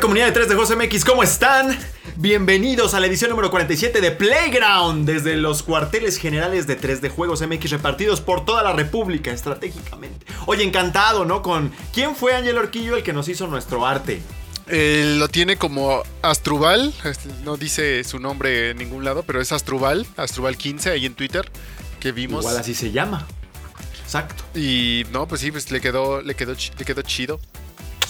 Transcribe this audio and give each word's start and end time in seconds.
Comunidad 0.00 0.26
de 0.26 0.32
3 0.32 0.48
de 0.48 0.54
Juegos 0.56 0.76
MX, 0.76 1.04
¿cómo 1.04 1.22
están? 1.22 1.78
Bienvenidos 2.16 2.94
a 2.94 3.00
la 3.00 3.06
edición 3.06 3.30
número 3.30 3.50
47 3.50 4.00
de 4.00 4.10
Playground 4.10 5.06
desde 5.06 5.36
los 5.36 5.62
cuarteles 5.62 6.18
generales 6.18 6.66
de 6.66 6.74
3 6.74 7.00
de 7.00 7.10
Juegos 7.10 7.40
MX 7.42 7.70
repartidos 7.70 8.20
por 8.20 8.44
toda 8.44 8.64
la 8.64 8.72
República 8.72 9.30
estratégicamente. 9.30 10.26
Oye, 10.46 10.64
encantado, 10.64 11.24
¿no? 11.24 11.42
Con 11.42 11.72
quién 11.92 12.16
fue 12.16 12.34
Ángel 12.34 12.58
Orquillo 12.58 12.96
el 12.96 13.04
que 13.04 13.12
nos 13.12 13.28
hizo 13.28 13.46
nuestro 13.46 13.86
arte. 13.86 14.20
Eh, 14.66 15.14
lo 15.16 15.28
tiene 15.28 15.56
como 15.56 16.02
Astrubal, 16.22 16.92
no 17.44 17.56
dice 17.56 18.02
su 18.02 18.18
nombre 18.18 18.70
en 18.70 18.78
ningún 18.78 19.04
lado, 19.04 19.22
pero 19.22 19.40
es 19.40 19.52
Astrubal, 19.52 20.06
Astrubal 20.16 20.56
15 20.56 20.90
ahí 20.90 21.06
en 21.06 21.14
Twitter 21.14 21.48
que 22.00 22.10
vimos. 22.10 22.42
Igual 22.42 22.58
así 22.58 22.74
se 22.74 22.90
llama. 22.90 23.26
Exacto. 24.02 24.44
Y 24.58 25.04
no, 25.12 25.28
pues 25.28 25.40
sí, 25.40 25.52
pues 25.52 25.70
le 25.70 25.80
quedó, 25.80 26.20
le 26.20 26.34
quedó, 26.34 26.52
le 26.52 26.84
quedó 26.84 27.02
chido. 27.02 27.38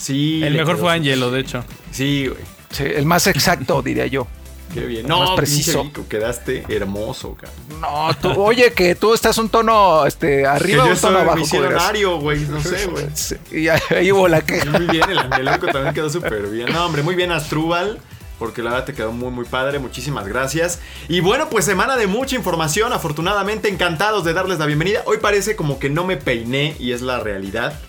Sí. 0.05 0.41
El 0.43 0.53
mejor 0.53 0.77
fue 0.77 0.93
Angelo, 0.93 1.31
de 1.31 1.39
hecho. 1.39 1.63
Sí, 1.91 2.27
güey. 2.27 2.39
Sí, 2.69 2.83
el 2.83 3.05
más 3.05 3.25
exacto, 3.27 3.81
diría 3.85 4.05
yo. 4.05 4.27
Qué 4.73 4.81
bien. 4.81 5.07
Más 5.07 5.09
No, 5.29 5.35
preciso. 5.35 5.81
preciso. 5.83 6.07
Quedaste 6.09 6.65
hermoso, 6.69 7.35
cabrón. 7.35 7.81
No, 7.81 8.09
tú, 8.21 8.39
oye, 8.41 8.73
que 8.73 8.93
tú 8.95 9.13
estás 9.15 9.37
un 9.37 9.49
tono 9.49 10.05
este, 10.05 10.45
arriba 10.45 10.83
o 10.83 10.89
un 10.89 10.95
tono 10.97 11.13
soy 11.13 11.21
abajo. 11.21 11.37
misionario, 11.37 12.19
güey. 12.19 12.39
No 12.41 12.61
sé, 12.61 12.85
güey. 12.91 13.05
Sí, 13.13 13.35
y 13.51 13.67
ahí, 13.69 13.79
ahí 13.89 14.11
hubo 14.11 14.27
la 14.27 14.41
queja. 14.41 14.69
Muy 14.69 14.85
bien, 14.87 15.09
el 15.09 15.17
Angeloco 15.17 15.67
también 15.67 15.93
quedó 15.95 16.09
súper 16.09 16.47
bien. 16.49 16.71
No, 16.71 16.85
hombre, 16.85 17.01
muy 17.01 17.15
bien 17.15 17.31
Astrubal. 17.31 17.99
Porque 18.37 18.61
la 18.61 18.71
verdad 18.71 18.85
te 18.85 18.93
quedó 18.93 19.13
muy, 19.13 19.31
muy 19.31 19.45
padre. 19.45 19.79
Muchísimas 19.79 20.27
gracias. 20.27 20.79
Y 21.07 21.21
bueno, 21.21 21.47
pues 21.49 21.63
semana 21.63 21.95
de 21.95 22.05
mucha 22.07 22.35
información. 22.35 22.91
Afortunadamente, 22.91 23.69
encantados 23.69 24.25
de 24.25 24.33
darles 24.33 24.59
la 24.59 24.65
bienvenida. 24.65 25.03
Hoy 25.05 25.19
parece 25.21 25.55
como 25.55 25.79
que 25.79 25.89
no 25.89 26.03
me 26.03 26.17
peiné 26.17 26.75
y 26.77 26.91
es 26.91 27.01
la 27.01 27.21
realidad. 27.21 27.79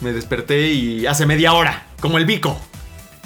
Me 0.00 0.12
desperté 0.12 0.68
y 0.68 1.06
hace 1.06 1.26
media 1.26 1.52
hora, 1.52 1.86
como 2.00 2.18
el 2.18 2.24
bico. 2.24 2.58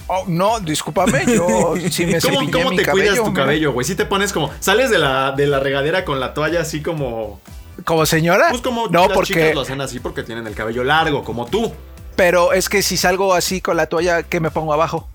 Oh, 0.09 0.25
no, 0.27 0.61
discúlpame, 0.61 1.25
yo 1.27 1.75
sí 1.91 2.07
me 2.07 2.21
¿Cómo, 2.21 2.51
cómo 2.51 2.71
mi 2.71 2.77
te 2.77 2.83
cabello, 2.83 3.11
cuidas 3.11 3.25
tu 3.25 3.33
cabello, 3.33 3.73
güey? 3.73 3.87
Si 3.87 3.95
te 3.95 4.05
pones 4.05 4.33
como. 4.33 4.51
Sales 4.61 4.91
de 4.91 4.99
la, 4.99 5.33
de 5.33 5.47
la 5.47 5.61
regadera 5.61 6.05
con 6.05 6.21
la 6.21 6.35
toalla 6.35 6.61
así 6.61 6.83
como. 6.83 7.41
¿Como 7.85 8.05
señora? 8.05 8.49
Pues 8.51 8.63
como 8.63 8.89
no, 8.89 9.07
las 9.07 9.13
porque. 9.13 9.35
chicas 9.35 9.55
lo 9.55 9.63
hacen 9.63 9.81
así 9.81 10.01
porque 10.01 10.23
tienen 10.23 10.47
el 10.47 10.55
cabello 10.55 10.85
largo, 10.85 11.25
como 11.25 11.47
tú. 11.47 11.73
Pero 12.17 12.53
es 12.53 12.69
que 12.69 12.83
si 12.83 12.97
salgo 12.97 13.33
así 13.35 13.61
con 13.61 13.77
la 13.77 13.87
toalla, 13.87 14.23
¿qué 14.23 14.41
me 14.41 14.51
pongo 14.51 14.73
abajo? 14.73 15.09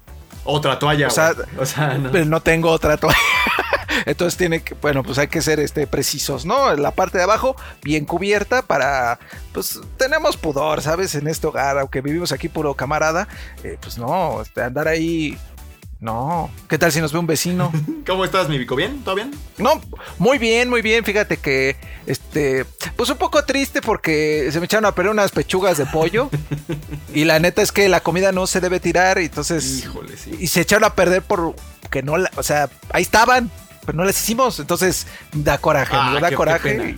Otra 0.50 0.80
toalla, 0.80 1.08
O 1.08 1.12
sea. 1.12 1.36
O 1.60 1.66
sea, 1.66 1.98
no. 1.98 2.12
Pero 2.12 2.26
no 2.26 2.42
tengo 2.42 2.72
otra 2.72 2.98
toalla. 2.98 3.18
Entonces 4.06 4.38
tiene 4.38 4.62
que, 4.62 4.74
bueno, 4.76 5.04
pues 5.04 5.18
hay 5.18 5.28
que 5.28 5.42
ser 5.42 5.60
este, 5.60 5.88
precisos, 5.88 6.46
¿no? 6.46 6.74
La 6.76 6.92
parte 6.92 7.18
de 7.18 7.26
abajo 7.26 7.56
bien 7.84 8.06
cubierta 8.06 8.62
para, 8.62 9.20
pues 9.54 9.80
tenemos 9.98 10.38
pudor, 10.38 10.82
¿sabes? 10.82 11.16
En 11.16 11.28
este 11.28 11.48
hogar, 11.48 11.78
aunque 11.78 12.02
vivimos 12.02 12.32
aquí 12.32 12.48
puro 12.48 12.74
camarada, 12.76 13.28
eh, 13.64 13.78
pues 13.82 13.98
no, 13.98 14.42
este, 14.42 14.62
andar 14.62 14.88
ahí, 14.88 15.38
no. 16.00 16.52
¿Qué 16.70 16.78
tal 16.78 16.92
si 16.92 17.02
nos 17.02 17.12
ve 17.12 17.20
un 17.20 17.28
vecino? 17.28 17.72
¿Cómo 18.08 18.24
estás, 18.26 18.50
mi 18.50 18.58
bico? 18.58 18.76
¿Bien? 18.76 19.04
¿Todo 19.04 19.16
bien? 19.16 19.32
No, 19.58 19.82
muy 20.20 20.38
bien, 20.38 20.70
muy 20.70 20.82
bien. 20.82 21.04
Fíjate 21.04 21.38
que, 21.38 21.76
este, 22.06 22.66
pues 22.96 23.10
un 23.10 23.18
poco 23.18 23.44
triste 23.46 23.82
porque 23.82 24.50
se 24.52 24.60
me 24.60 24.66
echaron 24.66 24.86
a 24.86 24.94
perder 24.94 25.12
unas 25.12 25.32
pechugas 25.32 25.78
de 25.78 25.86
pollo 25.88 26.30
y 27.14 27.26
la 27.26 27.40
neta 27.40 27.62
es 27.62 27.72
que 27.72 27.90
la 27.90 28.00
comida 28.02 28.32
no 28.32 28.46
se 28.48 28.62
debe 28.62 28.80
tirar, 28.80 29.20
y 29.20 29.26
entonces 29.26 29.80
Híjole, 29.84 30.16
sí. 30.18 30.36
y 30.40 30.48
se 30.48 30.62
echaron 30.62 30.84
a 30.84 30.94
perder 30.94 31.22
por 31.24 31.56
que 31.90 32.04
no 32.04 32.18
la, 32.18 32.30
o 32.36 32.44
sea, 32.44 32.70
ahí 32.92 33.02
estaban, 33.02 33.50
pero 33.86 33.98
no 33.98 34.04
las 34.04 34.22
hicimos, 34.22 34.60
entonces 34.60 35.08
da 35.34 35.58
coraje, 35.58 35.96
Ah, 35.98 36.18
da 36.22 36.30
qué- 36.30 36.36
coraje. 36.36 36.98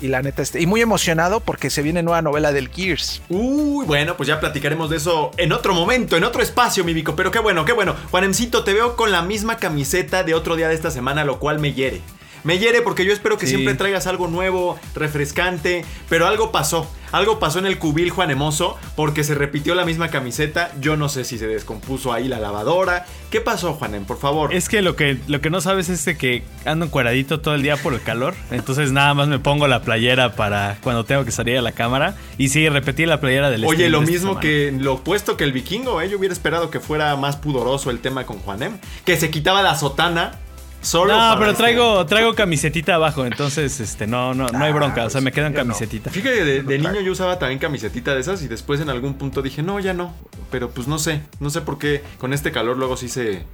Y, 0.00 0.08
la 0.08 0.22
neta 0.22 0.42
este, 0.42 0.60
y 0.60 0.66
muy 0.66 0.80
emocionado 0.80 1.40
porque 1.40 1.70
se 1.70 1.82
viene 1.82 2.02
nueva 2.02 2.22
novela 2.22 2.52
del 2.52 2.68
Gears. 2.68 3.22
Uy, 3.28 3.84
bueno, 3.86 4.16
pues 4.16 4.28
ya 4.28 4.40
platicaremos 4.40 4.90
de 4.90 4.96
eso 4.96 5.30
en 5.36 5.52
otro 5.52 5.74
momento, 5.74 6.16
en 6.16 6.24
otro 6.24 6.42
espacio, 6.42 6.84
mi 6.84 6.94
bico. 6.94 7.14
Pero 7.16 7.30
qué 7.30 7.38
bueno, 7.38 7.64
qué 7.64 7.72
bueno. 7.72 7.94
Juanemcito, 8.10 8.64
te 8.64 8.72
veo 8.74 8.96
con 8.96 9.12
la 9.12 9.22
misma 9.22 9.56
camiseta 9.56 10.22
de 10.24 10.34
otro 10.34 10.56
día 10.56 10.68
de 10.68 10.74
esta 10.74 10.90
semana, 10.90 11.24
lo 11.24 11.38
cual 11.38 11.58
me 11.58 11.72
hiere. 11.72 12.00
Me 12.44 12.58
hiere 12.58 12.82
porque 12.82 13.04
yo 13.04 13.12
espero 13.12 13.36
que 13.36 13.46
Sí. 13.46 13.52
siempre 13.54 13.74
traigas 13.74 14.06
algo 14.06 14.28
nuevo, 14.28 14.78
refrescante, 14.94 15.84
pero 16.08 16.26
algo 16.26 16.52
pasó. 16.52 16.88
Algo 17.12 17.38
pasó 17.38 17.58
en 17.58 17.66
el 17.66 17.78
cubil 17.78 18.10
Juanemoso 18.10 18.76
porque 18.96 19.24
se 19.24 19.34
repitió 19.34 19.74
la 19.74 19.84
misma 19.84 20.08
camiseta. 20.08 20.70
Yo 20.80 20.96
no 20.96 21.08
sé 21.08 21.24
si 21.24 21.38
se 21.38 21.46
descompuso 21.46 22.12
ahí 22.12 22.28
la 22.28 22.38
lavadora. 22.38 23.06
¿Qué 23.30 23.40
pasó, 23.40 23.74
Juanem? 23.74 24.04
Por 24.04 24.18
favor. 24.18 24.54
Es 24.54 24.68
que 24.68 24.82
lo 24.82 24.96
que 24.96 25.18
lo 25.26 25.40
que 25.40 25.50
no 25.50 25.60
sabes 25.60 25.88
es 25.88 26.04
de 26.04 26.16
que 26.16 26.42
ando 26.64 26.86
encueradito 26.86 27.40
todo 27.40 27.54
el 27.54 27.62
día 27.62 27.76
por 27.76 27.94
el 27.94 28.02
calor. 28.02 28.34
Entonces 28.50 28.92
nada 28.92 29.14
más 29.14 29.28
me 29.28 29.38
pongo 29.38 29.68
la 29.68 29.82
playera 29.82 30.34
para 30.34 30.78
cuando 30.82 31.04
tengo 31.04 31.24
que 31.24 31.32
salir 31.32 31.58
a 31.58 31.62
la 31.62 31.72
cámara. 31.72 32.16
Y 32.38 32.48
sí, 32.48 32.68
repetí 32.68 33.06
la 33.06 33.20
playera 33.20 33.50
del 33.50 33.64
Oye, 33.64 33.88
lo 33.88 34.00
mismo 34.00 34.40
que 34.40 34.74
lo 34.76 34.94
opuesto 34.94 35.36
que 35.36 35.44
el 35.44 35.52
vikingo, 35.52 36.00
¿eh? 36.00 36.08
Yo 36.08 36.18
hubiera 36.18 36.32
esperado 36.32 36.70
que 36.70 36.80
fuera 36.80 37.14
más 37.16 37.36
pudoroso 37.36 37.90
el 37.90 38.00
tema 38.00 38.24
con 38.24 38.38
Juanem. 38.38 38.78
Que 39.04 39.16
se 39.16 39.30
quitaba 39.30 39.62
la 39.62 39.76
sotana 39.76 40.32
solo. 40.80 41.16
No, 41.16 41.34
pero 41.38 41.50
este- 41.52 41.62
traigo, 41.62 42.06
traigo 42.06 42.34
camisetita 42.34 42.94
abajo, 42.94 43.24
entonces 43.26 43.80
este 43.80 44.06
no, 44.06 44.34
no, 44.34 44.46
no 44.48 44.64
hay 44.64 44.72
bronca, 44.72 45.04
o 45.04 45.10
sea, 45.10 45.20
me 45.20 45.32
quedo 45.32 45.46
en 45.46 45.52
yo 45.54 45.58
no. 45.58 45.64
camisetita. 45.72 46.10
Fíjate, 46.10 46.36
que 46.36 46.44
de, 46.44 46.62
de 46.62 46.78
niño 46.78 47.00
yo 47.00 47.12
usaba 47.12 47.38
también 47.38 47.58
camisetita 47.58 48.14
de 48.14 48.20
esas 48.20 48.42
y 48.42 48.48
después 48.48 48.80
en 48.80 48.90
algún 48.90 49.14
punto 49.14 49.42
dije, 49.42 49.62
no, 49.62 49.78
ya 49.80 49.94
no. 49.94 50.14
Pero 50.50 50.70
pues 50.70 50.88
no 50.88 50.98
sé, 50.98 51.20
no 51.40 51.50
sé 51.50 51.60
por 51.60 51.78
qué 51.78 52.02
con 52.18 52.32
este 52.32 52.52
calor 52.52 52.76
luego 52.76 52.96
sí 52.96 53.08
se... 53.08 53.44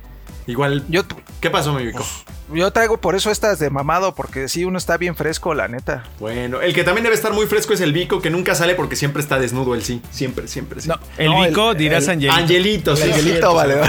Igual... 0.46 0.84
Yo, 0.88 1.02
¿Qué 1.40 1.48
pasó, 1.50 1.72
mi 1.72 1.86
bico? 1.86 2.04
yo 2.52 2.70
traigo 2.70 2.98
por 2.98 3.14
eso 3.14 3.30
estas 3.30 3.58
de 3.58 3.70
mamado, 3.70 4.14
porque 4.14 4.46
sí, 4.48 4.64
uno 4.66 4.76
está 4.76 4.98
bien 4.98 5.16
fresco, 5.16 5.54
la 5.54 5.68
neta. 5.68 6.04
Bueno, 6.20 6.60
el 6.60 6.74
que 6.74 6.84
también 6.84 7.02
debe 7.02 7.14
estar 7.16 7.32
muy 7.32 7.46
fresco 7.46 7.72
es 7.72 7.80
el 7.80 7.94
bico, 7.94 8.20
que 8.20 8.28
nunca 8.28 8.54
sale 8.54 8.74
porque 8.74 8.94
siempre 8.94 9.22
está 9.22 9.38
desnudo 9.38 9.74
él 9.74 9.82
sí. 9.82 10.02
Siempre, 10.10 10.46
siempre, 10.46 10.82
sí. 10.82 10.88
No, 10.88 10.98
El 11.16 11.30
no, 11.30 11.42
Vico 11.46 11.70
el- 11.72 11.78
dirás 11.78 12.04
el- 12.08 12.10
Angelito. 12.28 12.34
Angelito, 12.36 12.96
sí. 12.96 13.10
Angelito, 13.10 13.48
me 13.50 13.54
vale. 13.56 13.74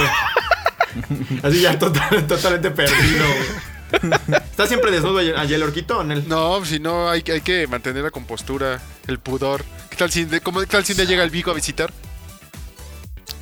Así 1.44 1.62
ya 1.62 1.78
total- 1.80 2.26
totalmente 2.28 2.72
perdido. 2.72 3.26
¿Está 4.28 4.68
siempre 4.68 4.92
desnudo 4.92 5.20
Angel 5.38 5.64
Orquito? 5.64 6.02
en 6.02 6.12
el- 6.12 6.28
No, 6.28 6.64
si 6.66 6.80
no, 6.80 7.10
hay, 7.10 7.24
hay 7.32 7.42
que 7.42 7.68
mantener 7.68 8.04
la 8.04 8.12
compostura, 8.12 8.80
el 9.08 9.20
pudor. 9.20 9.64
¿Qué 9.90 9.96
tal 9.96 10.12
si, 10.12 10.26
cómo, 10.42 10.60
qué 10.62 10.66
tal 10.68 10.84
si 10.86 10.94
llega 10.94 11.24
el 11.24 11.30
Vico 11.30 11.52
a 11.52 11.54
visitar? 11.54 11.92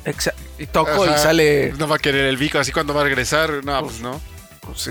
exa- 0.04 0.34
y 0.58 0.66
toco 0.66 1.04
Ajá, 1.04 1.16
y 1.16 1.18
sale. 1.18 1.72
No 1.78 1.88
va 1.88 1.96
a 1.96 1.98
querer 1.98 2.26
el 2.26 2.36
Vico, 2.36 2.58
así 2.58 2.72
cuando 2.72 2.94
va 2.94 3.00
a 3.00 3.04
regresar, 3.04 3.64
no, 3.64 3.80
pues 3.82 4.00
no. 4.00 4.20
pues, 4.60 4.80
sí, 4.80 4.90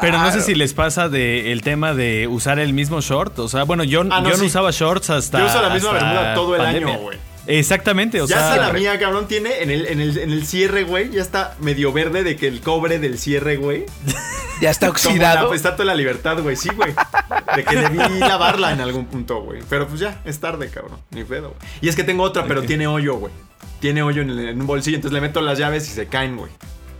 Pero 0.00 0.18
no 0.18 0.24
ah, 0.24 0.32
sé 0.32 0.40
si 0.42 0.54
les 0.54 0.72
pasa 0.74 1.08
de 1.08 1.52
el 1.52 1.62
tema 1.62 1.92
de 1.94 2.26
usar 2.28 2.58
el 2.58 2.72
mismo 2.72 3.00
short, 3.00 3.38
o 3.40 3.48
sea, 3.48 3.64
bueno, 3.64 3.84
yo, 3.84 4.00
Ah, 4.02 4.20
no, 4.20 4.30
yo 4.30 4.36
no 4.36 4.44
usaba 4.44 4.70
shorts 4.70 5.10
hasta 5.10 5.38
Yo 5.40 5.46
uso 5.46 5.60
la 5.62 5.70
misma 5.70 5.92
bermuda 5.92 6.34
todo 6.34 6.54
el 6.56 6.62
pandemia. 6.62 6.94
año, 6.94 7.02
güey. 7.02 7.18
Exactamente, 7.46 8.20
o 8.22 8.26
ya 8.26 8.36
sea, 8.38 8.54
está 8.54 8.66
la 8.68 8.72
mía, 8.72 8.98
cabrón, 8.98 9.28
tiene 9.28 9.62
en 9.62 9.70
el, 9.70 9.86
en, 9.86 10.00
el, 10.00 10.16
en 10.18 10.30
el 10.30 10.46
cierre, 10.46 10.84
güey, 10.84 11.10
ya 11.10 11.20
está 11.22 11.56
medio 11.60 11.92
verde 11.92 12.22
de 12.24 12.36
que 12.36 12.48
el 12.48 12.60
cobre 12.60 12.98
del 12.98 13.18
cierre, 13.18 13.56
güey. 13.56 13.84
Ya 14.60 14.70
está 14.70 14.86
Como 14.86 14.92
oxidado. 15.08 15.50
la 15.50 15.56
estatua 15.56 15.78
de 15.84 15.86
la 15.86 15.94
libertad, 15.96 16.38
güey, 16.40 16.54
sí, 16.54 16.68
güey. 16.76 16.94
De 17.56 17.64
que 17.64 17.74
debí 17.76 17.98
lavarla 18.20 18.70
en 18.72 18.80
algún 18.80 19.06
punto, 19.06 19.42
güey. 19.42 19.60
Pero 19.68 19.88
pues 19.88 19.98
ya, 19.98 20.20
es 20.24 20.38
tarde, 20.38 20.68
cabrón. 20.70 21.00
Ni 21.10 21.24
pedo, 21.24 21.48
güey. 21.48 21.60
Y 21.80 21.88
es 21.88 21.96
que 21.96 22.04
tengo 22.04 22.22
otra, 22.22 22.46
pero 22.46 22.62
tiene 22.62 22.86
hoyo, 22.86 23.16
güey. 23.16 23.32
Tiene 23.80 24.04
hoyo 24.04 24.22
en, 24.22 24.30
el- 24.30 24.48
en 24.50 24.60
un 24.60 24.66
bolsillo, 24.68 24.94
entonces 24.96 25.12
le 25.12 25.20
meto 25.20 25.40
las 25.40 25.58
llaves 25.58 25.88
y 25.88 25.92
se 25.92 26.06
caen, 26.06 26.36
güey. 26.36 26.52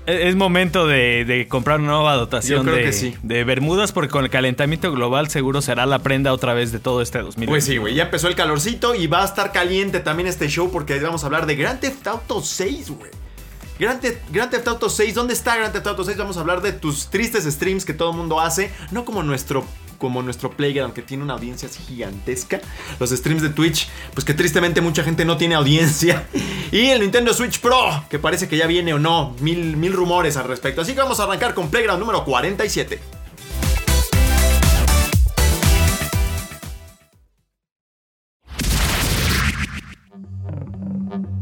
Es 0.06 0.36
momento 0.36 0.86
de, 0.86 1.24
de 1.24 1.48
comprar 1.48 1.80
una 1.80 1.92
nueva 1.92 2.14
dotación 2.16 2.58
Yo 2.58 2.64
creo 2.64 2.76
de, 2.76 2.82
que 2.84 2.92
sí. 2.92 3.14
de 3.22 3.44
bermudas 3.44 3.92
porque 3.92 4.10
con 4.10 4.24
el 4.24 4.30
calentamiento 4.30 4.92
global 4.92 5.28
seguro 5.28 5.62
será 5.62 5.86
la 5.86 6.00
prenda 6.00 6.32
otra 6.32 6.54
vez 6.54 6.72
de 6.72 6.78
todo 6.78 7.00
este 7.02 7.18
2020. 7.20 7.50
Pues 7.50 7.64
sí, 7.64 7.76
güey, 7.78 7.94
ya 7.94 8.04
empezó 8.04 8.28
el 8.28 8.34
calorcito 8.34 8.94
y 8.94 9.06
va 9.06 9.22
a 9.22 9.24
estar 9.24 9.52
caliente 9.52 10.00
también 10.00 10.28
este 10.28 10.48
show 10.48 10.70
porque 10.70 10.98
vamos 11.00 11.22
a 11.22 11.26
hablar 11.26 11.46
de 11.46 11.56
Grand 11.56 11.80
Theft 11.80 12.06
Auto 12.06 12.42
6, 12.42 12.90
güey. 12.90 13.10
Grand 13.78 14.00
Grand 14.30 14.50
Theft 14.50 14.68
Auto 14.68 14.88
6, 14.88 15.14
¿dónde 15.14 15.34
está 15.34 15.56
Grand 15.56 15.72
Theft 15.72 15.86
Auto 15.86 16.04
6? 16.04 16.16
Vamos 16.16 16.36
a 16.36 16.40
hablar 16.40 16.60
de 16.62 16.72
tus 16.72 17.08
tristes 17.10 17.44
streams 17.44 17.84
que 17.84 17.92
todo 17.94 18.10
el 18.10 18.16
mundo 18.16 18.40
hace, 18.40 18.70
no 18.92 19.04
como 19.04 19.22
nuestro 19.22 19.64
como 20.04 20.20
nuestro 20.20 20.50
Playground 20.50 20.92
que 20.92 21.00
tiene 21.00 21.22
una 21.22 21.32
audiencia 21.32 21.66
gigantesca. 21.66 22.60
Los 23.00 23.08
streams 23.08 23.40
de 23.40 23.48
Twitch, 23.48 23.88
pues 24.12 24.26
que 24.26 24.34
tristemente 24.34 24.82
mucha 24.82 25.02
gente 25.02 25.24
no 25.24 25.38
tiene 25.38 25.54
audiencia. 25.54 26.26
Y 26.72 26.88
el 26.88 27.00
Nintendo 27.00 27.32
Switch 27.32 27.60
Pro, 27.60 28.04
que 28.10 28.18
parece 28.18 28.48
que 28.48 28.56
ya 28.58 28.66
viene 28.66 28.92
o 28.92 28.98
no, 28.98 29.34
mil, 29.40 29.78
mil 29.78 29.92
rumores 29.92 30.36
al 30.36 30.46
respecto. 30.48 30.82
Así 30.82 30.92
que 30.92 30.98
vamos 30.98 31.20
a 31.20 31.22
arrancar 31.22 31.54
con 31.54 31.70
Playground 31.70 32.00
número 32.00 32.22
47. 32.24 32.98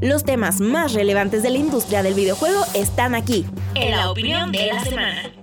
Los 0.01 0.25
temas 0.25 0.61
más 0.61 0.93
relevantes 0.93 1.43
de 1.43 1.51
la 1.51 1.59
industria 1.59 2.05
del 2.05 2.15
videojuego 2.15 2.63
están 2.75 3.17
aquí. 3.17 3.45
En 3.75 3.97
la 3.97 4.11
opinión 4.11 4.53
de 4.53 4.67
la 4.67 4.85
semana. 4.85 5.42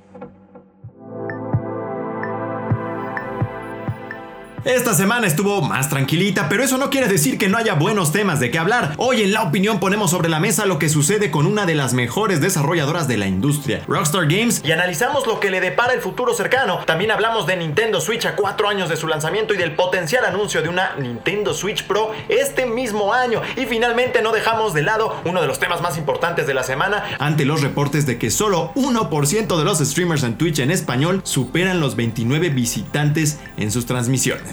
Esta 4.65 4.93
semana 4.93 5.25
estuvo 5.25 5.61
más 5.61 5.89
tranquilita, 5.89 6.49
pero 6.49 6.63
eso 6.63 6.77
no 6.77 6.89
quiere 6.89 7.07
decir 7.07 7.37
que 7.37 7.47
no 7.47 7.57
haya 7.57 7.75
buenos 7.75 8.11
temas 8.11 8.41
de 8.41 8.51
qué 8.51 8.59
hablar. 8.59 8.93
Hoy 8.97 9.21
en 9.21 9.31
La 9.31 9.43
Opinión 9.43 9.79
ponemos 9.79 10.11
sobre 10.11 10.27
la 10.27 10.41
mesa 10.41 10.65
lo 10.65 10.79
que 10.79 10.89
sucede 10.89 11.31
con 11.31 11.45
una 11.45 11.65
de 11.65 11.75
las 11.75 11.93
mejores 11.93 12.41
desarrolladoras 12.41 13.07
de 13.07 13.17
la 13.17 13.27
industria, 13.27 13.83
Rockstar 13.87 14.27
Games, 14.27 14.61
y 14.65 14.73
analizamos 14.73 15.25
lo 15.27 15.39
que 15.39 15.49
le 15.49 15.61
depara 15.61 15.93
el 15.93 16.01
futuro 16.01 16.33
cercano. 16.33 16.79
También 16.85 17.11
hablamos 17.11 17.47
de 17.47 17.55
Nintendo 17.55 18.01
Switch 18.01 18.25
a 18.25 18.35
cuatro 18.35 18.67
años 18.67 18.89
de 18.89 18.97
su 18.97 19.07
lanzamiento 19.07 19.53
y 19.53 19.57
del 19.57 19.75
potencial 19.75 20.25
anuncio 20.25 20.61
de 20.61 20.67
una 20.67 20.95
Nintendo 20.97 21.53
Switch 21.53 21.85
Pro 21.85 22.11
este 22.27 22.65
mismo 22.65 23.13
año. 23.13 23.41
Y 23.55 23.65
finalmente 23.65 24.21
no 24.21 24.33
dejamos 24.33 24.73
de 24.73 24.81
lado 24.81 25.15
uno 25.23 25.39
de 25.39 25.47
los 25.47 25.59
temas 25.59 25.81
más 25.81 25.97
importantes 25.97 26.47
de 26.47 26.53
la 26.53 26.63
semana 26.63 27.03
ante 27.19 27.45
los 27.45 27.61
reportes 27.61 28.05
de 28.05 28.17
que 28.17 28.29
solo 28.29 28.73
1% 28.75 29.57
de 29.57 29.63
los 29.63 29.79
streamers 29.79 30.23
en 30.23 30.37
Twitch 30.37 30.59
en 30.59 30.71
español 30.71 31.21
superan 31.23 31.79
los 31.79 31.95
29 31.95 32.49
visitantes 32.49 33.39
en 33.57 33.71
sus 33.71 33.85
transmisiones. 33.85 34.48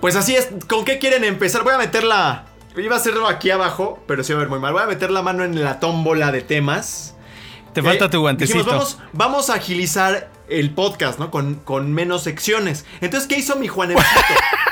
Pues 0.00 0.16
así 0.16 0.36
es, 0.36 0.48
¿con 0.68 0.84
qué 0.84 0.98
quieren 0.98 1.24
empezar? 1.24 1.64
Voy 1.64 1.72
a 1.72 1.78
meterla. 1.78 2.44
Iba 2.76 2.96
a 2.96 2.98
hacerlo 2.98 3.26
aquí 3.26 3.50
abajo, 3.50 4.04
pero 4.06 4.22
se 4.22 4.34
va 4.34 4.40
a 4.40 4.42
ver 4.42 4.50
muy 4.50 4.58
mal. 4.58 4.74
Voy 4.74 4.82
a 4.82 4.86
meter 4.86 5.10
la 5.10 5.22
mano 5.22 5.44
en 5.44 5.64
la 5.64 5.80
tómbola 5.80 6.30
de 6.30 6.42
temas. 6.42 7.14
Te 7.72 7.82
falta 7.82 8.10
tu 8.10 8.20
guantecito. 8.20 8.58
dijimos, 8.58 8.98
vamos, 8.98 8.98
vamos 9.14 9.50
a 9.50 9.54
agilizar 9.54 10.33
el 10.48 10.70
podcast, 10.70 11.18
¿no? 11.18 11.30
Con, 11.30 11.56
con 11.56 11.92
menos 11.92 12.22
secciones. 12.22 12.84
Entonces, 13.00 13.28
¿qué 13.28 13.38
hizo 13.38 13.56
mi 13.56 13.68
Juanemcito? 13.68 14.20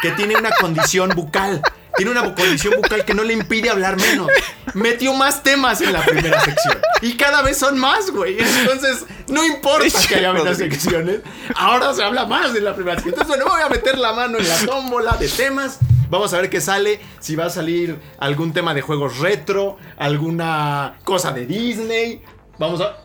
que 0.02 0.10
tiene 0.12 0.36
una 0.36 0.50
condición 0.50 1.10
bucal. 1.14 1.62
Tiene 1.96 2.10
una 2.10 2.34
condición 2.34 2.74
bucal 2.76 3.04
que 3.04 3.14
no 3.14 3.22
le 3.22 3.34
impide 3.34 3.70
hablar 3.70 3.96
menos. 3.96 4.28
Metió 4.74 5.12
más 5.12 5.42
temas 5.42 5.80
en 5.82 5.92
la 5.92 6.02
primera 6.04 6.40
sección. 6.40 6.78
Y 7.02 7.16
cada 7.16 7.42
vez 7.42 7.58
son 7.58 7.78
más, 7.78 8.10
güey. 8.10 8.36
Entonces, 8.40 9.04
no 9.28 9.44
importa 9.44 9.86
que 10.08 10.16
haya 10.16 10.32
menos 10.32 10.56
secciones. 10.56 11.20
Ahora 11.54 11.92
se 11.92 12.02
habla 12.02 12.24
más 12.26 12.54
en 12.56 12.64
la 12.64 12.74
primera 12.74 12.96
sección. 12.96 13.14
Entonces, 13.14 13.36
bueno, 13.36 13.52
voy 13.52 13.62
a 13.62 13.68
meter 13.68 13.98
la 13.98 14.12
mano 14.12 14.38
en 14.38 14.48
la 14.48 14.58
tómbola 14.66 15.16
de 15.16 15.28
temas. 15.28 15.78
Vamos 16.08 16.32
a 16.34 16.40
ver 16.40 16.50
qué 16.50 16.60
sale. 16.60 17.00
Si 17.20 17.36
va 17.36 17.46
a 17.46 17.50
salir 17.50 17.98
algún 18.18 18.52
tema 18.52 18.74
de 18.74 18.82
juegos 18.82 19.18
retro, 19.18 19.76
alguna 19.98 20.98
cosa 21.04 21.32
de 21.32 21.46
Disney. 21.46 22.22
Vamos 22.58 22.80
a. 22.80 22.96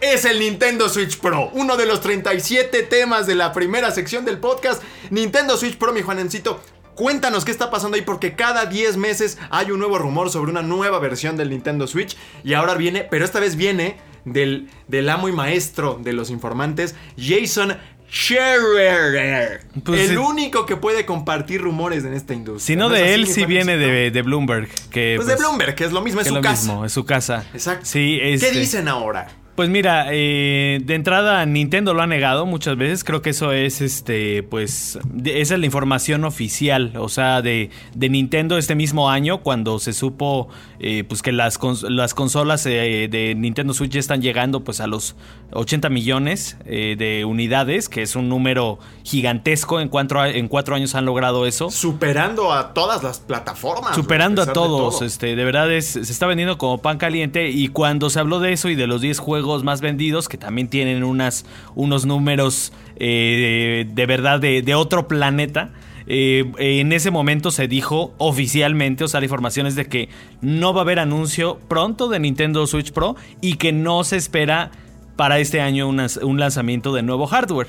Es 0.00 0.24
el 0.24 0.38
Nintendo 0.40 0.88
Switch 0.88 1.18
Pro, 1.18 1.50
uno 1.52 1.76
de 1.76 1.84
los 1.86 2.00
37 2.00 2.82
temas 2.84 3.26
de 3.26 3.34
la 3.34 3.52
primera 3.52 3.90
sección 3.90 4.24
del 4.24 4.38
podcast. 4.38 4.82
Nintendo 5.10 5.56
Switch 5.58 5.76
Pro, 5.76 5.92
mi 5.92 6.00
Juanencito. 6.02 6.62
Cuéntanos 6.94 7.44
qué 7.44 7.50
está 7.50 7.70
pasando 7.70 7.96
ahí 7.96 8.02
porque 8.02 8.34
cada 8.34 8.66
10 8.66 8.96
meses 8.96 9.38
hay 9.50 9.70
un 9.70 9.78
nuevo 9.78 9.98
rumor 9.98 10.30
sobre 10.30 10.50
una 10.50 10.62
nueva 10.62 10.98
versión 10.98 11.36
del 11.36 11.50
Nintendo 11.50 11.86
Switch 11.86 12.16
y 12.44 12.54
ahora 12.54 12.74
viene, 12.74 13.04
pero 13.10 13.24
esta 13.24 13.40
vez 13.40 13.56
viene 13.56 13.96
del, 14.24 14.68
del 14.88 15.08
amo 15.08 15.28
y 15.28 15.32
maestro 15.32 15.98
de 16.02 16.12
los 16.14 16.30
informantes, 16.30 16.94
Jason 17.18 17.76
Scherer. 18.10 19.62
Pues 19.84 20.00
el 20.02 20.08
sí. 20.10 20.16
único 20.16 20.66
que 20.66 20.76
puede 20.76 21.06
compartir 21.06 21.60
rumores 21.62 22.04
en 22.04 22.12
esta 22.14 22.34
industria. 22.34 22.66
Si 22.66 22.76
no 22.76 22.88
de 22.88 23.14
él, 23.14 23.26
sí 23.26 23.44
viene 23.46 23.76
de, 23.76 24.10
de 24.10 24.22
Bloomberg. 24.22 24.68
Que, 24.90 25.14
Pues, 25.16 25.28
de 25.28 25.36
Bloomberg, 25.36 25.74
que 25.74 25.84
es 25.84 25.92
lo 25.92 26.00
mismo, 26.02 26.20
es 26.20 26.26
su 26.26 26.34
lo 26.34 26.40
casa. 26.42 26.62
mismo, 26.66 26.84
es 26.84 26.92
su 26.92 27.04
casa. 27.04 27.44
Exacto. 27.54 27.84
Sí, 27.86 28.18
¿Qué 28.20 28.34
este- 28.34 28.50
dicen 28.52 28.88
ahora? 28.88 29.28
Pues 29.56 29.68
mira, 29.68 30.06
eh, 30.10 30.80
de 30.82 30.94
entrada 30.94 31.44
Nintendo 31.44 31.92
lo 31.92 32.00
ha 32.00 32.06
negado 32.06 32.46
muchas 32.46 32.78
veces. 32.78 33.04
Creo 33.04 33.20
que 33.20 33.30
eso 33.30 33.52
es, 33.52 33.82
este, 33.82 34.42
pues, 34.42 34.98
de- 35.04 35.42
esa 35.42 35.54
es 35.54 35.60
la 35.60 35.66
información 35.66 36.24
oficial, 36.24 36.92
o 36.96 37.10
sea, 37.10 37.42
de, 37.42 37.68
de 37.94 38.08
Nintendo 38.08 38.56
este 38.56 38.74
mismo 38.74 39.10
año 39.10 39.42
cuando 39.42 39.78
se 39.78 39.92
supo, 39.92 40.48
eh, 40.78 41.04
pues, 41.06 41.20
que 41.20 41.32
las, 41.32 41.60
cons- 41.60 41.86
las 41.90 42.14
consolas 42.14 42.64
eh, 42.64 43.08
de 43.10 43.34
Nintendo 43.34 43.74
Switch 43.74 43.90
ya 43.92 44.00
están 44.00 44.22
llegando, 44.22 44.60
pues, 44.64 44.80
a 44.80 44.86
los 44.86 45.14
80 45.52 45.90
millones 45.90 46.56
eh, 46.64 46.94
de 46.96 47.26
unidades, 47.26 47.90
que 47.90 48.00
es 48.00 48.16
un 48.16 48.30
número 48.30 48.78
gigantesco. 49.04 49.80
En 49.80 49.88
cuatro, 49.88 50.24
en 50.24 50.48
cuatro 50.48 50.74
años 50.74 50.94
han 50.94 51.04
logrado 51.04 51.44
eso. 51.46 51.70
Superando 51.70 52.52
a 52.54 52.72
todas 52.72 53.02
las 53.02 53.18
plataformas. 53.20 53.94
Superando 53.94 54.40
a 54.42 54.46
de 54.46 54.52
todos, 54.52 54.96
todo. 55.00 55.06
este, 55.06 55.36
de 55.36 55.44
verdad 55.44 55.70
es, 55.70 55.86
se 55.86 56.00
está 56.00 56.26
vendiendo 56.26 56.56
como 56.56 56.78
pan 56.78 56.96
caliente 56.96 57.50
y 57.50 57.68
cuando 57.68 58.08
se 58.08 58.20
habló 58.20 58.40
de 58.40 58.52
eso 58.54 58.70
y 58.70 58.74
de 58.74 58.86
los 58.86 59.02
10 59.02 59.18
juegos 59.18 59.39
más 59.62 59.80
vendidos, 59.80 60.28
que 60.28 60.38
también 60.38 60.68
tienen 60.68 61.02
unos 61.02 62.06
números 62.06 62.72
eh, 62.96 63.86
de, 63.88 64.06
verdad 64.06 64.40
de, 64.40 64.62
de 64.62 64.74
otro 64.74 65.08
planeta, 65.08 65.72
eh, 66.12 66.50
en 66.58 66.92
ese 66.92 67.12
momento 67.12 67.52
se 67.52 67.68
dijo 67.68 68.14
oficialmente, 68.18 69.04
o 69.04 69.08
sea, 69.08 69.20
la 69.20 69.26
información 69.26 69.68
es 69.68 69.76
de 69.76 69.86
que 69.86 70.08
no 70.40 70.74
va 70.74 70.80
a 70.80 70.82
haber 70.82 70.98
anuncio 70.98 71.60
pronto 71.68 72.08
de 72.08 72.18
Nintendo 72.18 72.66
Switch 72.66 72.92
Pro 72.92 73.14
y 73.40 73.54
que 73.54 73.72
no 73.72 74.02
se 74.02 74.16
espera 74.16 74.72
para 75.14 75.38
este 75.38 75.60
año 75.60 75.86
un 75.88 76.40
lanzamiento 76.40 76.92
de 76.92 77.02
nuevo 77.02 77.26
hardware. 77.26 77.68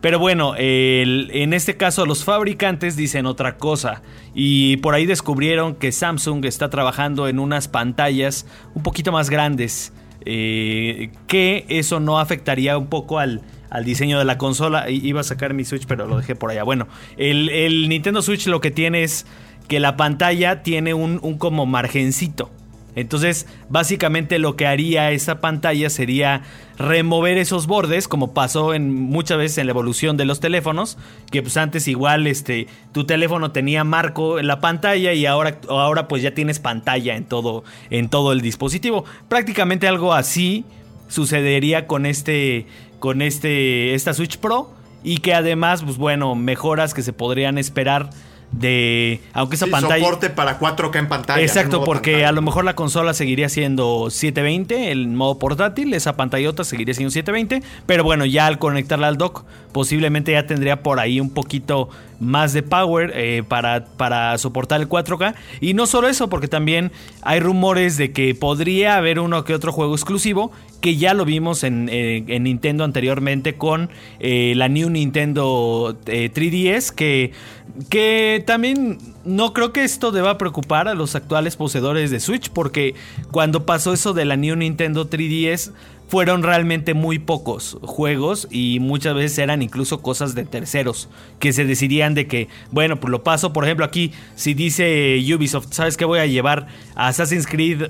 Pero 0.00 0.18
bueno, 0.18 0.54
en 0.56 1.52
este 1.52 1.76
caso 1.76 2.06
los 2.06 2.24
fabricantes 2.24 2.96
dicen 2.96 3.26
otra 3.26 3.56
cosa 3.56 4.02
y 4.34 4.76
por 4.78 4.94
ahí 4.94 5.04
descubrieron 5.04 5.74
que 5.74 5.92
Samsung 5.92 6.44
está 6.44 6.70
trabajando 6.70 7.26
en 7.28 7.38
unas 7.38 7.68
pantallas 7.68 8.46
un 8.74 8.82
poquito 8.82 9.12
más 9.12 9.28
grandes, 9.28 9.92
eh, 10.24 11.10
que 11.26 11.66
eso 11.68 12.00
no 12.00 12.18
afectaría 12.18 12.78
un 12.78 12.86
poco 12.86 13.18
al, 13.18 13.42
al 13.70 13.84
diseño 13.84 14.18
de 14.18 14.24
la 14.24 14.38
consola. 14.38 14.88
Iba 14.90 15.20
a 15.20 15.24
sacar 15.24 15.54
mi 15.54 15.64
Switch 15.64 15.86
pero 15.86 16.06
lo 16.06 16.16
dejé 16.16 16.34
por 16.34 16.50
allá. 16.50 16.62
Bueno, 16.62 16.86
el, 17.16 17.48
el 17.50 17.88
Nintendo 17.88 18.22
Switch 18.22 18.46
lo 18.46 18.60
que 18.60 18.70
tiene 18.70 19.02
es 19.02 19.26
que 19.68 19.80
la 19.80 19.96
pantalla 19.96 20.62
tiene 20.62 20.94
un, 20.94 21.18
un 21.22 21.38
como 21.38 21.66
margencito. 21.66 22.50
Entonces, 22.96 23.46
básicamente 23.68 24.38
lo 24.38 24.56
que 24.56 24.66
haría 24.66 25.10
esa 25.10 25.40
pantalla 25.40 25.90
sería 25.90 26.42
remover 26.78 27.38
esos 27.38 27.66
bordes, 27.66 28.08
como 28.08 28.34
pasó 28.34 28.74
en 28.74 28.92
muchas 28.92 29.38
veces 29.38 29.58
en 29.58 29.66
la 29.66 29.72
evolución 29.72 30.16
de 30.16 30.24
los 30.24 30.40
teléfonos, 30.40 30.96
que 31.30 31.42
pues 31.42 31.56
antes 31.56 31.88
igual 31.88 32.26
este 32.26 32.66
tu 32.92 33.04
teléfono 33.04 33.52
tenía 33.52 33.84
marco 33.84 34.38
en 34.38 34.46
la 34.46 34.60
pantalla 34.60 35.12
y 35.12 35.26
ahora, 35.26 35.60
ahora 35.68 36.08
pues 36.08 36.22
ya 36.22 36.34
tienes 36.34 36.58
pantalla 36.60 37.16
en 37.16 37.24
todo, 37.24 37.64
en 37.90 38.08
todo 38.08 38.32
el 38.32 38.40
dispositivo. 38.40 39.04
Prácticamente 39.28 39.88
algo 39.88 40.14
así 40.14 40.64
sucedería 41.08 41.86
con 41.86 42.06
este 42.06 42.66
con 42.98 43.22
este 43.22 43.94
esta 43.94 44.14
Switch 44.14 44.38
Pro 44.38 44.72
y 45.02 45.18
que 45.18 45.34
además 45.34 45.82
pues 45.82 45.96
bueno, 45.96 46.34
mejoras 46.34 46.94
que 46.94 47.02
se 47.02 47.12
podrían 47.12 47.58
esperar 47.58 48.10
de 48.58 49.20
aunque 49.32 49.56
esa 49.56 49.66
Sí, 49.66 49.70
pantalla 49.70 49.98
soporte 50.04 50.30
para 50.30 50.58
4K 50.58 50.98
en 50.98 51.08
pantalla. 51.08 51.42
Exacto, 51.42 51.84
porque 51.84 52.12
pantalla. 52.12 52.28
a 52.28 52.32
lo 52.32 52.42
mejor 52.42 52.64
la 52.64 52.74
consola 52.74 53.14
seguiría 53.14 53.48
siendo 53.48 54.10
720, 54.10 54.92
el 54.92 55.08
modo 55.08 55.38
portátil, 55.38 55.92
esa 55.94 56.16
pantallota 56.16 56.64
seguiría 56.64 56.94
siendo 56.94 57.10
720, 57.10 57.66
pero 57.86 58.04
bueno, 58.04 58.24
ya 58.24 58.46
al 58.46 58.58
conectarla 58.58 59.08
al 59.08 59.16
dock, 59.18 59.44
posiblemente 59.74 60.32
ya 60.32 60.46
tendría 60.46 60.82
por 60.82 61.00
ahí 61.00 61.20
un 61.20 61.30
poquito 61.30 61.90
más 62.20 62.52
de 62.52 62.62
power 62.62 63.12
eh, 63.14 63.42
para, 63.46 63.84
para 63.84 64.38
soportar 64.38 64.80
el 64.80 64.88
4K. 64.88 65.34
Y 65.60 65.74
no 65.74 65.86
solo 65.86 66.08
eso, 66.08 66.30
porque 66.30 66.48
también 66.48 66.92
hay 67.22 67.40
rumores 67.40 67.98
de 67.98 68.12
que 68.12 68.34
podría 68.36 68.96
haber 68.96 69.18
uno 69.18 69.44
que 69.44 69.52
otro 69.52 69.72
juego 69.72 69.94
exclusivo, 69.94 70.52
que 70.84 70.96
ya 70.96 71.14
lo 71.14 71.24
vimos 71.24 71.64
en, 71.64 71.88
eh, 71.90 72.24
en 72.28 72.42
Nintendo 72.42 72.84
anteriormente 72.84 73.54
con 73.54 73.88
eh, 74.20 74.52
la 74.54 74.68
New 74.68 74.90
Nintendo 74.90 75.96
eh, 76.04 76.30
3DS, 76.30 76.94
que, 76.94 77.32
que 77.88 78.44
también 78.46 78.98
no 79.24 79.54
creo 79.54 79.72
que 79.72 79.82
esto 79.82 80.12
deba 80.12 80.36
preocupar 80.36 80.86
a 80.88 80.92
los 80.92 81.14
actuales 81.14 81.56
poseedores 81.56 82.10
de 82.10 82.20
Switch, 82.20 82.50
porque 82.50 82.94
cuando 83.30 83.64
pasó 83.64 83.94
eso 83.94 84.12
de 84.12 84.26
la 84.26 84.36
New 84.36 84.56
Nintendo 84.56 85.08
3DS, 85.08 85.72
fueron 86.08 86.42
realmente 86.42 86.94
muy 86.94 87.18
pocos 87.18 87.78
juegos 87.82 88.46
y 88.50 88.78
muchas 88.80 89.14
veces 89.14 89.38
eran 89.38 89.62
incluso 89.62 90.02
cosas 90.02 90.34
de 90.34 90.44
terceros 90.44 91.08
que 91.38 91.52
se 91.52 91.64
decidían 91.64 92.14
de 92.14 92.26
que, 92.26 92.48
bueno, 92.70 93.00
pues 93.00 93.10
lo 93.10 93.22
paso, 93.22 93.52
por 93.52 93.64
ejemplo, 93.64 93.84
aquí 93.84 94.12
si 94.34 94.54
dice 94.54 95.18
Ubisoft, 95.34 95.72
¿sabes 95.72 95.96
qué 95.96 96.04
voy 96.04 96.20
a 96.20 96.26
llevar? 96.26 96.66
A 96.94 97.08
Assassin's 97.08 97.46
Creed 97.46 97.88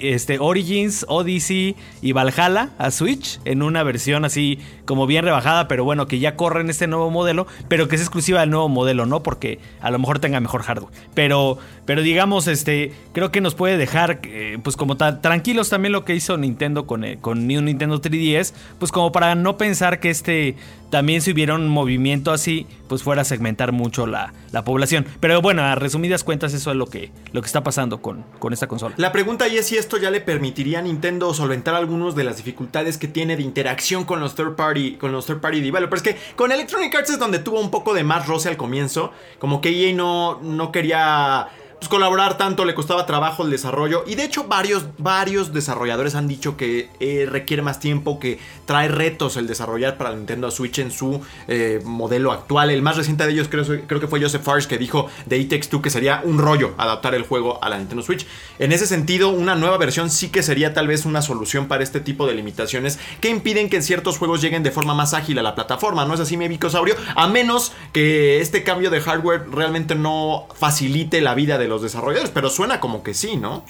este, 0.00 0.38
Origins, 0.38 1.04
Odyssey 1.08 1.76
y 2.00 2.12
Valhalla 2.12 2.70
a 2.78 2.90
Switch 2.90 3.40
en 3.44 3.62
una 3.62 3.82
versión 3.82 4.24
así 4.24 4.58
como 4.88 5.06
bien 5.06 5.24
rebajada, 5.24 5.68
pero 5.68 5.84
bueno, 5.84 6.08
que 6.08 6.18
ya 6.18 6.34
corre 6.34 6.62
en 6.62 6.70
este 6.70 6.88
nuevo 6.88 7.10
modelo, 7.12 7.46
pero 7.68 7.86
que 7.86 7.94
es 7.94 8.00
exclusiva 8.02 8.40
del 8.40 8.50
nuevo 8.50 8.68
modelo, 8.68 9.06
¿no? 9.06 9.22
Porque 9.22 9.60
a 9.80 9.92
lo 9.92 10.00
mejor 10.00 10.18
tenga 10.18 10.40
mejor 10.40 10.62
hardware. 10.64 10.92
Pero, 11.14 11.58
Pero 11.84 12.02
digamos, 12.02 12.48
este, 12.48 12.92
creo 13.12 13.30
que 13.30 13.40
nos 13.40 13.54
puede 13.54 13.76
dejar, 13.78 14.20
eh, 14.24 14.58
pues 14.62 14.76
como 14.76 14.96
ta- 14.96 15.20
tranquilos 15.22 15.70
también 15.70 15.92
lo 15.92 16.04
que 16.04 16.14
hizo 16.14 16.36
Nintendo 16.36 16.86
con, 16.86 17.02
eh, 17.04 17.18
con 17.20 17.46
New 17.46 17.62
Nintendo 17.62 17.98
3DS, 18.00 18.52
pues 18.78 18.90
como 18.92 19.10
para 19.12 19.34
no 19.34 19.56
pensar 19.56 20.00
que 20.00 20.10
este 20.10 20.56
también 20.90 21.20
si 21.20 21.32
hubiera 21.32 21.54
un 21.54 21.68
movimiento 21.68 22.30
así, 22.32 22.66
pues 22.88 23.02
fuera 23.02 23.20
a 23.20 23.24
segmentar 23.26 23.72
mucho 23.72 24.06
la, 24.06 24.32
la 24.52 24.64
población. 24.64 25.04
Pero 25.20 25.42
bueno, 25.42 25.62
a 25.62 25.74
resumidas 25.74 26.24
cuentas 26.24 26.54
eso 26.54 26.70
es 26.70 26.76
lo 26.78 26.86
que, 26.86 27.10
lo 27.32 27.42
que 27.42 27.46
está 27.46 27.62
pasando 27.62 28.00
con, 28.00 28.24
con 28.38 28.54
esta 28.54 28.68
consola. 28.68 28.94
La 28.96 29.12
pregunta 29.12 29.44
ahí 29.44 29.58
es 29.58 29.66
si 29.66 29.76
esto 29.76 29.98
ya 29.98 30.10
le 30.10 30.22
permitiría 30.22 30.78
a 30.78 30.82
Nintendo 30.82 31.34
solventar 31.34 31.74
algunas 31.74 32.14
de 32.14 32.24
las 32.24 32.38
dificultades 32.38 32.96
que 32.96 33.06
tiene 33.06 33.36
de 33.36 33.42
interacción 33.42 34.04
con 34.04 34.20
los 34.20 34.34
third 34.34 34.56
party, 34.56 34.77
con 34.98 35.12
los 35.12 35.26
third 35.26 35.40
party 35.40 35.60
developers. 35.60 36.02
Que 36.02 36.16
con 36.36 36.52
Electronic 36.52 36.94
Arts 36.94 37.10
es 37.10 37.18
donde 37.18 37.38
tuvo 37.38 37.60
un 37.60 37.70
poco 37.70 37.94
de 37.94 38.04
más 38.04 38.26
roce 38.26 38.48
al 38.48 38.56
comienzo. 38.56 39.12
Como 39.38 39.60
que 39.60 39.70
EA 39.70 39.92
no, 39.94 40.40
no 40.42 40.72
quería 40.72 41.48
pues, 41.78 41.88
colaborar 41.88 42.36
tanto, 42.36 42.64
le 42.64 42.74
costaba 42.74 43.06
trabajo 43.06 43.44
el 43.44 43.50
desarrollo. 43.50 44.04
Y 44.06 44.14
de 44.16 44.24
hecho, 44.24 44.44
varios, 44.44 44.84
varios 44.98 45.52
desarrolladores 45.52 46.14
han 46.14 46.26
dicho 46.26 46.56
que 46.56 46.90
eh, 47.00 47.26
requiere 47.30 47.62
más 47.62 47.78
tiempo, 47.78 48.18
que 48.18 48.40
trae 48.66 48.88
retos 48.88 49.36
el 49.36 49.46
desarrollar 49.46 49.96
para 49.96 50.14
Nintendo 50.14 50.50
Switch 50.50 50.78
en 50.80 50.90
su 50.90 51.20
eh, 51.46 51.80
modelo 51.84 52.32
actual. 52.32 52.70
El 52.70 52.82
más 52.82 52.96
reciente 52.96 53.24
de 53.24 53.32
ellos 53.32 53.48
creo, 53.48 53.64
creo 53.86 54.00
que 54.00 54.08
fue 54.08 54.20
Joseph 54.20 54.42
Fares 54.42 54.66
que 54.66 54.76
dijo 54.76 55.08
de 55.26 55.38
It 55.38 55.50
Takes 55.50 55.68
Two 55.68 55.80
que 55.80 55.90
sería 55.90 56.20
un 56.24 56.38
rollo 56.38 56.74
adaptar 56.78 57.14
el 57.14 57.22
juego 57.22 57.62
a 57.62 57.68
la 57.68 57.78
Nintendo 57.78 58.02
Switch. 58.02 58.26
En 58.58 58.72
ese 58.72 58.86
sentido, 58.86 59.28
una 59.28 59.54
nueva 59.54 59.78
versión 59.78 60.10
sí 60.10 60.30
que 60.30 60.42
sería 60.42 60.74
tal 60.74 60.88
vez 60.88 61.04
una 61.04 61.22
solución 61.22 61.68
para 61.68 61.84
este 61.84 62.00
tipo 62.00 62.26
de 62.26 62.34
limitaciones 62.34 62.98
que 63.20 63.28
impiden 63.28 63.70
que 63.70 63.82
ciertos 63.82 64.18
juegos 64.18 64.42
lleguen 64.42 64.62
de 64.62 64.70
forma 64.72 64.94
más 64.94 65.14
ágil 65.14 65.38
a 65.38 65.42
la 65.42 65.54
plataforma. 65.54 66.04
¿No 66.04 66.14
es 66.14 66.20
así, 66.20 66.36
mi 66.36 66.48
Bicosaurio? 66.48 66.96
A 67.14 67.28
menos 67.28 67.72
que 67.92 68.40
este 68.40 68.64
cambio 68.64 68.90
de 68.90 69.00
hardware 69.00 69.46
realmente 69.50 69.94
no 69.94 70.48
facilite 70.54 71.20
la 71.20 71.34
vida 71.34 71.56
de 71.56 71.67
los 71.68 71.82
desarrolladores, 71.82 72.30
pero 72.32 72.50
suena 72.50 72.80
como 72.80 73.02
que 73.02 73.14
sí, 73.14 73.36
¿no? 73.36 73.64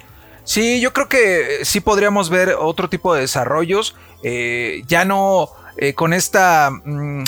Sí, 0.45 0.81
yo 0.81 0.95
creo 0.95 1.09
que 1.09 1.61
sí 1.65 1.81
podríamos 1.81 2.31
ver 2.31 2.55
otro 2.59 2.89
tipo 2.89 3.15
de 3.15 3.21
desarrollos. 3.23 3.95
eh, 4.23 4.83
ya 4.87 5.05
no 5.05 5.51
eh, 5.77 5.95
con 5.95 6.13
esta. 6.13 6.71
mm, 6.71 7.25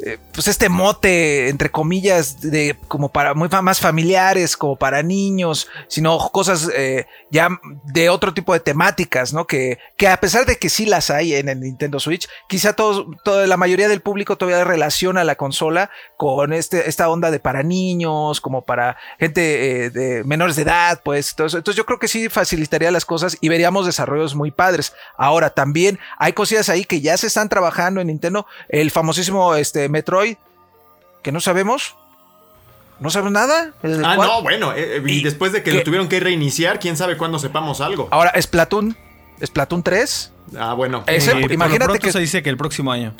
eh, 0.00 0.18
pues 0.32 0.46
este 0.46 0.68
mote, 0.68 1.48
entre 1.48 1.70
comillas, 1.70 2.40
de 2.40 2.76
como 2.86 3.08
para 3.08 3.34
muy 3.34 3.48
más 3.62 3.80
familiares, 3.80 4.56
como 4.56 4.76
para 4.76 5.02
niños, 5.02 5.68
sino 5.88 6.18
cosas 6.30 6.70
eh, 6.76 7.06
ya 7.30 7.48
de 7.84 8.08
otro 8.08 8.32
tipo 8.32 8.52
de 8.52 8.60
temáticas, 8.60 9.32
¿no? 9.32 9.46
Que, 9.46 9.78
que 9.96 10.06
a 10.06 10.20
pesar 10.20 10.46
de 10.46 10.56
que 10.56 10.68
sí 10.68 10.86
las 10.86 11.10
hay 11.10 11.34
en 11.34 11.48
el 11.48 11.60
Nintendo 11.60 11.98
Switch, 11.98 12.28
quizá 12.48 12.74
todos, 12.74 13.06
toda 13.24 13.46
la 13.46 13.56
mayoría 13.56 13.88
del 13.88 14.00
público 14.00 14.36
todavía 14.36 14.64
relaciona 14.64 15.24
la 15.24 15.34
consola 15.34 15.90
con 16.16 16.52
este, 16.52 16.88
esta 16.88 17.08
onda 17.08 17.30
de 17.30 17.40
para 17.40 17.62
niños, 17.62 18.40
como 18.40 18.62
para 18.62 18.96
gente 19.18 19.86
eh, 19.86 19.90
de 19.90 20.24
menores 20.24 20.56
de 20.56 20.62
edad, 20.62 21.00
pues. 21.02 21.34
todo. 21.34 21.46
Entonces 21.46 21.76
yo 21.76 21.86
creo 21.86 21.98
que 21.98 22.08
sí 22.08 22.28
facilitaría 22.28 22.90
las 22.90 23.04
cosas 23.04 23.36
y 23.40 23.48
veríamos 23.48 23.86
desarrollos 23.86 24.34
muy 24.34 24.50
padres. 24.50 24.92
Ahora 25.16 25.50
también 25.50 25.98
hay 26.18 26.32
cosillas 26.32 26.68
ahí 26.68 26.84
que 26.84 27.00
ya 27.00 27.16
se 27.16 27.26
están 27.26 27.48
trabajando 27.48 28.00
en 28.00 28.06
Nintendo. 28.08 28.46
El 28.68 28.90
famosísimo 28.90 29.54
este, 29.56 29.87
Metroid, 29.88 30.36
que 31.22 31.32
no 31.32 31.40
sabemos. 31.40 31.96
No 33.00 33.10
sabemos 33.10 33.32
nada. 33.32 33.72
Ah, 34.04 34.14
cual- 34.16 34.28
no, 34.28 34.42
bueno. 34.42 34.72
eh, 34.72 34.96
eh, 34.96 35.02
y, 35.06 35.20
Y 35.20 35.22
después 35.22 35.52
de 35.52 35.62
que 35.62 35.70
que- 35.70 35.76
lo 35.78 35.82
tuvieron 35.84 36.08
que 36.08 36.18
reiniciar, 36.20 36.80
quién 36.80 36.96
sabe 36.96 37.16
cuándo 37.16 37.38
sepamos 37.38 37.80
algo. 37.80 38.08
Ahora, 38.10 38.32
Splatoon. 38.40 38.96
Splatoon 39.44 39.82
3. 39.84 40.32
Ah, 40.58 40.74
bueno. 40.74 41.04
Ese, 41.06 41.30
por 41.32 41.42
lo 41.42 41.52
imagínate 41.54 41.98
que 42.00 42.10
se 42.10 42.18
dice 42.18 42.42
que 42.42 42.50
el 42.50 42.56
próximo 42.56 42.90
año. 42.90 43.14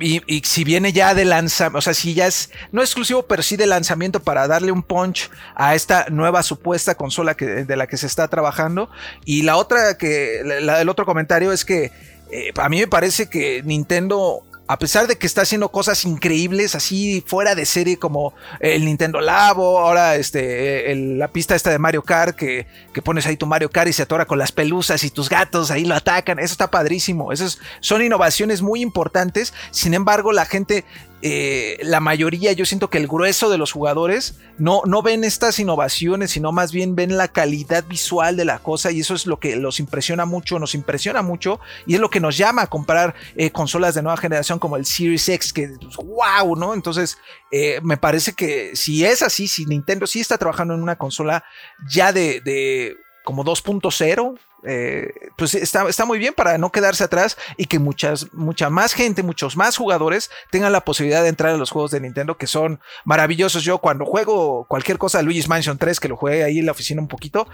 Y, 0.00 0.22
y 0.26 0.40
si 0.44 0.64
viene 0.64 0.92
ya 0.94 1.14
de 1.14 1.24
lanzamiento, 1.26 1.78
o 1.78 1.82
sea, 1.82 1.92
si 1.94 2.14
ya 2.14 2.26
es 2.26 2.50
no 2.72 2.80
exclusivo, 2.80 3.24
pero 3.26 3.42
sí 3.42 3.56
de 3.56 3.66
lanzamiento 3.66 4.20
para 4.20 4.48
darle 4.48 4.72
un 4.72 4.82
punch 4.82 5.30
a 5.54 5.74
esta 5.74 6.06
nueva 6.10 6.42
supuesta 6.42 6.94
consola 6.94 7.36
que, 7.36 7.44
de 7.44 7.76
la 7.76 7.86
que 7.86 7.96
se 7.98 8.06
está 8.06 8.26
trabajando. 8.26 8.88
Y 9.26 9.42
la 9.42 9.56
otra 9.56 9.98
que, 9.98 10.40
la, 10.62 10.80
el 10.80 10.88
otro 10.88 11.04
comentario 11.04 11.52
es 11.52 11.64
que 11.66 11.92
eh, 12.32 12.52
a 12.56 12.68
mí 12.70 12.80
me 12.80 12.86
parece 12.88 13.28
que 13.28 13.62
Nintendo, 13.62 14.40
a 14.72 14.78
pesar 14.78 15.08
de 15.08 15.18
que 15.18 15.26
está 15.26 15.42
haciendo 15.42 15.70
cosas 15.70 16.04
increíbles, 16.04 16.74
así 16.76 17.24
fuera 17.26 17.54
de 17.56 17.66
serie 17.66 17.98
como 17.98 18.34
el 18.60 18.84
Nintendo 18.84 19.20
Labo, 19.20 19.78
ahora 19.80 20.14
este, 20.14 20.92
el- 20.92 21.18
la 21.18 21.28
pista 21.28 21.56
esta 21.56 21.70
de 21.70 21.78
Mario 21.78 22.02
Kart, 22.02 22.36
que, 22.36 22.66
que 22.92 23.02
pones 23.02 23.26
ahí 23.26 23.36
tu 23.36 23.46
Mario 23.46 23.68
Kart 23.68 23.88
y 23.88 23.92
se 23.92 24.02
atora 24.02 24.26
con 24.26 24.38
las 24.38 24.52
pelusas 24.52 25.02
y 25.02 25.10
tus 25.10 25.28
gatos 25.28 25.72
ahí 25.72 25.84
lo 25.84 25.96
atacan, 25.96 26.38
eso 26.38 26.52
está 26.52 26.70
padrísimo, 26.70 27.32
eso 27.32 27.46
es- 27.46 27.58
son 27.80 28.00
innovaciones 28.02 28.62
muy 28.62 28.80
importantes, 28.80 29.52
sin 29.72 29.92
embargo 29.94 30.30
la 30.32 30.44
gente... 30.46 30.84
eh, 31.22 31.78
la 31.82 32.00
mayoría, 32.00 32.52
yo 32.52 32.64
siento 32.64 32.88
que 32.88 32.98
el 32.98 33.06
grueso 33.06 33.50
de 33.50 33.58
los 33.58 33.72
jugadores 33.72 34.38
no, 34.58 34.82
no 34.86 35.02
ven 35.02 35.24
estas 35.24 35.58
innovaciones, 35.58 36.30
sino 36.30 36.50
más 36.50 36.72
bien 36.72 36.96
ven 36.96 37.16
la 37.16 37.28
calidad 37.28 37.84
visual 37.84 38.36
de 38.36 38.46
la 38.46 38.58
cosa 38.58 38.90
y 38.90 39.00
eso 39.00 39.14
es 39.14 39.26
lo 39.26 39.38
que 39.38 39.56
los 39.56 39.80
impresiona 39.80 40.24
mucho, 40.24 40.58
nos 40.58 40.74
impresiona 40.74 41.20
mucho 41.20 41.60
y 41.86 41.94
es 41.94 42.00
lo 42.00 42.08
que 42.08 42.20
nos 42.20 42.38
llama 42.38 42.62
a 42.62 42.66
comprar 42.68 43.14
eh, 43.36 43.50
consolas 43.50 43.94
de 43.94 44.02
nueva 44.02 44.16
generación 44.16 44.58
como 44.58 44.76
el 44.76 44.86
Series 44.86 45.28
X, 45.28 45.52
que 45.52 45.70
wow, 46.02 46.56
¿no? 46.56 46.72
Entonces, 46.72 47.18
eh, 47.52 47.80
me 47.82 47.98
parece 47.98 48.32
que 48.32 48.74
si 48.74 49.04
es 49.04 49.22
así, 49.22 49.46
si 49.46 49.66
Nintendo 49.66 50.06
sí 50.06 50.20
está 50.20 50.38
trabajando 50.38 50.74
en 50.74 50.82
una 50.82 50.96
consola 50.96 51.44
ya 51.86 52.12
de, 52.12 52.40
de 52.40 52.96
como 53.24 53.44
2.0, 53.44 54.38
eh, 54.64 55.12
pues 55.36 55.54
está, 55.54 55.88
está 55.88 56.04
muy 56.04 56.18
bien 56.18 56.34
para 56.34 56.58
no 56.58 56.70
quedarse 56.70 57.04
atrás 57.04 57.36
y 57.56 57.64
que 57.66 57.78
muchas, 57.78 58.32
mucha 58.34 58.68
más 58.70 58.92
gente, 58.92 59.22
muchos 59.22 59.56
más 59.56 59.76
jugadores 59.76 60.30
tengan 60.50 60.72
la 60.72 60.82
posibilidad 60.82 61.22
de 61.22 61.28
entrar 61.28 61.54
a 61.54 61.56
los 61.56 61.70
juegos 61.70 61.90
de 61.90 62.00
Nintendo 62.00 62.36
que 62.36 62.46
son 62.46 62.80
maravillosos. 63.04 63.62
Yo 63.64 63.78
cuando 63.78 64.04
juego 64.04 64.66
cualquier 64.68 64.98
cosa, 64.98 65.22
Luigi's 65.22 65.48
Mansion 65.48 65.78
3, 65.78 65.98
que 66.00 66.08
lo 66.08 66.16
jugué 66.16 66.44
ahí 66.44 66.58
en 66.58 66.66
la 66.66 66.72
oficina 66.72 67.00
un 67.00 67.08
poquito, 67.08 67.48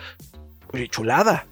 oye, 0.72 0.88
chulada. 0.88 1.46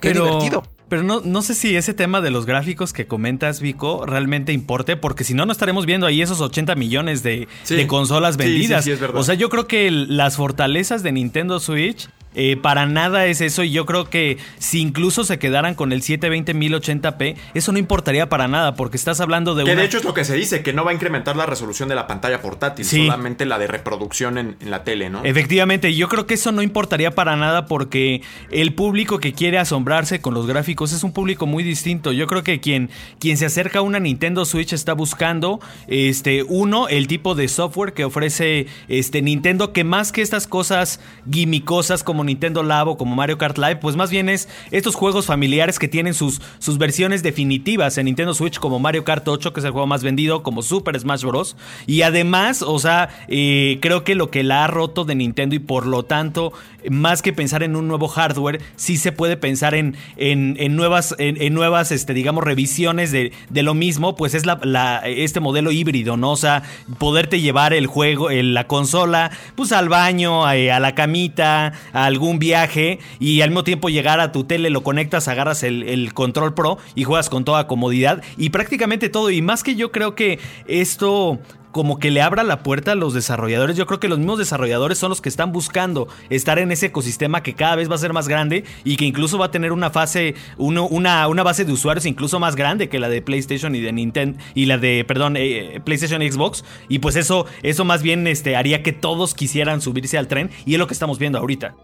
Qué 0.00 0.10
pero, 0.10 0.24
divertido. 0.24 0.62
Pero 0.88 1.02
no, 1.04 1.20
no 1.24 1.40
sé 1.42 1.54
si 1.54 1.74
ese 1.76 1.94
tema 1.94 2.20
de 2.20 2.30
los 2.30 2.44
gráficos 2.44 2.92
que 2.92 3.06
comentas, 3.06 3.60
Vico, 3.60 4.04
realmente 4.04 4.52
importe, 4.52 4.96
porque 4.96 5.24
si 5.24 5.32
no, 5.32 5.46
no 5.46 5.52
estaremos 5.52 5.86
viendo 5.86 6.06
ahí 6.06 6.20
esos 6.20 6.40
80 6.42 6.74
millones 6.74 7.22
de, 7.22 7.48
Sí. 7.62 7.76
de 7.76 7.86
consolas 7.86 8.34
Sí, 8.36 8.42
sí, 8.42 8.48
vendidas. 8.50 8.84
sí, 8.84 8.90
es 8.90 9.00
verdad. 9.00 9.16
o 9.18 9.24
sea, 9.24 9.34
yo 9.34 9.48
creo 9.48 9.66
que 9.66 9.90
las 9.90 10.36
fortalezas 10.36 11.02
de 11.02 11.12
Nintendo 11.12 11.60
Switch. 11.60 12.08
Eh, 12.34 12.56
para 12.56 12.86
nada 12.86 13.26
es 13.26 13.40
eso 13.40 13.62
y 13.62 13.70
yo 13.70 13.86
creo 13.86 14.08
que 14.10 14.38
si 14.58 14.80
incluso 14.80 15.24
se 15.24 15.38
quedaran 15.38 15.74
con 15.74 15.92
el 15.92 16.02
720 16.02 16.54
1080p, 16.54 17.36
eso 17.54 17.72
no 17.72 17.78
importaría 17.78 18.28
para 18.28 18.48
nada 18.48 18.74
porque 18.74 18.96
estás 18.96 19.20
hablando 19.20 19.54
de 19.54 19.64
Que 19.64 19.72
una... 19.72 19.80
de 19.80 19.86
hecho 19.86 19.98
es 19.98 20.04
lo 20.04 20.14
que 20.14 20.24
se 20.24 20.34
dice, 20.34 20.62
que 20.62 20.72
no 20.72 20.84
va 20.84 20.90
a 20.92 20.94
incrementar 20.94 21.36
la 21.36 21.46
resolución 21.46 21.88
de 21.88 21.94
la 21.94 22.06
pantalla 22.06 22.40
portátil, 22.40 22.84
Sí. 22.84 23.04
solamente 23.06 23.44
la 23.46 23.58
de 23.58 23.66
reproducción 23.66 24.38
en, 24.38 24.56
en 24.60 24.70
la 24.70 24.84
tele, 24.84 25.10
¿no? 25.10 25.24
Efectivamente, 25.24 25.94
yo 25.94 26.08
creo 26.08 26.26
que 26.26 26.34
eso 26.34 26.52
no 26.52 26.62
importaría 26.62 27.10
para 27.12 27.36
nada 27.36 27.66
porque 27.66 28.22
el 28.50 28.74
público 28.74 29.18
que 29.18 29.32
quiere 29.32 29.58
asombrarse 29.58 30.20
con 30.20 30.34
los 30.34 30.46
gráficos 30.46 30.92
es 30.92 31.02
un 31.04 31.12
público 31.12 31.46
muy 31.46 31.62
distinto. 31.64 32.12
Yo 32.12 32.26
creo 32.26 32.42
que 32.42 32.60
quien, 32.60 32.90
quien 33.18 33.36
se 33.36 33.46
acerca 33.46 33.80
a 33.80 33.82
una 33.82 34.00
Nintendo 34.00 34.44
Switch 34.44 34.72
está 34.72 34.92
buscando, 34.94 35.60
este, 35.86 36.42
uno, 36.44 36.88
el 36.88 37.06
tipo 37.06 37.34
de 37.34 37.48
software 37.48 37.92
que 37.92 38.04
ofrece 38.04 38.66
este, 38.88 39.22
Nintendo, 39.22 39.72
que 39.72 39.84
más 39.84 40.12
que 40.12 40.22
estas 40.22 40.46
cosas 40.46 41.00
gimmicosas 41.30 42.02
como 42.04 42.21
Nintendo 42.26 42.62
Labo, 42.62 42.96
como 42.96 43.14
Mario 43.14 43.38
Kart 43.38 43.58
Live, 43.58 43.76
pues 43.76 43.96
más 43.96 44.10
bien 44.10 44.28
es 44.28 44.48
estos 44.70 44.94
juegos 44.94 45.26
familiares 45.26 45.78
que 45.78 45.88
tienen 45.88 46.14
sus, 46.14 46.40
sus 46.58 46.78
versiones 46.78 47.22
definitivas 47.22 47.98
en 47.98 48.06
Nintendo 48.06 48.34
Switch, 48.34 48.58
como 48.58 48.78
Mario 48.78 49.04
Kart 49.04 49.26
8, 49.26 49.52
que 49.52 49.60
es 49.60 49.66
el 49.66 49.72
juego 49.72 49.86
más 49.86 50.02
vendido, 50.02 50.42
como 50.42 50.62
Super 50.62 50.98
Smash 50.98 51.24
Bros. 51.24 51.56
Y 51.86 52.02
además, 52.02 52.62
o 52.62 52.78
sea, 52.78 53.08
eh, 53.28 53.78
creo 53.80 54.04
que 54.04 54.14
lo 54.14 54.30
que 54.30 54.42
la 54.42 54.64
ha 54.64 54.66
roto 54.66 55.04
de 55.04 55.14
Nintendo 55.14 55.54
y 55.54 55.58
por 55.58 55.86
lo 55.86 56.04
tanto, 56.04 56.52
más 56.90 57.22
que 57.22 57.32
pensar 57.32 57.62
en 57.62 57.76
un 57.76 57.88
nuevo 57.88 58.08
hardware, 58.08 58.60
sí 58.76 58.96
se 58.96 59.12
puede 59.12 59.36
pensar 59.36 59.74
en, 59.74 59.96
en, 60.16 60.56
en 60.58 60.76
nuevas, 60.76 61.14
en, 61.18 61.54
nuevas, 61.54 61.92
este, 61.92 62.14
digamos, 62.14 62.44
revisiones 62.44 63.12
de, 63.12 63.32
de 63.50 63.62
lo 63.62 63.74
mismo, 63.74 64.16
pues 64.16 64.34
es 64.34 64.46
la, 64.46 65.02
este 65.04 65.40
modelo 65.40 65.70
híbrido, 65.70 66.16
¿no? 66.16 66.32
O 66.32 66.36
sea, 66.36 66.62
poderte 66.98 67.40
llevar 67.40 67.72
el 67.72 67.86
juego, 67.86 68.30
la 68.30 68.66
consola, 68.66 69.30
pues 69.54 69.72
al 69.72 69.88
baño, 69.88 70.50
eh, 70.50 70.72
a 70.72 70.80
la 70.80 70.94
camita, 70.94 71.72
a 71.92 72.06
algún 72.12 72.38
viaje 72.38 72.98
y 73.18 73.40
al 73.40 73.50
mismo 73.50 73.64
tiempo 73.64 73.88
llegar 73.88 74.20
a 74.20 74.30
tu 74.32 74.44
tele, 74.44 74.70
lo 74.70 74.82
conectas, 74.82 75.28
agarras 75.28 75.62
el, 75.62 76.12
control 76.14 76.54
pro 76.54 76.78
y 76.94 77.04
juegas 77.04 77.28
con 77.30 77.44
toda 77.44 77.66
comodidad 77.66 78.22
y 78.36 78.50
prácticamente 78.50 79.08
todo. 79.08 79.30
Y 79.30 79.42
más 79.42 79.62
que 79.62 79.74
yo 79.74 79.90
creo 79.90 80.14
que 80.14 80.38
esto 80.66 81.38
como 81.72 81.98
que 81.98 82.10
le 82.10 82.20
abra 82.20 82.42
la 82.44 82.62
puerta 82.62 82.92
a 82.92 82.94
los 82.94 83.14
desarrolladores. 83.14 83.78
Yo 83.78 83.86
creo 83.86 83.98
que 83.98 84.08
los 84.08 84.18
mismos 84.18 84.38
desarrolladores 84.38 84.98
son 84.98 85.08
los 85.08 85.22
que 85.22 85.30
están 85.30 85.52
buscando 85.52 86.06
estar 86.28 86.58
en 86.58 86.70
ese 86.70 86.86
ecosistema 86.86 87.42
que 87.42 87.54
cada 87.54 87.76
vez 87.76 87.90
va 87.90 87.94
a 87.94 87.98
ser 87.98 88.12
más 88.12 88.28
grande 88.28 88.64
y 88.84 88.96
que 88.96 89.06
incluso 89.06 89.38
va 89.38 89.46
a 89.46 89.50
tener 89.50 89.72
una 89.72 89.88
fase, 89.88 90.34
uno- 90.58 90.86
una, 90.86 91.26
una 91.28 91.42
base 91.42 91.64
de 91.64 91.72
usuarios 91.72 92.04
incluso 92.04 92.38
más 92.38 92.56
grande 92.56 92.90
que 92.90 92.98
la 92.98 93.08
de 93.08 93.22
PlayStation 93.22 93.74
y 93.74 93.80
de 93.80 93.90
Nintendo 93.90 94.38
y 94.54 94.66
la 94.66 94.76
de, 94.76 95.02
perdón, 95.08 95.36
eh, 95.38 95.80
PlayStation 95.82 96.20
y 96.20 96.30
Xbox. 96.30 96.62
Y 96.90 96.98
pues 96.98 97.16
eso, 97.16 97.46
eso 97.62 97.86
más 97.86 98.02
bien 98.02 98.26
este, 98.26 98.54
haría 98.54 98.82
que 98.82 98.92
todos 98.92 99.32
quisieran 99.32 99.80
subirse 99.80 100.18
al 100.18 100.28
tren 100.28 100.50
y 100.66 100.74
es 100.74 100.78
lo 100.78 100.86
que 100.86 100.92
estamos 100.92 101.18
viendo 101.18 101.38
ahorita. 101.38 101.74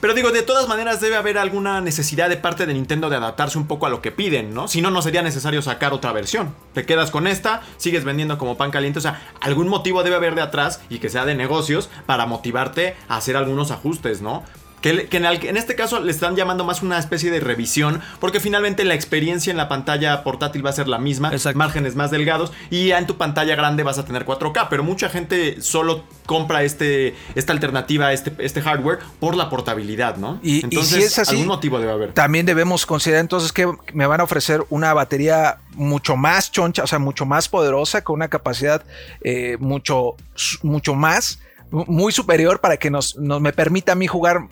Pero 0.00 0.14
digo, 0.14 0.30
de 0.30 0.42
todas 0.42 0.68
maneras 0.68 1.00
debe 1.00 1.16
haber 1.16 1.38
alguna 1.38 1.80
necesidad 1.80 2.28
de 2.28 2.36
parte 2.36 2.66
de 2.66 2.74
Nintendo 2.74 3.08
de 3.08 3.16
adaptarse 3.16 3.58
un 3.58 3.66
poco 3.66 3.86
a 3.86 3.90
lo 3.90 4.02
que 4.02 4.12
piden, 4.12 4.54
¿no? 4.54 4.68
Si 4.68 4.80
no, 4.80 4.90
no 4.90 5.02
sería 5.02 5.22
necesario 5.22 5.62
sacar 5.62 5.92
otra 5.92 6.12
versión. 6.12 6.54
Te 6.74 6.84
quedas 6.84 7.10
con 7.10 7.26
esta, 7.26 7.62
sigues 7.76 8.04
vendiendo 8.04 8.38
como 8.38 8.56
pan 8.56 8.70
caliente. 8.70 8.98
O 8.98 9.02
sea, 9.02 9.22
algún 9.40 9.68
motivo 9.68 10.02
debe 10.02 10.16
haber 10.16 10.34
de 10.34 10.42
atrás 10.42 10.80
y 10.88 10.98
que 10.98 11.08
sea 11.08 11.24
de 11.24 11.34
negocios 11.34 11.88
para 12.06 12.26
motivarte 12.26 12.96
a 13.08 13.16
hacer 13.16 13.36
algunos 13.36 13.70
ajustes, 13.70 14.20
¿no? 14.20 14.44
Que, 14.82 15.06
que 15.08 15.16
en, 15.16 15.24
el- 15.24 15.44
en 15.46 15.56
este 15.56 15.74
caso 15.74 16.00
le 16.00 16.10
están 16.12 16.36
llamando 16.36 16.64
más 16.64 16.82
una 16.82 16.98
especie 16.98 17.30
de 17.30 17.40
revisión, 17.40 18.00
porque 18.20 18.38
finalmente 18.40 18.84
la 18.84 18.94
experiencia 18.94 19.50
en 19.50 19.56
la 19.56 19.68
pantalla 19.68 20.22
portátil 20.22 20.64
va 20.64 20.70
a 20.70 20.72
ser 20.74 20.86
la 20.86 20.98
misma, 20.98 21.32
Exacto. 21.32 21.58
márgenes 21.58 21.96
más 21.96 22.10
delgados, 22.10 22.52
y 22.70 22.88
ya 22.88 22.98
en 22.98 23.06
tu 23.06 23.16
pantalla 23.16 23.56
grande 23.56 23.82
vas 23.82 23.98
a 23.98 24.04
tener 24.04 24.24
4K, 24.26 24.68
pero 24.70 24.84
mucha 24.84 25.08
gente 25.08 25.60
solo 25.60 26.04
compra 26.26 26.62
este, 26.62 27.14
esta 27.34 27.52
alternativa, 27.52 28.12
este, 28.12 28.32
este 28.38 28.60
hardware, 28.62 28.98
por 29.18 29.34
la 29.34 29.48
portabilidad, 29.50 30.16
¿no? 30.18 30.38
Y- 30.42 30.58
y 30.58 30.64
Entonces, 30.64 30.98
si 30.98 31.02
es 31.02 31.18
así, 31.18 31.32
algún 31.32 31.48
motivo 31.48 31.80
debe 31.80 31.92
haber. 31.92 32.12
También 32.12 32.46
debemos 32.46 32.86
considerar 32.86 33.22
entonces 33.22 33.52
que 33.52 33.66
me 33.92 34.06
van 34.06 34.20
a 34.20 34.24
ofrecer 34.24 34.62
una 34.68 34.92
batería 34.94 35.58
mucho 35.72 36.16
más 36.16 36.52
choncha, 36.52 36.84
o 36.84 36.86
sea, 36.86 36.98
mucho 36.98 37.26
más 37.26 37.48
poderosa, 37.48 38.04
con 38.04 38.14
una 38.14 38.28
capacidad 38.28 38.84
eh, 39.22 39.56
mucho, 39.58 40.16
mucho 40.62 40.94
más, 40.94 41.40
muy 41.70 42.12
superior 42.12 42.60
para 42.60 42.76
que 42.76 42.90
nos, 42.90 43.16
nos 43.16 43.40
me 43.40 43.52
permita 43.52 43.92
a 43.92 43.94
mí 43.96 44.06
jugar 44.06 44.46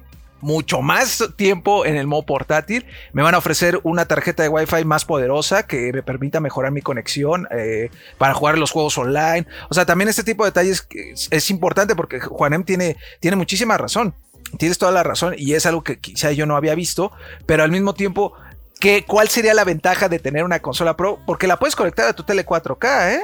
mucho 0.44 0.82
más 0.82 1.26
tiempo 1.36 1.86
en 1.86 1.96
el 1.96 2.06
modo 2.06 2.22
portátil. 2.24 2.84
Me 3.14 3.22
van 3.22 3.34
a 3.34 3.38
ofrecer 3.38 3.80
una 3.82 4.04
tarjeta 4.04 4.42
de 4.42 4.50
Wi-Fi 4.50 4.84
más 4.84 5.06
poderosa 5.06 5.66
que 5.66 5.90
me 5.92 6.02
permita 6.02 6.38
mejorar 6.38 6.70
mi 6.70 6.82
conexión 6.82 7.48
eh, 7.50 7.90
para 8.18 8.34
jugar 8.34 8.58
los 8.58 8.70
juegos 8.70 8.98
online. 8.98 9.46
O 9.70 9.74
sea, 9.74 9.86
también 9.86 10.08
este 10.08 10.22
tipo 10.22 10.44
de 10.44 10.50
detalles 10.50 10.86
es, 11.30 11.50
importante 11.50 11.96
porque 11.96 12.20
Juanem 12.20 12.62
tiene, 12.62 12.96
tiene 13.20 13.36
muchísima 13.36 13.78
razón. 13.78 14.14
Tienes 14.58 14.76
toda 14.76 14.92
la 14.92 15.02
razón 15.02 15.34
y 15.36 15.54
es 15.54 15.64
algo 15.64 15.82
que 15.82 15.98
quizá 15.98 16.30
yo 16.32 16.44
no 16.44 16.56
había 16.56 16.74
visto, 16.74 17.10
pero 17.46 17.62
al 17.62 17.70
mismo 17.70 17.94
tiempo, 17.94 18.34
¿qué, 18.78 19.04
¿cuál 19.06 19.28
sería 19.28 19.54
la 19.54 19.64
ventaja 19.64 20.10
de 20.10 20.18
tener 20.18 20.44
una 20.44 20.60
consola 20.60 20.94
Pro? 20.94 21.18
Porque 21.26 21.46
la 21.46 21.58
puedes 21.58 21.74
conectar 21.74 22.06
a 22.06 22.12
tu 22.12 22.22
tele 22.22 22.44
4K, 22.44 23.14
¿eh? 23.14 23.20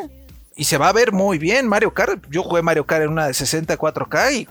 Y 0.57 0.65
se 0.65 0.79
va 0.79 0.89
a 0.89 0.93
ver 0.93 1.12
muy 1.12 1.39
bien 1.39 1.69
Mario 1.69 1.93
Kart. 1.93 2.25
Yo 2.31 2.43
jugué 2.43 2.62
Mario 2.62 2.87
Kart 2.87 3.03
en 3.03 3.11
una 3.11 3.27
de 3.27 3.35
60 3.35 3.79
4K 3.79 4.33
y 4.35 4.49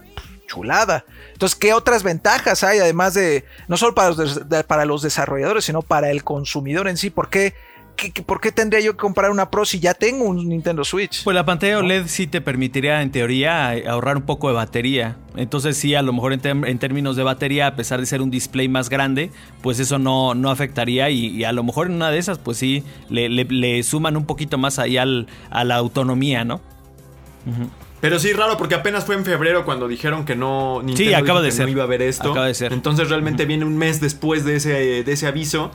chulada. 0.50 1.06
Entonces, 1.32 1.58
¿qué 1.58 1.74
otras 1.74 2.03
ventajas 2.03 2.63
hay 2.63 2.79
además 2.79 3.13
de, 3.13 3.46
no 3.68 3.77
solo 3.77 3.94
para 3.96 4.10
los, 4.10 4.18
des- 4.18 4.50
de- 4.50 4.63
para 4.63 4.84
los 4.86 5.01
desarrolladores, 5.03 5.63
sino 5.65 5.82
para 5.82 6.10
el 6.12 6.24
consumidor 6.24 6.88
en 6.89 6.98
sí? 6.98 7.10
¿Por 7.10 7.29
qué, 7.29 7.53
¿Por 8.25 8.39
qué 8.39 8.53
tendría 8.53 8.79
yo 8.79 8.94
que 8.94 8.98
comprar 9.00 9.29
una 9.29 9.50
Pro 9.51 9.65
si 9.65 9.82
ya 9.82 9.94
tengo 9.94 10.24
un 10.24 10.48
Nintendo 10.48 10.86
Switch? 10.86 11.22
Pues 11.25 11.36
la 11.36 11.46
pantalla 11.46 11.79
OLED 11.79 12.08
sí 12.08 12.27
te 12.27 12.39
permitiría, 12.39 13.01
en 13.01 13.12
teoría, 13.12 13.72
ahorrar 13.89 14.15
un 14.15 14.24
poco 14.24 14.48
de 14.48 14.53
batería. 14.53 15.18
Entonces 15.36 15.75
sí, 15.75 15.96
a 15.96 16.01
lo 16.01 16.13
mejor 16.13 16.32
en, 16.32 16.79
términos 16.79 17.18
de 17.18 17.24
batería, 17.24 17.68
a 17.68 17.75
pesar 17.75 18.00
de 18.00 18.06
ser 18.06 18.22
un 18.22 18.32
display 18.32 18.70
más 18.70 18.88
grande, 18.89 19.32
pues 19.62 19.79
eso 19.82 20.00
no, 20.00 20.34
no 20.34 20.50
afectaría 20.50 21.10
y, 21.10 21.27
y 21.27 21.44
a 21.44 21.51
lo 21.51 21.62
mejor 21.63 21.88
en 21.88 21.94
una 21.96 22.10
de 22.10 22.20
esas, 22.20 22.38
pues 22.38 22.58
sí, 22.58 22.86
le, 23.10 23.27
le- 23.27 23.44
le 23.44 23.84
suman 23.84 24.15
un 24.15 24.25
poquito 24.25 24.58
más 24.58 24.79
ahí 24.79 24.96
al, 24.98 25.27
a 25.50 25.65
la 25.65 25.75
autonomía, 25.75 26.46
¿no? 26.46 26.62
Pero 28.01 28.20
sí, 28.20 28.32
raro, 28.34 28.58
porque 28.58 28.75
apenas 28.75 29.06
fue 29.06 29.15
en 29.15 29.25
febrero 29.25 29.65
cuando 29.65 29.88
dijeron 29.88 30.25
que 30.25 30.36
no. 30.36 30.82
Nintendo 30.84 31.18
acaba 31.18 31.39
dijo 31.39 31.41
de 31.41 31.51
ser. 31.51 31.65
No 31.65 31.72
iba 31.72 31.82
a 31.84 31.86
haber 31.86 32.01
esto. 32.01 32.32
Acaba 32.32 32.48
de 32.48 32.53
ser. 32.53 32.74
Entonces 32.74 33.10
realmente 33.10 33.46
viene 33.46 33.65
un 33.65 33.77
mes 33.77 34.00
después 34.00 34.46
de 34.46 34.56
ese, 34.56 35.03
de 35.03 35.12
ese 35.12 35.27
aviso. 35.27 35.72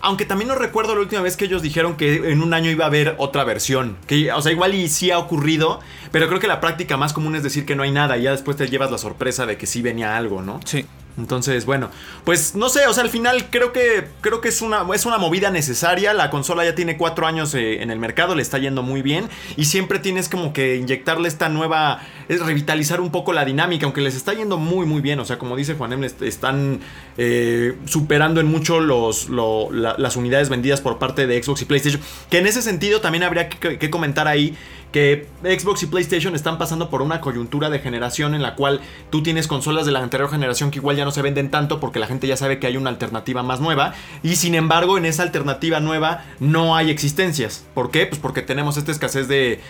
Aunque 0.00 0.24
también 0.24 0.48
no 0.48 0.54
recuerdo 0.54 0.94
la 0.94 1.00
última 1.00 1.22
vez 1.22 1.36
que 1.36 1.46
ellos 1.46 1.62
dijeron 1.62 1.96
que 1.96 2.30
en 2.30 2.42
un 2.42 2.54
año 2.54 2.70
iba 2.70 2.84
a 2.84 2.88
haber 2.88 3.16
otra 3.18 3.44
versión. 3.44 3.96
Que, 4.06 4.30
o 4.30 4.40
sea, 4.42 4.52
igual 4.52 4.74
y 4.74 4.88
sí 4.88 5.10
ha 5.10 5.18
ocurrido, 5.18 5.80
pero 6.12 6.28
creo 6.28 6.38
que 6.38 6.46
la 6.46 6.60
práctica 6.60 6.96
más 6.96 7.12
común 7.12 7.34
es 7.34 7.42
decir 7.42 7.64
que 7.66 7.74
no 7.74 7.82
hay 7.82 7.90
nada 7.90 8.16
y 8.16 8.22
ya 8.22 8.30
después 8.30 8.56
te 8.56 8.68
llevas 8.68 8.90
la 8.90 8.98
sorpresa 8.98 9.46
de 9.46 9.56
que 9.56 9.66
sí 9.66 9.82
venía 9.82 10.16
algo, 10.16 10.42
¿no? 10.42 10.60
Sí. 10.64 10.86
Entonces, 11.18 11.64
bueno, 11.64 11.90
pues 12.24 12.54
no 12.54 12.68
sé, 12.68 12.86
o 12.86 12.92
sea, 12.92 13.02
al 13.02 13.08
final 13.08 13.46
creo 13.50 13.72
que 13.72 14.06
creo 14.20 14.40
que 14.42 14.48
es 14.50 14.60
una, 14.60 14.84
es 14.94 15.06
una 15.06 15.16
movida 15.16 15.50
necesaria. 15.50 16.12
La 16.12 16.28
consola 16.30 16.64
ya 16.64 16.74
tiene 16.74 16.96
cuatro 16.98 17.26
años 17.26 17.54
eh, 17.54 17.82
en 17.82 17.90
el 17.90 17.98
mercado, 17.98 18.34
le 18.34 18.42
está 18.42 18.58
yendo 18.58 18.82
muy 18.82 19.00
bien. 19.00 19.28
Y 19.56 19.64
siempre 19.64 19.98
tienes 19.98 20.28
como 20.28 20.52
que 20.52 20.76
inyectarle 20.76 21.28
esta 21.28 21.48
nueva. 21.48 22.02
Es 22.28 22.40
revitalizar 22.40 23.00
un 23.00 23.10
poco 23.10 23.32
la 23.32 23.44
dinámica, 23.44 23.86
aunque 23.86 24.00
les 24.02 24.14
está 24.14 24.34
yendo 24.34 24.58
muy, 24.58 24.84
muy 24.84 25.00
bien. 25.00 25.18
O 25.20 25.24
sea, 25.24 25.38
como 25.38 25.56
dice 25.56 25.74
Juanem, 25.74 26.04
est- 26.04 26.20
están 26.22 26.80
eh, 27.16 27.74
superando 27.86 28.40
en 28.40 28.46
mucho 28.48 28.80
los, 28.80 29.28
lo- 29.30 29.70
la- 29.72 29.94
las 29.98 30.16
unidades 30.16 30.48
vendidas 30.50 30.80
por 30.82 30.98
parte 30.98 31.26
de 31.26 31.42
Xbox 31.42 31.62
y 31.62 31.64
PlayStation. 31.64 32.02
Que 32.30 32.38
en 32.38 32.46
ese 32.46 32.60
sentido 32.60 33.00
también 33.00 33.22
habría 33.22 33.48
que 33.48 33.88
comentar 33.90 34.28
ahí 34.28 34.54
que 34.92 35.26
Xbox 35.42 35.82
y 35.82 35.86
PlayStation 35.86 36.34
están 36.34 36.58
pasando 36.58 36.88
por 36.90 37.02
una 37.02 37.20
coyuntura 37.20 37.70
de 37.70 37.78
generación 37.78 38.34
en 38.34 38.42
la 38.42 38.54
cual 38.54 38.80
tú 39.10 39.22
tienes 39.22 39.46
consolas 39.46 39.86
de 39.86 39.92
la 39.92 40.00
anterior 40.00 40.30
generación 40.30 40.70
que 40.70 40.78
igual 40.78 40.96
ya 40.96 41.04
no 41.04 41.10
se 41.10 41.22
venden 41.22 41.50
tanto 41.50 41.80
porque 41.80 41.98
la 41.98 42.06
gente 42.06 42.26
ya 42.26 42.36
sabe 42.36 42.58
que 42.58 42.66
hay 42.66 42.76
una 42.76 42.90
alternativa 42.90 43.42
más 43.42 43.60
nueva 43.60 43.94
y 44.22 44.36
sin 44.36 44.54
embargo 44.54 44.98
en 44.98 45.04
esa 45.04 45.22
alternativa 45.22 45.80
nueva 45.80 46.24
no 46.40 46.76
hay 46.76 46.90
existencias. 46.90 47.66
¿Por 47.74 47.90
qué? 47.90 48.06
Pues 48.06 48.20
porque 48.20 48.42
tenemos 48.42 48.76
esta 48.76 48.92
escasez 48.92 49.28
de, 49.28 49.60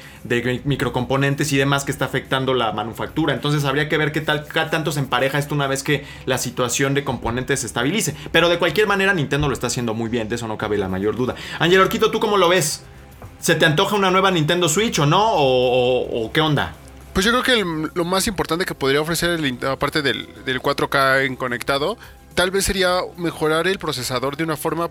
microcomponentes 0.64 1.52
y 1.52 1.56
demás 1.56 1.84
que 1.84 1.92
está 1.92 2.04
afectando 2.04 2.54
la 2.54 2.72
manufactura. 2.72 3.34
Entonces 3.34 3.64
habría 3.64 3.88
que 3.88 3.96
ver 3.96 4.12
qué 4.12 4.20
tal 4.20 4.46
qué 4.46 4.60
tanto 4.70 4.92
se 4.92 5.00
empareja 5.00 5.38
esto 5.38 5.54
una 5.54 5.66
vez 5.66 5.82
que 5.82 6.04
la 6.26 6.38
situación 6.38 6.94
de 6.94 7.04
componentes 7.04 7.60
se 7.60 7.66
estabilice. 7.66 8.14
Pero 8.32 8.48
de 8.48 8.58
cualquier 8.58 8.86
manera 8.86 9.14
Nintendo 9.14 9.48
lo 9.48 9.54
está 9.54 9.68
haciendo 9.68 9.94
muy 9.94 10.08
bien, 10.08 10.28
de 10.28 10.36
eso 10.36 10.48
no 10.48 10.58
cabe 10.58 10.78
la 10.78 10.88
mayor 10.88 11.16
duda. 11.16 11.34
Ángel 11.58 11.80
Orquito, 11.80 12.10
¿tú 12.10 12.20
cómo 12.20 12.36
lo 12.36 12.48
ves? 12.48 12.84
¿Se 13.40 13.54
te 13.54 13.66
antoja 13.66 13.96
una 13.96 14.10
nueva 14.10 14.30
Nintendo 14.30 14.68
Switch 14.68 14.98
o 14.98 15.06
no? 15.06 15.24
¿O, 15.24 16.30
qué 16.32 16.40
onda? 16.40 16.74
Pues 17.12 17.24
yo 17.24 17.32
creo 17.32 17.42
que 17.42 17.90
lo 17.94 18.04
más 18.04 18.26
importante 18.26 18.64
que 18.64 18.74
podría 18.74 19.00
ofrecer, 19.00 19.40
aparte 19.66 20.02
del, 20.02 20.28
del 20.44 20.60
4K 20.60 21.24
en 21.24 21.36
conectado, 21.36 21.96
tal 22.34 22.50
vez 22.50 22.64
sería 22.64 23.00
mejorar 23.16 23.66
el 23.66 23.78
procesador 23.78 24.36
de 24.36 24.44
una 24.44 24.56
forma 24.56 24.90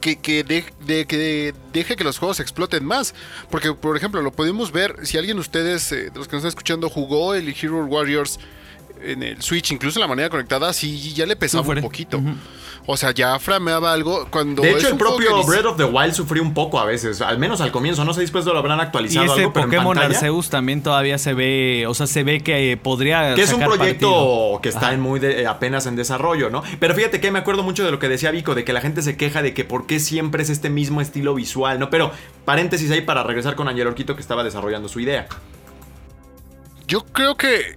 que 0.00 0.44
deje 0.44 1.96
que 1.96 2.04
los 2.04 2.18
juegos 2.18 2.40
exploten 2.40 2.84
más. 2.84 3.14
Porque, 3.50 3.72
por 3.72 3.96
ejemplo, 3.96 4.22
lo 4.22 4.32
podemos 4.32 4.72
ver, 4.72 5.06
si 5.06 5.18
alguien 5.18 5.36
de 5.36 5.40
ustedes, 5.40 5.90
eh, 5.92 6.10
de 6.10 6.18
los 6.18 6.28
que 6.28 6.36
nos 6.36 6.44
están 6.44 6.48
escuchando, 6.48 6.88
jugó 6.88 7.34
el 7.34 7.48
Hero 7.48 7.84
Warriors 7.84 8.38
en 9.02 9.22
el 9.22 9.42
Switch, 9.42 9.70
incluso 9.72 10.00
la 10.00 10.06
manera 10.06 10.28
conectada, 10.30 10.72
sí, 10.72 11.12
ya 11.14 11.26
le 11.26 11.36
pesaba 11.36 11.68
un 11.68 11.80
poquito. 11.80 12.20
O 12.90 12.96
sea, 12.96 13.10
ya 13.10 13.38
frameaba 13.38 13.92
algo 13.92 14.26
cuando... 14.30 14.62
De 14.62 14.70
es 14.70 14.76
hecho, 14.78 14.88
el 14.88 14.96
propio 14.96 15.44
Breath 15.44 15.66
of 15.66 15.76
the 15.76 15.84
Wild 15.84 16.14
sufrió 16.14 16.42
un 16.42 16.54
poco 16.54 16.80
a 16.80 16.86
veces, 16.86 17.20
al 17.20 17.38
menos 17.38 17.60
al 17.60 17.70
comienzo. 17.70 18.02
No 18.06 18.14
sé 18.14 18.22
después 18.22 18.46
lo 18.46 18.56
habrán 18.56 18.78
Y 18.78 18.82
actualizado 18.82 19.26
este 19.26 19.40
algo, 19.40 19.52
pero 19.52 19.64
en 19.64 19.70
Pokémon 19.70 19.94
pantalla, 19.94 20.16
Arceus 20.18 20.48
también 20.48 20.82
todavía 20.82 21.18
se 21.18 21.34
ve, 21.34 21.84
o 21.86 21.92
sea, 21.92 22.06
se 22.06 22.22
ve 22.22 22.40
que 22.40 22.78
podría 22.82 23.34
Que 23.34 23.42
es 23.42 23.52
un 23.52 23.60
proyecto 23.60 24.08
partido. 24.10 24.60
que 24.62 24.68
está 24.70 24.94
en 24.94 25.00
muy 25.00 25.20
de- 25.20 25.42
eh, 25.42 25.46
apenas 25.46 25.84
en 25.84 25.96
desarrollo, 25.96 26.48
¿no? 26.48 26.62
Pero 26.80 26.94
fíjate 26.94 27.20
que 27.20 27.30
me 27.30 27.40
acuerdo 27.40 27.62
mucho 27.62 27.84
de 27.84 27.90
lo 27.90 27.98
que 27.98 28.08
decía 28.08 28.30
Vico, 28.30 28.54
de 28.54 28.64
que 28.64 28.72
la 28.72 28.80
gente 28.80 29.02
se 29.02 29.18
queja 29.18 29.42
de 29.42 29.52
que 29.52 29.64
por 29.66 29.86
qué 29.86 30.00
siempre 30.00 30.42
es 30.42 30.48
este 30.48 30.70
mismo 30.70 31.02
estilo 31.02 31.34
visual, 31.34 31.78
¿no? 31.78 31.90
Pero 31.90 32.10
paréntesis 32.46 32.90
ahí 32.90 33.02
para 33.02 33.22
regresar 33.22 33.54
con 33.54 33.68
Angel 33.68 33.86
Orquito 33.88 34.14
que 34.14 34.22
estaba 34.22 34.42
desarrollando 34.44 34.88
su 34.88 34.98
idea. 35.00 35.26
Yo 36.86 37.04
creo 37.04 37.36
que, 37.36 37.76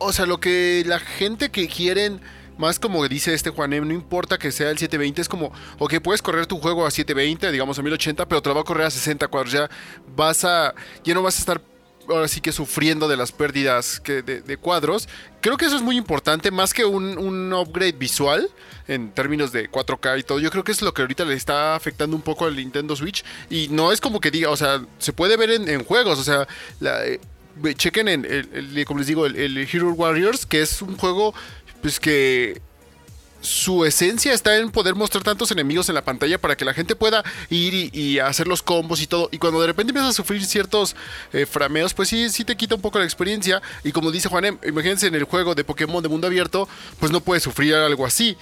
o 0.00 0.12
sea, 0.12 0.26
lo 0.26 0.40
que 0.40 0.82
la 0.86 0.98
gente 0.98 1.50
que 1.50 1.68
quieren, 1.68 2.20
más 2.58 2.78
como 2.78 3.06
dice 3.06 3.34
este 3.34 3.50
Juanem, 3.50 3.86
no 3.86 3.94
importa 3.94 4.38
que 4.38 4.50
sea 4.50 4.70
el 4.70 4.78
720, 4.78 5.20
es 5.22 5.28
como, 5.28 5.52
ok, 5.78 6.00
puedes 6.02 6.22
correr 6.22 6.46
tu 6.46 6.58
juego 6.58 6.86
a 6.86 6.90
720, 6.90 7.52
digamos 7.52 7.78
a 7.78 7.82
1080, 7.82 8.26
pero 8.26 8.42
te 8.42 8.48
lo 8.48 8.54
va 8.54 8.62
a 8.62 8.64
correr 8.64 8.86
a 8.86 8.90
60 8.90 9.28
cuadros, 9.28 9.52
ya 9.52 9.70
vas 10.16 10.44
a, 10.44 10.74
ya 11.04 11.14
no 11.14 11.22
vas 11.22 11.36
a 11.36 11.38
estar 11.40 11.60
ahora 12.08 12.28
sí 12.28 12.40
que 12.40 12.50
sufriendo 12.50 13.08
de 13.08 13.16
las 13.16 13.30
pérdidas 13.30 14.02
de, 14.04 14.56
cuadros. 14.56 15.08
Creo 15.40 15.56
que 15.56 15.66
eso 15.66 15.76
es 15.76 15.82
muy 15.82 15.96
importante, 15.96 16.50
más 16.50 16.74
que 16.74 16.84
un, 16.84 17.52
upgrade 17.52 17.92
visual 17.92 18.48
en 18.88 19.12
términos 19.12 19.52
de 19.52 19.70
4K 19.70 20.18
y 20.18 20.22
todo. 20.22 20.40
Yo 20.40 20.50
creo 20.50 20.64
que 20.64 20.72
es 20.72 20.82
lo 20.82 20.92
que 20.92 21.02
ahorita 21.02 21.24
le 21.24 21.34
está 21.34 21.74
afectando 21.74 22.16
un 22.16 22.22
poco 22.22 22.46
al 22.46 22.56
Nintendo 22.56 22.96
Switch. 22.96 23.24
Y 23.48 23.68
no 23.68 23.92
es 23.92 24.00
como 24.00 24.20
que 24.20 24.30
diga, 24.30 24.50
o 24.50 24.56
sea, 24.56 24.82
se 24.98 25.12
puede 25.12 25.36
ver 25.36 25.50
en, 25.50 25.68
en 25.68 25.84
juegos, 25.84 26.18
o 26.18 26.24
sea, 26.24 26.48
la, 26.80 27.06
eh, 27.06 27.20
chequen 27.76 28.08
en, 28.08 28.24
el, 28.24 28.84
como 28.86 28.98
les 28.98 29.06
digo, 29.06 29.26
el, 29.26 29.58
Hero 29.58 29.92
Warriors, 29.92 30.46
que 30.46 30.62
es 30.62 30.82
un 30.82 30.96
juego 30.96 31.34
pues 31.82 31.98
que 31.98 32.60
su 33.40 33.86
esencia 33.86 34.34
está 34.34 34.56
en 34.56 34.70
poder 34.70 34.94
mostrar 34.94 35.24
tantos 35.24 35.50
enemigos 35.50 35.88
en 35.88 35.94
la 35.94 36.04
pantalla 36.04 36.38
para 36.38 36.56
que 36.56 36.64
la 36.64 36.74
gente 36.74 36.94
pueda 36.94 37.24
ir 37.48 37.72
y, 37.72 37.90
y 37.98 38.18
hacer 38.18 38.46
los 38.46 38.62
combos 38.62 39.00
y 39.00 39.06
todo. 39.06 39.28
Y 39.32 39.38
cuando 39.38 39.60
de 39.60 39.66
repente 39.66 39.90
empiezas 39.92 40.10
a 40.10 40.16
sufrir 40.16 40.44
ciertos 40.44 40.94
eh, 41.32 41.46
frameos, 41.46 41.94
pues 41.94 42.10
sí, 42.10 42.28
sí 42.28 42.44
te 42.44 42.56
quita 42.56 42.74
un 42.74 42.82
poco 42.82 42.98
la 42.98 43.04
experiencia. 43.06 43.62
Y 43.82 43.92
como 43.92 44.10
dice 44.10 44.28
Juanem, 44.28 44.58
imagínense 44.66 45.06
en 45.06 45.14
el 45.14 45.24
juego 45.24 45.54
de 45.54 45.64
Pokémon 45.64 46.02
de 46.02 46.10
mundo 46.10 46.26
abierto, 46.26 46.68
pues 46.98 47.10
no 47.12 47.20
puedes 47.20 47.42
sufrir 47.42 47.74
algo 47.74 48.04
así. 48.04 48.36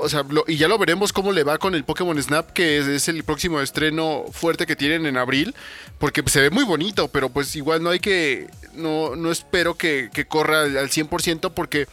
O 0.00 0.08
sea, 0.08 0.24
y 0.46 0.56
ya 0.56 0.68
lo 0.68 0.78
veremos 0.78 1.12
cómo 1.12 1.32
le 1.32 1.44
va 1.44 1.58
con 1.58 1.74
el 1.74 1.84
Pokémon 1.84 2.20
Snap, 2.22 2.52
que 2.52 2.78
es, 2.78 3.08
el 3.08 3.24
próximo 3.24 3.60
estreno 3.60 4.24
fuerte 4.32 4.66
que 4.66 4.76
tienen 4.76 5.06
en 5.06 5.16
abril, 5.16 5.54
porque 5.98 6.22
pues, 6.22 6.32
se 6.32 6.40
ve 6.40 6.50
muy 6.50 6.64
bonito, 6.64 7.08
pero 7.08 7.28
pues 7.28 7.54
igual 7.56 7.82
no 7.82 7.90
hay 7.90 8.00
que, 8.00 8.48
no, 8.74 9.16
no 9.16 9.30
espero 9.30 9.74
que, 9.76 10.10
corra 10.28 10.62
al 10.62 10.90
100% 10.90 11.52
porque 11.52 11.86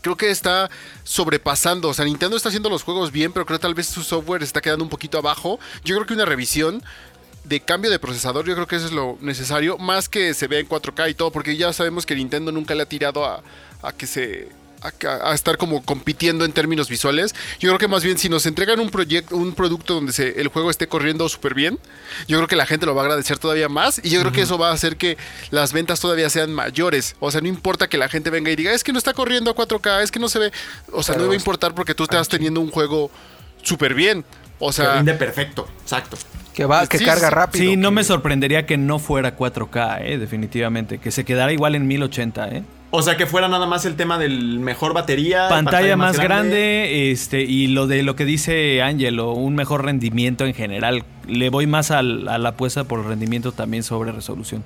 creo 0.00 0.16
que 0.16 0.30
está 0.30 0.70
sobrepasando. 1.04 1.88
O 1.88 1.94
sea, 1.94 2.04
Nintendo 2.04 2.36
está 2.36 2.48
haciendo 2.48 2.70
los 2.70 2.82
juegos 2.82 3.12
bien, 3.12 3.32
pero 3.32 3.46
creo 3.46 3.58
que 3.58 3.62
tal 3.62 3.74
vez 3.74 3.86
su 3.86 4.02
software 4.02 4.42
está 4.42 4.60
quedando 4.60 4.84
un 4.84 4.90
poquito 4.90 5.18
abajo. 5.18 5.58
Yo 5.84 5.94
creo 5.96 6.06
que 6.06 6.14
una 6.14 6.24
revisión 6.24 6.82
de 7.44 7.60
cambio 7.60 7.90
de 7.90 7.98
procesador, 7.98 8.46
yo 8.46 8.54
creo 8.54 8.66
que 8.66 8.76
eso 8.76 8.86
es 8.86 8.92
lo 8.92 9.16
necesario, 9.20 9.78
más 9.78 10.08
que 10.08 10.34
se 10.34 10.46
vea 10.48 10.60
en 10.60 10.68
4K 10.68 11.10
y 11.10 11.14
todo, 11.14 11.30
porque 11.30 11.56
ya 11.56 11.72
sabemos 11.72 12.04
que 12.04 12.14
Nintendo 12.14 12.52
nunca 12.52 12.74
le 12.74 12.82
ha 12.82 12.86
tirado 12.86 13.24
a, 13.24 13.42
a 13.82 13.92
que 13.92 14.06
se 14.06 14.48
a, 14.82 15.30
a 15.30 15.34
estar 15.34 15.56
como 15.56 15.82
compitiendo 15.82 16.44
en 16.44 16.52
términos 16.52 16.88
visuales. 16.88 17.34
Yo 17.60 17.68
creo 17.70 17.78
que 17.78 17.88
más 17.88 18.04
bien 18.04 18.18
si 18.18 18.28
nos 18.28 18.46
entregan 18.46 18.80
un 18.80 18.90
proyecto, 18.90 19.36
un 19.36 19.52
producto 19.54 19.94
donde 19.94 20.12
se, 20.12 20.40
el 20.40 20.48
juego 20.48 20.70
esté 20.70 20.86
corriendo 20.88 21.28
súper 21.28 21.54
bien, 21.54 21.78
yo 22.26 22.36
creo 22.38 22.48
que 22.48 22.56
la 22.56 22.66
gente 22.66 22.86
lo 22.86 22.94
va 22.94 23.02
a 23.02 23.04
agradecer 23.06 23.38
todavía 23.38 23.68
más 23.68 24.00
y 24.04 24.10
yo 24.10 24.20
creo 24.20 24.32
que 24.32 24.42
eso 24.42 24.58
va 24.58 24.70
a 24.70 24.72
hacer 24.72 24.96
que 24.96 25.16
las 25.50 25.72
ventas 25.72 26.00
todavía 26.00 26.30
sean 26.30 26.52
mayores. 26.52 27.16
O 27.20 27.30
sea, 27.30 27.40
no 27.40 27.48
importa 27.48 27.88
que 27.88 27.98
la 27.98 28.08
gente 28.08 28.30
venga 28.30 28.50
y 28.50 28.56
diga, 28.56 28.72
es 28.72 28.84
que 28.84 28.92
no 28.92 28.98
está 28.98 29.14
corriendo 29.14 29.50
a 29.50 29.54
4K, 29.54 30.02
es 30.02 30.10
que 30.10 30.18
no 30.20 30.28
se 30.28 30.38
ve. 30.38 30.52
O 30.92 31.02
sea, 31.02 31.16
no 31.16 31.26
va 31.26 31.32
a 31.32 31.36
importar 31.36 31.74
porque 31.74 31.94
tú 31.94 32.04
estás 32.04 32.28
teniendo 32.28 32.60
un 32.60 32.70
juego 32.70 33.10
súper 33.62 33.94
bien. 33.94 34.24
O 34.60 34.68
Que 34.68 34.74
sea, 34.74 34.96
rinde 34.96 35.14
perfecto, 35.14 35.68
exacto. 35.82 36.16
Que 36.52 36.64
va, 36.64 36.86
que 36.88 36.98
Sí, 36.98 37.04
carga 37.04 37.30
rápido. 37.30 37.64
Sí, 37.64 37.76
no 37.76 37.90
que- 37.90 37.94
me 37.94 38.04
sorprendería 38.04 38.66
que 38.66 38.76
no 38.76 38.98
fuera 38.98 39.36
4K, 39.36 40.00
eh, 40.02 40.18
definitivamente. 40.18 40.98
Que 40.98 41.12
se 41.12 41.24
quedara 41.24 41.52
igual 41.52 41.76
en 41.76 41.86
1080, 41.86 42.48
¿eh? 42.48 42.64
O 42.90 43.02
sea, 43.02 43.18
que 43.18 43.26
fuera 43.26 43.48
nada 43.48 43.66
más 43.66 43.84
el 43.84 43.96
tema 43.96 44.16
del 44.18 44.60
mejor 44.60 44.94
batería. 44.94 45.48
Pantalla 45.50 45.96
más 45.96 46.18
grande, 46.18 47.10
este, 47.12 47.42
y 47.42 47.66
lo 47.66 47.86
de 47.86 48.02
lo 48.02 48.16
que 48.16 48.24
dice 48.24 48.80
Angelo, 48.80 49.32
un 49.32 49.54
mejor 49.54 49.84
rendimiento 49.84 50.46
en 50.46 50.54
general. 50.54 51.04
Le 51.26 51.50
voy 51.50 51.66
más 51.66 51.90
al- 51.90 52.26
a 52.28 52.38
la 52.38 52.50
apuesta 52.50 52.84
por 52.84 53.04
rendimiento 53.06 53.52
también 53.52 53.82
sobre 53.82 54.10
resolución. 54.12 54.64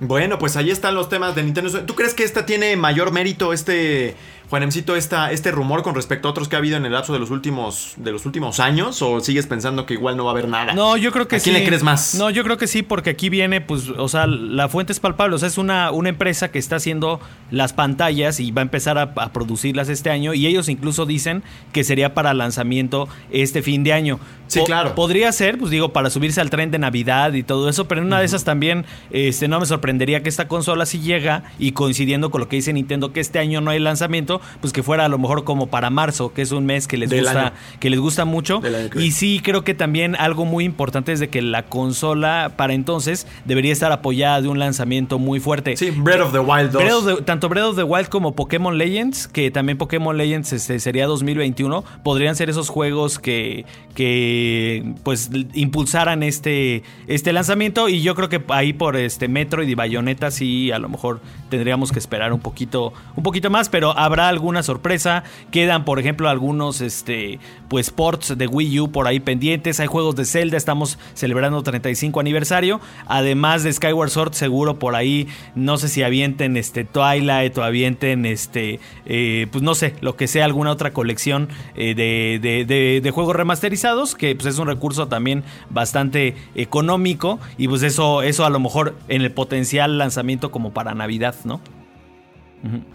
Bueno, 0.00 0.38
pues 0.38 0.56
ahí 0.58 0.70
están 0.70 0.94
los 0.94 1.08
temas 1.08 1.34
de 1.34 1.42
Nintendo. 1.42 1.70
¿Tú 1.84 1.94
crees 1.94 2.12
que 2.12 2.24
esta 2.24 2.44
tiene 2.44 2.76
mayor 2.76 3.10
mérito, 3.10 3.54
este, 3.54 4.14
Juanemcito, 4.52 4.96
esta, 4.96 5.32
este 5.32 5.50
rumor 5.50 5.82
con 5.82 5.94
respecto 5.94 6.28
a 6.28 6.30
otros 6.30 6.46
que 6.46 6.56
ha 6.56 6.58
habido 6.58 6.76
en 6.76 6.84
el 6.84 6.92
lapso 6.92 7.14
de 7.14 7.18
los 7.18 7.30
últimos, 7.30 7.94
de 7.96 8.12
los 8.12 8.26
últimos 8.26 8.60
años? 8.60 9.00
¿O 9.00 9.18
sigues 9.20 9.46
pensando 9.46 9.86
que 9.86 9.94
igual 9.94 10.14
no 10.14 10.26
va 10.26 10.32
a 10.32 10.34
haber 10.34 10.46
nada? 10.46 10.74
No, 10.74 10.98
yo 10.98 11.10
creo 11.10 11.26
que 11.26 11.36
¿A 11.36 11.38
sí. 11.38 11.44
quién 11.44 11.54
le 11.54 11.66
crees 11.66 11.82
más? 11.82 12.16
No, 12.16 12.28
yo 12.28 12.44
creo 12.44 12.58
que 12.58 12.66
sí, 12.66 12.82
porque 12.82 13.08
aquí 13.08 13.30
viene, 13.30 13.62
pues, 13.62 13.88
o 13.88 14.08
sea, 14.08 14.26
la 14.26 14.68
fuente 14.68 14.92
es 14.92 15.00
palpable. 15.00 15.36
O 15.36 15.38
sea, 15.38 15.48
es 15.48 15.56
una, 15.56 15.90
una 15.90 16.10
empresa 16.10 16.50
que 16.50 16.58
está 16.58 16.76
haciendo 16.76 17.18
las 17.50 17.72
pantallas 17.72 18.40
y 18.40 18.50
va 18.50 18.60
a 18.60 18.64
empezar 18.64 18.98
a, 18.98 19.14
a 19.16 19.32
producirlas 19.32 19.88
este 19.88 20.10
año. 20.10 20.34
Y 20.34 20.46
ellos 20.46 20.68
incluso 20.68 21.06
dicen 21.06 21.42
que 21.72 21.82
sería 21.82 22.12
para 22.12 22.34
lanzamiento 22.34 23.08
este 23.30 23.62
fin 23.62 23.84
de 23.84 23.94
año. 23.94 24.20
Sí, 24.52 24.60
claro. 24.66 24.94
Podría 24.94 25.32
ser, 25.32 25.56
pues 25.56 25.70
digo, 25.70 25.94
para 25.94 26.10
subirse 26.10 26.40
al 26.42 26.50
tren 26.50 26.70
de 26.70 26.78
Navidad 26.78 27.32
y 27.32 27.42
todo 27.42 27.70
eso, 27.70 27.88
pero 27.88 28.02
en 28.02 28.08
una 28.08 28.18
de 28.18 28.26
esas 28.26 28.44
también, 28.44 28.84
este, 29.10 29.48
no 29.48 29.58
me 29.58 29.64
sorprendería 29.64 30.22
que 30.22 30.28
esta 30.28 30.46
consola 30.46 30.84
si 30.84 31.00
llega 31.00 31.44
y 31.58 31.72
coincidiendo 31.72 32.30
con 32.30 32.42
lo 32.42 32.48
que 32.48 32.56
dice 32.56 32.70
Nintendo 32.74 33.14
que 33.14 33.20
este 33.20 33.38
año 33.38 33.62
no 33.62 33.70
hay 33.70 33.78
lanzamiento, 33.78 34.41
pues 34.60 34.72
que 34.72 34.82
fuera 34.82 35.04
a 35.04 35.08
lo 35.08 35.18
mejor 35.18 35.44
como 35.44 35.66
para 35.68 35.90
marzo, 35.90 36.32
que 36.32 36.42
es 36.42 36.52
un 36.52 36.66
mes 36.66 36.86
que 36.88 36.96
les 36.96 37.10
Del 37.10 37.24
gusta, 37.24 37.40
año. 37.48 37.52
que 37.80 37.90
les 37.90 38.00
gusta 38.00 38.24
mucho. 38.24 38.60
Y 38.98 39.12
sí, 39.12 39.40
creo 39.42 39.64
que 39.64 39.74
también 39.74 40.16
algo 40.16 40.44
muy 40.44 40.64
importante 40.64 41.12
es 41.12 41.20
de 41.20 41.28
que 41.28 41.42
la 41.42 41.64
consola 41.64 42.52
para 42.56 42.74
entonces 42.74 43.26
debería 43.44 43.72
estar 43.72 43.92
apoyada 43.92 44.40
de 44.42 44.48
un 44.48 44.58
lanzamiento 44.58 45.18
muy 45.18 45.40
fuerte. 45.40 45.76
Sí, 45.76 45.90
Breath 45.90 46.20
of 46.20 46.32
the 46.32 46.38
Wild 46.38 46.70
2. 46.72 46.82
Breath 46.82 46.94
of 46.94 47.06
the- 47.18 47.22
tanto 47.22 47.48
Breath 47.48 47.64
of 47.66 47.76
the 47.76 47.82
Wild 47.84 48.08
como 48.08 48.34
Pokémon 48.34 48.76
Legends, 48.78 49.28
que 49.28 49.50
también 49.50 49.78
Pokémon 49.78 50.16
Legends 50.16 50.52
este, 50.52 50.78
sería 50.80 51.06
2021, 51.06 51.84
podrían 52.02 52.36
ser 52.36 52.50
esos 52.50 52.68
juegos 52.68 53.18
que, 53.18 53.64
que 54.12 54.94
pues 55.04 55.30
impulsaran 55.54 56.22
este, 56.22 56.82
este 57.06 57.32
lanzamiento 57.32 57.88
y 57.88 58.02
yo 58.02 58.14
creo 58.14 58.28
que 58.28 58.42
ahí 58.48 58.72
por 58.72 58.96
este 58.96 59.28
Metroid 59.28 59.68
y 59.68 59.74
Bayonetta 59.74 60.30
sí 60.30 60.70
a 60.72 60.78
lo 60.78 60.88
mejor 60.88 61.20
tendríamos 61.48 61.92
que 61.92 61.98
esperar 61.98 62.32
un 62.32 62.40
poquito 62.40 62.92
un 63.16 63.22
poquito 63.22 63.50
más, 63.50 63.68
pero 63.68 63.96
habrá 63.96 64.28
alguna 64.32 64.62
sorpresa. 64.62 65.22
Quedan, 65.50 65.84
por 65.84 65.98
ejemplo, 66.00 66.28
algunos 66.28 66.80
este 66.80 67.38
pues 67.68 67.90
ports 67.90 68.36
de 68.36 68.46
Wii 68.46 68.80
U 68.80 68.90
por 68.92 69.06
ahí 69.06 69.20
pendientes, 69.20 69.80
hay 69.80 69.86
juegos 69.86 70.14
de 70.16 70.24
Zelda, 70.26 70.56
estamos 70.58 70.98
celebrando 71.14 71.62
35 71.62 72.20
aniversario, 72.20 72.80
además 73.06 73.62
de 73.62 73.72
Skyward 73.72 74.10
Sword 74.10 74.32
seguro 74.34 74.78
por 74.78 74.94
ahí 74.94 75.26
no 75.54 75.78
sé 75.78 75.88
si 75.88 76.02
avienten 76.02 76.56
este 76.56 76.84
Twilight 76.84 77.56
o 77.56 77.62
avienten 77.64 78.26
este 78.26 78.78
eh, 79.06 79.46
pues 79.52 79.62
no 79.62 79.74
sé, 79.74 79.94
lo 80.00 80.16
que 80.16 80.26
sea 80.28 80.44
alguna 80.44 80.70
otra 80.70 80.92
colección 80.92 81.48
eh, 81.76 81.94
de, 81.94 82.38
de- 82.42 82.64
de- 82.66 83.00
de 83.02 83.10
juegos 83.10 83.36
remasterizados, 83.36 84.14
que 84.14 84.34
pues 84.34 84.46
es 84.46 84.58
un 84.58 84.66
recurso 84.66 85.08
también 85.08 85.44
bastante 85.70 86.34
económico 86.54 87.38
y 87.58 87.68
pues 87.68 87.82
eso 87.82 88.22
eso 88.22 88.44
a 88.44 88.50
lo 88.50 88.60
mejor 88.60 88.94
en 89.08 89.22
el 89.22 89.30
potencial 89.32 89.96
lanzamiento 89.98 90.50
como 90.50 90.72
para 90.72 90.94
Navidad, 90.94 91.34
¿no? 91.44 91.60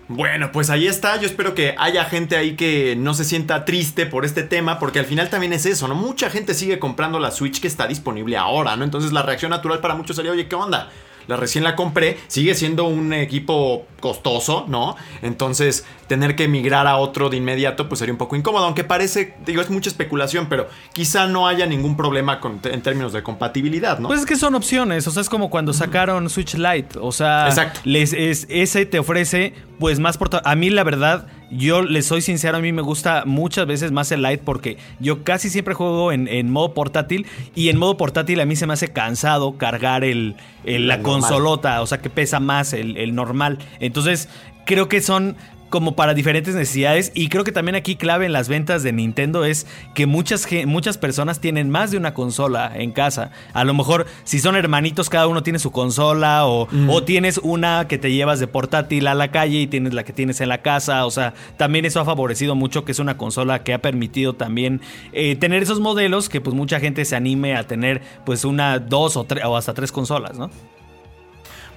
Bueno, 0.07 0.51
pues 0.51 0.69
ahí 0.69 0.87
está. 0.87 1.17
Yo 1.17 1.27
espero 1.27 1.53
que 1.53 1.75
haya 1.77 2.05
gente 2.05 2.37
ahí 2.37 2.55
que 2.55 2.95
no 2.97 3.13
se 3.13 3.25
sienta 3.25 3.65
triste 3.65 4.05
por 4.05 4.23
este 4.23 4.43
tema, 4.43 4.79
porque 4.79 4.99
al 4.99 5.05
final 5.05 5.29
también 5.29 5.53
es 5.53 5.65
eso, 5.65 5.87
¿no? 5.87 5.95
Mucha 5.95 6.29
gente 6.29 6.53
sigue 6.53 6.79
comprando 6.79 7.19
la 7.19 7.31
Switch 7.31 7.59
que 7.59 7.67
está 7.67 7.87
disponible 7.87 8.37
ahora, 8.37 8.75
¿no? 8.75 8.83
Entonces 8.83 9.11
la 9.11 9.23
reacción 9.23 9.51
natural 9.51 9.79
para 9.79 9.95
muchos 9.95 10.15
sería, 10.15 10.31
oye, 10.31 10.47
¿qué 10.47 10.55
onda? 10.55 10.89
La 11.27 11.35
recién 11.37 11.63
la 11.63 11.75
compré, 11.75 12.17
sigue 12.27 12.55
siendo 12.55 12.85
un 12.85 13.13
equipo 13.13 13.85
costoso, 13.99 14.65
¿no? 14.67 14.95
Entonces, 15.21 15.85
tener 16.07 16.35
que 16.35 16.47
migrar 16.47 16.87
a 16.87 16.97
otro 16.97 17.29
de 17.29 17.37
inmediato, 17.37 17.89
pues 17.89 17.99
sería 17.99 18.13
un 18.13 18.17
poco 18.17 18.35
incómodo. 18.35 18.65
Aunque 18.65 18.83
parece, 18.83 19.35
digo, 19.45 19.61
es 19.61 19.69
mucha 19.69 19.89
especulación, 19.89 20.47
pero 20.47 20.67
quizá 20.93 21.27
no 21.27 21.47
haya 21.47 21.65
ningún 21.65 21.97
problema 21.97 22.39
con- 22.39 22.61
en 22.63 22.81
términos 22.81 23.11
de 23.13 23.23
compatibilidad, 23.23 23.99
¿no? 23.99 24.07
Pues 24.07 24.21
es 24.21 24.25
que 24.25 24.35
son 24.37 24.55
opciones, 24.55 25.05
o 25.07 25.11
sea, 25.11 25.21
es 25.21 25.29
como 25.29 25.49
cuando 25.49 25.73
sacaron 25.73 26.29
Switch 26.29 26.55
Lite, 26.55 26.97
o 27.01 27.11
sea, 27.11 27.47
Exacto. 27.47 27.81
les, 27.83 28.13
es- 28.13 28.45
ese 28.49 28.85
te 28.85 28.99
ofrece 28.99 29.53
pues 29.79 29.99
más 29.99 30.17
porta 30.17 30.41
A 30.43 30.55
mí 30.55 30.69
la 30.69 30.83
verdad, 30.83 31.27
yo 31.49 31.81
les 31.81 32.05
soy 32.05 32.21
sincero, 32.21 32.57
a 32.57 32.59
mí 32.61 32.71
me 32.73 32.81
gusta 32.81 33.23
muchas 33.25 33.65
veces 33.67 33.91
más 33.91 34.11
el 34.11 34.21
Lite 34.21 34.43
porque 34.43 34.77
yo 34.99 35.23
casi 35.23 35.49
siempre 35.49 35.73
juego 35.73 36.11
en, 36.11 36.27
en 36.27 36.49
modo 36.51 36.73
portátil 36.73 37.25
y 37.55 37.69
en 37.69 37.77
modo 37.77 37.95
portátil 37.97 38.39
a 38.41 38.45
mí 38.45 38.55
se 38.55 38.67
me 38.67 38.73
hace 38.73 38.89
cansado 38.89 39.57
cargar 39.57 40.03
el, 40.03 40.35
el- 40.65 40.87
la 40.87 40.97
normal. 40.97 41.21
consolota, 41.21 41.81
o 41.81 41.87
sea, 41.87 41.99
que 41.99 42.09
pesa 42.09 42.39
más 42.39 42.73
el, 42.73 42.97
el 42.97 43.15
normal. 43.15 43.59
Entonces, 43.79 44.27
creo 44.65 44.89
que 44.89 45.01
son 45.01 45.37
como 45.69 45.95
para 45.95 46.13
diferentes 46.13 46.55
necesidades 46.55 47.11
y 47.13 47.29
creo 47.29 47.43
que 47.43 47.51
también 47.51 47.75
aquí 47.75 47.95
clave 47.95 48.25
en 48.25 48.33
las 48.33 48.47
ventas 48.47 48.83
de 48.83 48.93
Nintendo 48.93 49.45
es 49.45 49.67
que 49.93 50.05
muchas, 50.05 50.47
muchas 50.65 50.97
personas 50.97 51.39
tienen 51.39 51.69
más 51.69 51.91
de 51.91 51.97
una 51.97 52.13
consola 52.13 52.71
en 52.75 52.91
casa. 52.91 53.31
A 53.53 53.63
lo 53.63 53.73
mejor 53.73 54.05
si 54.23 54.39
son 54.39 54.55
hermanitos 54.55 55.09
cada 55.09 55.27
uno 55.27 55.43
tiene 55.43 55.59
su 55.59 55.71
consola 55.71 56.45
o, 56.45 56.67
o 56.89 57.03
tienes 57.03 57.39
una 57.39 57.87
que 57.87 57.97
te 57.97 58.11
llevas 58.11 58.39
de 58.39 58.47
portátil 58.47 59.07
a 59.07 59.13
la 59.13 59.31
calle 59.31 59.61
y 59.61 59.67
tienes 59.67 59.93
la 59.93 60.03
que 60.03 60.13
tienes 60.13 60.41
en 60.41 60.49
la 60.49 60.61
casa. 60.61 61.05
O 61.05 61.11
sea, 61.11 61.33
también 61.57 61.85
eso 61.85 61.99
ha 61.99 62.05
favorecido 62.05 62.55
mucho 62.55 62.85
que 62.85 62.91
es 62.91 62.99
una 62.99 63.17
consola 63.17 63.63
que 63.63 63.73
ha 63.73 63.81
permitido 63.81 64.33
también 64.33 64.81
eh, 65.11 65.35
tener 65.35 65.63
esos 65.63 65.79
modelos 65.79 66.29
que 66.29 66.41
pues 66.41 66.55
mucha 66.55 66.79
gente 66.79 67.05
se 67.05 67.15
anime 67.15 67.55
a 67.55 67.67
tener 67.67 68.01
pues 68.25 68.45
una, 68.45 68.79
dos 68.79 69.17
o, 69.17 69.23
tres 69.23 69.43
o 69.45 69.57
hasta 69.57 69.73
tres 69.73 69.91
consolas, 69.91 70.37
¿no? 70.37 70.49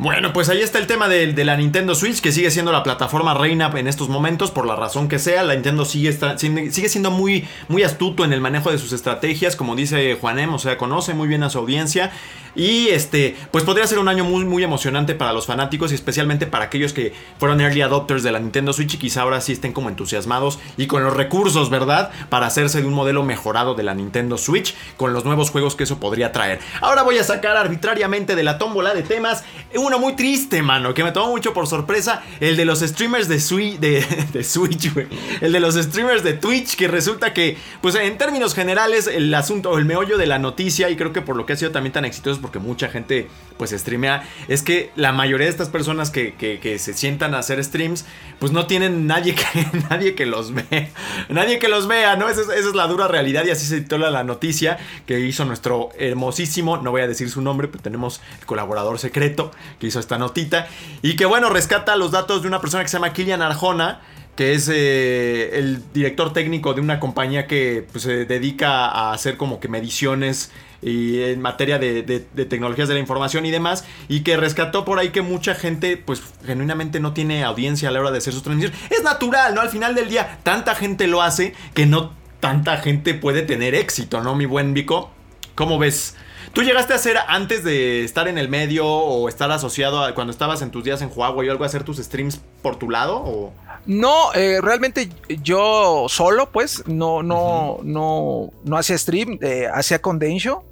Bueno, 0.01 0.33
pues 0.33 0.49
ahí 0.49 0.63
está 0.63 0.79
el 0.79 0.87
tema 0.87 1.09
de, 1.09 1.45
la 1.45 1.59
Nintendo 1.59 1.95
Switch, 1.95 2.23
que 2.23 2.33
sigue 2.33 2.51
siendo 2.51 2.73
la 2.73 2.83
plataforma 2.83 3.35
reina 3.35 3.71
en 3.77 3.87
estos 3.87 4.09
momentos, 4.09 4.51
por 4.51 4.65
la 4.65 4.75
razón 4.75 5.09
que 5.11 5.19
sea. 5.19 5.43
La 5.43 5.53
Nintendo 5.53 5.85
sigue 5.85 6.17
sigue 6.39 6.89
siendo 6.89 7.11
muy, 7.11 7.47
muy 7.69 7.83
astuto 7.83 8.25
en 8.25 8.33
el 8.33 8.41
manejo 8.41 8.71
de 8.71 8.79
sus 8.79 8.95
estrategias, 8.95 9.57
como 9.57 9.77
dice 9.77 10.17
Juanem, 10.19 10.55
o 10.55 10.59
sea, 10.59 10.79
conoce 10.79 11.13
muy 11.13 11.29
bien 11.29 11.43
a 11.43 11.51
su 11.51 11.59
audiencia. 11.59 12.13
Y 12.55 12.89
este, 12.89 13.37
pues 13.51 13.63
podría 13.65 13.87
ser 13.87 13.99
un 13.99 14.09
año 14.09 14.25
muy, 14.25 14.45
muy 14.45 14.65
emocionante 14.65 15.15
para 15.15 15.33
los 15.33 15.47
fanáticos 15.47 15.93
y 15.93 15.95
especialmente 15.95 16.47
para 16.47 16.65
aquellos 16.65 16.93
que 16.93 17.13
fueron 17.39 17.61
early 17.61 17.83
adopters 17.83 18.23
de 18.23 18.33
la 18.33 18.41
Nintendo 18.41 18.73
Switch 18.73 18.95
y 18.95 18.99
quizá 18.99 19.23
ahora 19.23 19.41
sí 19.41 19.53
estén 19.53 19.73
como 19.73 19.89
entusiasmados 19.89 20.59
y 20.77 20.87
con 20.87 21.05
los 21.05 21.15
recursos, 21.15 21.71
¿verdad? 21.71 22.11
Para 22.29 22.47
hacerse 22.47 22.81
de 22.81 22.89
un 22.89 22.95
modelo 22.95 23.23
mejorado 23.23 23.75
de 23.75 23.83
la 23.83 23.95
Nintendo 23.95 24.37
Switch 24.37 24.75
con 24.97 25.13
los 25.13 25.25
nuevos 25.25 25.51
juegos 25.51 25.77
que 25.77 25.85
eso 25.85 26.01
podría 26.01 26.33
traer. 26.33 26.59
Ahora 26.81 27.03
voy 27.03 27.19
a 27.19 27.25
sacar 27.25 27.57
arbitrariamente 27.57 28.35
de 28.35 28.43
la 28.43 28.59
tómbola 28.59 28.95
de 28.95 29.03
temas 29.03 29.45
uno 29.91 29.99
muy 29.99 30.15
triste, 30.15 30.63
mano, 30.63 30.95
que 30.95 31.03
me 31.05 31.11
tomó 31.13 31.29
mucho 31.31 31.53
por 31.53 31.67
sorpresa, 31.67 32.23
el 32.39 32.57
de 32.57 32.65
los 32.65 32.79
streamers 32.81 33.27
de, 33.29 33.37
Swi- 33.37 33.79
de, 34.33 34.45
Switch, 34.45 34.93
güey. 34.95 35.07
El 35.41 35.51
de 35.53 35.59
los 35.61 35.75
streamers 35.75 36.23
de 36.23 36.33
Twitch, 36.35 36.77
que 36.77 36.87
resulta 36.89 37.35
que, 37.35 37.57
pues 37.83 37.95
en 37.97 38.17
términos 38.17 38.55
generales, 38.55 39.09
el 39.09 39.35
asunto, 39.35 39.77
el 39.77 39.85
meollo 39.85 40.17
de 40.17 40.27
la 40.27 40.39
noticia, 40.39 40.91
y 40.91 40.97
creo 40.97 41.13
que 41.13 41.23
por 41.23 41.37
lo 41.37 41.45
que 41.45 41.55
ha 41.55 41.57
sido 41.57 41.73
también 41.73 41.93
tan 41.93 42.05
exitoso, 42.05 42.41
porque 42.41 42.61
mucha 42.61 42.89
gente, 42.89 43.29
pues, 43.59 43.73
streamea, 43.73 44.23
es 44.49 44.63
que 44.63 44.91
la 44.95 45.13
mayoría 45.13 45.47
de 45.47 45.51
estas 45.51 45.69
personas 45.69 46.11
que, 46.11 46.35
que- 46.35 46.61
que 46.61 46.79
se 46.79 46.95
sientan 46.95 47.35
a 47.35 47.39
hacer 47.41 47.63
streams, 47.65 48.05
pues 48.39 48.53
no 48.53 48.67
tienen 48.67 49.07
nadie 49.09 49.35
que, 49.35 49.45
nadie 49.91 50.15
que 50.15 50.25
los 50.27 50.55
vea, 50.55 50.89
nadie 51.29 51.59
que 51.59 51.69
los 51.69 51.89
vea, 51.89 52.15
¿no? 52.17 52.29
Esa 52.29 52.43
es, 52.43 52.49
esa 52.49 52.69
es 52.69 52.75
la 52.77 52.87
dura 52.87 53.09
realidad, 53.09 53.45
y 53.45 53.51
así 53.51 53.67
se 53.67 53.81
titula 53.81 54.11
la 54.11 54.23
noticia 54.23 54.79
que 55.07 55.19
hizo 55.21 55.45
nuestro 55.45 55.89
hermosísimo, 55.99 56.77
no 56.77 56.93
voy 56.93 57.03
a 57.03 57.09
decir 57.09 57.29
su 57.29 57.43
nombre, 57.43 57.67
pero 57.67 57.83
tenemos 57.83 58.21
el 58.39 58.47
colaborador 58.47 58.99
secreto 59.01 59.51
que 59.81 59.89
hizo 59.89 59.99
esta 59.99 60.19
notita, 60.19 60.69
y 61.03 61.17
que 61.17 61.25
bueno, 61.27 61.49
rescata 61.49 61.97
los 61.97 62.13
datos 62.13 62.43
de 62.43 62.49
una 62.49 62.61
persona 62.61 62.85
que 62.85 62.89
se 62.89 62.99
llama 62.99 63.13
Kilian 63.13 63.43
Arjona, 63.43 64.03
que 64.37 64.55
es 64.55 64.71
eh, 64.73 65.59
el 65.59 65.83
director 65.93 66.33
técnico 66.33 66.73
de 66.73 66.81
una 66.81 67.01
compañía 67.01 67.47
que 67.47 67.87
pues, 67.91 68.05
se 68.05 68.25
dedica 68.27 68.87
a 68.87 69.13
hacer 69.13 69.37
como 69.37 69.59
que 69.59 69.69
mediciones 69.69 70.53
y 70.83 71.21
en 71.23 71.43
materia 71.43 71.79
de, 71.79 72.03
de- 72.03 72.27
de 72.33 72.45
tecnologías 72.47 72.89
de 72.89 72.95
la 72.95 73.01
información 73.01 73.45
y 73.45 73.51
demás, 73.51 73.85
y 74.09 74.21
que 74.21 74.37
rescató 74.39 74.85
por 74.85 74.99
ahí 74.99 75.11
que 75.11 75.21
mucha 75.21 75.55
gente, 75.55 75.97
pues 75.99 76.23
genuinamente 76.47 77.01
no 77.01 77.13
tiene 77.13 77.45
audiencia 77.45 77.89
a 77.89 77.93
la 77.93 78.01
hora 78.01 78.11
de 78.13 78.19
hacer 78.19 78.33
sus 78.33 78.43
transmisiones. 78.43 78.79
Es 78.91 79.03
natural, 79.03 79.55
¿no? 79.55 79.61
Al 79.61 79.69
final 79.69 79.95
del 79.95 80.09
día, 80.09 80.39
tanta 80.43 80.75
gente 80.75 81.07
lo 81.07 81.21
hace 81.21 81.55
que 81.75 81.85
no 81.85 82.13
tanta 82.41 82.79
gente 82.79 83.13
puede 83.13 83.43
tener 83.43 83.75
éxito, 83.75 84.23
¿no, 84.23 84.35
mi 84.35 84.47
buen 84.47 84.73
Vico? 84.73 85.11
¿Cómo 85.55 85.79
ves? 85.79 86.17
¿Tú 86.53 86.63
llegaste 86.63 86.93
a 86.93 86.97
hacer 86.97 87.17
antes 87.29 87.63
de 87.63 88.03
estar 88.05 88.27
en 88.27 88.37
el 88.37 88.49
medio 88.49 88.87
o 88.87 89.29
estar 89.29 89.51
asociado 89.53 90.03
a 90.05 90.15
cuando 90.15 90.33
estabas 90.33 90.63
en 90.63 90.71
tus 90.71 90.83
días 90.83 91.01
en 91.01 91.11
Huawei 91.15 91.49
o 91.49 91.53
algo 91.53 91.63
a 91.65 91.67
hacer 91.69 91.85
tus 91.85 91.99
streams 91.99 92.41
por 92.61 92.77
tu 92.77 92.91
lado? 92.91 93.19
O... 93.19 93.53
No, 93.87 94.33
eh, 94.35 94.61
realmente 94.61 95.09
yo 95.43 96.07
solo, 96.09 96.51
pues, 96.51 96.87
no, 96.87 97.23
no, 97.23 97.79
no, 97.85 98.53
no 98.65 98.77
hacía 98.77 98.99
stream, 98.99 99.39
eh, 99.43 99.69
hacía 99.73 100.01
con 100.01 100.19
Densho. 100.19 100.65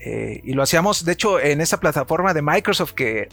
eh, 0.00 0.40
y 0.42 0.54
lo 0.54 0.62
hacíamos, 0.62 1.04
de 1.04 1.12
hecho, 1.12 1.38
en 1.38 1.60
esa 1.60 1.78
plataforma 1.78 2.32
de 2.32 2.40
Microsoft 2.40 2.92
que, 2.92 3.28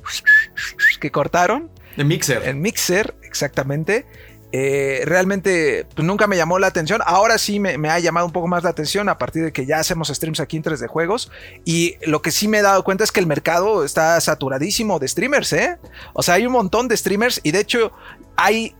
que 0.99 1.09
cortaron, 1.11 1.71
De 1.95 2.03
Mixer. 2.03 2.45
en 2.45 2.59
Mixer, 2.61 3.15
exactamente. 3.23 4.05
Eh, 4.53 5.01
realmente 5.05 5.85
pues, 5.93 6.05
nunca 6.05 6.25
me 6.27 6.37
llamó 6.37 6.57
la 6.59 6.67
atención. 6.67 7.01
Ahora 7.05 7.37
sí 7.37 7.59
me, 7.59 7.75
ha 7.89 7.99
llamado 7.99 8.25
un 8.25 8.31
poco 8.31 8.47
más 8.47 8.63
la 8.63 8.69
atención 8.69 9.09
a 9.09 9.17
partir 9.17 9.43
de 9.43 9.51
que 9.51 9.65
ya 9.65 9.79
hacemos 9.79 10.07
streams 10.07 10.39
aquí 10.39 10.57
en 10.57 10.63
3 10.63 10.79
de 10.79 10.87
juegos. 10.87 11.31
Y 11.65 11.95
lo 12.05 12.21
que 12.21 12.31
sí 12.31 12.47
me 12.47 12.59
he 12.59 12.61
dado 12.61 12.83
cuenta 12.83 13.03
es 13.03 13.11
que 13.11 13.19
el 13.19 13.27
mercado 13.27 13.83
está 13.83 14.19
saturadísimo 14.21 14.99
de 14.99 15.07
streamers, 15.07 15.53
¿eh? 15.53 15.77
O 16.13 16.23
sea, 16.23 16.35
hay 16.35 16.45
un 16.45 16.53
montón 16.53 16.87
de 16.87 16.95
streamers 16.97 17.39
y 17.43 17.51
de 17.51 17.59
hecho 17.59 17.91
hay 18.35 18.75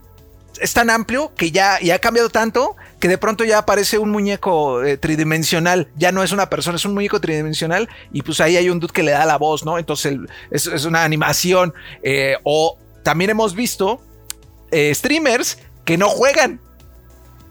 es 0.60 0.74
tan 0.74 0.90
amplio 0.90 1.32
que 1.36 1.52
ya, 1.52 1.78
ya 1.80 1.94
ha 1.94 1.98
cambiado 2.00 2.30
tanto 2.30 2.74
que 2.98 3.06
de 3.06 3.16
pronto 3.16 3.44
ya 3.44 3.58
aparece 3.58 3.98
un 3.98 4.10
muñeco 4.10 4.82
eh, 4.82 4.96
tridimensional. 4.96 5.88
Ya 5.96 6.10
no 6.10 6.24
es 6.24 6.32
una 6.32 6.50
persona, 6.50 6.76
es 6.76 6.84
un 6.84 6.94
muñeco 6.94 7.20
tridimensional. 7.20 7.88
Y 8.12 8.22
pues 8.22 8.40
ahí 8.40 8.56
hay 8.56 8.68
un 8.68 8.80
dude 8.80 8.92
que 8.92 9.04
le 9.04 9.12
da 9.12 9.24
la 9.24 9.36
voz, 9.38 9.64
¿no? 9.64 9.78
Entonces 9.78 10.12
el- 10.12 10.28
es, 10.50 10.66
es 10.66 10.84
una 10.84 11.04
animación. 11.04 11.74
eh, 12.02 12.36
o 12.42 12.76
también 13.04 13.30
hemos 13.30 13.54
visto 13.54 14.02
eh, 14.70 14.94
streamers 14.94 15.58
que 15.84 15.96
no 15.96 16.08
juegan, 16.08 16.60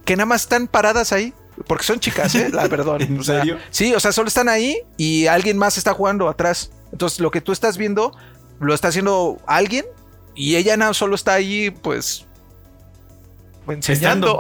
que 0.06 0.16
nada 0.16 0.26
más 0.26 0.44
están 0.44 0.68
paradas 0.68 1.12
ahí. 1.12 1.34
Porque 1.66 1.84
son 1.84 2.00
chicas, 2.00 2.36
¿eh? 2.36 2.50
La 2.54 2.68
verdad. 2.68 3.02
¿En 3.02 3.20
O 3.20 3.24
sea, 3.24 3.40
serio? 3.40 3.58
Sí, 3.72 3.94
o 3.94 4.00
sea, 4.00 4.12
solo 4.12 4.28
están 4.28 4.48
ahí 4.48 4.78
y 4.96 5.26
alguien 5.28 5.58
más 5.58 5.78
está 5.78 5.94
jugando 5.94 6.30
atrás. 6.30 6.72
Entonces 6.92 7.20
lo 7.20 7.32
que 7.32 7.42
tú 7.42 7.52
estás 7.52 7.78
viendo 7.78 8.16
lo 8.60 8.74
está 8.74 8.90
haciendo 8.90 9.42
alguien 9.48 9.86
y 10.36 10.56
ella 10.56 10.78
nada 10.78 10.94
solo 10.94 11.16
está 11.16 11.34
ahí, 11.34 11.72
pues. 11.72 12.26
Enseñando, 13.68 14.40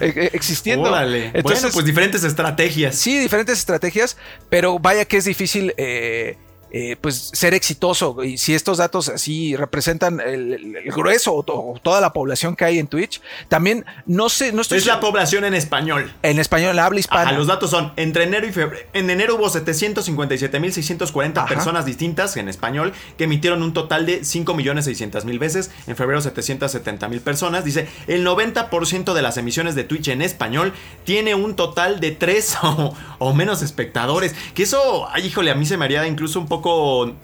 eh, 0.00 0.12
eh, 0.16 0.30
existiendo. 0.34 0.90
Órale. 0.90 1.30
Entonces, 1.32 1.62
bueno, 1.62 1.72
pues 1.72 1.86
diferentes 1.86 2.24
estrategias. 2.24 2.96
Sí, 2.96 3.18
diferentes 3.18 3.58
estrategias, 3.58 4.16
pero 4.50 4.78
vaya 4.78 5.04
que 5.06 5.16
es 5.16 5.24
difícil 5.24 5.72
eh, 5.78 6.36
eh, 6.70 6.96
pues 7.00 7.30
ser 7.32 7.54
exitoso. 7.54 8.22
Y 8.24 8.38
si 8.38 8.54
estos 8.54 8.78
datos 8.78 9.08
así 9.08 9.56
representan 9.56 10.20
el, 10.20 10.76
grueso 10.86 11.34
o, 11.34 11.42
to- 11.42 11.54
o 11.54 11.78
toda 11.82 12.00
la 12.00 12.12
población 12.12 12.56
que 12.56 12.64
hay 12.64 12.78
en 12.78 12.86
Twitch, 12.86 13.20
también 13.48 13.84
no 14.06 14.28
sé, 14.28 14.52
no 14.52 14.62
estoy 14.62 14.78
Es 14.78 14.86
la 14.86 15.00
población 15.00 15.44
en 15.44 15.54
español. 15.54 16.12
en 16.22 16.38
español, 16.38 16.76
la 16.76 16.86
habla 16.86 17.00
hispana. 17.00 17.22
Ajá, 17.30 17.32
los 17.32 17.46
datos 17.46 17.70
son, 17.70 17.92
entre 17.96 18.24
enero 18.24 18.46
y 18.46 18.52
febrero, 18.52 18.86
en 18.92 19.10
enero 19.10 19.36
hubo 19.36 19.48
757.640 19.48 21.36
Ajá. 21.38 21.46
personas 21.46 21.84
distintas 21.86 22.36
en 22.36 22.48
español 22.48 22.92
que 23.18 23.24
emitieron 23.24 23.62
un 23.62 23.72
total 23.72 24.06
de 24.06 24.20
5.600.000 24.22 25.38
veces, 25.38 25.70
en 25.86 25.96
febrero 25.96 26.20
770.000 26.20 27.20
personas, 27.20 27.64
dice, 27.64 27.88
el 28.06 28.26
90% 28.26 29.12
de 29.14 29.22
las 29.22 29.36
emisiones 29.36 29.74
de 29.74 29.84
Twitch 29.84 30.08
en 30.08 30.22
español 30.22 30.72
tiene 31.04 31.34
un 31.34 31.56
total 31.56 32.00
de 32.00 32.10
3 32.12 32.56
o, 32.62 32.94
o 33.18 33.34
menos 33.34 33.62
espectadores, 33.62 34.34
que 34.54 34.62
eso, 34.64 35.08
ay, 35.10 35.26
híjole, 35.26 35.50
a 35.50 35.54
mí 35.54 35.66
se 35.66 35.76
me 35.76 35.84
haría 35.84 36.06
incluso 36.06 36.38
un 36.38 36.46
poco 36.48 36.59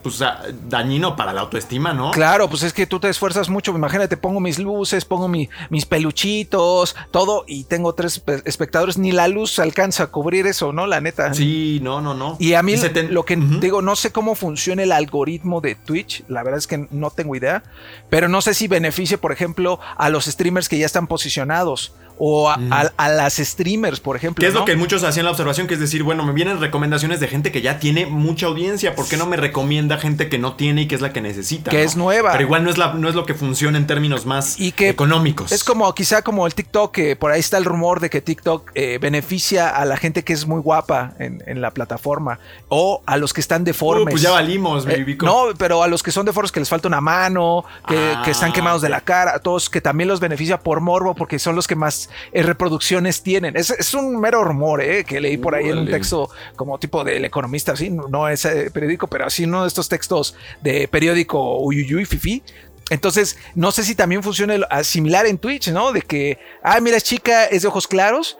pues, 0.02 0.22
a- 0.22 0.42
dañino 0.68 1.16
para 1.16 1.32
la 1.32 1.42
autoestima, 1.42 1.92
¿no? 1.92 2.10
Claro, 2.10 2.48
pues 2.48 2.62
es 2.62 2.72
que 2.72 2.86
tú 2.86 2.98
te 3.00 3.08
esfuerzas 3.08 3.48
mucho. 3.48 3.72
Imagínate, 3.72 4.16
pongo 4.16 4.40
mis 4.40 4.58
luces, 4.58 5.04
pongo 5.04 5.28
mi- 5.28 5.48
mis 5.70 5.86
peluchitos, 5.86 6.96
todo, 7.10 7.44
y 7.46 7.64
tengo 7.64 7.94
tres 7.94 8.18
pe- 8.20 8.42
espectadores. 8.44 8.98
Ni 8.98 9.12
la 9.12 9.28
luz 9.28 9.58
alcanza 9.58 10.04
a 10.04 10.06
cubrir 10.08 10.46
eso, 10.46 10.72
¿no? 10.72 10.86
La 10.86 11.00
neta. 11.00 11.32
Sí, 11.34 11.78
no, 11.82 12.00
no, 12.00 12.14
no. 12.14 12.36
Y 12.38 12.54
a 12.54 12.62
mí 12.62 12.74
lo 13.10 13.24
que 13.24 13.36
digo, 13.36 13.82
no 13.82 13.96
sé 13.96 14.12
cómo 14.12 14.34
funciona 14.34 14.82
el 14.82 14.92
algoritmo 14.92 15.60
de 15.60 15.74
Twitch, 15.74 16.24
la 16.28 16.42
verdad 16.42 16.58
es 16.58 16.66
que 16.66 16.86
no 16.90 17.10
tengo 17.10 17.36
idea, 17.36 17.62
pero 18.10 18.28
no 18.28 18.40
sé 18.40 18.54
si 18.54 18.68
beneficie, 18.68 19.18
por 19.18 19.32
ejemplo, 19.32 19.78
a 19.96 20.08
los 20.10 20.24
streamers 20.26 20.68
que 20.68 20.78
ya 20.78 20.86
están 20.86 21.06
posicionados 21.06 21.92
o 22.18 22.48
a, 22.50 22.54
a- 22.70 22.92
a 22.96 23.08
las 23.08 23.34
streamers, 23.36 24.00
por 24.00 24.16
ejemplo. 24.16 24.40
Que 24.42 24.48
es 24.48 24.54
¿no? 24.54 24.60
lo 24.60 24.64
que 24.66 24.76
muchos 24.76 25.02
hacían 25.04 25.24
la 25.26 25.30
observación, 25.32 25.66
que 25.66 25.74
es 25.74 25.80
decir, 25.80 26.02
bueno, 26.02 26.24
me 26.24 26.32
vienen 26.32 26.60
recomendaciones 26.60 27.20
de 27.20 27.28
gente 27.28 27.52
que 27.52 27.62
ya 27.62 27.78
tiene 27.78 28.06
mucha 28.06 28.46
audiencia, 28.46 28.94
¿por 28.94 29.06
qué 29.08 29.16
no 29.16 29.26
me 29.26 29.36
recomienda 29.36 29.98
gente 29.98 30.28
que 30.28 30.38
no 30.38 30.54
tiene 30.56 30.82
y 30.82 30.88
que 30.88 30.94
es 30.94 31.00
la 31.00 31.12
que 31.12 31.20
necesita? 31.20 31.70
Que 31.70 31.78
no? 31.78 31.82
es 31.84 31.96
nueva. 31.96 32.32
Pero 32.32 32.44
igual 32.44 32.64
no 32.64 32.70
es, 32.70 32.78
la, 32.78 32.94
no 32.94 33.08
es 33.08 33.14
lo 33.14 33.26
que 33.26 33.34
funciona 33.34 33.76
en 33.78 33.86
términos 33.86 34.26
más 34.26 34.58
y 34.60 34.72
que 34.72 34.88
económicos. 34.88 35.52
Es 35.52 35.64
como 35.64 35.92
quizá 35.94 36.22
como 36.22 36.46
el 36.46 36.54
TikTok, 36.54 36.92
que 36.92 37.16
por 37.16 37.30
ahí 37.32 37.40
está 37.40 37.58
el 37.58 37.64
rumor 37.64 38.00
de 38.00 38.10
que 38.10 38.20
TikTok 38.20 38.70
eh, 38.74 38.98
beneficia 39.00 39.68
a 39.68 39.84
la 39.84 39.96
gente 39.96 40.24
que 40.24 40.32
es 40.32 40.46
muy 40.46 40.60
guapa 40.60 41.14
en, 41.18 41.42
en 41.46 41.60
la 41.60 41.70
plataforma 41.70 42.38
o 42.68 43.02
a 43.06 43.16
los 43.16 43.32
que 43.32 43.40
están 43.40 43.62
Uh, 43.62 43.64
deformes. 43.64 44.12
pues 44.12 44.22
ya 44.22 44.30
valimos, 44.32 44.86
Eh, 44.86 45.16
no, 45.22 45.46
pero 45.58 45.82
a 45.82 45.88
los 45.88 46.02
que 46.02 46.12
son 46.12 46.24
deformes 46.26 46.52
que 46.52 46.60
les 46.60 46.68
falta 46.68 46.86
una 46.88 47.00
mano, 47.00 47.64
que, 47.88 47.96
Ah, 48.16 48.22
que 48.24 48.30
están 48.30 48.52
quemados 48.52 48.82
de 48.82 48.88
la 48.88 49.00
cara, 49.00 49.34
a 49.34 49.38
todos 49.38 49.68
que 49.70 49.80
también 49.80 50.08
los 50.08 50.20
beneficia 50.20 50.58
por 50.58 50.80
morbo 50.80 51.14
porque 51.14 51.38
son 51.38 51.56
los 51.56 51.66
que 51.66 51.74
más 51.74 52.05
eh, 52.32 52.42
reproducciones 52.42 53.22
tienen. 53.22 53.56
Es, 53.56 53.70
es 53.70 53.94
un 53.94 54.18
mero 54.20 54.44
rumor 54.44 54.82
eh, 54.82 55.04
que 55.04 55.20
leí 55.20 55.36
por 55.36 55.54
ahí 55.54 55.68
en 55.68 55.78
un 55.78 55.86
texto 55.86 56.30
como 56.56 56.78
tipo 56.78 57.04
del 57.04 57.24
economista, 57.24 57.72
así, 57.72 57.90
no, 57.90 58.28
es 58.28 58.44
eh, 58.44 58.70
periódico, 58.72 59.06
pero 59.06 59.26
así 59.26 59.44
uno 59.44 59.62
de 59.62 59.68
estos 59.68 59.88
textos 59.88 60.34
de 60.62 60.88
periódico 60.88 61.58
Uyuyuy 61.60 62.04
Fifi. 62.04 62.42
Entonces, 62.88 63.36
no 63.54 63.72
sé 63.72 63.82
si 63.82 63.94
también 63.96 64.22
funciona 64.22 64.54
similar 64.84 65.26
en 65.26 65.38
Twitch, 65.38 65.70
¿no? 65.70 65.90
De 65.90 66.02
que, 66.02 66.38
ah, 66.62 66.78
mira, 66.80 66.96
es 66.96 67.04
chica, 67.04 67.46
es 67.46 67.62
de 67.62 67.68
ojos 67.68 67.88
claros. 67.88 68.38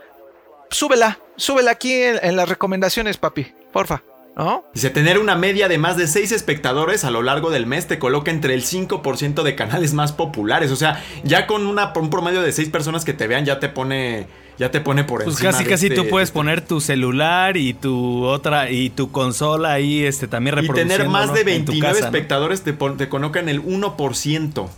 Súbela, 0.70 1.18
súbela 1.36 1.72
aquí 1.72 1.92
en, 1.94 2.18
en 2.22 2.36
las 2.36 2.48
recomendaciones, 2.48 3.16
papi, 3.16 3.52
porfa, 3.72 4.02
¿no? 4.36 4.64
Dice, 4.74 4.90
tener 4.90 5.18
una 5.18 5.34
media 5.34 5.66
de 5.68 5.78
más 5.78 5.96
de 5.96 6.06
6 6.06 6.30
espectadores 6.32 7.04
a 7.04 7.10
lo 7.10 7.22
largo 7.22 7.50
del 7.50 7.66
mes 7.66 7.86
te 7.86 7.98
coloca 7.98 8.30
entre 8.30 8.54
el 8.54 8.62
5% 8.62 9.42
de 9.42 9.54
canales 9.54 9.94
más 9.94 10.12
populares. 10.12 10.70
O 10.70 10.76
sea, 10.76 11.02
ya 11.24 11.46
con 11.46 11.66
una, 11.66 11.92
un 11.96 12.10
promedio 12.10 12.42
de 12.42 12.52
6 12.52 12.68
personas 12.68 13.04
que 13.04 13.14
te 13.14 13.26
vean 13.26 13.44
ya 13.46 13.58
te 13.60 13.68
pone, 13.70 14.26
ya 14.58 14.70
te 14.70 14.80
pone 14.82 15.04
por 15.04 15.24
Pues 15.24 15.36
encima. 15.36 15.52
casi 15.52 15.64
de 15.64 15.70
casi 15.70 15.86
este- 15.86 15.96
tú 15.96 16.08
puedes 16.08 16.28
de- 16.28 16.34
poner 16.34 16.60
tu 16.60 16.80
celular 16.82 17.56
y 17.56 17.72
tu 17.72 18.24
otra 18.24 18.70
y 18.70 18.90
tu 18.90 19.10
consola 19.10 19.72
ahí 19.72 20.04
este 20.04 20.28
también 20.28 20.54
Y 20.58 20.60
reproduciendo 20.60 20.94
tener 20.94 21.08
más 21.08 21.32
de 21.32 21.40
en 21.40 21.44
tu 21.64 21.72
29 21.72 21.94
casa, 21.94 22.00
¿no? 22.00 22.06
espectadores 22.06 22.62
te, 22.62 22.72
te 22.74 23.08
colocan 23.08 23.48
el 23.48 23.62
1%. 23.62 24.68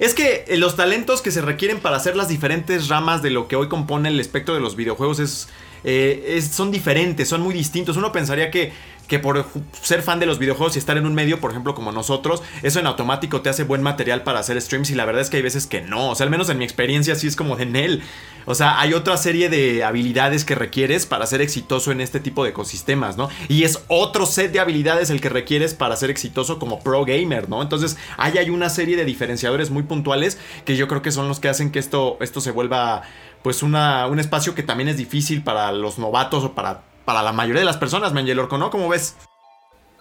Es 0.00 0.14
que 0.14 0.44
eh, 0.46 0.58
los 0.58 0.76
talentos 0.76 1.22
que 1.22 1.30
se 1.32 1.40
requieren 1.40 1.80
para 1.80 1.96
hacer 1.96 2.14
las 2.14 2.28
diferentes 2.28 2.88
ramas 2.88 3.22
de 3.22 3.30
lo 3.30 3.48
que 3.48 3.56
hoy 3.56 3.68
compone 3.68 4.10
el 4.10 4.20
espectro 4.20 4.54
de 4.54 4.60
los 4.60 4.76
videojuegos 4.76 5.18
es, 5.18 5.48
eh, 5.82 6.34
es- 6.36 6.48
son 6.48 6.70
diferentes, 6.70 7.28
son 7.28 7.40
muy 7.40 7.54
distintos. 7.54 7.96
Uno 7.96 8.12
pensaría 8.12 8.50
que, 8.50 8.72
que 9.08 9.18
por 9.18 9.44
ser 9.82 10.02
fan 10.02 10.20
de 10.20 10.26
los 10.26 10.38
videojuegos 10.38 10.76
y 10.76 10.78
estar 10.78 10.96
en 10.96 11.06
un 11.06 11.14
medio, 11.14 11.40
por 11.40 11.50
ejemplo, 11.50 11.74
como 11.74 11.90
nosotros, 11.92 12.42
eso 12.62 12.78
en 12.78 12.86
automático 12.86 13.40
te 13.40 13.48
hace 13.48 13.64
buen 13.64 13.82
material 13.82 14.22
para 14.22 14.38
hacer 14.38 14.60
streams 14.60 14.90
y 14.90 14.94
la 14.94 15.06
verdad 15.06 15.22
es 15.22 15.30
que 15.30 15.38
hay 15.38 15.42
veces 15.42 15.66
que 15.66 15.80
no. 15.80 16.10
O 16.10 16.14
sea, 16.14 16.24
al 16.24 16.30
menos 16.30 16.50
en 16.50 16.58
mi 16.58 16.64
experiencia 16.64 17.14
sí 17.14 17.26
es 17.26 17.34
como 17.34 17.56
de 17.56 17.66
Nel. 17.66 18.02
O 18.44 18.54
sea, 18.54 18.80
hay 18.80 18.94
otra 18.94 19.16
serie 19.16 19.48
de 19.48 19.82
habilidades 19.84 20.44
que 20.44 20.54
requieres 20.54 21.06
para 21.06 21.26
ser 21.26 21.40
exitoso 21.40 21.90
en 21.90 22.00
este 22.00 22.20
tipo 22.20 22.44
de 22.44 22.50
ecosistemas, 22.50 23.16
¿no? 23.16 23.28
Y 23.48 23.64
es 23.64 23.80
otro 23.88 24.26
set 24.26 24.52
de 24.52 24.60
habilidades 24.60 25.10
el 25.10 25.20
que 25.20 25.28
requieres 25.28 25.74
para 25.74 25.96
ser 25.96 26.10
exitoso 26.10 26.58
como 26.58 26.80
pro 26.80 27.04
gamer, 27.04 27.48
¿no? 27.48 27.62
Entonces, 27.62 27.96
ahí 28.16 28.38
hay 28.38 28.50
una 28.50 28.68
serie 28.68 28.96
de 28.96 29.04
diferenciadores 29.04 29.70
muy 29.70 29.82
puntuales 29.82 30.38
que 30.64 30.76
yo 30.76 30.88
creo 30.88 31.02
que 31.02 31.12
son 31.12 31.28
los 31.28 31.40
que 31.40 31.48
hacen 31.48 31.70
que 31.70 31.78
esto, 31.78 32.18
esto 32.20 32.40
se 32.40 32.50
vuelva, 32.50 33.02
pues, 33.42 33.62
una, 33.62 34.06
un 34.06 34.18
espacio 34.18 34.54
que 34.54 34.62
también 34.62 34.88
es 34.88 34.96
difícil 34.96 35.42
para 35.42 35.72
los 35.72 35.98
novatos 35.98 36.44
o 36.44 36.54
para, 36.54 36.87
para 37.08 37.22
la 37.22 37.32
mayoría 37.32 37.60
de 37.60 37.64
las 37.64 37.78
personas, 37.78 38.12
Mangel 38.12 38.38
Orco, 38.38 38.58
¿no? 38.58 38.68
¿Cómo 38.68 38.86
ves? 38.86 39.14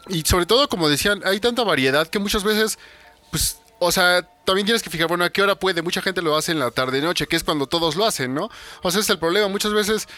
Y 0.09 0.23
sobre 0.23 0.45
todo, 0.45 0.67
como 0.67 0.89
decían, 0.89 1.21
hay 1.23 1.39
tanta 1.39 1.63
variedad 1.63 2.05
que 2.05 2.19
muchas 2.19 2.43
veces, 2.43 2.77
pues, 3.31 3.61
o 3.79 3.93
sea, 3.93 4.27
también 4.43 4.65
tienes 4.65 4.83
que 4.83 4.89
fijar, 4.89 5.07
bueno, 5.07 5.23
a 5.23 5.29
qué 5.29 5.41
hora 5.41 5.55
puede. 5.55 5.81
Mucha 5.81 6.01
gente 6.01 6.21
lo 6.21 6.35
hace 6.35 6.51
en 6.51 6.59
la 6.59 6.69
tarde-noche, 6.69 7.25
que 7.25 7.37
es 7.37 7.45
cuando 7.45 7.65
todos 7.65 7.95
lo 7.95 8.05
hacen, 8.05 8.33
¿no? 8.33 8.49
O 8.83 8.91
sea, 8.91 8.99
es 8.99 9.09
el 9.09 9.19
problema. 9.19 9.47
Muchas 9.47 9.71
veces, 9.71 10.09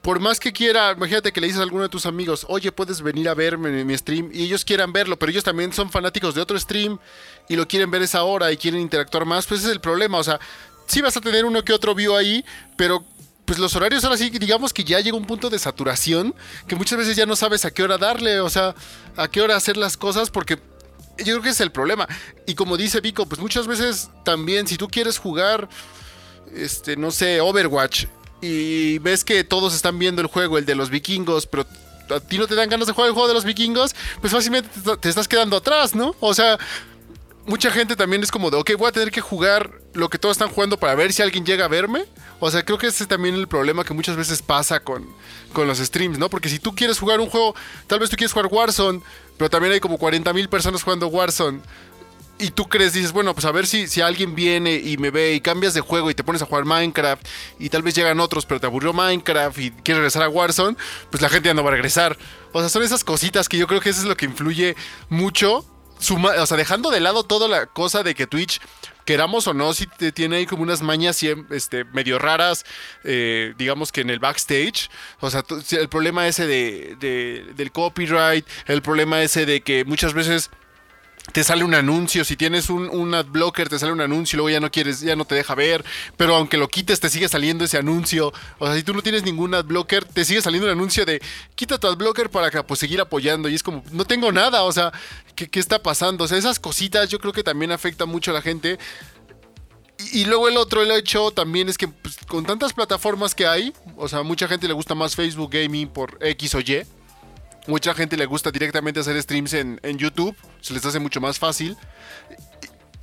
por 0.00 0.20
más 0.20 0.40
que 0.40 0.54
quiera, 0.54 0.92
imagínate 0.92 1.32
que 1.32 1.40
le 1.42 1.48
dices 1.48 1.60
a 1.60 1.64
alguno 1.64 1.82
de 1.82 1.90
tus 1.90 2.06
amigos, 2.06 2.46
oye, 2.48 2.72
puedes 2.72 3.02
venir 3.02 3.28
a 3.28 3.34
verme 3.34 3.68
en 3.78 3.86
mi 3.86 3.98
stream, 3.98 4.30
y 4.32 4.44
ellos 4.44 4.64
quieran 4.64 4.90
verlo, 4.90 5.18
pero 5.18 5.28
ellos 5.28 5.44
también 5.44 5.74
son 5.74 5.90
fanáticos 5.90 6.34
de 6.34 6.40
otro 6.40 6.58
stream 6.58 6.98
y 7.46 7.56
lo 7.56 7.68
quieren 7.68 7.90
ver 7.90 8.00
esa 8.00 8.22
hora 8.22 8.50
y 8.50 8.56
quieren 8.56 8.80
interactuar 8.80 9.26
más, 9.26 9.44
pues 9.46 9.64
es 9.64 9.70
el 9.70 9.82
problema. 9.82 10.16
O 10.16 10.24
sea, 10.24 10.40
sí 10.86 11.02
vas 11.02 11.14
a 11.14 11.20
tener 11.20 11.44
uno 11.44 11.62
que 11.62 11.74
otro 11.74 11.94
view 11.94 12.16
ahí, 12.16 12.42
pero 12.78 13.04
pues 13.44 13.58
los 13.58 13.74
horarios 13.76 14.04
ahora 14.04 14.16
sí, 14.16 14.30
digamos 14.30 14.72
que 14.72 14.84
ya 14.84 15.00
llega 15.00 15.16
un 15.16 15.26
punto 15.26 15.50
de 15.50 15.58
saturación 15.58 16.34
que 16.66 16.76
muchas 16.76 16.98
veces 16.98 17.16
ya 17.16 17.26
no 17.26 17.36
sabes 17.36 17.64
a 17.64 17.70
qué 17.70 17.82
hora 17.82 17.98
darle, 17.98 18.40
o 18.40 18.48
sea, 18.48 18.74
a 19.16 19.28
qué 19.28 19.40
hora 19.40 19.56
hacer 19.56 19.76
las 19.76 19.96
cosas 19.96 20.30
porque 20.30 20.56
yo 21.18 21.24
creo 21.34 21.42
que 21.42 21.48
es 21.50 21.60
el 21.60 21.70
problema. 21.72 22.08
Y 22.46 22.54
como 22.54 22.76
dice 22.76 23.00
Vico, 23.00 23.26
pues 23.26 23.40
muchas 23.40 23.66
veces 23.66 24.10
también 24.24 24.66
si 24.66 24.76
tú 24.76 24.88
quieres 24.88 25.18
jugar, 25.18 25.68
este, 26.54 26.96
no 26.96 27.10
sé, 27.10 27.40
Overwatch 27.40 28.06
y 28.40 28.98
ves 28.98 29.24
que 29.24 29.44
todos 29.44 29.74
están 29.74 29.98
viendo 29.98 30.20
el 30.22 30.28
juego, 30.28 30.58
el 30.58 30.64
de 30.66 30.74
los 30.74 30.90
vikingos, 30.90 31.46
pero 31.46 31.66
a 32.10 32.20
ti 32.20 32.38
no 32.38 32.46
te 32.46 32.54
dan 32.54 32.68
ganas 32.68 32.86
de 32.86 32.92
jugar 32.92 33.08
el 33.08 33.14
juego 33.14 33.28
de 33.28 33.34
los 33.34 33.44
vikingos, 33.44 33.94
pues 34.20 34.32
fácilmente 34.32 34.68
te- 34.84 34.96
te 34.96 35.08
estás 35.08 35.28
quedando 35.28 35.56
atrás, 35.56 35.94
¿no? 35.94 36.14
O 36.20 36.34
sea, 36.34 36.58
mucha 37.46 37.70
gente 37.70 37.96
también 37.96 38.22
es 38.22 38.30
como 38.30 38.50
de, 38.50 38.56
ok, 38.56 38.72
voy 38.78 38.88
a 38.88 38.92
tener 38.92 39.10
que 39.10 39.20
jugar 39.20 39.70
lo 39.94 40.08
que 40.08 40.18
todos 40.18 40.36
están 40.36 40.48
jugando 40.48 40.78
para 40.78 40.94
ver 40.94 41.12
si 41.12 41.22
alguien 41.22 41.44
llega 41.44 41.64
a 41.64 41.68
verme. 41.68 42.04
O 42.40 42.50
sea, 42.50 42.64
creo 42.64 42.78
que 42.78 42.86
ese 42.86 43.04
es 43.04 43.08
también 43.08 43.34
el 43.34 43.48
problema 43.48 43.84
que 43.84 43.94
muchas 43.94 44.16
veces 44.16 44.42
pasa 44.42 44.80
con, 44.80 45.06
con 45.52 45.66
los 45.66 45.78
streams, 45.78 46.18
¿no? 46.18 46.28
Porque 46.28 46.48
si 46.48 46.58
tú 46.58 46.74
quieres 46.74 46.98
jugar 46.98 47.20
un 47.20 47.28
juego, 47.28 47.54
tal 47.86 47.98
vez 47.98 48.10
tú 48.10 48.16
quieres 48.16 48.32
jugar 48.32 48.48
Warzone, 48.50 49.00
pero 49.36 49.50
también 49.50 49.72
hay 49.72 49.80
como 49.80 49.98
40 49.98 50.32
mil 50.32 50.48
personas 50.48 50.82
jugando 50.82 51.08
Warzone. 51.08 51.60
Y 52.38 52.50
tú 52.50 52.68
crees, 52.68 52.92
dices, 52.92 53.12
bueno, 53.12 53.34
pues 53.34 53.44
a 53.44 53.52
ver 53.52 53.66
si, 53.66 53.86
si 53.86 54.00
alguien 54.00 54.34
viene 54.34 54.74
y 54.74 54.96
me 54.96 55.10
ve 55.10 55.34
y 55.34 55.40
cambias 55.40 55.74
de 55.74 55.80
juego 55.80 56.10
y 56.10 56.14
te 56.14 56.24
pones 56.24 56.42
a 56.42 56.46
jugar 56.46 56.64
Minecraft 56.64 57.24
y 57.60 57.68
tal 57.68 57.82
vez 57.82 57.94
llegan 57.94 58.18
otros, 58.18 58.46
pero 58.46 58.58
te 58.58 58.66
aburrió 58.66 58.92
Minecraft 58.92 59.58
y 59.58 59.70
quieres 59.70 59.98
regresar 59.98 60.22
a 60.24 60.28
Warzone, 60.28 60.76
pues 61.10 61.22
la 61.22 61.28
gente 61.28 61.48
ya 61.48 61.54
no 61.54 61.62
va 61.62 61.68
a 61.68 61.74
regresar. 61.74 62.18
O 62.52 62.60
sea, 62.60 62.68
son 62.68 62.82
esas 62.82 63.04
cositas 63.04 63.48
que 63.48 63.58
yo 63.58 63.68
creo 63.68 63.80
que 63.80 63.90
eso 63.90 64.00
es 64.00 64.06
lo 64.06 64.16
que 64.16 64.24
influye 64.24 64.74
mucho. 65.08 65.64
O 66.10 66.46
sea, 66.46 66.56
dejando 66.56 66.90
de 66.90 67.00
lado 67.00 67.22
toda 67.22 67.48
la 67.48 67.66
cosa 67.66 68.02
de 68.02 68.14
que 68.14 68.26
Twitch, 68.26 68.60
queramos 69.04 69.46
o 69.46 69.54
no, 69.54 69.72
si 69.74 69.86
te 69.86 70.12
tiene 70.12 70.36
ahí 70.36 70.46
como 70.46 70.62
unas 70.62 70.82
mañas 70.82 71.22
este, 71.50 71.84
medio 71.84 72.18
raras, 72.18 72.64
eh, 73.04 73.54
digamos 73.56 73.92
que 73.92 74.00
en 74.00 74.10
el 74.10 74.18
backstage. 74.18 74.90
O 75.20 75.30
sea, 75.30 75.44
el 75.72 75.88
problema 75.88 76.26
ese 76.26 76.46
de- 76.46 77.52
del 77.54 77.72
copyright, 77.72 78.46
el 78.66 78.82
problema 78.82 79.22
ese 79.22 79.46
de 79.46 79.60
que 79.62 79.84
muchas 79.84 80.12
veces 80.14 80.50
te 81.30 81.44
sale 81.44 81.62
un 81.62 81.74
anuncio, 81.74 82.24
si 82.24 82.36
tienes 82.36 82.68
un, 82.68 82.88
un 82.90 83.14
ad 83.14 83.26
blocker 83.26 83.68
te 83.68 83.78
sale 83.78 83.92
un 83.92 84.00
anuncio 84.00 84.36
y 84.36 84.38
luego 84.38 84.50
ya 84.50 84.60
no 84.60 84.72
quieres, 84.72 85.00
ya 85.00 85.14
no 85.14 85.24
te 85.24 85.36
deja 85.36 85.54
ver, 85.54 85.84
pero 86.16 86.34
aunque 86.34 86.56
lo 86.56 86.68
quites 86.68 86.98
te 86.98 87.08
sigue 87.08 87.28
saliendo 87.28 87.64
ese 87.64 87.78
anuncio, 87.78 88.32
o 88.58 88.66
sea, 88.66 88.74
si 88.74 88.82
tú 88.82 88.92
no 88.92 89.02
tienes 89.02 89.22
ningún 89.22 89.54
ad 89.54 89.64
blocker, 89.64 90.04
te 90.04 90.24
sigue 90.24 90.42
saliendo 90.42 90.66
un 90.66 90.72
anuncio 90.72 91.04
de 91.04 91.22
quita 91.54 91.78
tu 91.78 91.86
ad 91.86 91.96
blocker 91.96 92.28
para 92.28 92.50
que, 92.50 92.62
pues, 92.64 92.80
seguir 92.80 93.00
apoyando 93.00 93.48
y 93.48 93.54
es 93.54 93.62
como, 93.62 93.84
no 93.92 94.04
tengo 94.04 94.32
nada, 94.32 94.64
o 94.64 94.72
sea, 94.72 94.92
¿qué, 95.36 95.48
qué 95.48 95.60
está 95.60 95.80
pasando? 95.80 96.24
O 96.24 96.28
sea, 96.28 96.38
esas 96.38 96.58
cositas 96.58 97.08
yo 97.08 97.20
creo 97.20 97.32
que 97.32 97.44
también 97.44 97.70
afectan 97.70 98.08
mucho 98.08 98.32
a 98.32 98.34
la 98.34 98.42
gente. 98.42 98.78
Y, 99.98 100.22
y 100.22 100.24
luego 100.24 100.48
el 100.48 100.56
otro 100.56 100.82
el 100.82 100.90
hecho 100.90 101.30
también 101.30 101.68
es 101.68 101.78
que 101.78 101.86
pues, 101.86 102.18
con 102.26 102.44
tantas 102.44 102.72
plataformas 102.72 103.34
que 103.34 103.46
hay, 103.46 103.72
o 103.96 104.08
sea, 104.08 104.24
mucha 104.24 104.48
gente 104.48 104.66
le 104.66 104.74
gusta 104.74 104.96
más 104.96 105.14
Facebook 105.14 105.50
Gaming 105.52 105.88
por 105.88 106.18
X 106.20 106.56
o 106.56 106.60
Y. 106.60 106.84
Mucha 107.66 107.94
gente 107.94 108.16
le 108.16 108.26
gusta 108.26 108.50
directamente 108.50 109.00
hacer 109.00 109.20
streams 109.22 109.52
en, 109.54 109.80
en 109.82 109.98
YouTube, 109.98 110.36
se 110.60 110.74
les 110.74 110.84
hace 110.84 110.98
mucho 110.98 111.20
más 111.20 111.38
fácil. 111.38 111.76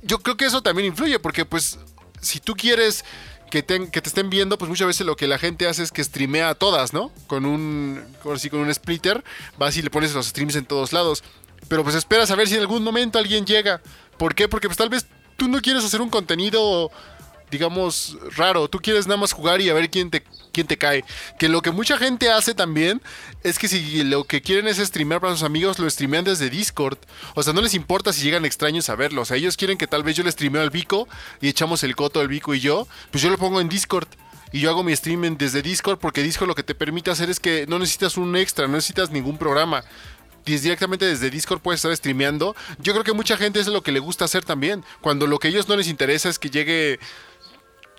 Yo 0.02 0.18
creo 0.18 0.36
que 0.36 0.46
eso 0.46 0.62
también 0.62 0.86
influye, 0.88 1.18
porque 1.18 1.44
pues 1.44 1.78
si 2.20 2.40
tú 2.40 2.54
quieres 2.54 3.04
que 3.50 3.62
te, 3.62 3.90
que 3.90 4.00
te 4.00 4.08
estén 4.08 4.30
viendo, 4.30 4.56
pues 4.56 4.68
muchas 4.68 4.86
veces 4.86 5.06
lo 5.06 5.16
que 5.16 5.26
la 5.26 5.38
gente 5.38 5.66
hace 5.66 5.82
es 5.82 5.92
que 5.92 6.02
streamea 6.02 6.50
a 6.50 6.54
todas, 6.54 6.92
¿no? 6.92 7.10
Con 7.26 7.44
un, 7.44 8.02
ahora 8.24 8.38
sí, 8.38 8.48
con 8.48 8.60
un 8.60 8.72
splitter, 8.72 9.22
vas 9.58 9.76
y 9.76 9.82
le 9.82 9.90
pones 9.90 10.14
los 10.14 10.26
streams 10.26 10.56
en 10.56 10.64
todos 10.64 10.92
lados. 10.92 11.22
Pero 11.68 11.82
pues 11.82 11.96
esperas 11.96 12.30
a 12.30 12.36
ver 12.36 12.48
si 12.48 12.54
en 12.54 12.60
algún 12.60 12.82
momento 12.82 13.18
alguien 13.18 13.44
llega. 13.44 13.82
¿Por 14.16 14.34
qué? 14.34 14.48
Porque 14.48 14.68
pues 14.68 14.78
tal 14.78 14.88
vez 14.88 15.06
tú 15.36 15.48
no 15.48 15.60
quieres 15.60 15.84
hacer 15.84 16.00
un 16.00 16.10
contenido 16.10 16.90
digamos, 17.50 18.16
raro. 18.36 18.68
Tú 18.68 18.78
quieres 18.78 19.06
nada 19.06 19.20
más 19.20 19.32
jugar 19.32 19.60
y 19.60 19.68
a 19.68 19.74
ver 19.74 19.90
quién 19.90 20.10
te, 20.10 20.22
quién 20.52 20.66
te 20.66 20.76
cae. 20.76 21.04
Que 21.38 21.48
lo 21.48 21.62
que 21.62 21.70
mucha 21.70 21.98
gente 21.98 22.30
hace 22.30 22.54
también 22.54 23.02
es 23.42 23.58
que 23.58 23.68
si 23.68 24.02
lo 24.04 24.24
que 24.24 24.42
quieren 24.42 24.68
es 24.68 24.78
streamear 24.78 25.20
para 25.20 25.34
sus 25.34 25.42
amigos, 25.42 25.78
lo 25.78 25.88
streamean 25.88 26.24
desde 26.24 26.50
Discord. 26.50 26.98
O 27.34 27.42
sea, 27.42 27.52
no 27.52 27.60
les 27.60 27.74
importa 27.74 28.12
si 28.12 28.22
llegan 28.22 28.44
extraños 28.44 28.88
a 28.88 28.96
verlo. 28.96 29.22
O 29.22 29.24
sea, 29.24 29.36
ellos 29.36 29.56
quieren 29.56 29.78
que 29.78 29.86
tal 29.86 30.02
vez 30.02 30.16
yo 30.16 30.24
le 30.24 30.32
streameo 30.32 30.62
al 30.62 30.70
Vico 30.70 31.08
y 31.40 31.48
echamos 31.48 31.82
el 31.82 31.96
coto 31.96 32.20
al 32.20 32.28
Vico 32.28 32.54
y 32.54 32.60
yo. 32.60 32.86
Pues 33.10 33.22
yo 33.22 33.30
lo 33.30 33.38
pongo 33.38 33.60
en 33.60 33.68
Discord. 33.68 34.08
Y 34.52 34.60
yo 34.60 34.70
hago 34.70 34.82
mi 34.82 34.92
streaming 34.92 35.36
desde 35.38 35.62
Discord 35.62 35.98
porque 35.98 36.22
Discord 36.22 36.48
lo 36.48 36.56
que 36.56 36.64
te 36.64 36.74
permite 36.74 37.10
hacer 37.10 37.30
es 37.30 37.38
que 37.38 37.66
no 37.68 37.78
necesitas 37.78 38.16
un 38.16 38.34
extra, 38.34 38.66
no 38.66 38.74
necesitas 38.74 39.10
ningún 39.10 39.38
programa 39.38 39.84
directamente 40.58 41.04
desde 41.04 41.30
Discord 41.30 41.60
puedes 41.60 41.78
estar 41.78 41.94
streameando. 41.96 42.56
Yo 42.78 42.92
creo 42.92 43.04
que 43.04 43.12
mucha 43.12 43.36
gente 43.36 43.60
es 43.60 43.66
lo 43.68 43.82
que 43.82 43.92
le 43.92 44.00
gusta 44.00 44.24
hacer 44.24 44.44
también. 44.44 44.84
Cuando 45.00 45.26
lo 45.26 45.38
que 45.38 45.48
a 45.48 45.50
ellos 45.50 45.68
no 45.68 45.76
les 45.76 45.88
interesa 45.88 46.28
es 46.28 46.38
que 46.38 46.50
llegue 46.50 46.98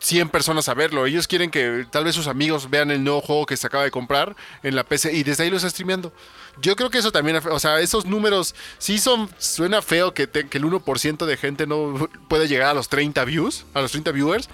100 0.01 0.29
personas 0.29 0.67
a 0.67 0.73
verlo. 0.73 1.05
Ellos 1.05 1.27
quieren 1.27 1.49
que 1.51 1.85
tal 1.89 2.03
vez 2.03 2.15
sus 2.15 2.27
amigos 2.27 2.69
vean 2.69 2.91
el 2.91 3.03
nuevo 3.03 3.21
juego 3.21 3.45
que 3.45 3.55
se 3.55 3.67
acaba 3.67 3.83
de 3.83 3.91
comprar 3.91 4.35
en 4.63 4.75
la 4.75 4.83
PC 4.83 5.13
y 5.13 5.23
desde 5.23 5.43
ahí 5.43 5.49
lo 5.49 5.57
está 5.57 5.69
streameando. 5.69 6.11
Yo 6.61 6.75
creo 6.75 6.89
que 6.89 6.97
eso 6.97 7.11
también, 7.11 7.37
o 7.49 7.59
sea, 7.59 7.79
esos 7.79 8.05
números 8.05 8.53
sí 8.77 8.97
son, 8.97 9.29
suena 9.37 9.81
feo 9.81 10.13
que, 10.13 10.27
te- 10.27 10.47
que 10.49 10.57
el 10.57 10.65
1% 10.65 11.25
de 11.25 11.37
gente 11.37 11.65
no 11.65 12.09
puede 12.27 12.47
llegar 12.47 12.69
a 12.69 12.73
los 12.73 12.89
30 12.89 13.23
views, 13.25 13.65
a 13.73 13.81
los 13.81 13.91
30 13.91 14.11
viewers. 14.11 14.49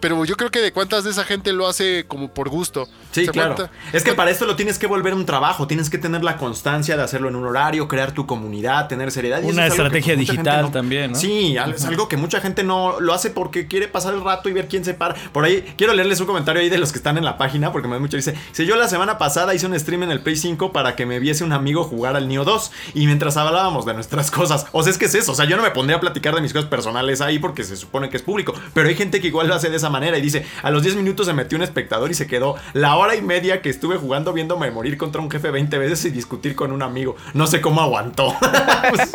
Pero 0.00 0.24
yo 0.24 0.36
creo 0.36 0.50
que 0.50 0.60
de 0.60 0.72
cuántas 0.72 1.04
de 1.04 1.10
esa 1.10 1.24
gente 1.24 1.52
lo 1.52 1.68
hace 1.68 2.04
como 2.08 2.32
por 2.32 2.48
gusto. 2.48 2.88
Sí, 3.12 3.26
claro. 3.28 3.56
Es 3.92 4.02
que 4.02 4.14
para 4.14 4.30
esto 4.30 4.46
lo 4.46 4.56
tienes 4.56 4.78
que 4.78 4.86
volver 4.86 5.14
un 5.14 5.26
trabajo, 5.26 5.66
tienes 5.66 5.90
que 5.90 5.98
tener 5.98 6.24
la 6.24 6.36
constancia 6.36 6.96
de 6.96 7.02
hacerlo 7.02 7.28
en 7.28 7.36
un 7.36 7.44
horario, 7.46 7.86
crear 7.88 8.12
tu 8.12 8.26
comunidad, 8.26 8.88
tener 8.88 9.10
seriedad. 9.10 9.42
Una 9.44 9.66
es 9.66 9.72
estrategia 9.72 10.16
digital 10.16 10.62
no- 10.62 10.70
también, 10.70 11.12
¿no? 11.12 11.18
Sí, 11.18 11.56
es 11.74 11.84
algo 11.84 12.08
que 12.08 12.16
mucha 12.16 12.40
gente 12.40 12.64
no 12.64 13.00
lo 13.00 13.12
hace 13.14 13.30
porque 13.30 13.66
quiere 13.66 13.88
pasar 13.88 14.14
el 14.14 14.22
rato 14.24 14.48
y 14.48 14.52
ver 14.52 14.68
quién 14.68 14.84
se 14.84 14.94
para. 14.94 15.14
Por 15.32 15.44
ahí, 15.44 15.74
quiero 15.76 15.92
leerles 15.92 16.20
un 16.20 16.26
comentario 16.26 16.62
ahí 16.62 16.68
de 16.70 16.78
los 16.78 16.92
que 16.92 16.98
están 16.98 17.18
en 17.18 17.24
la 17.24 17.36
página 17.36 17.72
porque 17.72 17.88
me 17.88 17.94
da 17.94 18.00
mucho. 18.00 18.16
Dice: 18.16 18.34
Si 18.52 18.64
yo 18.66 18.76
la 18.76 18.88
semana 18.88 19.18
pasada 19.18 19.54
hice 19.54 19.66
un 19.66 19.78
stream 19.78 20.04
en 20.04 20.10
el 20.10 20.20
Play 20.22 20.36
5 20.36 20.72
para 20.72 20.96
que 20.96 21.04
me 21.06 21.18
viese 21.18 21.44
un 21.44 21.52
amigo 21.52 21.84
jugar 21.84 22.16
al 22.16 22.28
Neo 22.28 22.44
2 22.44 22.70
y 22.94 23.06
mientras 23.06 23.36
hablábamos 23.36 23.84
de 23.84 23.94
nuestras 23.94 24.30
cosas. 24.30 24.66
O 24.72 24.82
sea, 24.82 24.90
es 24.92 24.98
que 24.98 25.06
es 25.06 25.14
eso. 25.14 25.32
O 25.32 25.34
sea, 25.34 25.44
yo 25.44 25.56
no 25.56 25.62
me 25.62 25.70
pondría 25.70 25.96
a 25.96 26.00
platicar 26.00 26.34
de 26.34 26.40
mis 26.40 26.52
cosas 26.52 26.68
personales 26.70 27.20
ahí 27.20 27.38
porque 27.38 27.64
se 27.64 27.76
supone 27.76 28.08
que 28.08 28.16
es 28.16 28.22
público. 28.22 28.54
Pero 28.72 28.88
hay 28.88 28.94
gente 28.94 29.20
que 29.20 29.28
igual 29.28 29.48
lo 29.48 29.54
hace 29.54 29.68
de 29.70 29.76
esa 29.76 29.89
manera 29.90 30.16
y 30.16 30.22
dice: 30.22 30.46
A 30.62 30.70
los 30.70 30.82
10 30.82 30.96
minutos 30.96 31.26
se 31.26 31.34
metió 31.34 31.58
un 31.58 31.62
espectador 31.62 32.10
y 32.10 32.14
se 32.14 32.26
quedó 32.26 32.56
la 32.72 32.96
hora 32.96 33.14
y 33.16 33.20
media 33.22 33.60
que 33.60 33.68
estuve 33.68 33.96
jugando 33.96 34.32
viéndome 34.32 34.70
morir 34.70 34.96
contra 34.96 35.20
un 35.20 35.30
jefe 35.30 35.50
20 35.50 35.76
veces 35.78 36.04
y 36.06 36.10
discutir 36.10 36.54
con 36.54 36.72
un 36.72 36.82
amigo. 36.82 37.16
No 37.34 37.46
sé 37.46 37.60
cómo 37.60 37.80
aguantó. 37.82 38.34
Pues, 38.90 39.12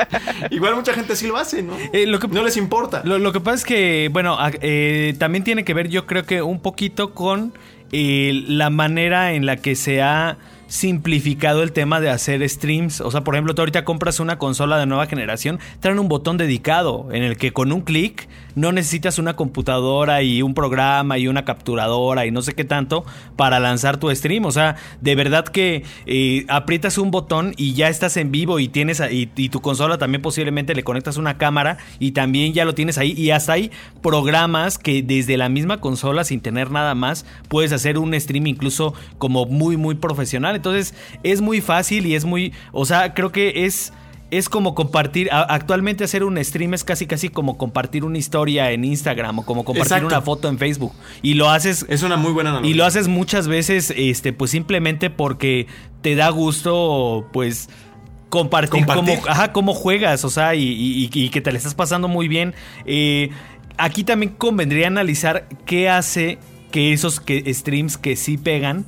igual 0.51 0.75
mucha 0.75 0.93
gente 0.93 1.15
sí 1.15 1.27
lo 1.27 1.37
hace, 1.37 1.63
¿no? 1.63 1.73
Eh, 1.91 2.05
lo 2.05 2.19
que- 2.19 2.27
no 2.27 2.43
les 2.43 2.55
importa. 2.55 3.01
Lo, 3.03 3.17
lo 3.17 3.31
que 3.33 3.39
pasa 3.39 3.55
es 3.55 3.65
que, 3.65 4.09
bueno, 4.13 4.37
eh, 4.61 5.15
también 5.17 5.43
tiene 5.43 5.63
que 5.65 5.73
ver, 5.73 5.89
yo 5.89 6.05
creo 6.05 6.23
que 6.23 6.41
un 6.41 6.59
poquito 6.61 7.13
con 7.13 7.53
eh, 7.91 8.43
la 8.47 8.69
manera 8.69 9.33
en 9.33 9.45
la 9.45 9.57
que 9.57 9.75
se 9.75 10.01
ha 10.01 10.37
simplificado 10.67 11.63
el 11.63 11.71
tema 11.71 11.99
de 11.99 12.09
hacer 12.09 12.47
streams. 12.47 13.01
O 13.01 13.11
sea, 13.11 13.21
por 13.21 13.35
ejemplo, 13.35 13.55
tú 13.55 13.61
ahorita 13.61 13.83
compras 13.85 14.19
una 14.19 14.37
consola 14.37 14.77
de 14.77 14.85
nueva 14.85 15.07
generación, 15.07 15.59
traen 15.79 15.99
un 15.99 16.07
botón 16.07 16.37
dedicado 16.37 17.07
en 17.11 17.23
el 17.23 17.37
que 17.37 17.51
con 17.53 17.71
un 17.71 17.81
clic 17.81 18.27
no 18.55 18.71
necesitas 18.71 19.19
una 19.19 19.35
computadora 19.35 20.21
y 20.23 20.41
un 20.41 20.53
programa 20.53 21.17
y 21.17 21.27
una 21.27 21.45
capturadora 21.45 22.25
y 22.25 22.31
no 22.31 22.41
sé 22.41 22.53
qué 22.53 22.63
tanto 22.63 23.05
para 23.35 23.59
lanzar 23.59 23.97
tu 23.97 24.13
stream. 24.13 24.45
O 24.45 24.51
sea, 24.51 24.75
de 25.01 25.15
verdad 25.15 25.45
que 25.45 25.83
eh, 26.05 26.45
aprietas 26.47 26.97
un 26.97 27.11
botón 27.11 27.53
y 27.57 27.73
ya 27.73 27.89
estás 27.89 28.17
en 28.17 28.31
vivo 28.31 28.59
y 28.59 28.67
tienes 28.67 29.01
y 29.09 29.49
tu 29.49 29.61
consola 29.61 29.97
también 29.97 30.21
posiblemente 30.21 30.73
le 30.73 30.83
conectas 30.83 31.17
una 31.17 31.37
cámara 31.37 31.77
y 31.99 32.11
también 32.11 32.53
ya 32.53 32.65
lo 32.65 32.73
tienes 32.73 32.97
ahí 32.97 33.11
y 33.11 33.31
hasta 33.31 33.53
hay 33.53 33.71
programas 34.01 34.77
que 34.77 35.03
desde 35.03 35.37
la 35.37 35.49
misma 35.49 35.79
consola 35.79 36.23
sin 36.23 36.41
tener 36.41 36.71
nada 36.71 36.95
más 36.95 37.25
puedes 37.49 37.71
hacer 37.71 37.97
un 37.97 38.19
stream 38.19 38.47
incluso 38.47 38.93
como 39.17 39.45
muy 39.45 39.77
muy 39.77 39.95
profesional. 39.95 40.55
Entonces 40.55 40.93
es 41.23 41.41
muy 41.41 41.61
fácil 41.61 42.05
y 42.05 42.15
es 42.15 42.25
muy, 42.25 42.53
o 42.71 42.85
sea, 42.85 43.13
creo 43.13 43.31
que 43.31 43.65
es 43.65 43.93
es 44.37 44.49
como 44.49 44.75
compartir, 44.75 45.29
a- 45.31 45.41
actualmente 45.41 46.03
hacer 46.03 46.23
un 46.23 46.43
stream 46.43 46.73
es 46.73 46.83
casi 46.83 47.05
casi 47.07 47.29
como 47.29 47.57
compartir 47.57 48.03
una 48.03 48.17
historia 48.17 48.71
en 48.71 48.83
Instagram 48.85 49.39
o 49.39 49.45
como 49.45 49.63
compartir 49.65 49.93
Exacto. 49.93 50.07
una 50.07 50.21
foto 50.21 50.49
en 50.49 50.57
Facebook 50.57 50.93
y 51.21 51.33
lo 51.35 51.49
haces 51.49 51.85
Es 51.89 52.03
una 52.03 52.17
muy 52.17 52.31
buena 52.31 52.49
analogía. 52.51 52.71
y 52.71 52.73
lo 52.75 52.85
haces 52.85 53.07
muchas 53.07 53.47
veces, 53.47 53.93
este, 53.95 54.33
pues 54.33 54.51
simplemente 54.51 55.09
porque 55.09 55.67
te 56.01 56.15
da 56.15 56.29
gusto, 56.29 57.27
pues 57.33 57.69
compartir, 58.29 58.69
Compartir. 58.71 59.19
Cómo, 59.19 59.27
ajá, 59.31 59.51
cómo 59.53 59.73
juegas, 59.73 60.25
o 60.25 60.29
sea, 60.29 60.55
y, 60.55 60.63
y- 60.63 61.09
y 61.13 61.29
que 61.29 61.41
te 61.41 61.51
le 61.51 61.57
estás 61.57 61.75
pasando 61.75 62.07
muy 62.07 62.27
bien. 62.27 62.53
Eh, 62.85 63.29
aquí 63.77 64.03
también 64.03 64.33
convendría 64.37 64.87
analizar 64.87 65.47
qué 65.65 65.89
hace 65.89 66.37
que 66.71 66.91
esos 66.91 67.19
que, 67.21 67.53
streams 67.53 67.97
que 67.97 68.15
sí 68.17 68.37
pegan, 68.37 68.85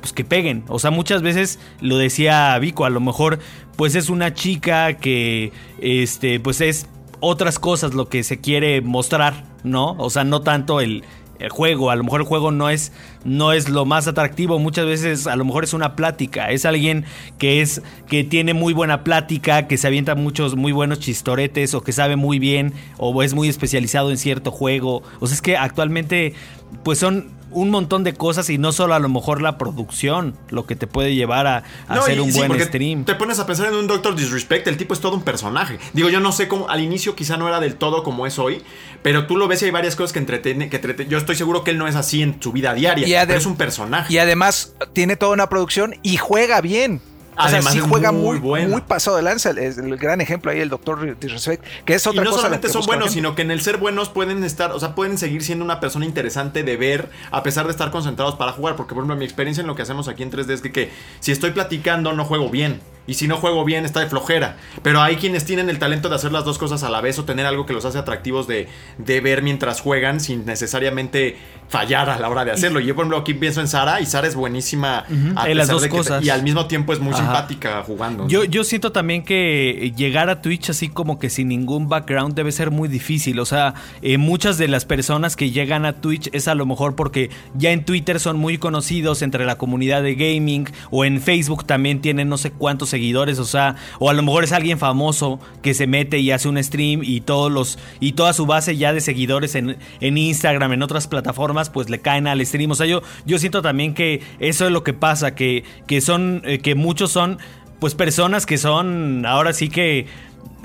pues 0.00 0.12
que 0.12 0.24
peguen. 0.24 0.64
O 0.68 0.78
sea, 0.78 0.90
muchas 0.90 1.22
veces 1.22 1.58
lo 1.80 1.96
decía 1.98 2.58
Vico, 2.58 2.84
a 2.84 2.90
lo 2.90 3.00
mejor 3.00 3.38
pues 3.78 3.94
es 3.94 4.10
una 4.10 4.34
chica 4.34 4.94
que, 4.94 5.52
este, 5.80 6.40
pues 6.40 6.60
es 6.60 6.88
otras 7.20 7.60
cosas 7.60 7.94
lo 7.94 8.08
que 8.08 8.24
se 8.24 8.40
quiere 8.40 8.80
mostrar, 8.80 9.44
¿no? 9.62 9.92
O 9.98 10.10
sea, 10.10 10.24
no 10.24 10.40
tanto 10.40 10.80
el, 10.80 11.04
el 11.38 11.48
juego, 11.50 11.92
a 11.92 11.94
lo 11.94 12.02
mejor 12.02 12.22
el 12.22 12.26
juego 12.26 12.50
no 12.50 12.70
es, 12.70 12.90
no 13.24 13.52
es 13.52 13.68
lo 13.68 13.84
más 13.84 14.08
atractivo, 14.08 14.58
muchas 14.58 14.84
veces 14.84 15.28
a 15.28 15.36
lo 15.36 15.44
mejor 15.44 15.62
es 15.62 15.74
una 15.74 15.94
plática, 15.94 16.50
es 16.50 16.64
alguien 16.64 17.04
que 17.38 17.60
es, 17.60 17.80
que 18.08 18.24
tiene 18.24 18.52
muy 18.52 18.72
buena 18.72 19.04
plática, 19.04 19.68
que 19.68 19.76
se 19.76 19.86
avienta 19.86 20.16
muchos 20.16 20.56
muy 20.56 20.72
buenos 20.72 20.98
chistoretes 20.98 21.72
o 21.74 21.80
que 21.80 21.92
sabe 21.92 22.16
muy 22.16 22.40
bien 22.40 22.72
o 22.96 23.22
es 23.22 23.32
muy 23.32 23.48
especializado 23.48 24.10
en 24.10 24.18
cierto 24.18 24.50
juego, 24.50 25.04
o 25.20 25.28
sea, 25.28 25.36
es 25.36 25.40
que 25.40 25.56
actualmente 25.56 26.34
pues 26.82 26.98
son 26.98 27.37
un 27.50 27.70
montón 27.70 28.04
de 28.04 28.14
cosas 28.14 28.50
y 28.50 28.58
no 28.58 28.72
solo 28.72 28.94
a 28.94 28.98
lo 28.98 29.08
mejor 29.08 29.40
la 29.42 29.58
producción 29.58 30.36
lo 30.50 30.66
que 30.66 30.76
te 30.76 30.86
puede 30.86 31.14
llevar 31.14 31.46
a, 31.46 31.64
a 31.88 31.94
No, 31.94 32.00
hacer 32.02 32.16
y 32.18 32.20
un 32.20 32.32
sí, 32.32 32.38
buen 32.38 32.60
stream. 32.60 33.04
Te 33.04 33.14
pones 33.14 33.38
a 33.38 33.46
pensar 33.46 33.68
en 33.68 33.74
un 33.74 33.86
Doctor 33.86 34.14
Disrespect, 34.14 34.66
el 34.68 34.76
tipo 34.76 34.94
es 34.94 35.00
todo 35.00 35.14
un 35.14 35.22
personaje. 35.22 35.78
Digo, 35.92 36.08
yo 36.08 36.20
no 36.20 36.32
sé 36.32 36.48
cómo, 36.48 36.68
al 36.68 36.80
inicio 36.80 37.14
quizá 37.14 37.36
no 37.36 37.48
era 37.48 37.60
del 37.60 37.76
todo 37.76 38.02
como 38.02 38.26
es 38.26 38.38
hoy, 38.38 38.62
pero 39.02 39.26
tú 39.26 39.36
lo 39.36 39.48
ves 39.48 39.62
y 39.62 39.66
hay 39.66 39.70
varias 39.70 39.96
cosas 39.96 40.12
que 40.12 40.18
entretiene, 40.18 40.68
que 40.68 40.76
entretiene. 40.76 41.10
Yo 41.10 41.18
estoy 41.18 41.36
seguro 41.36 41.64
que 41.64 41.70
él 41.70 41.78
no 41.78 41.88
es 41.88 41.96
así 41.96 42.22
en 42.22 42.40
su 42.42 42.52
vida 42.52 42.74
diaria, 42.74 43.06
Y 43.06 43.26
pero 43.26 43.38
es 43.38 43.46
un 43.46 43.56
personaje. 43.56 44.12
Y 44.12 44.18
además 44.18 44.74
tiene 44.92 45.16
toda 45.16 45.32
una 45.32 45.48
producción 45.48 45.94
y 46.02 46.16
juega 46.16 46.60
bien. 46.60 47.00
O 47.38 47.42
sea, 47.42 47.58
Además 47.58 47.72
sí 47.72 47.78
es 47.78 47.84
juega 47.84 48.10
muy 48.10 48.40
muy, 48.40 48.66
muy 48.66 48.80
pasado 48.80 49.16
de 49.16 49.22
lanza. 49.22 49.50
Es 49.50 49.78
el 49.78 49.96
gran 49.96 50.20
ejemplo 50.20 50.50
ahí, 50.50 50.58
el 50.60 50.68
doctor 50.68 51.16
Disrespect, 51.18 51.64
que 51.84 51.94
es 51.94 52.04
Y 52.04 52.08
otra 52.08 52.24
no 52.24 52.30
cosa. 52.30 52.42
solamente 52.42 52.68
son 52.68 52.84
buenos, 52.84 53.12
sino 53.12 53.34
que 53.36 53.42
en 53.42 53.52
el 53.52 53.60
ser 53.60 53.76
buenos 53.76 54.08
pueden 54.08 54.42
estar, 54.42 54.72
o 54.72 54.80
sea, 54.80 54.94
pueden 54.94 55.18
seguir 55.18 55.44
siendo 55.44 55.64
una 55.64 55.78
persona 55.78 56.04
interesante 56.04 56.64
de 56.64 56.76
ver, 56.76 57.10
a 57.30 57.42
pesar 57.44 57.66
de 57.66 57.70
estar 57.70 57.90
concentrados 57.92 58.34
para 58.34 58.52
jugar. 58.52 58.74
Porque, 58.74 58.94
por 58.94 59.02
ejemplo, 59.02 59.16
mi 59.16 59.24
experiencia 59.24 59.60
en 59.60 59.68
lo 59.68 59.76
que 59.76 59.82
hacemos 59.82 60.08
aquí 60.08 60.22
en 60.24 60.32
3D 60.32 60.50
es 60.50 60.60
que, 60.60 60.72
que 60.72 60.90
si 61.20 61.30
estoy 61.30 61.52
platicando, 61.52 62.12
no 62.12 62.24
juego 62.24 62.50
bien. 62.50 62.80
Y 63.08 63.14
si 63.14 63.26
no 63.26 63.38
juego 63.38 63.64
bien, 63.64 63.84
está 63.84 64.00
de 64.00 64.06
flojera. 64.06 64.58
Pero 64.82 65.00
hay 65.00 65.16
quienes 65.16 65.44
tienen 65.44 65.70
el 65.70 65.78
talento 65.78 66.08
de 66.08 66.14
hacer 66.14 66.30
las 66.30 66.44
dos 66.44 66.58
cosas 66.58 66.82
a 66.84 66.90
la 66.90 67.00
vez 67.00 67.18
o 67.18 67.24
tener 67.24 67.46
algo 67.46 67.66
que 67.66 67.72
los 67.72 67.84
hace 67.86 67.98
atractivos 67.98 68.46
de, 68.46 68.68
de 68.98 69.20
ver 69.20 69.42
mientras 69.42 69.80
juegan 69.80 70.20
sin 70.20 70.44
necesariamente 70.44 71.36
fallar 71.68 72.08
a 72.10 72.18
la 72.18 72.28
hora 72.28 72.44
de 72.44 72.50
hacerlo. 72.50 72.80
Y 72.80 72.86
yo, 72.86 72.94
por 72.94 73.04
ejemplo, 73.04 73.18
aquí 73.18 73.34
pienso 73.34 73.60
en 73.60 73.68
Sara 73.68 74.00
y 74.00 74.06
Sara 74.06 74.26
es 74.26 74.34
buenísima 74.34 75.04
a 75.36 75.48
en 75.48 75.56
las 75.56 75.68
dos 75.68 75.86
cosas. 75.88 76.24
y 76.24 76.30
al 76.30 76.42
mismo 76.42 76.66
tiempo 76.66 76.92
es 76.92 77.00
muy 77.00 77.12
Ajá. 77.12 77.22
simpática 77.22 77.82
jugando. 77.82 78.24
¿no? 78.24 78.28
Yo, 78.28 78.44
yo 78.44 78.64
siento 78.64 78.92
también 78.92 79.22
que 79.22 79.92
llegar 79.96 80.30
a 80.30 80.40
Twitch 80.40 80.70
así 80.70 80.88
como 80.88 81.18
que 81.18 81.30
sin 81.30 81.48
ningún 81.48 81.88
background 81.88 82.34
debe 82.34 82.52
ser 82.52 82.70
muy 82.70 82.88
difícil. 82.88 83.38
O 83.40 83.44
sea, 83.44 83.74
eh, 84.02 84.18
muchas 84.18 84.58
de 84.58 84.68
las 84.68 84.84
personas 84.84 85.36
que 85.36 85.50
llegan 85.50 85.84
a 85.84 85.94
Twitch 85.94 86.30
es 86.32 86.48
a 86.48 86.54
lo 86.54 86.66
mejor 86.66 86.94
porque 86.94 87.30
ya 87.54 87.70
en 87.70 87.84
Twitter 87.84 88.18
son 88.20 88.38
muy 88.38 88.58
conocidos 88.58 89.22
entre 89.22 89.44
la 89.44 89.56
comunidad 89.56 90.02
de 90.02 90.14
gaming 90.14 90.68
o 90.90 91.04
en 91.04 91.20
Facebook 91.20 91.64
también 91.66 92.00
tienen 92.00 92.28
no 92.28 92.38
sé 92.38 92.50
cuántos 92.50 92.94
seguidores. 92.98 93.38
O 93.38 93.44
sea, 93.44 93.76
o 94.00 94.10
a 94.10 94.12
lo 94.12 94.22
mejor 94.22 94.44
es 94.44 94.52
alguien 94.52 94.78
famoso 94.78 95.38
que 95.62 95.72
se 95.72 95.86
mete 95.86 96.18
y 96.18 96.30
hace 96.32 96.48
un 96.48 96.62
stream 96.62 97.00
y 97.04 97.20
todos 97.20 97.50
los 97.50 97.78
y 98.00 98.12
toda 98.12 98.32
su 98.32 98.44
base 98.46 98.76
ya 98.76 98.92
de 98.92 99.00
seguidores 99.00 99.54
en, 99.54 99.76
en 100.00 100.18
Instagram, 100.18 100.72
en 100.72 100.82
otras 100.82 101.06
plataformas, 101.06 101.70
pues 101.70 101.88
le 101.88 102.00
caen 102.00 102.26
al 102.26 102.44
stream. 102.44 102.70
O 102.72 102.74
sea, 102.74 102.86
yo, 102.86 103.02
yo 103.24 103.38
siento 103.38 103.62
también 103.62 103.94
que 103.94 104.20
eso 104.40 104.66
es 104.66 104.72
lo 104.72 104.82
que 104.82 104.92
pasa, 104.92 105.34
que, 105.34 105.62
que 105.86 106.00
son, 106.00 106.42
eh, 106.44 106.58
que 106.58 106.74
muchos 106.74 107.10
son 107.12 107.38
pues 107.78 107.94
personas 107.94 108.44
que 108.44 108.58
son 108.58 109.24
ahora 109.24 109.52
sí 109.52 109.68
que 109.68 110.06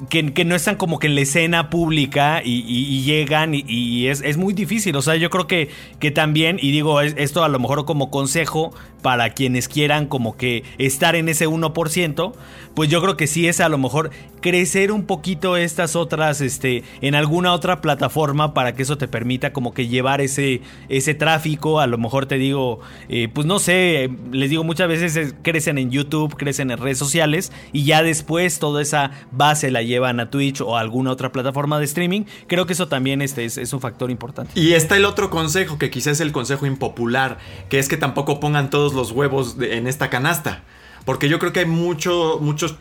que, 0.10 0.44
no 0.46 0.56
están 0.56 0.76
como 0.76 1.00
que 1.00 1.08
en 1.08 1.16
la 1.16 1.22
escena 1.22 1.70
pública 1.70 2.42
y, 2.44 3.04
llegan 3.04 3.54
y, 3.54 3.64
y 3.68 4.08
es, 4.08 4.22
es 4.22 4.38
muy 4.38 4.54
difícil. 4.54 4.96
O 4.96 5.02
sea, 5.02 5.16
yo 5.16 5.30
creo 5.30 5.48
que, 5.48 5.70
que 6.00 6.12
también, 6.12 6.58
y 6.62 6.72
digo 6.72 7.00
es- 7.02 7.16
esto 7.18 7.44
a 7.44 7.48
lo 7.48 7.60
mejor 7.60 7.86
como 7.86 8.10
consejo 8.10 8.74
para 9.04 9.30
quienes 9.30 9.68
quieran 9.68 10.08
como 10.08 10.36
que 10.36 10.64
estar 10.80 11.16
en 11.16 11.30
ese 11.30 11.48
1%, 11.48 12.34
pues 12.74 12.90
yo 12.90 13.02
creo 13.04 13.16
que 13.16 13.28
sí 13.28 13.48
es 13.48 13.60
a 13.60 13.70
lo 13.70 13.78
mejor 13.78 14.10
crecer 14.42 14.92
un 14.92 15.06
poquito 15.06 15.56
estas 15.58 15.96
otras, 15.96 16.42
este, 16.42 16.84
en 17.02 17.14
alguna 17.16 17.54
otra 17.54 17.80
plataforma 17.82 18.54
para 18.56 18.74
que 18.74 18.82
eso 18.84 18.98
te 18.98 19.08
permita 19.08 19.54
como 19.54 19.74
que 19.74 19.88
llevar 19.88 20.20
ese, 20.22 20.62
ese 20.90 21.14
tráfico. 21.14 21.80
A 21.80 21.86
lo 21.88 21.98
mejor 21.98 22.26
te 22.26 22.36
digo, 22.40 22.80
eh, 23.10 23.30
pues 23.32 23.46
no 23.46 23.60
sé, 23.60 24.10
les 24.32 24.50
digo 24.50 24.64
muchas 24.64 24.88
veces 24.88 25.16
es- 25.16 25.36
crecen 25.44 25.78
en 25.78 25.92
YouTube, 25.92 26.36
crecen 26.36 26.72
en 26.72 26.78
redes 26.80 26.98
sociales 26.98 27.52
y 27.72 27.84
ya 27.86 28.02
después 28.04 28.58
toda 28.60 28.82
esa 28.82 29.12
base 29.32 29.70
la 29.72 29.82
llevan 29.84 30.20
a 30.20 30.30
Twitch 30.30 30.62
o 30.62 30.78
a 30.78 30.82
alguna 30.82 31.12
otra 31.12 31.32
plataforma 31.32 31.78
de 31.80 31.86
streaming. 31.86 32.24
Creo 32.48 32.66
que 32.66 32.74
eso 32.74 32.88
también 32.88 33.22
este, 33.22 33.46
es, 33.46 33.58
es 33.58 33.72
un 33.74 33.82
factor 33.82 34.10
importante. 34.12 34.60
Y 34.60 34.74
está 34.74 34.98
el 34.98 35.06
otro 35.06 35.30
consejo, 35.30 35.78
que 35.78 35.90
quizás 35.90 36.14
es 36.14 36.22
el 36.22 36.32
consejo 36.32 36.66
impopular, 36.66 37.38
que 37.70 37.80
es 37.80 37.88
que 37.88 37.98
tampoco 37.98 38.40
pongan 38.40 38.70
todos 38.70 38.93
los 38.96 39.12
huevos 39.12 39.58
de- 39.58 39.78
en 39.78 39.88
esta 39.88 40.10
canasta. 40.10 40.64
Porque 41.06 41.28
yo 41.30 41.40
creo 41.40 41.52
que 41.52 41.62
hay 41.62 41.66
mucho, 41.66 42.38
muchos, 42.42 42.76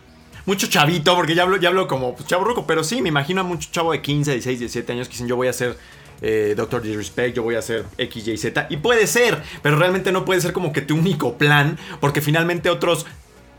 mucho 0.46 0.66
chavito, 0.68 1.14
porque 1.16 1.34
ya 1.34 1.42
hablo, 1.42 1.56
ya 1.56 1.68
hablo 1.68 1.88
como 1.88 2.14
pues, 2.14 2.28
chavo 2.28 2.44
ruco, 2.44 2.66
pero 2.66 2.84
sí, 2.84 3.02
me 3.02 3.08
imagino 3.08 3.40
a 3.40 3.44
mucho 3.44 3.68
chavo 3.72 3.92
de 3.92 4.00
15, 4.02 4.32
16, 4.32 4.58
17 4.60 4.92
años 4.92 5.08
que 5.08 5.12
dicen 5.12 5.28
yo 5.28 5.36
voy 5.36 5.48
a 5.48 5.52
ser 5.52 5.76
eh, 6.24 6.54
Doctor 6.56 6.82
Disrespect, 6.82 7.34
yo 7.34 7.42
voy 7.42 7.56
a 7.56 7.62
ser 7.62 7.84
X, 7.98 8.28
Y, 8.28 8.36
Z. 8.36 8.68
Y 8.70 8.76
puede 8.76 9.08
ser, 9.08 9.42
pero 9.60 9.76
realmente 9.76 10.12
no 10.12 10.24
puede 10.24 10.40
ser 10.40 10.52
como 10.52 10.72
que 10.72 10.80
tu 10.80 10.94
único 10.94 11.36
plan, 11.36 11.76
porque 12.00 12.20
finalmente 12.20 12.70
otros 12.70 13.06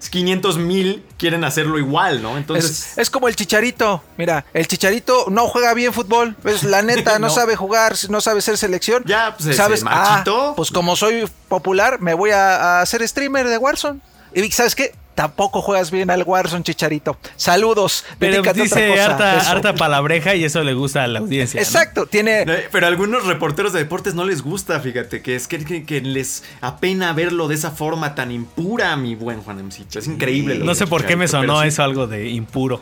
500 0.09 0.57
mil 0.57 1.03
quieren 1.17 1.43
hacerlo 1.43 1.77
igual, 1.77 2.21
¿no? 2.21 2.37
Entonces... 2.37 2.91
Es, 2.93 2.97
es 2.97 3.09
como 3.09 3.27
el 3.27 3.35
chicharito. 3.35 4.03
Mira, 4.17 4.45
el 4.53 4.67
chicharito 4.67 5.25
no 5.29 5.47
juega 5.47 5.73
bien 5.73 5.93
fútbol. 5.93 6.35
Pues 6.41 6.63
la 6.63 6.81
neta, 6.83 7.19
no, 7.19 7.27
No. 7.27 7.33
sabe 7.33 7.55
jugar, 7.55 7.95
no 8.09 8.21
sabe 8.21 8.41
ser 8.41 8.57
selección. 8.57 9.03
Ya, 9.05 9.35
pues, 9.37 9.55
¿sabes? 9.55 9.83
Ah, 9.85 10.23
pues 10.55 10.71
como 10.71 10.95
soy 10.95 11.29
popular, 11.47 11.99
me 12.01 12.13
voy 12.13 12.31
a, 12.31 12.55
a 12.55 12.81
hacer 12.81 13.07
streamer 13.07 13.47
de 13.47 13.57
Warzone. 13.57 13.99
Y 14.33 14.51
¿sabes 14.51 14.75
qué? 14.75 14.95
Tampoco 15.15 15.61
juegas 15.61 15.91
bien 15.91 16.09
al 16.09 16.23
Warzone, 16.23 16.63
chicharito. 16.63 17.17
Saludos. 17.35 18.03
Pero 18.19 18.37
a 18.37 18.39
otra 18.39 18.53
dice 18.53 18.89
cosa. 18.89 19.51
harta, 19.51 19.75
palabreja 19.75 20.35
y 20.35 20.43
eso 20.43 20.63
le 20.63 20.73
gusta 20.73 21.03
a 21.03 21.07
la 21.07 21.19
audiencia. 21.19 21.59
¿no? 21.59 21.65
Exacto, 21.65 22.05
tiene. 22.07 22.45
Pero 22.71 22.85
a 22.85 22.89
algunos 22.89 23.25
reporteros 23.25 23.73
de 23.73 23.79
deportes 23.79 24.15
no 24.15 24.23
les 24.25 24.41
gusta, 24.41 24.79
fíjate, 24.79 25.21
que 25.21 25.35
es 25.35 25.47
que, 25.47 25.63
que- 25.63 25.83
que 25.85 26.01
les 26.01 26.43
apena 26.61 27.13
verlo 27.13 27.47
de 27.47 27.55
esa 27.55 27.71
forma 27.71 28.15
tan 28.15 28.31
impura, 28.31 28.95
mi 28.95 29.15
buen 29.15 29.41
Juan 29.41 29.59
Emcito. 29.59 29.99
Es 29.99 30.07
increíble. 30.07 30.55
lo 30.55 30.65
No 30.65 30.75
sé 30.75 30.87
por 30.87 31.05
qué 31.05 31.15
me 31.15 31.27
sonó 31.27 31.61
sí. 31.61 31.67
eso 31.67 31.83
algo 31.83 32.07
de 32.07 32.29
impuro. 32.29 32.81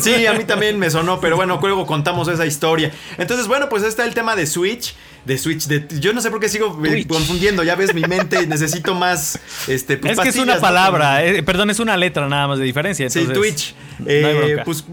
Sí, 0.00 0.26
a 0.26 0.32
mí 0.34 0.44
también 0.44 0.78
me 0.78 0.90
sonó, 0.90 1.20
pero 1.20 1.36
bueno, 1.36 1.58
luego 1.62 1.86
contamos 1.86 2.28
esa 2.28 2.46
historia. 2.46 2.92
Entonces, 3.18 3.46
bueno, 3.46 3.68
pues 3.68 3.82
está 3.84 4.04
el 4.04 4.14
tema 4.14 4.36
de 4.36 4.46
Switch. 4.46 4.94
De 5.24 5.38
Switch, 5.38 5.66
de, 5.66 5.86
yo 6.00 6.12
no 6.12 6.20
sé 6.20 6.30
por 6.30 6.38
qué 6.38 6.48
sigo 6.50 6.78
eh, 6.84 6.88
Twitch. 6.88 7.08
confundiendo, 7.08 7.62
ya 7.62 7.76
ves 7.76 7.94
mi 7.94 8.02
mente, 8.02 8.46
necesito 8.46 8.94
más, 8.94 9.38
este, 9.66 9.96
pues, 9.96 10.12
es 10.12 10.20
que 10.20 10.28
es 10.28 10.36
una 10.36 10.56
¿no? 10.56 10.60
palabra, 10.60 11.24
eh, 11.24 11.42
perdón, 11.42 11.70
es 11.70 11.78
una 11.78 11.96
letra 11.96 12.28
nada 12.28 12.46
más 12.48 12.58
de 12.58 12.64
diferencia. 12.64 13.08
Sí, 13.08 13.20
entonces, 13.20 13.40
Twitch. 13.40 13.74
no 14.00 14.06
hay 14.08 14.50
Eh, 14.50 14.56
pues, 14.64 14.84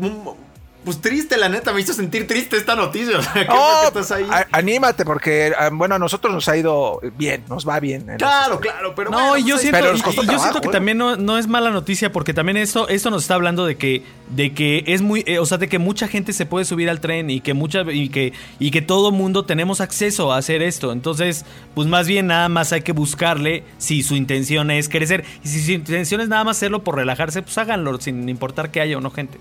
pues 0.84 0.99
triste, 0.99 1.38
la 1.38 1.47
neta, 1.47 1.71
me 1.73 1.82
hizo 1.82 1.93
sentir 1.93 2.25
triste 2.27 2.57
esta 2.57 2.75
noticia. 2.75 3.19
O 3.19 3.21
sea, 3.21 3.34
¿qué 3.34 3.47
Oh, 3.51 3.84
estás 3.88 4.11
ahí? 4.11 4.25
a- 4.29 4.47
anímate, 4.51 5.05
porque 5.05 5.53
ah, 5.57 5.69
bueno, 5.71 5.95
a 5.95 5.99
nosotros 5.99 6.34
nos 6.34 6.47
ha 6.49 6.57
ido 6.57 6.99
bien, 7.17 7.43
nos 7.49 7.67
va 7.67 7.79
bien. 7.79 8.09
en 8.09 8.17
Claro, 8.17 8.53
los- 8.53 8.61
claro, 8.61 8.93
pero 8.95 9.11
No, 9.11 9.17
bueno, 9.19 9.38
y 9.38 9.43
yo 9.43 9.55
pues, 9.55 9.61
siento, 9.61 9.79
pero 9.79 9.91
nos 9.91 9.99
y- 9.99 10.03
costó 10.03 10.23
y 10.23 10.25
yo 10.25 10.32
siento 10.32 10.41
trabajo, 10.45 10.61
que 10.61 10.67
¿eh? 10.69 10.71
también 10.71 10.97
no, 10.97 11.17
no 11.17 11.38
es 11.38 11.47
mala 11.47 11.69
noticia 11.69 12.11
porque 12.11 12.34
también 12.34 12.57
esto, 12.57 12.88
esto 12.89 13.11
nos 13.11 13.21
está 13.23 13.36
hablando 13.36 13.65
de 13.65 13.77
que, 13.77 14.03
de 14.29 14.53
que 14.53 14.84
es 14.88 15.01
muy, 15.01 15.23
eh, 15.27 15.38
o 15.39 15.45
sea, 15.45 15.57
de 15.59 15.69
que 15.69 15.77
mucha 15.77 16.07
gente 16.07 16.34
se 16.34 16.45
puede 16.47 16.65
subir 16.65 16.89
al 16.89 16.99
tren 16.99 17.29
y 17.29 17.41
que 17.41 17.53
mucha 17.53 17.82
y 17.91 18.09
que 18.09 18.34
y 18.59 18.71
que 18.71 18.82
todo 18.82 19.11
mundo 19.11 19.45
tenemos 19.45 19.82
acceso 19.82 20.32
a 20.34 20.38
hacer 20.38 20.61
esto. 20.63 20.91
Entonces, 20.91 21.45
pues 21.75 21.88
más 21.88 22.07
bien 22.07 22.27
nada 22.27 22.49
más 22.49 22.73
hay 22.73 22.82
que 22.82 22.91
buscarle 22.93 23.63
si 23.77 24.01
su 24.03 24.15
intención 24.15 24.71
es 24.71 24.89
crecer 24.89 25.25
y 25.43 25.47
si 25.47 25.61
su 25.63 25.71
intención 25.73 26.21
es 26.21 26.27
nada 26.29 26.43
más 26.43 26.57
hacerlo 26.57 26.84
por 26.84 26.95
relajarse, 26.95 27.41
pues 27.43 27.57
háganlo 27.57 27.99
sin 28.01 28.27
importar 28.29 28.71
que 28.71 28.82
haya 28.82 28.97
o 28.97 29.01
no 29.01 29.11
gente. 29.11 29.38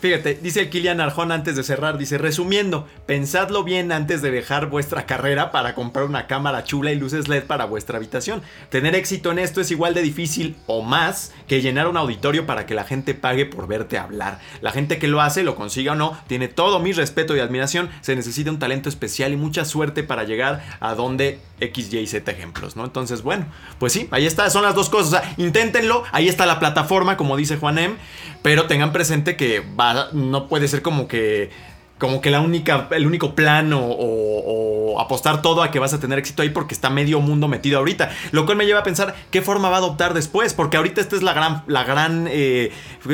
Fíjate, 0.00 0.34
dice 0.34 0.68
Kilian 0.68 1.00
Arjón 1.00 1.32
antes 1.32 1.56
de 1.56 1.62
cerrar, 1.62 1.96
dice, 1.96 2.18
resumiendo, 2.18 2.86
pensadlo 3.06 3.64
bien 3.64 3.92
antes 3.92 4.20
de 4.20 4.30
dejar 4.30 4.66
vuestra 4.66 5.06
carrera 5.06 5.50
para 5.50 5.74
comprar 5.74 6.04
una 6.04 6.26
cámara 6.26 6.64
chula 6.64 6.92
y 6.92 6.96
luces 6.96 7.28
LED 7.28 7.44
para 7.44 7.64
vuestra 7.64 7.96
habitación. 7.96 8.42
Tener 8.68 8.94
éxito 8.94 9.32
en 9.32 9.38
esto 9.38 9.60
es 9.60 9.70
igual 9.70 9.94
de 9.94 10.02
difícil 10.02 10.56
o 10.66 10.82
más 10.82 11.32
que 11.48 11.62
llenar 11.62 11.88
un 11.88 11.96
auditorio 11.96 12.46
para 12.46 12.66
que 12.66 12.74
la 12.74 12.84
gente 12.84 13.14
pague 13.14 13.46
por 13.46 13.66
verte 13.68 13.96
hablar. 13.96 14.38
La 14.60 14.70
gente 14.70 14.98
que 14.98 15.08
lo 15.08 15.22
hace, 15.22 15.42
lo 15.42 15.56
consiga 15.56 15.92
o 15.92 15.96
no, 15.96 16.18
tiene 16.26 16.48
todo 16.48 16.78
mi 16.78 16.92
respeto 16.92 17.34
y 17.34 17.40
admiración, 17.40 17.88
se 18.02 18.16
necesita 18.16 18.50
un 18.50 18.58
talento 18.58 18.88
especial 18.88 19.32
y 19.32 19.36
mucha 19.36 19.64
suerte 19.64 20.02
para 20.02 20.24
llegar 20.24 20.62
a 20.80 20.94
donde 20.94 21.40
X, 21.60 21.90
ejemplos, 22.14 22.76
¿no? 22.76 22.84
Entonces, 22.84 23.22
bueno, 23.22 23.46
pues 23.78 23.92
sí, 23.92 24.08
ahí 24.10 24.26
está, 24.26 24.50
son 24.50 24.62
las 24.62 24.74
dos 24.74 24.90
cosas, 24.90 25.06
o 25.06 25.10
sea, 25.10 25.34
inténtenlo, 25.38 26.04
ahí 26.12 26.28
está 26.28 26.44
la 26.44 26.58
plataforma, 26.58 27.16
como 27.16 27.36
dice 27.36 27.56
Juan 27.56 27.78
M, 27.78 27.96
pero 28.42 28.66
tengan 28.66 28.92
presente 28.92 29.36
que 29.36 29.60
va, 29.60 29.85
no 30.12 30.48
puede 30.48 30.68
ser 30.68 30.82
como 30.82 31.08
que 31.08 31.50
como 31.98 32.20
que 32.20 32.30
la 32.30 32.40
única, 32.42 32.88
el 32.90 33.06
único 33.06 33.34
plan 33.34 33.72
o, 33.72 33.80
o- 33.82 35.00
apostar 35.00 35.40
todo 35.42 35.62
a 35.62 35.70
que 35.70 35.78
vas 35.78 35.94
a 35.94 36.00
tener 36.00 36.18
éxito 36.18 36.42
ahí 36.42 36.50
porque 36.50 36.74
está 36.74 36.90
medio 36.90 37.20
mundo 37.20 37.48
metido 37.48 37.78
ahorita. 37.78 38.10
Lo 38.32 38.44
cual 38.44 38.58
me 38.58 38.66
lleva 38.66 38.80
a 38.80 38.82
pensar 38.82 39.14
qué 39.30 39.40
forma 39.40 39.68
va 39.70 39.76
a 39.76 39.78
adoptar 39.78 40.12
después, 40.14 40.52
porque 40.52 40.76
ahorita 40.76 41.00
esta 41.00 41.16
es 41.16 41.22
la 41.22 41.32
gran, 41.32 41.62
la 41.66 41.84
gran, 41.84 42.26
eh, 42.30 42.70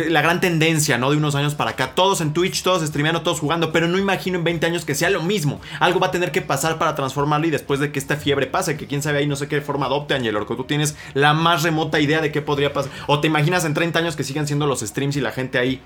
la 0.08 0.20
gran 0.20 0.40
tendencia, 0.40 0.98
¿no? 0.98 1.10
De 1.12 1.16
unos 1.16 1.34
años 1.36 1.54
para 1.54 1.70
acá. 1.72 1.94
Todos 1.94 2.20
en 2.20 2.32
Twitch, 2.32 2.62
todos 2.64 2.84
streameando, 2.84 3.22
todos 3.22 3.38
jugando, 3.40 3.70
pero 3.72 3.86
no 3.86 3.98
imagino 3.98 4.38
en 4.38 4.44
20 4.44 4.66
años 4.66 4.84
que 4.84 4.94
sea 4.96 5.10
lo 5.10 5.22
mismo. 5.22 5.60
Algo 5.78 6.00
va 6.00 6.08
a 6.08 6.10
tener 6.10 6.32
que 6.32 6.42
pasar 6.42 6.78
para 6.78 6.94
transformarlo 6.96 7.46
y 7.46 7.50
después 7.50 7.78
de 7.78 7.92
que 7.92 7.98
esta 8.00 8.16
fiebre 8.16 8.46
pase, 8.48 8.76
que 8.76 8.86
quién 8.88 9.02
sabe 9.02 9.18
ahí 9.18 9.26
no 9.28 9.36
sé 9.36 9.46
qué 9.46 9.60
forma 9.60 9.86
adopte, 9.86 10.14
Angel, 10.14 10.36
que 10.46 10.56
tú 10.56 10.64
tienes 10.64 10.96
la 11.14 11.34
más 11.34 11.62
remota 11.62 12.00
idea 12.00 12.20
de 12.20 12.32
qué 12.32 12.42
podría 12.42 12.72
pasar. 12.72 12.90
O 13.06 13.20
te 13.20 13.28
imaginas 13.28 13.64
en 13.64 13.74
30 13.74 13.98
años 14.00 14.16
que 14.16 14.24
sigan 14.24 14.46
siendo 14.48 14.66
los 14.66 14.80
streams 14.80 15.16
y 15.16 15.20
la 15.20 15.30
gente 15.30 15.58
ahí 15.58 15.80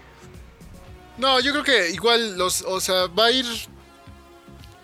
No, 1.19 1.41
yo 1.41 1.53
creo 1.53 1.64
que 1.64 1.91
igual 1.91 2.37
los, 2.37 2.62
o 2.62 2.81
sea, 2.81 3.07
va 3.07 3.27
a 3.27 3.31
ir 3.31 3.47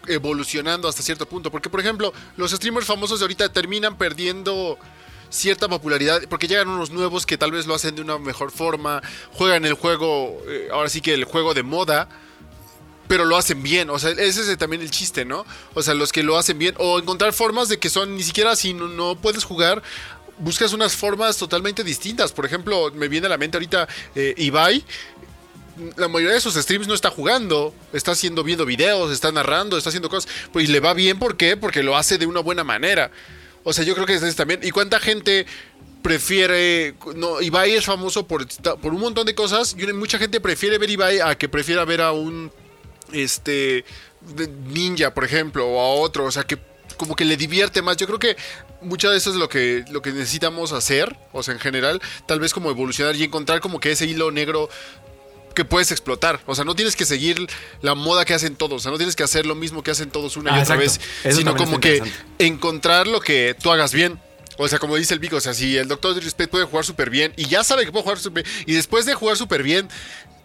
evolucionando 0.06 0.88
hasta 0.88 1.02
cierto 1.02 1.26
punto. 1.26 1.50
Porque, 1.50 1.70
por 1.70 1.80
ejemplo, 1.80 2.12
los 2.36 2.50
streamers 2.52 2.86
famosos 2.86 3.20
de 3.20 3.24
ahorita 3.24 3.52
terminan 3.52 3.96
perdiendo 3.96 4.78
cierta 5.30 5.68
popularidad 5.68 6.22
porque 6.28 6.46
llegan 6.46 6.68
unos 6.68 6.90
nuevos 6.90 7.24
que 7.24 7.38
tal 7.38 7.52
vez 7.52 7.66
lo 7.66 7.74
hacen 7.74 7.94
de 7.94 8.02
una 8.02 8.18
mejor 8.18 8.50
forma, 8.50 9.00
juegan 9.32 9.64
el 9.64 9.72
juego, 9.72 10.42
eh, 10.46 10.68
ahora 10.70 10.90
sí 10.90 11.00
que 11.00 11.14
el 11.14 11.24
juego 11.24 11.54
de 11.54 11.62
moda, 11.62 12.06
pero 13.08 13.24
lo 13.24 13.38
hacen 13.38 13.62
bien, 13.62 13.88
o 13.88 13.98
sea, 13.98 14.10
ese 14.10 14.52
es 14.52 14.58
también 14.58 14.82
el 14.82 14.90
chiste, 14.90 15.24
¿no? 15.24 15.46
O 15.72 15.82
sea, 15.82 15.94
los 15.94 16.12
que 16.12 16.22
lo 16.22 16.36
hacen 16.36 16.58
bien, 16.58 16.74
o 16.78 16.98
encontrar 16.98 17.32
formas 17.32 17.70
de 17.70 17.78
que 17.78 17.88
son, 17.88 18.14
ni 18.14 18.22
siquiera 18.22 18.54
si 18.56 18.74
no, 18.74 18.88
no 18.88 19.16
puedes 19.16 19.44
jugar, 19.44 19.82
buscas 20.38 20.72
unas 20.74 20.94
formas 20.94 21.36
totalmente 21.36 21.82
distintas. 21.84 22.32
Por 22.32 22.44
ejemplo, 22.44 22.90
me 22.94 23.08
viene 23.08 23.26
a 23.26 23.30
la 23.30 23.38
mente 23.38 23.56
ahorita 23.56 23.88
eh, 24.14 24.34
Ibai, 24.36 24.84
la 25.96 26.08
mayoría 26.08 26.34
de 26.34 26.40
sus 26.40 26.54
streams 26.54 26.86
no 26.86 26.94
está 26.94 27.10
jugando, 27.10 27.74
está 27.92 28.12
haciendo, 28.12 28.44
viendo 28.44 28.66
videos, 28.66 29.10
está 29.12 29.32
narrando, 29.32 29.76
está 29.76 29.88
haciendo 29.90 30.08
cosas, 30.08 30.30
pues 30.52 30.68
le 30.68 30.80
va 30.80 30.94
bien, 30.94 31.18
¿por 31.18 31.36
qué? 31.36 31.56
Porque 31.56 31.82
lo 31.82 31.96
hace 31.96 32.18
de 32.18 32.26
una 32.26 32.40
buena 32.40 32.64
manera. 32.64 33.10
O 33.64 33.72
sea, 33.72 33.84
yo 33.84 33.94
creo 33.94 34.06
que 34.06 34.14
es 34.14 34.36
también. 34.36 34.60
¿Y 34.62 34.70
cuánta 34.70 34.98
gente 34.98 35.46
prefiere. 36.02 36.94
No, 37.14 37.40
Ibai 37.40 37.72
es 37.72 37.86
famoso 37.86 38.26
por, 38.26 38.46
por 38.80 38.92
un 38.92 39.00
montón 39.00 39.24
de 39.26 39.34
cosas. 39.34 39.74
Y 39.78 39.86
mucha 39.92 40.18
gente 40.18 40.40
prefiere 40.40 40.78
ver 40.78 40.90
Ibai 40.90 41.20
a 41.20 41.36
que 41.36 41.48
prefiera 41.48 41.84
ver 41.84 42.02
a 42.02 42.12
un. 42.12 42.50
Este. 43.12 43.84
Ninja, 44.66 45.14
por 45.14 45.24
ejemplo, 45.24 45.66
o 45.66 45.80
a 45.80 46.00
otro. 46.00 46.24
O 46.24 46.30
sea, 46.30 46.44
que 46.44 46.58
como 46.96 47.16
que 47.16 47.24
le 47.24 47.36
divierte 47.36 47.82
más. 47.82 47.96
Yo 47.96 48.06
creo 48.06 48.18
que 48.18 48.36
mucho 48.82 49.10
de 49.10 49.16
eso 49.16 49.30
es 49.30 49.36
lo 49.36 49.48
que, 49.48 49.84
lo 49.90 50.02
que 50.02 50.12
necesitamos 50.12 50.72
hacer. 50.72 51.16
O 51.32 51.42
sea, 51.42 51.54
en 51.54 51.60
general, 51.60 52.02
tal 52.26 52.40
vez 52.40 52.52
como 52.52 52.70
evolucionar 52.70 53.16
y 53.16 53.24
encontrar 53.24 53.60
como 53.60 53.80
que 53.80 53.92
ese 53.92 54.06
hilo 54.06 54.30
negro 54.30 54.68
que 55.54 55.64
puedes 55.64 55.90
explotar. 55.90 56.40
O 56.46 56.54
sea, 56.54 56.64
no 56.64 56.74
tienes 56.74 56.96
que 56.96 57.04
seguir 57.04 57.46
la 57.80 57.94
moda 57.94 58.24
que 58.24 58.34
hacen 58.34 58.56
todos. 58.56 58.76
O 58.76 58.78
sea, 58.80 58.90
no 58.90 58.96
tienes 58.98 59.16
que 59.16 59.22
hacer 59.22 59.46
lo 59.46 59.54
mismo 59.54 59.82
que 59.82 59.90
hacen 59.90 60.10
todos 60.10 60.36
una 60.36 60.50
y 60.50 60.54
Ah, 60.58 60.62
otra 60.62 60.76
exacto. 60.76 61.00
vez. 61.00 61.10
Eso 61.24 61.38
sino 61.38 61.56
como 61.56 61.80
que 61.80 62.02
encontrar 62.38 63.06
lo 63.06 63.20
que 63.20 63.56
tú 63.60 63.70
hagas 63.70 63.92
bien. 63.92 64.20
O 64.58 64.68
sea, 64.68 64.78
como 64.78 64.96
dice 64.96 65.14
el 65.14 65.20
Vico, 65.20 65.36
o 65.36 65.40
sea, 65.40 65.54
si 65.54 65.76
el 65.76 65.88
Doctor 65.88 66.14
Disrespect 66.14 66.50
puede 66.50 66.64
jugar 66.66 66.84
súper 66.84 67.08
bien 67.10 67.32
y 67.36 67.46
ya 67.46 67.64
sabe 67.64 67.84
que 67.86 67.92
puede 67.92 68.02
jugar 68.04 68.18
súper 68.18 68.44
bien, 68.44 68.56
y 68.66 68.74
después 68.74 69.06
de 69.06 69.14
jugar 69.14 69.36
súper 69.36 69.62
bien, 69.62 69.88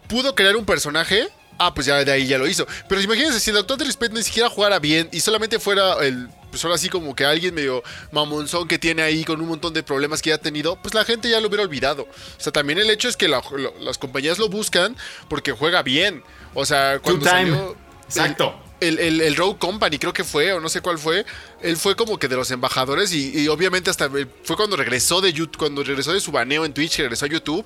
pudo 0.08 0.34
crear 0.34 0.55
un 0.55 0.66
personaje, 0.66 1.28
ah, 1.60 1.74
pues 1.74 1.88
ya 1.88 2.03
de 2.03 2.12
ahí 2.12 2.26
ya 2.26 2.38
lo 2.38 2.47
hizo. 2.47 2.66
Pero 2.88 3.01
imagínense, 3.01 3.39
si 3.41 3.49
el 3.49 3.58
Doctor 3.58 3.78
Disrespect 3.78 4.14
ni 4.14 4.24
siquiera 4.24 4.49
jugara 4.49 4.80
bien 4.80 5.10
y 5.12 5.20
solamente 5.20 5.60
fuera 5.60 5.93
el. 6.05 6.30
Pues 6.50 6.64
ahora 6.64 6.76
así 6.76 6.89
como 6.89 7.16
que 7.16 7.26
alguien 7.26 7.54
medio 7.54 7.84
mamonzón 8.12 8.68
que 8.68 8.80
tiene 8.80 9.02
ahí 9.02 9.24
con 9.24 9.41
un 9.41 9.48
montón 9.48 9.74
de 9.74 9.84
problemas 9.84 10.22
que 10.22 10.30
ya 10.30 10.36
ha 10.36 10.39
tenido, 10.39 10.76
pues 10.82 10.93
la 10.93 11.04
gente 11.06 11.30
ya 11.30 11.39
lo 11.41 11.48
hubiera 11.48 11.64
olvidado. 11.64 12.04
O 12.04 12.39
sea, 12.41 12.52
también 12.54 12.80
el 12.80 12.89
hecho 12.89 13.10
es 13.10 13.18
que 13.18 13.28
la- 13.28 13.41
lo- 13.52 13.74
las 13.80 13.98
compañías 13.98 14.39
lo 14.39 14.50
buscan 14.50 14.95
porque 15.30 15.52
juega 15.52 15.84
bien. 15.84 16.24
O 16.54 16.66
sea, 16.66 17.00
cuando 17.00 17.26
salió- 17.54 17.76
Exacto. 18.08 18.60
el, 18.80 19.00
el, 19.00 19.22
el 19.22 19.36
Rogue 19.36 19.58
Company, 19.60 19.98
creo 20.00 20.14
que 20.14 20.24
fue, 20.24 20.54
o 20.54 20.60
no 20.60 20.70
sé 20.70 20.82
cuál 20.82 20.98
fue. 20.98 21.26
Él 21.62 21.76
fue 21.76 21.95
como 21.95 22.20
que 22.20 22.28
de 22.28 22.36
los 22.36 22.51
embajadores 22.51 23.12
y, 23.14 23.47
obviamente 23.47 23.89
hasta 23.89 24.10
fue 24.43 24.55
cuando 24.55 24.76
regresó 24.76 25.22
de 25.22 25.34
YouTube, 25.34 25.58
cuando 25.58 25.84
regresó 25.84 26.14
de 26.14 26.20
su 26.20 26.32
baneo 26.32 26.66
en 26.66 26.74
Twitch, 26.74 26.99
regresó 26.99 27.26
a 27.26 27.30
YouTube 27.30 27.66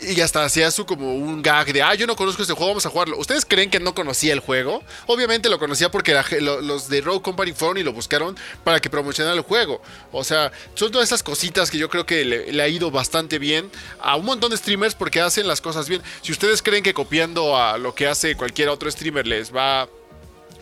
y 0.00 0.20
hasta 0.20 0.44
hacía 0.44 0.70
su 0.70 0.86
como 0.86 1.14
un 1.14 1.42
gag 1.42 1.72
de, 1.72 1.82
ah, 1.82 1.94
yo 1.94 2.06
no 2.06 2.16
conozco 2.16 2.42
este 2.42 2.54
juego, 2.54 2.68
vamos 2.68 2.86
a 2.86 2.90
jugarlo. 2.90 3.18
¿Ustedes 3.18 3.44
creen 3.44 3.70
que 3.70 3.80
no 3.80 3.94
conocía 3.94 4.32
el 4.32 4.40
juego? 4.40 4.82
Obviamente 5.06 5.48
lo 5.48 5.58
conocía 5.58 5.90
porque 5.90 6.18
los 6.40 6.88
de 6.88 7.00
Rogue 7.00 7.22
Company 7.22 7.52
fueron 7.52 7.78
y 7.78 7.82
lo 7.82 7.92
buscaron 7.92 8.36
para 8.64 8.80
que 8.80 8.90
promocionara 8.90 9.36
el 9.36 9.42
juego. 9.42 9.82
O 10.12 10.24
sea, 10.24 10.52
son 10.74 10.90
todas 10.90 11.08
esas 11.08 11.22
cositas 11.22 11.70
que 11.70 11.78
yo 11.78 11.88
creo 11.88 12.06
que 12.06 12.24
le, 12.24 12.52
le 12.52 12.62
ha 12.62 12.68
ido 12.68 12.90
bastante 12.90 13.38
bien 13.38 13.70
a 14.00 14.16
un 14.16 14.24
montón 14.24 14.50
de 14.50 14.56
streamers 14.56 14.94
porque 14.94 15.20
hacen 15.20 15.46
las 15.46 15.60
cosas 15.60 15.88
bien. 15.88 16.02
Si 16.22 16.32
ustedes 16.32 16.62
creen 16.62 16.82
que 16.82 16.94
copiando 16.94 17.56
a 17.56 17.78
lo 17.78 17.94
que 17.94 18.06
hace 18.06 18.36
cualquier 18.36 18.68
otro 18.68 18.90
streamer 18.90 19.26
les 19.26 19.54
va 19.54 19.88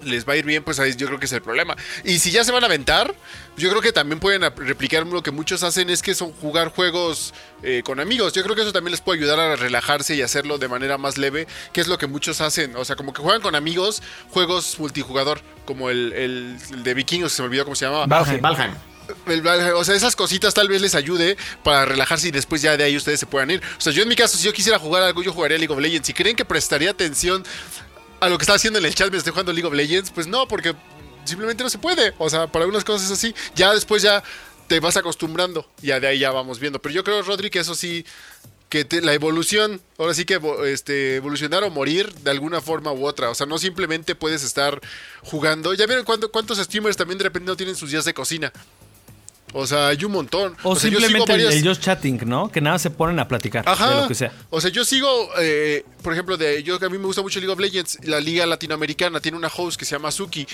les 0.03 0.29
va 0.29 0.33
a 0.35 0.37
ir 0.37 0.45
bien, 0.45 0.63
pues 0.65 0.79
ahí 0.81 0.95
yo 0.97 1.07
creo 1.07 1.19
que 1.19 1.27
es 1.27 1.33
el 1.33 1.43
problema. 1.43 1.77
Y 2.05 2.19
si 2.19 2.31
ya 2.31 2.45
se 2.45 2.53
van 2.53 2.63
a 2.63 2.67
aventar, 2.67 3.15
yo 3.57 3.71
creo 3.71 3.81
que 3.81 3.93
también 3.93 4.21
pueden 4.21 4.43
replicar 4.43 5.07
lo 5.07 5.23
que 5.23 5.31
muchos 5.31 5.63
hacen, 5.63 5.91
es 5.91 6.03
que 6.03 6.15
son 6.15 6.33
jugar 6.33 6.69
juegos 6.69 7.33
eh, 7.63 7.83
con 7.85 8.01
amigos. 8.01 8.33
Yo 8.33 8.43
creo 8.43 8.55
que 8.57 8.63
eso 8.63 8.73
también 8.73 8.91
les 8.93 9.01
puede 9.01 9.19
ayudar 9.21 9.39
a 9.41 9.57
relajarse 9.57 10.15
y 10.15 10.23
hacerlo 10.23 10.59
de 10.59 10.69
manera 10.69 10.99
más 10.99 11.19
leve, 11.19 11.47
que 11.73 11.81
es 11.81 11.89
lo 11.89 11.99
que 11.99 12.07
muchos 12.07 12.41
hacen. 12.41 12.75
O 12.77 12.85
sea, 12.85 12.97
como 12.97 13.13
que 13.13 13.23
juegan 13.23 13.41
con 13.43 13.55
amigos 13.55 14.03
juegos 14.31 14.79
multijugador, 14.79 15.41
como 15.65 15.91
el, 15.91 16.13
el- 16.13 16.57
el 16.73 16.83
de 16.83 16.95
vikingos, 16.95 17.33
que 17.33 17.37
se 17.37 17.43
me 17.43 17.47
olvidó 17.49 17.65
cómo 17.65 17.77
se 17.77 17.85
llamaba. 17.87 18.07
Valheim. 18.07 18.41
Valheim. 18.43 18.73
El 19.27 19.43
Valheim, 19.43 19.75
o 19.77 19.85
sea, 19.85 19.95
esas 19.95 20.17
cositas 20.17 20.55
tal 20.55 20.67
vez 20.69 20.81
les 20.81 20.95
ayude 20.95 21.37
para 21.63 21.85
relajarse 21.85 22.29
y 22.29 22.31
después 22.31 22.63
ya 22.63 22.75
de 22.77 22.85
ahí 22.85 22.97
ustedes 22.97 23.21
se 23.21 23.27
puedan 23.27 23.51
ir. 23.51 23.61
O 23.77 23.81
sea, 23.81 23.93
yo 23.93 24.03
en 24.03 24.09
mi 24.09 24.17
caso, 24.17 24.39
si 24.39 24.45
yo 24.45 24.53
quisiera 24.55 24.79
jugar 24.79 25.03
algo, 25.03 25.23
yo 25.23 25.31
jugaría 25.33 25.59
League 25.59 25.73
of 25.73 25.79
Legends. 25.79 26.07
Si 26.07 26.15
creen 26.15 26.35
que 26.35 26.45
prestaría 26.47 26.91
atención 26.91 27.45
a 28.25 28.29
lo 28.29 28.39
que 28.39 28.43
está 28.43 28.55
haciendo 28.55 28.79
en 28.79 28.85
el 28.87 28.95
chat 28.95 29.07
mientras 29.07 29.21
estoy 29.21 29.33
jugando 29.33 29.53
League 29.53 29.67
of 29.67 29.75
Legends, 29.75 30.11
pues 30.11 30.27
no, 30.27 30.49
porque 30.49 30.75
simplemente 31.25 31.63
no 31.63 31.71
se 31.71 31.79
puede. 31.79 32.15
O 32.19 32.29
sea, 32.31 32.47
para 32.47 32.65
algunas 32.65 32.85
cosas 32.85 33.07
es 33.07 33.13
así. 33.13 33.35
Ya 33.55 33.73
después 33.73 34.03
ya 34.03 34.23
te 34.67 34.81
vas 34.81 34.97
acostumbrando. 34.97 35.69
Ya 35.83 36.01
de 36.01 36.07
ahí 36.09 36.19
ya 36.19 36.31
vamos 36.31 36.59
viendo. 36.59 36.81
Pero 36.81 36.95
yo 36.95 37.05
creo, 37.05 37.23
Rodri, 37.23 37.51
que 37.51 37.61
eso 37.61 37.75
sí, 37.75 38.05
que 38.69 38.87
la 39.03 39.13
evolución, 39.15 39.81
ahora 39.99 40.15
sí 40.15 40.25
que 40.25 40.41
este, 40.67 41.17
evolucionar 41.17 41.65
o 41.65 41.71
morir 41.71 42.13
de 42.15 42.31
alguna 42.31 42.61
forma 42.61 42.93
u 42.93 43.07
otra. 43.07 43.31
O 43.31 43.35
sea, 43.35 43.47
no 43.47 43.59
simplemente 43.59 44.15
puedes 44.15 44.43
estar 44.43 44.81
jugando. 45.23 45.75
Ya 45.75 45.87
vieron 45.87 46.05
cuánto- 46.05 46.31
cuántos 46.31 46.59
streamers 46.59 46.97
también 46.97 47.19
de 47.19 47.25
repente 47.25 47.47
no 47.47 47.57
tienen 47.57 47.77
sus 47.77 47.91
días 47.91 48.05
de 48.05 48.15
cocina. 48.15 48.53
O 49.57 49.69
sea, 49.69 49.87
hay 49.89 50.05
un 50.05 50.11
montón. 50.11 50.57
O, 50.65 50.75
sea, 50.75 50.91
yo 50.91 50.99
sigo 50.99 51.09
simplemente 51.09 51.33
el- 51.33 51.45
varias- 51.47 51.63
el, 51.63 51.69
just 51.69 51.81
chatting, 51.81 52.21
¿no? 52.27 52.51
Que 52.51 52.61
nada 52.61 52.77
se 52.79 52.91
ponen 52.91 53.21
a 53.21 53.29
platicar 53.29 53.63
Ajá. 53.69 53.95
de 53.95 54.01
lo 54.03 54.09
que 54.09 54.17
sea. 54.17 54.33
O 54.51 54.61
sea, 54.61 54.69
yo 54.71 54.85
sigo, 54.85 55.31
eh, 55.39 55.85
por 56.03 56.13
ejemplo, 56.13 56.37
de 56.37 56.63
yo 56.65 56.81
que 56.81 56.87
a 56.87 56.89
mí 56.89 56.99
me 56.99 57.05
gusta 57.07 57.23
mucho 57.23 57.39
League 57.39 57.53
of 57.53 57.61
Legends, 57.61 57.99
la 58.03 58.19
liga 58.19 58.47
latinoamericana 58.47 59.21
tiene 59.21 59.39
una 59.39 59.47
host 59.57 59.79
que 59.79 59.85
se 59.85 59.93
llama 59.93 60.11
Suki. 60.11 60.45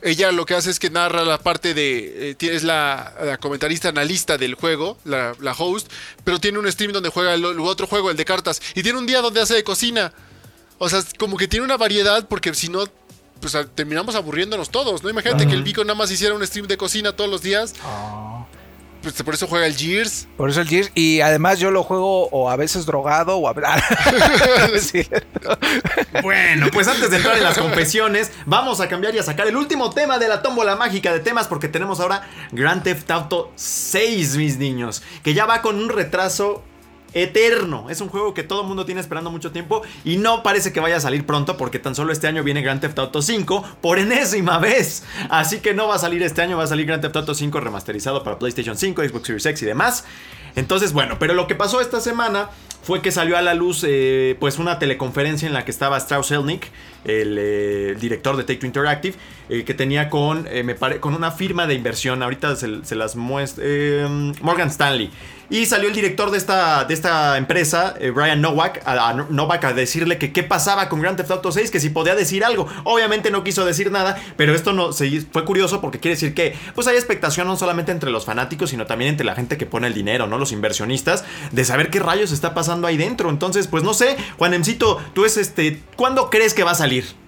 Ella 0.00 0.32
lo 0.32 0.46
que 0.46 0.54
hace 0.54 0.70
es 0.70 0.78
que 0.78 0.88
narra 0.88 1.22
la 1.22 1.36
parte 1.38 1.74
de, 1.74 2.30
eh, 2.30 2.36
es 2.40 2.64
la, 2.64 3.12
la 3.22 3.36
comentarista 3.36 3.90
analista 3.90 4.38
del 4.38 4.54
juego, 4.54 4.96
la, 5.04 5.34
la 5.40 5.52
host, 5.52 5.92
pero 6.24 6.40
tiene 6.40 6.58
un 6.58 6.72
stream 6.72 6.92
donde 6.92 7.10
juega 7.10 7.34
el, 7.34 7.44
el 7.44 7.60
otro 7.60 7.86
juego, 7.86 8.10
el 8.10 8.16
de 8.16 8.24
cartas, 8.24 8.62
y 8.74 8.82
tiene 8.82 8.98
un 8.98 9.06
día 9.06 9.20
donde 9.20 9.42
hace 9.42 9.52
de 9.54 9.64
cocina. 9.64 10.14
O 10.78 10.88
sea, 10.88 11.02
como 11.18 11.36
que 11.36 11.46
tiene 11.46 11.64
una 11.66 11.76
variedad 11.76 12.26
porque 12.26 12.54
si 12.54 12.68
no 12.70 12.84
pues 13.38 13.54
a- 13.54 13.66
terminamos 13.66 14.14
aburriéndonos 14.14 14.70
todos, 14.70 15.02
¿no? 15.02 15.10
Imagínate 15.10 15.46
que 15.46 15.52
el 15.52 15.62
Vico 15.62 15.84
nada 15.84 15.94
más 15.94 16.10
hiciera 16.10 16.34
un 16.34 16.46
stream 16.46 16.66
de 16.68 16.78
cocina 16.78 17.12
todos 17.14 17.28
los 17.28 17.42
días. 17.42 17.74
Pues 17.74 18.45
por 19.12 19.34
eso 19.34 19.46
juega 19.46 19.66
el 19.66 19.76
Gears. 19.76 20.28
Por 20.36 20.50
eso 20.50 20.60
el 20.60 20.68
Gears. 20.68 20.90
Y 20.94 21.20
además 21.20 21.58
yo 21.58 21.70
lo 21.70 21.82
juego 21.82 22.28
o 22.28 22.50
a 22.50 22.56
veces 22.56 22.86
drogado 22.86 23.36
o 23.36 23.48
a 23.48 23.52
veces. 24.72 25.08
Bueno, 26.22 26.68
pues 26.72 26.88
antes 26.88 27.10
de 27.10 27.18
entrar 27.18 27.36
en 27.36 27.42
las 27.42 27.58
confesiones, 27.58 28.32
vamos 28.46 28.80
a 28.80 28.88
cambiar 28.88 29.14
y 29.14 29.18
a 29.18 29.22
sacar 29.22 29.46
el 29.46 29.56
último 29.56 29.90
tema 29.90 30.18
de 30.18 30.28
la 30.28 30.40
tómbola 30.40 30.74
mágica 30.74 31.12
de 31.12 31.20
temas 31.20 31.46
porque 31.46 31.68
tenemos 31.68 32.00
ahora 32.00 32.26
Grand 32.52 32.82
Theft 32.82 33.10
Auto 33.10 33.52
6, 33.54 34.36
mis 34.36 34.56
niños, 34.56 35.02
que 35.22 35.34
ya 35.34 35.44
va 35.44 35.60
con 35.60 35.76
un 35.76 35.90
retraso 35.90 36.64
eterno. 37.16 37.88
Es 37.88 38.02
un 38.02 38.08
juego 38.08 38.34
que 38.34 38.42
todo 38.42 38.60
el 38.60 38.68
mundo 38.68 38.84
tiene 38.84 39.00
esperando 39.00 39.30
mucho 39.30 39.50
tiempo 39.50 39.82
y 40.04 40.18
no 40.18 40.42
parece 40.42 40.72
que 40.72 40.80
vaya 40.80 40.96
a 40.96 41.00
salir 41.00 41.24
pronto 41.24 41.56
porque 41.56 41.78
tan 41.78 41.94
solo 41.94 42.12
este 42.12 42.26
año 42.26 42.44
viene 42.44 42.60
Grand 42.60 42.80
Theft 42.80 42.98
Auto 42.98 43.22
5 43.22 43.78
por 43.80 43.98
enésima 43.98 44.58
vez. 44.58 45.02
Así 45.30 45.60
que 45.60 45.72
no 45.72 45.88
va 45.88 45.94
a 45.94 45.98
salir 45.98 46.22
este 46.22 46.42
año, 46.42 46.58
va 46.58 46.64
a 46.64 46.68
salir 46.68 46.86
Grand 46.86 47.00
Theft 47.00 47.16
Auto 47.16 47.34
5 47.34 47.58
remasterizado 47.58 48.22
para 48.22 48.38
PlayStation 48.38 48.76
5, 48.76 49.02
Xbox 49.02 49.26
Series 49.26 49.46
X 49.46 49.62
y 49.62 49.66
demás. 49.66 50.04
Entonces, 50.56 50.92
bueno, 50.92 51.18
pero 51.18 51.34
lo 51.34 51.46
que 51.46 51.54
pasó 51.54 51.80
esta 51.80 52.00
semana 52.00 52.50
fue 52.82 53.02
que 53.02 53.10
salió 53.10 53.36
a 53.36 53.42
la 53.42 53.52
luz 53.52 53.84
eh, 53.86 54.36
pues 54.40 54.58
una 54.58 54.78
teleconferencia 54.78 55.46
en 55.46 55.52
la 55.52 55.64
que 55.64 55.70
estaba 55.70 55.98
Strauss 55.98 56.28
Zelnick, 56.28 56.70
el, 57.04 57.36
eh, 57.38 57.96
director 58.00 58.36
de 58.36 58.44
Take 58.44 58.60
Two 58.60 58.66
Interactive, 58.66 59.16
eh, 59.48 59.64
que 59.64 59.74
tenía 59.74 60.08
con, 60.08 60.44
me 60.44 60.76
con 60.76 61.14
una 61.14 61.30
firma 61.30 61.66
de 61.66 61.74
inversión, 61.74 62.22
ahorita 62.22 62.56
se, 62.56 62.84
se 62.84 62.94
las 62.94 63.16
muestra, 63.16 63.64
Morgan 64.40 64.68
Stanley. 64.68 65.10
Y 65.48 65.66
salió 65.66 65.88
el 65.88 65.94
director 65.94 66.30
de 66.30 66.38
esta, 66.38 66.84
de 66.84 66.94
esta 66.94 67.38
empresa, 67.38 67.94
eh, 68.00 68.10
Brian 68.10 68.40
Nowak, 68.40 68.82
a, 68.84 69.12
Novak 69.12 69.64
a 69.64 69.72
decirle 69.72 70.18
que 70.18 70.32
qué 70.32 70.42
pasaba 70.42 70.88
con 70.88 71.00
Grand 71.00 71.16
Theft 71.16 71.30
Auto 71.30 71.52
6, 71.52 71.70
que 71.70 71.80
si 71.80 71.90
podía 71.90 72.14
decir 72.14 72.44
algo. 72.44 72.66
Obviamente 72.84 73.30
no 73.30 73.44
quiso 73.44 73.64
decir 73.64 73.92
nada, 73.92 74.20
pero 74.36 74.54
esto 74.54 74.72
no 74.72 74.92
se, 74.92 75.20
fue 75.20 75.44
curioso 75.44 75.80
porque 75.80 76.00
quiere 76.00 76.14
decir 76.14 76.34
que 76.34 76.56
pues 76.74 76.86
hay 76.86 76.96
expectación 76.96 77.46
no 77.46 77.56
solamente 77.56 77.92
entre 77.92 78.10
los 78.10 78.24
fanáticos, 78.24 78.70
sino 78.70 78.86
también 78.86 79.10
entre 79.10 79.26
la 79.26 79.34
gente 79.34 79.56
que 79.56 79.66
pone 79.66 79.86
el 79.86 79.94
dinero, 79.94 80.26
¿no? 80.26 80.38
Los 80.38 80.52
inversionistas, 80.52 81.24
de 81.52 81.64
saber 81.64 81.90
qué 81.90 82.00
rayos 82.00 82.32
está 82.32 82.54
pasando 82.54 82.86
ahí 82.86 82.96
dentro. 82.96 83.30
Entonces, 83.30 83.68
pues 83.68 83.84
no 83.84 83.94
sé, 83.94 84.16
Juanemcito, 84.38 85.00
tú 85.14 85.24
es 85.24 85.36
este, 85.36 85.80
¿cuándo 85.96 86.30
crees 86.30 86.54
que 86.54 86.64
va 86.64 86.72
a 86.72 86.76
salir? 86.76 87.25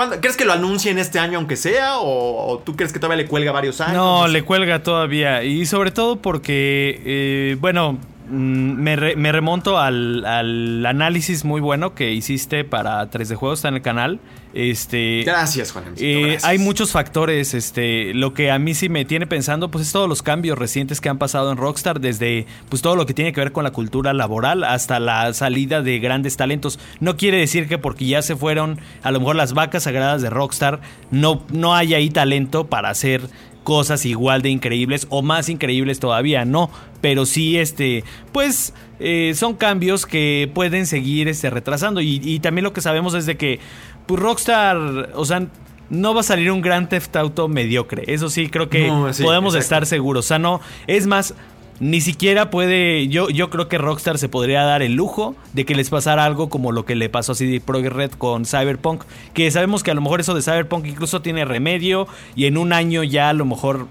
¿Cuándo- 0.00 0.18
¿Crees 0.18 0.34
que 0.38 0.46
lo 0.46 0.54
anuncien 0.54 0.98
este 0.98 1.18
año 1.18 1.36
aunque 1.36 1.56
sea? 1.56 1.98
¿O, 1.98 2.62
tú 2.64 2.74
crees 2.74 2.90
que 2.90 2.98
todavía 2.98 3.22
le 3.22 3.28
cuelga 3.28 3.52
varios 3.52 3.82
años? 3.82 3.96
No, 3.98 4.28
le 4.28 4.42
cuelga 4.42 4.82
todavía. 4.82 5.44
Y 5.44 5.66
sobre 5.66 5.90
todo 5.90 6.16
porque, 6.16 7.02
eh, 7.04 7.56
bueno, 7.60 7.98
me, 8.30 8.96
re- 8.96 9.16
me 9.16 9.32
remonto 9.32 9.78
al, 9.78 10.24
al 10.24 10.86
análisis 10.86 11.44
muy 11.44 11.60
bueno 11.60 11.94
que 11.94 12.12
hiciste 12.12 12.64
para 12.64 13.10
3D 13.10 13.34
Juegos, 13.34 13.58
está 13.58 13.68
en 13.68 13.74
el 13.74 13.82
canal. 13.82 14.20
Este, 14.52 15.22
Gracias, 15.24 15.70
Juanemcito. 15.70 16.04
eh, 16.04 16.20
gracias. 16.22 16.44
hay 16.44 16.58
muchos 16.58 16.90
factores. 16.90 17.54
Este, 17.54 18.12
lo 18.14 18.34
que 18.34 18.50
a 18.50 18.58
mí 18.58 18.74
sí 18.74 18.88
me 18.88 19.04
tiene 19.04 19.26
pensando, 19.28 19.70
pues 19.70 19.86
es 19.86 19.92
todos 19.92 20.08
los 20.08 20.22
cambios 20.22 20.58
recientes 20.58 21.00
que 21.00 21.08
han 21.08 21.18
pasado 21.18 21.52
en 21.52 21.56
Rockstar, 21.58 22.00
desde 22.00 22.46
pues 22.68 22.82
todo 22.82 22.96
lo 22.96 23.06
que 23.06 23.14
tiene 23.14 23.32
que 23.32 23.40
ver 23.40 23.52
con 23.52 23.62
la 23.64 23.70
cultura 23.70 24.12
laboral 24.12 24.64
hasta 24.64 24.98
la 24.98 25.32
salida 25.34 25.82
de 25.82 25.98
grandes 26.00 26.36
talentos. 26.36 26.80
No 26.98 27.16
quiere 27.16 27.38
decir 27.38 27.68
que 27.68 27.78
porque 27.78 28.06
ya 28.06 28.22
se 28.22 28.34
fueron 28.36 28.80
a 29.02 29.12
lo 29.12 29.20
mejor 29.20 29.36
las 29.36 29.52
vacas 29.52 29.84
sagradas 29.84 30.20
de 30.22 30.30
Rockstar, 30.30 30.80
no, 31.12 31.44
no 31.52 31.74
hay 31.74 31.94
ahí 31.94 32.10
talento 32.10 32.66
para 32.66 32.90
hacer 32.90 33.22
cosas 33.64 34.04
igual 34.06 34.42
de 34.42 34.50
increíbles 34.50 35.06
o 35.10 35.22
más 35.22 35.48
increíbles 35.48 36.00
todavía, 36.00 36.44
no. 36.44 36.70
Pero 37.00 37.26
sí, 37.26 37.58
este, 37.58 38.04
pues 38.32 38.74
eh, 38.98 39.32
son 39.34 39.54
cambios 39.54 40.06
que 40.06 40.50
pueden 40.54 40.86
seguir 40.86 41.28
este, 41.28 41.50
retrasando. 41.50 42.00
Y, 42.00 42.20
y 42.22 42.40
también 42.40 42.64
lo 42.64 42.72
que 42.72 42.80
sabemos 42.80 43.14
es 43.14 43.26
de 43.26 43.36
que 43.36 43.60
pues 44.06 44.20
Rockstar, 44.20 45.10
o 45.14 45.24
sea, 45.24 45.46
no 45.88 46.14
va 46.14 46.20
a 46.20 46.24
salir 46.24 46.50
un 46.50 46.62
Grand 46.62 46.88
Theft 46.88 47.14
Auto 47.16 47.48
mediocre. 47.48 48.04
Eso 48.06 48.30
sí, 48.30 48.48
creo 48.48 48.68
que 48.68 48.86
No, 48.86 49.12
sí, 49.12 49.22
podemos 49.22 49.54
exacto. 49.54 49.64
estar 49.64 49.86
seguros. 49.86 50.24
O 50.26 50.28
sea, 50.28 50.38
no, 50.38 50.60
es 50.86 51.06
más, 51.06 51.34
ni 51.80 52.02
siquiera 52.02 52.50
puede, 52.50 53.08
yo, 53.08 53.30
yo 53.30 53.48
creo 53.48 53.66
que 53.66 53.78
Rockstar 53.78 54.18
se 54.18 54.28
podría 54.28 54.62
dar 54.62 54.82
el 54.82 54.92
lujo 54.92 55.34
de 55.54 55.64
que 55.64 55.74
les 55.74 55.88
pasara 55.88 56.26
algo 56.26 56.50
como 56.50 56.72
lo 56.72 56.84
que 56.84 56.94
le 56.94 57.08
pasó 57.08 57.32
a 57.32 57.34
CD 57.34 57.60
Projekt 57.60 57.94
Red 57.94 58.10
con 58.12 58.44
Cyberpunk, 58.44 59.04
que 59.32 59.50
sabemos 59.50 59.82
que 59.82 59.90
a 59.90 59.94
lo 59.94 60.02
mejor 60.02 60.20
eso 60.20 60.34
de 60.34 60.42
Cyberpunk 60.42 60.86
incluso 60.86 61.22
tiene 61.22 61.46
remedio 61.46 62.06
y 62.36 62.44
en 62.44 62.58
un 62.58 62.74
año 62.74 63.02
ya 63.02 63.30
a 63.30 63.32
lo 63.32 63.46
mejor 63.46 63.86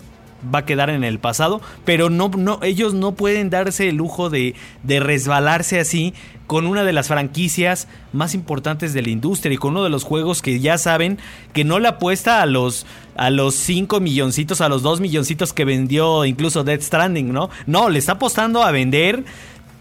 va 0.53 0.59
a 0.59 0.65
quedar 0.65 0.89
en 0.89 1.03
el 1.03 1.19
pasado, 1.19 1.61
pero 1.83 2.09
no, 2.09 2.29
no, 2.29 2.59
ellos 2.61 2.93
no 2.93 3.13
pueden 3.13 3.49
darse 3.49 3.89
el 3.89 3.95
lujo 3.95 4.29
de, 4.29 4.55
de 4.83 4.99
resbalarse 4.99 5.79
así 5.79 6.13
con 6.47 6.65
una 6.65 6.83
de 6.83 6.93
las 6.93 7.07
franquicias 7.07 7.87
más 8.13 8.33
importantes 8.33 8.93
de 8.93 9.01
la 9.01 9.09
industria 9.09 9.53
y 9.53 9.57
con 9.57 9.71
uno 9.71 9.83
de 9.83 9.89
los 9.89 10.03
juegos 10.03 10.41
que 10.41 10.59
ya 10.59 10.77
saben 10.77 11.19
que 11.53 11.63
no 11.63 11.79
le 11.79 11.89
apuesta 11.89 12.41
a 12.41 12.45
los 12.45 12.85
a 13.19 13.29
los 13.29 13.55
5 13.55 13.99
milloncitos, 13.99 14.61
a 14.61 14.69
los 14.69 14.81
2 14.81 15.01
milloncitos 15.01 15.53
que 15.53 15.65
vendió 15.65 16.25
incluso 16.25 16.63
Dead 16.63 16.79
Stranding, 16.81 17.31
¿no? 17.33 17.49
No, 17.65 17.89
le 17.89 17.99
está 17.99 18.13
apostando 18.13 18.63
a 18.63 18.71
vender 18.71 19.23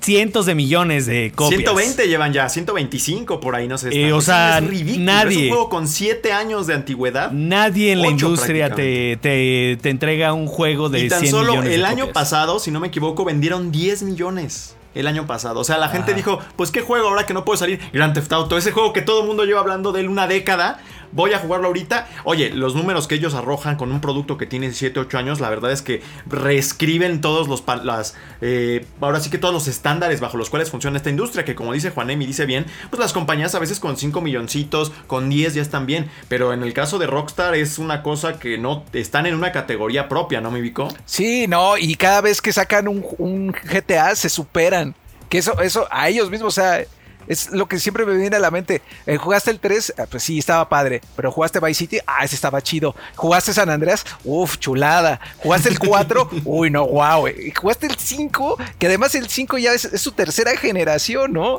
cientos 0.01 0.47
de 0.47 0.55
millones 0.55 1.07
de 1.07 1.32
copias. 1.34 1.59
120 1.61 2.07
llevan 2.09 2.32
ya, 2.32 2.49
125 2.49 3.41
por 3.41 3.55
ahí, 3.57 3.68
no 3.68 3.76
sé. 3.78 3.91
Eh, 3.93 4.12
o 4.12 4.20
sea, 4.20 4.59
es 4.59 4.66
ridículo. 4.66 5.05
nadie- 5.05 5.30
Es 5.36 5.43
un 5.45 5.49
juego 5.51 5.68
con 5.68 5.89
7 5.89 6.32
años 6.32 6.66
de 6.66 6.74
antigüedad. 6.74 7.30
Nadie 7.32 7.93
en 7.93 8.01
la 8.03 8.09
industria 8.09 8.70
te, 8.74 9.18
te, 9.20 9.78
te 9.80 9.91
entrega 9.91 10.32
un 10.32 10.47
juego 10.47 10.89
de 10.89 11.05
y 11.05 11.09
tan 11.09 11.20
100 11.20 11.30
solo 11.30 11.51
millones 11.53 11.70
de 11.70 11.74
el 11.76 11.84
año 11.84 12.07
copias. 12.07 12.14
pasado, 12.14 12.59
si 12.59 12.70
no 12.70 12.80
me 12.80 12.89
equivoco, 12.89 13.24
vendieron 13.24 13.70
10 13.70 14.03
millones. 14.03 14.74
El 14.95 15.07
año 15.07 15.26
pasado. 15.26 15.61
O 15.61 15.64
sea, 15.64 15.78
la 15.78 15.89
gente 15.91 16.12
dijo, 16.14 16.41
pues 16.57 16.72
qué 16.72 16.80
juego 16.80 17.09
ahora 17.09 17.24
que 17.24 17.34
no 17.34 17.45
puede 17.45 17.59
salir. 17.59 17.78
Grand 17.93 18.14
Theft 18.14 18.32
Auto, 18.32 18.57
ese 18.57 18.72
juego 18.72 18.93
que 18.93 19.03
todo 19.03 19.20
el 19.20 19.26
mundo 19.28 19.45
lleva 19.45 19.61
hablando 19.61 19.93
de 19.93 20.01
él 20.01 20.09
una 20.09 20.26
década. 20.26 20.80
Voy 21.13 21.33
a 21.33 21.39
jugarlo 21.39 21.69
ahorita. 21.69 22.09
Oye, 22.25 22.51
los 22.51 22.75
números 22.75 23.07
que 23.07 23.15
ellos 23.15 23.35
arrojan 23.35 23.77
con 23.77 23.93
un 23.93 24.01
producto 24.01 24.37
que 24.37 24.47
tiene 24.47 24.73
7, 24.73 25.01
8 25.01 25.19
años, 25.19 25.41
la 25.41 25.51
verdad 25.51 25.73
es 25.73 25.83
que 25.83 26.03
reescriben 26.27 27.21
todos 27.21 27.49
los... 27.49 27.65
Las, 27.85 28.15
eh, 28.41 28.85
ahora 29.01 29.21
sí 29.21 29.31
que 29.31 29.39
todos 29.39 29.55
los 29.55 29.69
estándares 29.69 30.21
bajo 30.21 30.37
los 30.37 30.51
cuales 30.51 30.71
funciona 30.71 30.97
esta 30.97 31.11
industria. 31.11 31.45
Que 31.45 31.55
como 31.55 31.73
dice 31.73 31.91
Juanem 31.91 32.21
y 32.23 32.27
dice 32.27 32.47
bien, 32.47 32.67
pues 32.91 33.01
las 33.01 33.13
compañías 33.13 33.55
a 33.55 33.59
veces 33.59 33.81
con 33.81 33.97
5 33.97 34.21
milloncitos, 34.21 34.93
con 35.07 35.29
10 35.29 35.55
ya 35.55 35.63
están 35.63 35.87
bien. 35.87 36.11
Pero 36.29 36.53
en 36.53 36.63
el 36.63 36.73
caso 36.73 36.99
de 36.99 37.07
Rockstar 37.07 37.55
es 37.55 37.79
una 37.79 38.03
cosa 38.03 38.39
que 38.39 38.59
no... 38.59 38.85
Están 38.93 39.27
en 39.27 39.35
una 39.35 39.53
categoría 39.53 40.09
propia, 40.09 40.41
¿no 40.41 40.51
me 40.51 40.61
ubicó? 40.61 40.89
Sí, 41.05 41.47
no, 41.47 41.77
y 41.79 41.95
cada 41.95 42.21
vez 42.21 42.41
que 42.43 42.53
sacan 42.53 42.89
un, 42.89 43.05
un 43.19 43.53
GTA 43.53 44.15
se 44.15 44.29
superan. 44.29 44.95
Que 45.29 45.39
eso, 45.39 45.61
eso, 45.61 45.87
a 45.91 46.09
ellos 46.09 46.31
mismos, 46.31 46.57
o 46.59 46.61
sea, 46.61 46.85
es 47.29 47.51
lo 47.51 47.66
que 47.68 47.79
siempre 47.79 48.05
me 48.07 48.16
viene 48.16 48.37
a 48.37 48.41
la 48.41 48.51
mente. 48.51 48.83
Eh, 49.07 49.16
¿Jugaste 49.16 49.51
el 49.51 49.61
3? 49.61 49.95
Ah, 49.99 50.07
pues 50.11 50.22
sí, 50.22 50.39
estaba 50.39 50.68
padre. 50.68 51.01
Pero 51.14 51.31
¿jugaste 51.31 51.61
Vice 51.61 51.74
City? 51.79 51.99
Ah, 52.07 52.24
ese 52.24 52.35
estaba 52.35 52.61
chido. 52.62 52.95
¿Jugaste 53.16 53.53
San 53.53 53.70
Andreas? 53.70 54.05
Uf, 54.24 54.59
chulada. 54.59 55.20
¿Jugaste 55.39 55.68
el 55.68 55.79
4? 55.79 56.31
Uy, 56.45 56.70
no, 56.70 56.87
wow. 56.87 57.29
¿Y 57.29 57.53
¿Jugaste 57.53 57.87
el 57.87 57.97
5? 57.97 58.59
Que 58.79 58.87
además 58.87 59.14
el 59.14 59.29
5 59.29 59.59
ya 59.59 59.72
es, 59.72 59.85
es 59.85 60.01
su 60.01 60.12
tercera 60.12 60.57
generación, 60.57 61.33
¿no? 61.35 61.59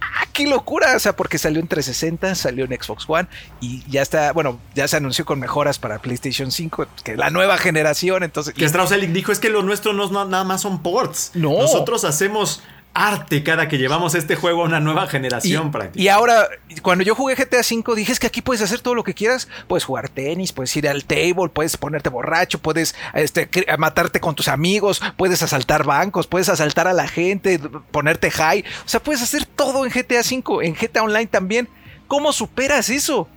¡Ah, 0.00 0.24
qué 0.32 0.46
locura! 0.46 0.96
O 0.96 0.98
sea, 0.98 1.14
porque 1.14 1.38
salió 1.38 1.60
en 1.60 1.68
360, 1.68 2.34
salió 2.34 2.64
en 2.64 2.70
Xbox 2.80 3.04
One 3.08 3.28
y 3.60 3.84
ya 3.90 4.02
está, 4.02 4.32
bueno, 4.32 4.58
ya 4.74 4.88
se 4.88 4.96
anunció 4.96 5.24
con 5.24 5.38
mejoras 5.38 5.78
para 5.78 5.98
PlayStation 5.98 6.50
5, 6.50 6.86
que 7.04 7.12
es 7.12 7.18
la 7.18 7.30
nueva 7.30 7.58
generación, 7.58 8.22
entonces... 8.22 8.54
Que 8.54 8.64
Strauss 8.64 8.90
dijo 9.12 9.32
es 9.32 9.38
que 9.38 9.48
lo 9.50 9.62
nuestro 9.62 9.92
no, 9.92 10.08
no- 10.10 10.24
nada 10.24 10.44
más 10.44 10.62
son 10.62 10.82
ports. 10.82 11.32
No. 11.34 11.50
Nosotros 11.58 12.04
hacemos 12.04 12.62
arte 12.94 13.42
cada 13.44 13.68
que 13.68 13.78
llevamos 13.78 14.14
este 14.16 14.34
juego 14.34 14.62
a 14.62 14.64
una 14.64 14.80
nueva 14.80 15.06
generación 15.06 15.68
Y, 15.68 15.70
prácticamente. 15.70 16.02
y 16.02 16.08
ahora, 16.08 16.48
cuando 16.82 17.04
yo 17.04 17.14
jugué 17.14 17.36
GTA 17.36 17.60
V, 17.60 17.94
dije 17.94 18.10
es 18.12 18.18
que 18.18 18.26
aquí 18.26 18.42
puedes 18.42 18.60
hacer 18.62 18.80
todo 18.80 18.94
lo 18.94 19.04
que 19.04 19.14
quieras. 19.14 19.46
Puedes 19.68 19.84
jugar 19.84 20.08
tenis, 20.08 20.52
puedes 20.52 20.76
ir 20.76 20.88
al 20.88 21.04
table, 21.04 21.48
puedes 21.52 21.76
ponerte 21.76 22.08
borracho, 22.08 22.58
puedes 22.58 22.94
este, 23.14 23.48
matarte 23.78 24.18
con 24.20 24.34
tus 24.34 24.48
amigos, 24.48 25.00
puedes 25.16 25.42
asaltar 25.42 25.84
bancos, 25.84 26.26
puedes 26.26 26.48
asaltar 26.48 26.88
a 26.88 26.92
la 26.92 27.06
gente, 27.06 27.60
ponerte 27.90 28.30
high. 28.32 28.64
O 28.84 28.88
sea, 28.88 29.00
puedes 29.00 29.22
hacer 29.22 29.46
todo 29.46 29.84
en 29.84 29.92
GTA 29.92 30.20
V, 30.20 30.66
en 30.66 30.74
GTA 30.74 31.02
Online 31.04 31.26
también. 31.26 31.68
¿Cómo 32.08 32.32
superas 32.32 32.88
eso? 32.90 33.28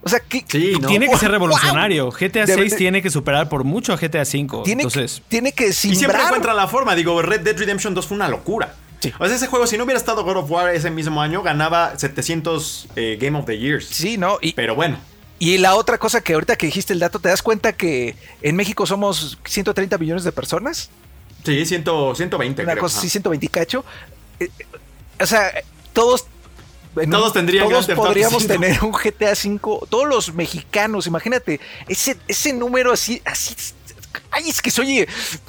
O 0.00 0.08
sea, 0.08 0.20
¿qué, 0.20 0.44
Sí, 0.46 0.74
¿no? 0.80 0.86
Tiene 0.86 1.08
que 1.08 1.16
ser 1.16 1.28
¡Wow! 1.30 1.32
revolucionario. 1.40 2.10
GTA 2.12 2.46
Debe 2.46 2.54
6 2.62 2.70
de- 2.70 2.76
tiene 2.76 3.02
que 3.02 3.10
superar 3.10 3.48
por 3.48 3.64
mucho 3.64 3.92
a 3.92 3.96
GTA 3.96 4.24
5. 4.24 4.62
tiene, 4.62 4.82
Entonces, 4.84 5.16
que, 5.20 5.22
tiene 5.28 5.52
que 5.52 5.68
Y 5.68 5.72
siempre 5.72 5.98
simbrar. 5.98 6.26
encuentran 6.26 6.54
la 6.54 6.68
forma. 6.68 6.94
Digo, 6.94 7.20
Red 7.20 7.40
Dead 7.40 7.56
Redemption 7.58 7.94
2 7.94 8.06
fue 8.06 8.14
una 8.16 8.28
locura. 8.28 8.74
Sí. 9.00 9.12
O 9.18 9.26
sea, 9.26 9.36
ese 9.36 9.46
juego, 9.46 9.66
si 9.66 9.76
no 9.78 9.84
hubiera 9.84 9.98
estado 9.98 10.24
God 10.24 10.38
of 10.38 10.50
War 10.50 10.74
ese 10.74 10.90
mismo 10.90 11.22
año, 11.22 11.42
ganaba 11.42 11.96
700 11.98 12.88
eh, 12.96 13.18
Game 13.20 13.38
of 13.38 13.46
the 13.46 13.56
Years. 13.56 13.86
Sí, 13.88 14.16
¿no? 14.18 14.38
Y, 14.40 14.52
Pero 14.54 14.74
bueno. 14.74 14.98
Y 15.38 15.58
la 15.58 15.76
otra 15.76 15.98
cosa 15.98 16.20
que 16.20 16.34
ahorita 16.34 16.56
que 16.56 16.66
dijiste 16.66 16.92
el 16.92 16.98
dato, 16.98 17.20
¿te 17.20 17.28
das 17.28 17.42
cuenta 17.42 17.72
que 17.72 18.16
en 18.42 18.56
México 18.56 18.86
somos 18.86 19.38
130 19.44 19.96
millones 19.98 20.24
de 20.24 20.32
personas? 20.32 20.90
Sí, 21.44 21.64
100, 21.64 21.84
120. 22.16 22.62
Una 22.62 22.72
creo. 22.72 22.82
cosa 22.82 22.94
Ajá. 22.94 23.00
así, 23.02 23.08
120 23.10 23.46
y 23.46 23.48
cacho. 23.48 23.84
Eh, 24.40 24.50
eh, 24.58 24.64
o 25.20 25.26
sea, 25.26 25.52
todos... 25.92 26.26
en 26.96 27.10
Todos 27.10 27.32
tendrían 27.32 27.68
Todos 27.68 27.86
podríamos 27.86 28.42
5. 28.42 28.52
tener 28.52 28.82
un 28.82 28.90
GTA 28.90 29.32
V. 29.32 29.86
Todos 29.88 30.08
los 30.08 30.34
mexicanos, 30.34 31.06
imagínate. 31.06 31.60
Ese, 31.86 32.16
ese 32.26 32.52
número 32.52 32.92
así, 32.92 33.22
así... 33.24 33.54
Ay, 34.30 34.48
es 34.48 34.62
que 34.62 34.70
soy, 34.70 35.06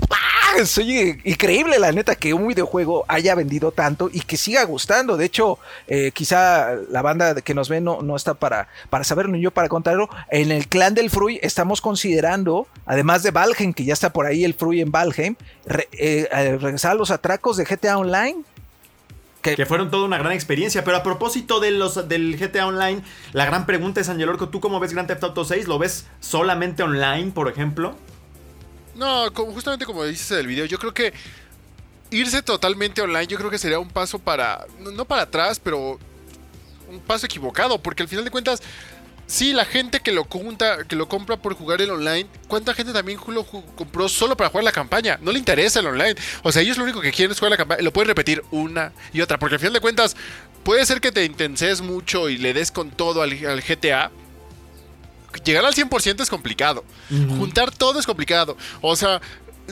¡ah! 0.10 0.66
soy 0.66 1.22
increíble, 1.24 1.80
la 1.80 1.92
neta, 1.92 2.16
que 2.16 2.34
un 2.34 2.48
videojuego 2.48 3.06
haya 3.08 3.36
vendido 3.36 3.72
tanto 3.72 4.10
y 4.12 4.22
que 4.22 4.38
siga 4.38 4.64
gustando. 4.64 5.18
De 5.18 5.26
hecho, 5.26 5.60
eh, 5.88 6.12
quizá 6.12 6.76
la 6.90 7.02
banda 7.02 7.36
que 7.42 7.54
nos 7.54 7.70
ve 7.70 7.82
no, 7.82 8.02
no 8.02 8.16
está 8.16 8.34
para, 8.34 8.68
para 8.90 9.04
saberlo 9.04 9.34
ni 9.34 9.42
yo 9.42 9.52
para 9.52 9.70
contarlo. 9.70 10.10
En 10.30 10.52
el 10.52 10.68
clan 10.68 10.94
del 10.94 11.10
Frui 11.10 11.40
estamos 11.42 11.82
considerando, 11.82 12.68
además 12.86 13.24
de 13.24 13.32
Valheim, 13.32 13.74
que 13.74 13.86
ya 13.86 13.94
está 13.94 14.12
por 14.12 14.26
ahí 14.26 14.44
el 14.44 14.54
Frui 14.54 14.82
en 14.82 14.92
Valheim, 14.92 15.36
eh, 15.68 15.88
eh, 16.32 16.58
regresar 16.60 16.92
a 16.92 16.96
los 16.96 17.12
atracos 17.12 17.58
de 17.58 17.66
GTA 17.66 17.98
Online. 17.98 18.44
Que, 19.42 19.56
Que 19.56 19.66
fueron 19.66 19.90
toda 19.90 20.06
una 20.06 20.18
gran 20.18 20.34
experiencia. 20.34 20.84
Pero 20.84 20.98
a 20.98 21.04
propósito 21.04 21.62
de 21.62 21.72
los, 21.72 22.10
del 22.10 22.38
GTA 22.38 22.68
Online, 22.68 23.02
la 23.32 23.46
gran 23.46 23.66
pregunta 23.66 24.02
es, 24.02 24.10
Angel 24.10 24.28
Orco, 24.28 24.50
¿tú 24.50 24.60
cómo 24.60 24.80
ves 24.82 24.94
Grand 24.94 25.08
Theft 25.08 25.24
Auto 25.24 25.46
6? 25.46 25.68
¿Lo 25.68 25.80
ves 25.80 26.08
solamente 26.20 26.84
online, 26.84 27.32
por 27.32 27.48
ejemplo? 27.48 27.96
No, 29.00 29.34
como, 29.34 29.54
justamente 29.54 29.86
como 29.86 30.04
dices 30.04 30.30
el 30.32 30.46
video, 30.46 30.66
yo 30.66 30.78
creo 30.78 30.94
que 30.94 31.14
irse 32.12 32.42
totalmente 32.42 33.02
online, 33.02 33.28
yo 33.28 33.38
creo 33.38 33.50
que 33.50 33.58
sería 33.58 33.80
un 33.80 33.88
paso 33.88 34.20
para, 34.20 34.68
no, 34.78 35.06
para 35.06 35.22
atrás, 35.22 35.58
pero 35.58 35.98
un 36.90 37.00
paso 37.00 37.26
equivocado, 37.26 37.82
porque 37.82 38.04
al 38.04 38.10
final 38.10 38.26
de 38.26 38.32
cuentas, 38.32 38.62
sí, 39.26 39.54
la 39.54 39.64
gente 39.64 40.02
que 40.02 40.12
lo, 40.12 40.26
junta, 40.26 40.84
que 40.84 40.98
lo 40.98 41.08
compra 41.08 41.38
por 41.38 41.54
jugar 41.54 41.82
el 41.82 41.92
online, 41.92 42.28
¿cuánta 42.50 42.74
gente 42.74 42.92
también 42.92 43.18
lo 43.28 43.46
compró 43.46 44.10
solo 44.10 44.36
para 44.36 44.50
jugar 44.50 44.66
la 44.66 44.74
campaña? 44.74 45.18
No 45.22 45.32
le 45.32 45.40
interesa 45.40 45.80
el 45.80 45.88
online. 45.88 46.16
O 46.44 46.52
sea, 46.52 46.62
ellos 46.62 46.78
lo 46.78 46.84
único 46.84 47.00
que 47.00 47.14
quieren 47.14 47.32
es 47.32 47.40
jugar 47.40 47.52
la 47.52 47.58
campaña, 47.58 47.82
lo 47.82 47.94
pueden 47.94 48.10
repetir 48.10 48.44
una 48.52 48.92
y 49.14 49.22
otra, 49.22 49.40
porque 49.40 49.56
al 49.56 49.60
final 49.60 49.74
de 49.74 49.80
cuentas, 49.80 50.18
puede 50.66 50.86
ser 50.86 51.00
que 51.00 51.14
te 51.14 51.24
intenses 51.24 51.80
mucho 51.80 52.28
y 52.28 52.38
le 52.38 52.54
des 52.54 52.70
con 52.70 52.92
todo 52.92 53.22
al, 53.22 53.32
al 53.46 53.62
GTA, 53.62 54.12
llegar 55.44 55.66
al 55.66 55.74
100% 55.74 56.22
es 56.22 56.30
complicado. 56.30 56.84
Juntar 57.38 57.72
todo 57.72 58.00
es 58.00 58.06
complicado. 58.06 58.58
O 58.82 58.96
sea, 58.96 59.22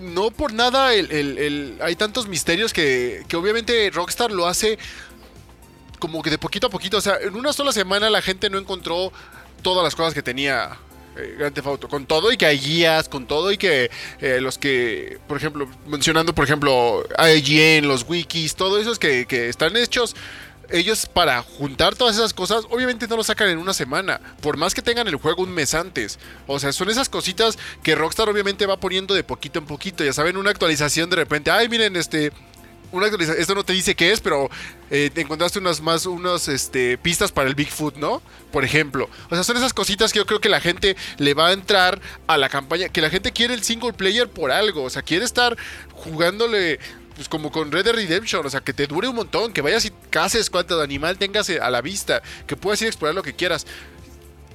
no 0.01 0.29
por 0.31 0.53
nada 0.53 0.93
el- 0.93 1.11
el- 1.11 1.37
el- 1.37 1.77
hay 1.81 1.95
tantos 1.95 2.27
misterios 2.27 2.71
que, 2.73 3.23
que 3.27 3.35
obviamente 3.35 3.89
Rockstar 3.91 4.31
lo 4.31 4.45
hace 4.47 4.77
como 5.99 6.21
que 6.21 6.29
de 6.29 6.37
poquito 6.37 6.67
a 6.67 6.69
poquito. 6.69 6.97
O 6.97 7.01
sea, 7.01 7.17
en 7.21 7.35
una 7.35 7.53
sola 7.53 7.71
semana 7.71 8.09
la 8.09 8.21
gente 8.21 8.49
no 8.49 8.57
encontró 8.59 9.11
todas 9.61 9.83
las 9.83 9.95
cosas 9.95 10.13
que 10.13 10.21
tenía. 10.23 10.77
eh, 11.19 11.33
Grand 11.39 11.51
Theft 11.55 11.65
Auto, 11.67 11.87
con 11.89 12.05
todo 12.05 12.31
y 12.31 12.37
que 12.37 12.45
hay 12.45 12.59
guías, 12.59 13.09
con 13.09 13.25
todo 13.25 13.51
y 13.51 13.57
que 13.57 13.89
eh, 14.21 14.37
los 14.39 14.59
que, 14.59 15.17
por 15.27 15.37
ejemplo, 15.37 15.67
mencionando, 15.87 16.35
por 16.35 16.45
ejemplo, 16.45 17.03
IGN, 17.17 17.87
los 17.87 18.05
wikis, 18.07 18.53
todo 18.55 18.77
esos 18.77 18.99
que, 18.99 19.25
que 19.25 19.49
están 19.49 19.75
hechos, 19.77 20.15
ellos 20.69 21.05
para 21.05 21.41
juntar 21.41 21.95
todas 21.95 22.15
esas 22.15 22.33
cosas, 22.33 22.65
obviamente 22.69 23.07
no 23.07 23.17
lo 23.17 23.23
sacan 23.23 23.49
en 23.49 23.57
una 23.57 23.73
semana, 23.73 24.19
por 24.41 24.57
más 24.57 24.73
que 24.73 24.81
tengan 24.81 25.07
el 25.07 25.15
juego 25.15 25.43
un 25.43 25.51
mes 25.51 25.73
antes. 25.73 26.19
O 26.45 26.59
sea, 26.59 26.71
son 26.71 26.89
esas 26.89 27.09
cositas 27.09 27.57
que 27.83 27.95
Rockstar 27.95 28.29
obviamente 28.29 28.65
va 28.65 28.79
poniendo 28.79 29.13
de 29.13 29.23
poquito 29.23 29.59
en 29.59 29.65
poquito. 29.65 30.03
Ya 30.03 30.13
saben, 30.13 30.37
una 30.37 30.51
actualización 30.51 31.09
de 31.09 31.15
repente, 31.15 31.51
ay, 31.51 31.69
miren, 31.69 31.95
este, 31.95 32.31
una 32.91 33.07
esto 33.07 33.55
no 33.55 33.63
te 33.63 33.73
dice 33.73 33.95
qué 33.95 34.11
es, 34.11 34.21
pero 34.21 34.49
eh, 34.89 35.09
te 35.13 35.21
encontraste 35.21 35.59
unas 35.59 35.81
más, 35.81 36.05
unas 36.05 36.47
este, 36.47 36.97
pistas 36.97 37.31
para 37.31 37.49
el 37.49 37.55
Bigfoot, 37.55 37.97
¿no? 37.97 38.21
Por 38.51 38.63
ejemplo. 38.63 39.09
O 39.29 39.35
sea, 39.35 39.43
son 39.43 39.57
esas 39.57 39.73
cositas 39.73 40.13
que 40.13 40.19
yo 40.19 40.25
creo 40.25 40.39
que 40.39 40.49
la 40.49 40.61
gente 40.61 40.95
le 41.17 41.33
va 41.33 41.47
a 41.47 41.53
entrar 41.53 41.99
a 42.27 42.37
la 42.37 42.49
campaña, 42.49 42.89
que 42.89 43.01
la 43.01 43.09
gente 43.09 43.31
quiere 43.31 43.53
el 43.53 43.63
single 43.63 43.93
player 43.93 44.29
por 44.29 44.51
algo, 44.51 44.83
o 44.83 44.89
sea, 44.89 45.01
quiere 45.01 45.25
estar 45.25 45.57
jugándole 45.91 46.79
pues 47.17 47.27
como 47.27 47.51
con 47.51 47.71
Red 47.71 47.83
Dead 47.83 47.95
Redemption, 47.95 48.45
o 48.45 48.49
sea, 48.49 48.61
que 48.61 48.71
te 48.73 48.87
dure 48.87 49.09
un 49.09 49.15
montón, 49.15 49.51
que 49.51 49.61
vayas 49.61 49.83
y 49.85 49.91
cases 50.09 50.49
cuánto 50.49 50.79
animal 50.81 51.17
tengas 51.17 51.49
eh, 51.49 51.59
a 51.59 51.69
la 51.69 51.81
vista, 51.81 52.21
que 52.45 52.55
puedas 52.55 52.79
ir 52.81 52.85
a 52.85 52.89
explorar 52.89 53.13
lo 53.15 53.23
que 53.23 53.33
quieras. 53.33 53.65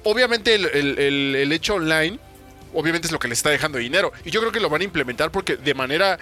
Obviamente 0.03 0.55
el, 0.55 0.65
el- 0.65 0.99
el- 0.99 1.35
el 1.35 1.51
hecho 1.51 1.75
online, 1.75 2.19
obviamente 2.73 3.07
es 3.07 3.11
lo 3.11 3.19
que 3.19 3.27
le 3.27 3.33
está 3.33 3.49
dejando 3.49 3.77
dinero. 3.77 4.11
Y 4.25 4.31
yo 4.31 4.39
creo 4.39 4.51
que 4.51 4.59
lo 4.59 4.69
van 4.69 4.81
a 4.81 4.83
implementar 4.83 5.31
porque 5.31 5.55
de 5.55 5.73
manera, 5.73 6.17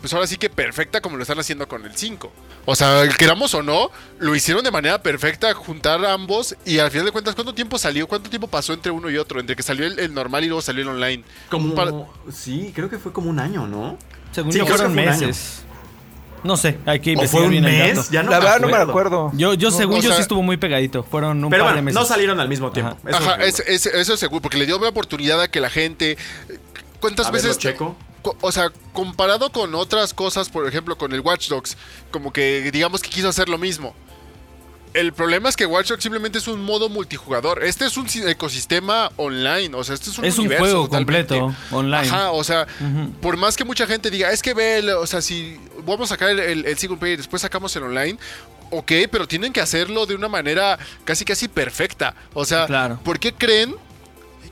pues 0.00 0.12
ahora 0.12 0.26
sí 0.26 0.36
que 0.36 0.50
perfecta 0.50 1.00
como 1.00 1.16
lo 1.16 1.22
están 1.22 1.38
haciendo 1.38 1.66
con 1.66 1.84
el 1.84 1.96
5. 1.96 2.32
O 2.64 2.76
sea, 2.76 3.08
queramos 3.18 3.54
o 3.54 3.62
no, 3.62 3.90
lo 4.18 4.34
hicieron 4.36 4.62
de 4.62 4.70
manera 4.70 5.02
perfecta, 5.02 5.52
juntar 5.54 6.04
ambos 6.04 6.54
y 6.64 6.78
al 6.78 6.90
final 6.90 7.06
de 7.06 7.12
cuentas, 7.12 7.34
¿cuánto 7.34 7.54
tiempo 7.54 7.78
salió? 7.78 8.06
¿Cuánto 8.06 8.30
tiempo 8.30 8.46
pasó 8.46 8.72
entre 8.72 8.92
uno 8.92 9.10
y 9.10 9.16
otro? 9.16 9.40
Entre 9.40 9.56
que 9.56 9.62
salió 9.62 9.86
el, 9.86 9.98
el 9.98 10.12
normal 10.14 10.44
y 10.44 10.48
luego 10.48 10.62
salió 10.62 10.82
el 10.82 10.88
online. 10.88 11.24
Como... 11.50 12.12
Sí, 12.32 12.72
creo 12.74 12.88
que 12.90 12.98
fue 12.98 13.12
como 13.12 13.30
un 13.30 13.38
año, 13.40 13.66
¿no? 13.66 13.96
según 14.30 14.52
Sí, 14.52 14.58
yo 14.58 14.66
fueron 14.66 14.94
meses. 14.94 15.62
No 16.44 16.56
sé, 16.56 16.78
hay 16.86 17.00
que 17.00 17.10
¿O 17.10 17.12
investigar 17.14 17.40
fue 17.40 17.44
un 17.46 17.50
bien 17.50 17.64
el 17.64 17.78
mes? 17.88 17.96
dato. 17.96 18.08
Ya 18.12 18.22
no 18.22 18.30
la 18.30 18.38
me 18.38 18.44
verdad 18.44 18.60
no 18.60 18.68
me 18.68 18.76
acuerdo. 18.76 19.30
Yo, 19.34 19.54
yo 19.54 19.70
según 19.70 19.96
o 19.98 20.00
yo 20.00 20.08
sea- 20.08 20.16
sí 20.16 20.22
estuvo 20.22 20.42
muy 20.42 20.56
pegadito. 20.56 21.02
Fueron 21.02 21.42
un 21.44 21.50
Pero 21.50 21.64
par 21.64 21.70
de 21.74 21.80
bueno, 21.80 21.84
meses. 21.86 22.00
no 22.00 22.06
salieron 22.06 22.40
al 22.40 22.48
mismo 22.48 22.70
tiempo. 22.72 22.96
Ajá. 23.04 23.10
Eso 23.10 23.18
Ajá, 23.30 23.44
es 23.44 23.54
seguro. 23.56 23.74
es- 23.74 23.86
es- 23.86 23.94
eso 23.94 24.14
es 24.14 24.20
seguro, 24.20 24.42
porque 24.42 24.56
le 24.58 24.66
dio 24.66 24.78
la 24.78 24.88
oportunidad 24.88 25.40
a 25.40 25.48
que 25.48 25.60
la 25.60 25.70
gente. 25.70 26.16
¿cuántas 27.00 27.26
A 27.26 27.30
ver, 27.30 27.42
lo 27.42 27.48
veces 27.48 27.58
checo. 27.62 27.96
co- 28.22 28.36
o 28.40 28.50
sea, 28.52 28.70
comparado 28.92 29.50
con 29.52 29.74
otras 29.74 30.12
cosas, 30.14 30.48
por 30.48 30.66
ejemplo, 30.66 30.98
con 30.98 31.12
el 31.12 31.20
Watch 31.20 31.48
Dogs, 31.48 31.76
como 32.10 32.32
que 32.32 32.70
digamos 32.72 33.02
que 33.02 33.10
quiso 33.10 33.28
hacer 33.28 33.48
lo 33.48 33.56
mismo. 33.58 33.94
El 34.94 35.12
problema 35.12 35.48
es 35.48 35.56
que 35.56 35.66
Watch 35.66 35.88
Dogs 35.88 36.02
simplemente 36.02 36.38
es 36.38 36.48
un 36.48 36.62
modo 36.62 36.88
multijugador. 36.88 37.62
Este 37.62 37.84
es 37.86 37.96
un 37.96 38.08
si- 38.08 38.22
ecosistema 38.26 39.10
online, 39.16 39.74
o 39.74 39.84
sea, 39.84 39.94
este 39.94 40.10
es 40.10 40.18
un 40.18 40.24
Es 40.24 40.34
un 40.38 40.46
universo 40.46 40.64
juego 40.64 40.84
totalmente. 40.86 41.38
completo, 41.38 41.76
online. 41.76 42.08
Ajá, 42.08 42.30
o 42.32 42.42
sea, 42.42 42.66
por 43.20 43.36
más 43.36 43.56
que 43.56 43.64
mucha 43.64 43.86
gente 43.86 44.10
diga, 44.10 44.32
es 44.32 44.42
que 44.42 44.54
ve, 44.54 44.78
el- 44.78 44.90
o 44.90 45.06
sea, 45.06 45.20
si 45.20 45.58
vamos 45.84 46.10
a 46.10 46.14
sacar 46.14 46.30
el, 46.30 46.40
el- 46.40 46.64
el 46.66 46.78
single 46.78 46.96
player 46.98 47.14
y 47.14 47.16
después 47.18 47.42
sacamos 47.42 47.74
el 47.76 47.82
online, 47.84 48.18
ok, 48.70 48.92
pero 49.10 49.28
tienen 49.28 49.52
que 49.52 49.60
hacerlo 49.60 50.06
de 50.06 50.14
una 50.14 50.28
manera 50.28 50.78
casi 51.04 51.24
casi 51.24 51.48
perfecta. 51.48 52.14
O 52.34 52.44
sea, 52.44 52.66
Claro. 52.66 52.98
¿por 53.04 53.18
qué 53.20 53.32
creen 53.34 53.74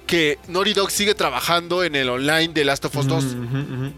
que 0.06 0.38
Naughty 0.48 0.72
Dog 0.74 0.90
sigue 0.90 1.14
trabajando 1.14 1.82
en 1.82 1.96
el 1.96 2.08
online 2.08 2.48
de 2.48 2.64
Last 2.64 2.84
of 2.84 2.96
Us 2.96 3.06
2? 3.06 3.24
Ujú, 3.24 3.34
ujú. 3.58 3.92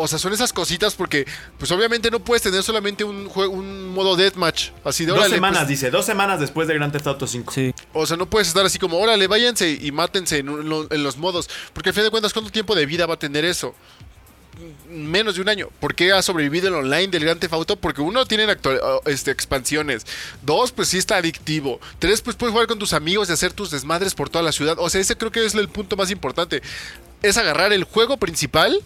O 0.00 0.08
sea, 0.08 0.18
son 0.18 0.32
esas 0.32 0.52
cositas 0.52 0.94
porque, 0.94 1.26
pues 1.58 1.70
obviamente 1.72 2.10
no 2.10 2.20
puedes 2.20 2.42
tener 2.42 2.62
solamente 2.62 3.04
un, 3.04 3.28
jue- 3.28 3.48
un 3.48 3.88
modo 3.90 4.16
deathmatch. 4.16 4.70
Así 4.84 5.04
de 5.04 5.10
Dos 5.10 5.18
órale, 5.20 5.34
semanas, 5.34 5.58
pues, 5.60 5.68
dice. 5.68 5.90
Dos 5.90 6.06
semanas 6.06 6.40
después 6.40 6.66
de 6.68 6.74
Grand 6.74 6.92
Theft 6.92 7.06
Auto 7.06 7.26
5. 7.26 7.52
Sí. 7.52 7.74
O 7.92 8.06
sea, 8.06 8.16
no 8.16 8.28
puedes 8.28 8.48
estar 8.48 8.64
así 8.64 8.78
como, 8.78 8.98
órale, 8.98 9.26
váyanse 9.26 9.70
y 9.80 9.92
mátense 9.92 10.38
en, 10.38 10.48
un- 10.48 10.88
en 10.90 11.02
los 11.02 11.16
modos. 11.16 11.48
Porque 11.72 11.90
al 11.90 11.94
fin 11.94 12.04
de 12.04 12.10
cuentas, 12.10 12.32
¿cuánto 12.32 12.50
tiempo 12.50 12.74
de 12.74 12.86
vida 12.86 13.06
va 13.06 13.14
a 13.14 13.18
tener 13.18 13.44
eso? 13.44 13.74
Menos 14.90 15.36
de 15.36 15.40
un 15.40 15.48
año. 15.48 15.68
¿Por 15.80 15.94
qué 15.94 16.12
ha 16.12 16.20
sobrevivido 16.20 16.68
el 16.68 16.74
online 16.74 17.08
del 17.08 17.24
Grand 17.24 17.40
Theft 17.40 17.54
Auto? 17.54 17.76
Porque 17.76 18.02
uno, 18.02 18.26
tienen 18.26 18.50
este, 19.06 19.30
expansiones. 19.30 20.04
Dos, 20.42 20.72
pues 20.72 20.88
sí 20.88 20.98
está 20.98 21.16
adictivo. 21.16 21.80
Tres, 21.98 22.20
pues 22.20 22.36
puedes 22.36 22.52
jugar 22.52 22.66
con 22.66 22.78
tus 22.78 22.92
amigos 22.92 23.30
y 23.30 23.32
hacer 23.32 23.52
tus 23.52 23.70
desmadres 23.70 24.14
por 24.14 24.28
toda 24.28 24.42
la 24.44 24.52
ciudad. 24.52 24.76
O 24.78 24.90
sea, 24.90 25.00
ese 25.00 25.16
creo 25.16 25.30
que 25.32 25.44
es 25.46 25.54
el 25.54 25.68
punto 25.68 25.96
más 25.96 26.10
importante. 26.10 26.62
Es 27.22 27.38
agarrar 27.38 27.72
el 27.72 27.84
juego 27.84 28.16
principal 28.18 28.78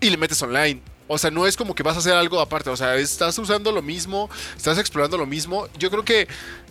y 0.00 0.10
le 0.10 0.16
metes 0.16 0.40
online. 0.42 0.80
O 1.06 1.16
sea, 1.16 1.30
no 1.30 1.46
es 1.46 1.56
como 1.56 1.74
que 1.74 1.82
vas 1.82 1.96
a 1.96 2.00
hacer 2.00 2.14
algo 2.14 2.40
aparte. 2.40 2.70
O 2.70 2.76
sea, 2.76 2.96
estás 2.96 3.38
usando 3.38 3.72
lo 3.72 3.82
mismo, 3.82 4.28
estás 4.56 4.78
explorando 4.78 5.16
lo 5.16 5.26
mismo. 5.26 5.66
Yo 5.78 5.90
creo 5.90 6.04
que 6.04 6.28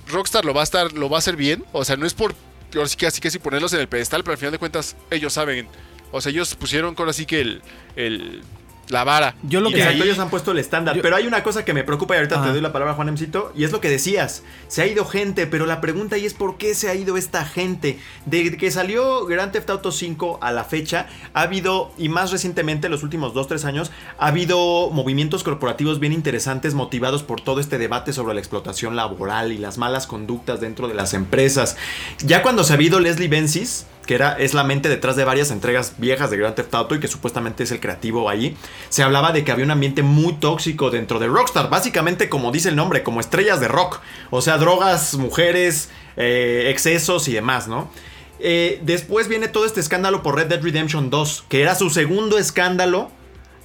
Rockstar 0.08 0.46
lo 0.46 0.54
va 0.54 0.62
a 0.62 0.64
estar, 0.64 0.94
lo 0.94 1.10
va 1.10 1.18
a 1.18 1.20
hacer 1.20 1.36
bien. 1.36 1.66
O 1.74 1.84
sea, 1.84 1.98
no 1.98 2.06
es 2.06 2.14
por 2.14 2.36
ahora 2.76 2.88
sí 2.88 2.98
que 2.98 3.08
así 3.08 3.22
que 3.22 3.32
sí 3.32 3.40
ponerlos 3.40 3.74
en 3.74 3.80
el 3.80 3.88
pedestal, 3.88 4.24
pero 4.24 4.34
al 4.34 4.38
final 4.38 4.52
de 4.52 4.60
cuentas, 4.60 4.96
ellos 5.10 5.34
saben. 5.34 5.68
O 6.12 6.22
sea, 6.22 6.32
ellos 6.32 6.56
pusieron 6.56 6.96
ahora 6.98 7.14
sí 7.14 7.26
que 7.26 7.42
el, 7.42 7.62
el 7.96 8.42
la 8.90 9.04
vara. 9.04 9.36
Yo 9.44 9.60
lo 9.62 9.70
Y 9.70 9.74
que 9.74 9.80
Exacto, 9.80 10.04
ahí- 10.04 10.10
ellos 10.10 10.20
han 10.20 10.30
puesto 10.30 10.52
el 10.52 10.60
estándar. 10.60 10.96
Yo- 10.96 11.02
Pero 11.02 11.16
hay 11.16 11.28
una 11.28 11.44
cosa 11.44 11.66
que 11.66 11.74
me 11.74 11.84
preocupa 11.84 12.16
y 12.16 12.18
ahorita 12.18 12.42
te 12.44 12.50
doy 12.50 12.62
la 12.62 12.72
palabra, 12.72 12.94
Juan 12.94 13.10
Emcito, 13.10 13.52
y 13.56 13.64
es 13.64 13.72
lo 13.72 13.82
que 13.82 13.90
decías. 13.90 14.44
Se 14.68 14.82
ha 14.82 14.88
ido 14.88 15.06
gente, 15.06 15.46
pero 15.48 15.66
la 15.66 15.82
pregunta 15.82 16.16
ahí 16.16 16.26
es 16.26 16.34
por 16.34 16.58
qué 16.58 16.74
se 16.76 16.90
ha 16.90 16.96
ido 16.96 17.18
esta 17.18 17.46
gente. 17.46 18.00
De 18.26 18.56
que 18.58 18.72
salió 18.72 19.26
Grand 19.26 19.52
Theft 19.52 19.70
Auto 19.70 19.92
5 19.92 20.40
a 20.42 20.52
la 20.52 20.64
fecha, 20.64 21.08
ha 21.34 21.42
habido, 21.42 21.92
y 21.98 22.10
más 22.10 22.32
recientemente, 22.32 22.88
los 22.90 23.04
últimos 23.04 23.34
2-3 23.34 23.66
años, 23.66 23.92
ha 24.18 24.28
habido 24.28 24.90
movimientos 24.92 25.44
corporativos 25.44 26.00
bien 26.00 26.14
interesantes 26.14 26.74
motivados 26.74 27.24
por 27.24 27.42
todo 27.42 27.60
este 27.60 27.78
debate 27.78 28.14
sobre 28.14 28.34
la 28.34 28.40
explotación 28.40 28.96
laboral 28.96 29.52
y 29.52 29.58
las 29.58 29.78
malas 29.78 30.08
conductas 30.08 30.62
dentro 30.62 30.88
de 30.88 30.94
las 30.94 31.14
empresas. 31.14 31.76
Ya 32.20 32.42
cuando 32.42 32.64
se 32.64 32.74
ha 32.74 32.76
habido 32.76 33.00
Leslie 33.00 33.28
Benzies, 33.28 33.86
que 34.08 34.16
era, 34.16 34.34
es 34.40 34.56
la 34.56 34.64
mente 34.64 34.90
detrás 34.90 35.16
de 35.16 35.24
varias 35.24 35.52
entregas 35.52 35.94
viejas 35.98 36.32
de 36.32 36.38
Grand 36.38 36.56
Theft 36.56 36.74
Auto 36.74 36.96
y 36.96 37.00
que 37.00 37.08
supuestamente 37.08 37.64
es 37.64 37.72
el 37.72 37.80
creativo 37.80 38.30
ahí, 38.30 38.58
se 38.90 39.04
hablaba 39.04 39.32
de 39.32 39.44
que 39.44 39.52
había 39.52 39.66
un 39.66 39.72
ambiente 39.72 40.02
muy 40.02 40.34
tóxico 40.34 40.90
dentro 40.90 41.20
de 41.20 41.28
Rockstar, 41.28 41.70
básicamente 41.70 42.30
como 42.30 42.52
dice 42.52 42.70
el 42.70 42.76
nombre, 42.76 43.04
como 43.04 43.20
estrellas 43.20 43.60
de 43.60 43.68
rock, 43.68 44.00
o 44.32 44.42
sea, 44.42 44.58
drogas, 44.58 45.14
mujeres, 45.16 45.90
eh, 46.16 46.70
excesos 46.72 47.28
y 47.28 47.34
demás, 47.34 47.68
¿no? 47.68 47.92
Eh, 48.40 48.80
después 48.84 49.28
viene 49.28 49.48
todo 49.48 49.66
este 49.66 49.80
escándalo 49.80 50.24
por 50.24 50.36
Red 50.36 50.48
Dead 50.48 50.62
Redemption 50.62 51.10
2, 51.10 51.46
que 51.50 51.62
era 51.62 51.76
su 51.76 51.90
segundo 51.90 52.38
escándalo 52.38 53.12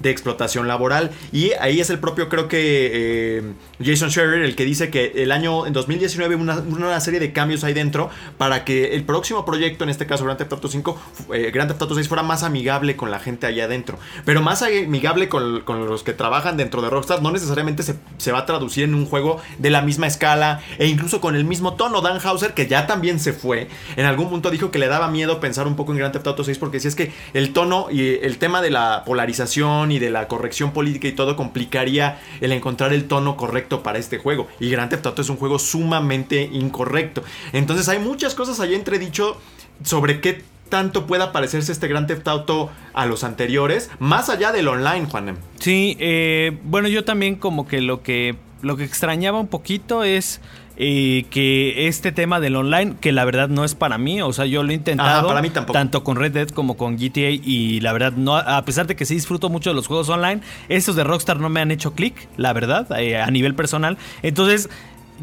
de 0.03 0.11
explotación 0.11 0.69
laboral. 0.69 1.11
Y 1.33 1.53
ahí 1.61 1.81
es 1.81 1.91
el 1.91 1.99
propio, 1.99 2.29
creo 2.29 2.49
que 2.49 2.91
eh, 3.39 3.43
Jason 3.83 4.11
Scherer, 4.11 4.43
el 4.43 4.55
que 4.57 4.65
dice 4.65 4.91
que 4.91 5.13
el 5.17 5.33
año 5.33 5.67
en 5.67 5.73
2019 5.73 6.35
una, 6.35 6.57
una 6.59 7.01
serie 7.01 7.21
de 7.21 7.33
cambios 7.33 7.65
ahí 7.65 7.73
dentro 7.75 8.11
para 8.39 8.65
que 8.65 8.95
el 8.95 9.05
próximo 9.05 9.45
proyecto, 9.45 9.85
en 9.85 9.91
este 9.91 10.07
caso 10.07 10.25
Grand 10.25 10.39
Theft 10.39 10.53
Auto 10.53 10.69
5, 10.69 11.01
fu- 11.27 11.35
eh, 11.35 11.51
Grand 11.53 11.71
Theft 11.71 11.83
Auto 11.83 11.95
6, 11.95 12.09
fuera 12.09 12.23
más 12.23 12.43
amigable 12.43 12.97
con 12.97 13.11
la 13.11 13.19
gente 13.21 13.47
allá 13.47 13.65
adentro. 13.65 13.99
Pero 14.25 14.43
más 14.43 14.63
amigable 14.63 15.29
con, 15.29 15.61
con 15.63 15.87
los 15.87 16.03
que 16.03 16.13
trabajan 16.13 16.57
dentro 16.57 16.83
de 16.83 16.91
Rockstar, 16.91 17.23
no 17.23 17.31
necesariamente 17.31 17.83
se, 17.83 17.95
se 18.19 18.33
va 18.33 18.41
a 18.41 18.47
traducir 18.47 18.85
en 18.85 18.95
un 18.95 19.07
juego 19.07 19.41
de 19.59 19.71
la 19.71 19.83
misma 19.83 20.07
escala 20.07 20.61
e 20.79 20.87
incluso 20.89 21.21
con 21.21 21.37
el 21.37 21.45
mismo 21.45 21.75
tono. 21.75 22.01
Dan 22.01 22.19
Hauser, 22.25 22.55
que 22.55 22.67
ya 22.67 22.87
también 22.87 23.21
se 23.21 23.33
fue, 23.33 23.69
en 23.97 24.07
algún 24.07 24.29
punto 24.29 24.51
dijo 24.51 24.71
que 24.71 24.79
le 24.79 24.89
daba 24.89 25.09
miedo 25.09 25.39
pensar 25.41 25.67
un 25.67 25.77
poco 25.77 25.93
en 25.93 25.99
Grand 25.99 26.13
Theft 26.13 26.27
Auto 26.27 26.43
6 26.45 26.59
porque 26.59 26.81
si 26.81 26.89
es 26.89 26.95
que 26.97 27.13
el 27.35 27.53
tono 27.53 27.87
y 27.91 28.19
el 28.23 28.39
tema 28.39 28.61
de 28.63 28.71
la 28.71 29.05
polarización 29.07 29.92
y 29.93 29.99
de 29.99 30.11
la 30.11 30.29
corrección 30.29 30.73
política 30.73 31.09
y 31.09 31.13
todo 31.13 31.37
complicaría 31.37 32.21
el 32.41 32.53
encontrar 32.53 32.93
el 32.93 33.07
tono 33.07 33.37
correcto 33.37 33.83
para 33.83 33.99
este 33.99 34.19
juego. 34.19 34.49
Y 34.61 34.71
Grand 34.71 34.91
Theft 34.91 35.07
Auto 35.07 35.23
es 35.23 35.29
un 35.29 35.37
juego 35.37 35.59
sumamente 35.59 36.49
incorrecto. 36.53 37.23
Entonces 37.53 37.89
hay 37.89 37.99
muchas 37.99 38.35
cosas 38.35 38.61
ahí 38.61 38.75
entredicho 38.75 39.39
sobre 39.85 40.21
qué 40.21 40.43
tanto 40.69 41.07
pueda 41.07 41.33
parecerse 41.33 41.71
este 41.71 41.87
Grand 41.87 42.07
Theft 42.07 42.27
Auto 42.29 42.71
a 42.95 43.05
los 43.05 43.25
anteriores, 43.25 43.91
más 43.99 44.31
allá 44.31 44.53
del 44.53 44.69
online, 44.69 45.05
Juanem. 45.05 45.37
Sí, 45.61 45.97
eh, 46.01 46.59
bueno, 46.65 46.89
yo 46.89 47.05
también 47.05 47.35
como 47.35 47.69
que 47.69 47.83
lo 47.83 48.03
que 48.03 48.37
lo 48.63 48.77
que 48.77 48.85
extrañaba 48.85 49.39
un 49.41 49.49
poquito 49.49 50.05
es 50.05 50.41
eh, 50.77 51.27
que 51.31 51.87
este 51.89 52.13
tema 52.13 52.41
del 52.41 52.57
online, 52.57 52.95
que 53.01 53.13
la 53.13 53.25
verdad 53.25 53.49
no 53.49 53.65
es 53.65 53.75
para 53.75 53.99
mí, 53.99 54.23
o 54.23 54.33
sea, 54.33 54.47
yo 54.47 54.63
lo 54.63 54.71
he 54.71 54.75
intentado 54.75 55.19
Ajá, 55.21 55.27
para 55.27 55.43
mí 55.43 55.51
tampoco. 55.51 55.75
tanto 55.75 56.03
con 56.05 56.17
Red 56.17 56.33
Dead 56.33 56.49
como 56.49 56.77
con 56.77 56.97
GTA 56.97 57.31
y 57.31 57.81
la 57.81 57.93
verdad 57.93 58.13
no, 58.13 58.37
a 58.37 58.65
pesar 58.65 58.87
de 58.87 58.97
que 58.97 59.05
sí 59.05 59.15
disfruto 59.15 59.49
mucho 59.49 59.71
de 59.71 59.75
los 59.75 59.87
juegos 59.87 60.09
online, 60.09 60.41
estos 60.69 60.97
de 60.97 61.05
Rockstar 61.05 61.39
no 61.39 61.49
me 61.49 61.61
han 61.61 61.71
hecho 61.71 61.93
clic, 61.93 62.29
la 62.37 62.53
verdad, 62.53 62.87
eh, 62.99 63.17
a 63.21 63.31
nivel 63.31 63.55
personal. 63.55 63.99
Entonces, 64.23 64.71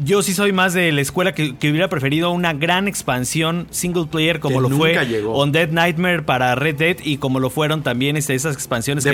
yo 0.02 0.22
sí 0.22 0.34
soy 0.34 0.52
más 0.52 0.72
de 0.74 0.90
la 0.92 1.00
escuela 1.00 1.34
que, 1.34 1.56
que 1.56 1.70
hubiera 1.70 1.88
preferido 1.88 2.30
una 2.30 2.52
gran 2.52 2.88
expansión 2.88 3.66
single 3.70 4.06
player 4.10 4.40
como 4.40 4.56
Que 4.56 4.68
lo 4.68 4.76
fue 4.76 5.06
llegó. 5.06 5.34
On 5.34 5.52
Dead 5.52 5.70
Nightmare 5.70 6.22
para 6.22 6.54
Red 6.54 6.76
Dead 6.76 6.96
y 7.04 7.18
como 7.18 7.40
lo 7.40 7.50
fueron 7.50 7.82
también 7.82 8.16
este, 8.16 8.34
esas 8.34 8.54
expansiones 8.54 9.04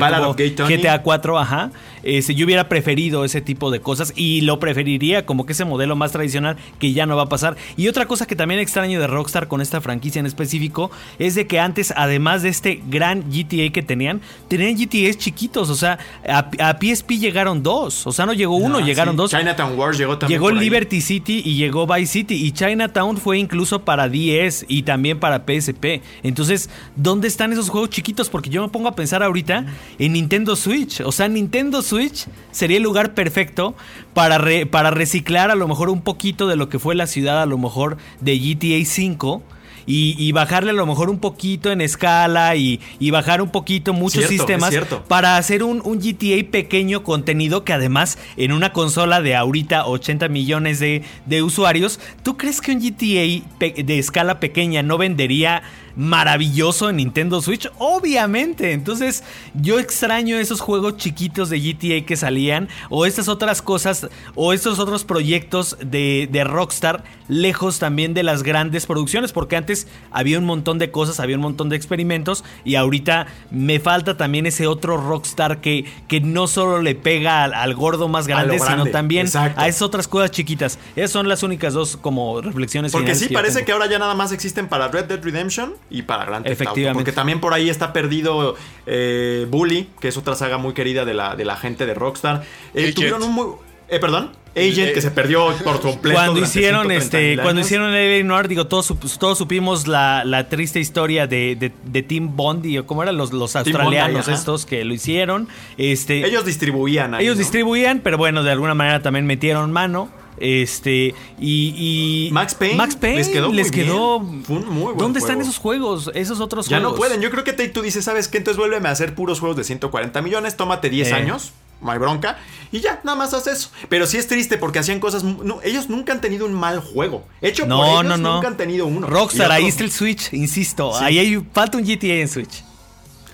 Tony. 0.51 0.77
GTA 0.77 1.03
4, 1.03 1.39
ajá. 1.39 1.71
Este, 2.03 2.35
yo 2.35 2.47
hubiera 2.47 2.69
preferido 2.69 3.25
ese 3.25 3.41
tipo 3.41 3.71
de 3.71 3.81
cosas 3.81 4.13
y 4.17 4.43
lo 4.43 4.61
preferiría 4.61 5.27
como 5.27 5.45
que 5.47 5.53
ese 5.53 5.65
modelo 5.65 5.97
más 5.97 6.13
tradicional 6.13 6.57
que 6.79 6.93
ya 6.93 7.07
no 7.07 7.17
va 7.17 7.25
a 7.25 7.29
pasar. 7.29 7.57
Y 7.77 7.89
otra 7.89 8.07
cosa 8.07 8.27
que 8.27 8.37
también 8.37 8.61
extraño 8.61 9.01
de 9.01 9.07
Rockstar 9.07 9.49
con 9.49 9.61
esta 9.61 9.81
franquicia 9.81 10.21
en 10.21 10.27
específico 10.27 10.91
es 11.19 11.35
de 11.35 11.47
que 11.47 11.59
antes, 11.61 11.93
además 11.97 12.43
de 12.43 12.49
este 12.51 12.81
gran 12.89 13.25
GTA 13.31 13.73
que 13.73 13.83
tenían, 13.83 14.21
tenían 14.49 14.77
GTAs 14.77 15.19
chiquitos. 15.19 15.71
O 15.71 15.75
sea, 15.75 15.99
a, 16.29 16.49
a 16.61 16.79
PSP 16.81 17.13
llegaron 17.19 17.63
dos. 17.63 18.07
O 18.07 18.13
sea, 18.13 18.27
no 18.27 18.33
llegó 18.33 18.57
uno, 18.57 18.79
Ah, 18.79 18.83
llegaron 18.83 19.15
sí. 19.15 19.19
dos. 19.19 19.31
Chinatown 19.33 19.77
Wars 19.79 19.99
llegó 19.99 20.19
también. 20.19 20.39
Llegó. 20.41 20.47
City 20.85 21.43
y 21.45 21.55
llegó 21.57 21.87
Vice 21.87 22.13
City 22.13 22.35
y 22.47 22.53
Chinatown 22.53 23.17
fue 23.17 23.39
incluso 23.39 23.85
para 23.85 24.09
10 24.09 24.67
y 24.69 24.83
también 24.83 25.19
para 25.19 25.45
PSP. 25.47 26.03
Entonces, 26.23 26.69
¿dónde 26.95 27.29
están 27.29 27.53
esos 27.53 27.71
juegos 27.71 27.91
chiquitos? 27.91 28.29
Porque 28.29 28.51
yo 28.51 28.63
me 28.63 28.69
pongo 28.69 28.89
a 28.89 28.95
pensar 28.95 29.23
ahorita 29.23 29.67
en 29.99 30.13
Nintendo 30.13 30.55
Switch. 30.57 31.01
O 31.01 31.13
sea, 31.13 31.29
Nintendo 31.29 31.83
Switch 31.83 32.27
sería 32.51 32.77
el 32.77 32.83
lugar 32.83 33.15
perfecto 33.15 33.75
para, 34.15 34.39
re- 34.39 34.67
para 34.67 34.91
reciclar 34.91 35.51
a 35.51 35.55
lo 35.55 35.67
mejor 35.67 35.89
un 35.89 36.03
poquito 36.03 36.47
de 36.47 36.57
lo 36.57 36.69
que 36.69 36.79
fue 36.79 36.95
la 36.95 37.07
ciudad 37.07 37.41
a 37.43 37.47
lo 37.47 37.59
mejor 37.59 37.97
de 38.21 38.39
GTA 38.39 38.85
5. 38.85 39.43
Y, 39.87 40.17
y 40.19 40.33
bajarle 40.33 40.71
a 40.71 40.75
lo 40.75 40.85
mejor 40.85 41.11
un 41.11 41.19
poquito 41.19 41.71
en 41.71 41.81
escala 41.81 42.57
y, 42.57 42.81
y 42.99 43.11
bajar 43.11 43.41
un 43.41 43.51
poquito 43.51 43.93
muchos 43.93 44.27
Cierto, 44.27 44.47
sistemas 44.47 44.75
para 45.07 45.37
hacer 45.37 45.63
un, 45.63 45.81
un 45.85 46.01
GTA 46.01 46.51
pequeño 46.51 47.05
contenido 47.05 47.65
que 47.65 47.73
además 47.73 48.19
en 48.37 48.53
una 48.53 48.73
consola 48.73 49.21
de 49.21 49.37
ahorita 49.37 49.87
80 49.87 50.29
millones 50.29 50.81
de, 50.81 51.03
de 51.27 51.43
usuarios, 51.43 52.01
¿tú 52.23 52.37
crees 52.37 52.61
que 52.61 52.73
un 52.73 52.81
GTA 52.81 53.45
de 53.61 53.99
escala 53.99 54.41
pequeña 54.41 54.83
no 54.83 54.99
vendería 54.99 55.63
maravilloso 55.97 56.91
en 56.91 56.97
Nintendo 56.97 57.41
Switch? 57.43 57.69
Obviamente, 57.79 58.73
entonces 58.73 59.25
yo 59.55 59.79
extraño 59.79 60.39
esos 60.39 60.61
juegos 60.61 60.97
chiquitos 60.97 61.51
de 61.51 61.61
GTA 61.61 62.07
que 62.07 62.17
salían 62.17 62.69
o 62.91 63.07
estas 63.07 63.29
otras 63.29 63.63
cosas 63.63 64.09
o 64.35 64.53
estos 64.53 64.79
otros 64.79 65.05
proyectos 65.05 65.77
de, 65.81 66.29
de 66.31 66.45
Rockstar 66.45 67.05
lejos 67.29 67.79
también 67.79 68.15
de 68.15 68.23
las 68.23 68.43
grandes 68.43 68.87
producciones 68.87 69.33
porque 69.33 69.57
antes 69.57 69.89
había 70.11 70.39
un 70.39 70.45
montón 70.45 70.79
de 70.79 70.91
cosas, 70.91 71.21
había 71.21 71.37
un 71.37 71.43
montón 71.43 71.69
de 71.69 71.77
experimentos 71.77 72.45
y 72.65 72.77
ahorita 72.77 73.27
me 73.51 73.81
falta 73.81 74.17
también 74.17 74.47
ese 74.47 74.67
otro 74.67 74.97
Rockstar 74.97 75.61
que, 75.61 75.85
que 76.09 76.21
no 76.21 76.47
solo 76.47 76.83
le 76.83 76.95
pega 76.95 77.45
al, 77.45 77.55
al 77.55 77.75
gordo 77.75 78.09
más 78.09 78.27
grande, 78.27 78.59
sino 78.59 78.87
también 78.87 79.27
exacto. 79.27 79.61
a 79.61 79.69
esas 79.69 79.83
otras 79.83 80.09
cosas 80.09 80.31
chiquitas. 80.31 80.79
Esas 80.95 81.11
son 81.11 81.29
las 81.29 81.43
únicas 81.43 81.75
dos 81.75 81.97
como 81.97 82.41
reflexiones. 82.41 82.93
Porque 82.93 83.15
sí 83.15 83.29
que 83.29 83.35
parece 83.35 83.65
que 83.65 83.73
ahora 83.73 83.87
ya 83.87 83.99
nada 83.99 84.15
más 84.15 84.33
existen 84.33 84.69
para 84.69 84.89
Red 84.89 85.07
Dead 85.07 85.23
Redemption 85.23 85.75
y 85.91 86.03
para 86.03 86.25
Grand 86.25 86.45
Theft 86.45 86.61
Auto. 86.61 86.71
Efectivamente. 86.71 86.99
Porque 86.99 87.13
también 87.13 87.41
por 87.41 87.55
ahí 87.55 87.71
está 87.71 87.93
perdido 87.93 88.57
eh, 88.87 89.47
Bully, 89.49 89.89
que 90.01 90.09
es 90.09 90.17
otra 90.17 90.35
saga 90.35 90.59
muy 90.59 90.75
querida 90.75 91.05
de 91.05 91.15
la, 91.15 91.37
de 91.37 91.45
la 91.45 91.57
gente 91.57 91.87
de 91.87 91.95
Rockstar. 91.95 92.43
Eh, 92.75 92.93
tuvieron 92.93 93.23
un 93.23 93.33
muy... 93.33 93.47
Eh, 93.89 94.01
¿Perdón? 94.01 94.33
Agent 94.57 94.95
que 94.95 95.03
se 95.03 95.11
perdió 95.11 95.55
por 95.63 95.81
completo. 95.81 96.17
Cuando 96.17 96.41
hicieron 96.41 96.89
130 96.89 96.95
este, 96.97 97.43
cuando 97.43 97.61
hicieron 97.61 97.93
el 97.95 98.27
Noir, 98.27 98.49
digo, 98.49 98.67
todos, 98.67 98.93
todos 99.19 99.37
supimos 99.37 99.87
la, 99.87 100.25
la 100.25 100.49
triste 100.49 100.81
historia 100.81 101.27
de, 101.27 101.57
de, 101.57 101.73
de 101.85 102.03
Tim 102.03 102.35
Bondi, 102.35 102.79
o 102.79 102.87
cómo 102.87 103.03
eran 103.03 103.19
los, 103.19 103.35
los 103.35 103.53
Bondi, 103.53 103.71
australianos 103.71 104.29
ajá. 104.29 104.35
estos 104.35 104.65
que 104.65 104.83
lo 104.85 104.95
hicieron. 104.95 105.47
Este, 105.77 106.27
Ellos 106.27 106.47
distribuían 106.47 107.15
ahí, 107.15 107.25
ellos 107.25 107.37
¿no? 107.37 107.41
distribuían, 107.41 108.01
pero 108.03 108.17
bueno, 108.17 108.43
de 108.43 108.51
alguna 108.51 108.75
manera 108.75 109.03
también 109.03 109.27
metieron 109.27 109.73
mano. 109.73 110.09
Este, 110.39 111.15
y, 111.41 112.27
y 112.29 112.31
Max 112.33 112.55
Payne 112.55 112.75
Max 112.77 112.97
Payne 112.97 113.17
les 113.19 113.29
quedó 113.29 113.51
muy 113.53 113.71
quedó. 113.71 114.21
bien. 114.21 114.45
Fue 114.45 114.57
un 114.57 114.69
muy 114.69 114.85
buen 114.85 114.99
¿Dónde 114.99 115.19
están 115.21 115.41
esos 115.41 115.59
juegos? 115.59 116.11
Esos 116.15 116.41
otros 116.41 116.69
Ya 116.69 116.77
juegos. 116.79 116.93
no 116.93 116.99
pueden. 116.99 117.21
Yo 117.23 117.31
creo 117.31 117.45
que 117.45 117.53
Take 117.53 117.71
Two 117.71 117.83
dice, 117.83 118.03
¿sabes 118.03 118.29
qué? 118.29 118.39
Entonces 118.39 118.59
vuélveme 118.59 118.89
a 118.89 118.93
hacer 118.93 119.15
puros 119.15 119.41
juegos 119.41 119.57
de 119.57 119.65
140 119.65 120.21
millones, 120.23 120.57
tómate 120.57 120.91
10 120.91 121.09
Eh. 121.09 121.15
años, 121.15 121.53
no 121.81 121.91
hay 121.91 121.99
bronca, 121.99 122.39
y 122.73 122.81
ya, 122.81 123.01
nada 123.05 123.17
más 123.17 123.33
haz 123.35 123.47
eso. 123.47 123.71
Pero 123.89 124.07
sí 124.07 124.17
es 124.19 124.27
triste 124.29 124.59
porque 124.59 124.79
hacían 124.79 125.01
cosas... 125.01 125.25
no, 125.25 125.61
ellos 125.63 125.89
nunca 125.89 126.13
han 126.13 126.21
tenido 126.21 126.47
un 126.47 126.53
mal 126.55 126.81
juego. 126.81 127.25
Hecho 127.41 127.63
por 127.63 127.69
No, 127.71 127.87
ellos, 128.01 128.05
no, 128.05 128.17
no. 128.17 128.35
nunca 128.37 128.49
han 128.49 128.57
tenido 128.57 128.87
uno. 128.87 129.07
Rockstar, 129.07 129.49
Y 129.51 129.53
ahí 129.53 129.63
otro- 129.63 129.69
está 129.69 129.85
el 129.85 129.91
Switch, 129.93 130.33
insisto. 130.33 130.93
Sí. 130.99 131.05
Ahí 131.05 131.19
hay, 131.19 131.43
falta 131.53 131.79
un 131.79 131.85
GTA 131.85 132.15
en 132.21 132.29
Switch. 132.29 132.63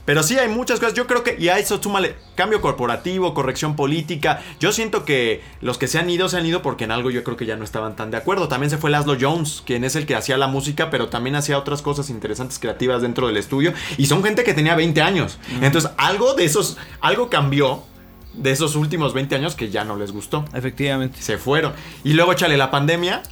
Pero 0.05 0.22
sí 0.22 0.38
hay 0.38 0.48
muchas 0.48 0.80
cosas. 0.80 0.94
Yo 0.94 1.07
creo 1.07 1.22
que, 1.22 1.36
y 1.38 1.48
a 1.48 1.59
eso 1.59 1.80
súmale 1.82 2.16
cambio 2.34 2.61
corporativo, 2.61 3.34
corrección 3.34 3.76
política. 3.76 4.42
Yo 4.59 4.72
siento 4.72 5.05
que 5.05 5.42
los 5.61 5.78
que 5.78 5.86
se 5.86 5.98
han 5.98 6.11
ido, 6.11 6.28
se 6.28 6.38
han 6.38 6.46
ido 6.46 6.62
porque 6.62 6.84
en 6.84 6.90
algo 6.90 7.11
yo 7.11 7.22
creo 7.22 7.36
que 7.36 7.46
ya 7.46 7.57
no 7.57 7.64
estaban 7.64 7.94
tan 7.94 8.11
de 8.11 8.16
acuerdo. 8.16 8.48
También 8.48 8.70
se 8.70 8.78
fue 8.78 8.90
Laszlo 8.90 9.16
Jones, 9.20 9.62
quien 9.64 9.84
es 9.84 9.94
el 9.94 10.07
que 10.07 10.16
hacía 10.16 10.36
la 10.36 10.48
música, 10.48 10.90
pero 10.90 11.09
también 11.09 11.36
hacía 11.36 11.59
otras 11.59 11.82
cosas 11.82 12.11
interesantes, 12.11 12.59
creativas 12.59 13.03
dentro 13.03 13.26
del 13.28 13.36
estudio. 13.36 13.72
Y 13.96 14.07
son 14.07 14.24
gente 14.24 14.44
que 14.44 14.55
tenía 14.55 14.74
20 14.74 15.00
años. 15.03 15.38
Entonces, 15.61 15.90
algo 15.96 16.34
de 16.34 16.44
esos, 16.44 16.78
algo 17.00 17.30
cambió 17.30 17.84
de 18.34 18.50
esos 18.50 18.76
últimos 18.76 19.14
20 19.14 19.34
años 19.36 19.55
que 19.55 19.70
ya 19.70 19.84
no 19.84 19.96
les 19.96 20.12
gustó. 20.12 20.44
Efectivamente. 20.55 21.20
Se 21.20 21.38
fueron. 21.38 21.72
Y 22.03 22.14
luego, 22.14 22.34
chale, 22.34 22.57
la 22.57 22.70
pandemia. 22.70 23.22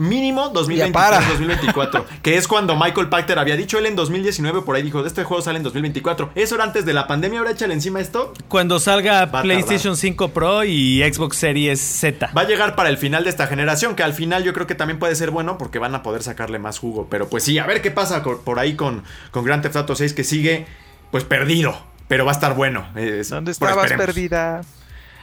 Mínimo 0.00 0.52
Ya 0.68 0.90
para. 0.92 1.20
2023-2024. 1.20 2.04
que 2.22 2.36
es 2.36 2.48
cuando 2.48 2.74
Michael 2.74 3.08
Pachter 3.08 3.38
había 3.38 3.56
dicho 3.56 3.78
él 3.78 3.86
en 3.86 3.96
2019, 3.96 4.62
por 4.62 4.74
ahí 4.76 4.82
dijo, 4.82 5.04
este 5.04 5.24
juego 5.24 5.42
sale 5.42 5.58
en 5.58 5.62
2024. 5.62 6.30
Eso 6.34 6.54
era 6.54 6.64
antes 6.64 6.86
de 6.86 6.94
la 6.94 7.06
pandemia, 7.06 7.40
ahora 7.40 7.50
échale 7.50 7.74
encima 7.74 8.00
esto. 8.00 8.32
Cuando 8.48 8.80
salga 8.80 9.30
PlayStation 9.42 9.96
5 9.96 10.28
Pro 10.30 10.64
y 10.64 11.02
Xbox 11.02 11.36
Series 11.36 11.80
Z. 11.80 12.30
Va 12.36 12.42
a 12.42 12.46
llegar 12.46 12.76
para 12.76 12.88
el 12.88 12.96
final 12.96 13.24
de 13.24 13.30
esta 13.30 13.46
generación, 13.46 13.94
que 13.94 14.02
al 14.02 14.14
final 14.14 14.42
yo 14.42 14.52
creo 14.54 14.66
que 14.66 14.74
también 14.74 14.98
puede 14.98 15.14
ser 15.14 15.30
bueno 15.30 15.58
porque 15.58 15.78
van 15.78 15.94
a 15.94 16.02
poder 16.02 16.22
sacarle 16.22 16.58
más 16.58 16.78
jugo. 16.78 17.08
Pero 17.10 17.28
pues 17.28 17.44
sí, 17.44 17.58
a 17.58 17.66
ver 17.66 17.82
qué 17.82 17.90
pasa 17.90 18.22
por 18.22 18.58
ahí 18.58 18.74
con, 18.76 19.04
con 19.30 19.44
Grand 19.44 19.62
Theft 19.62 19.76
Auto 19.76 19.94
6 19.94 20.14
que 20.14 20.24
sigue 20.24 20.66
pues 21.10 21.24
perdido. 21.24 21.76
Pero 22.08 22.24
va 22.24 22.32
a 22.32 22.34
estar 22.34 22.54
bueno. 22.54 22.88
Es- 22.96 23.28
¿Dónde 23.28 23.52
pero 23.58 23.70
estabas 23.70 23.84
esperemos. 23.90 24.06
perdida? 24.06 24.60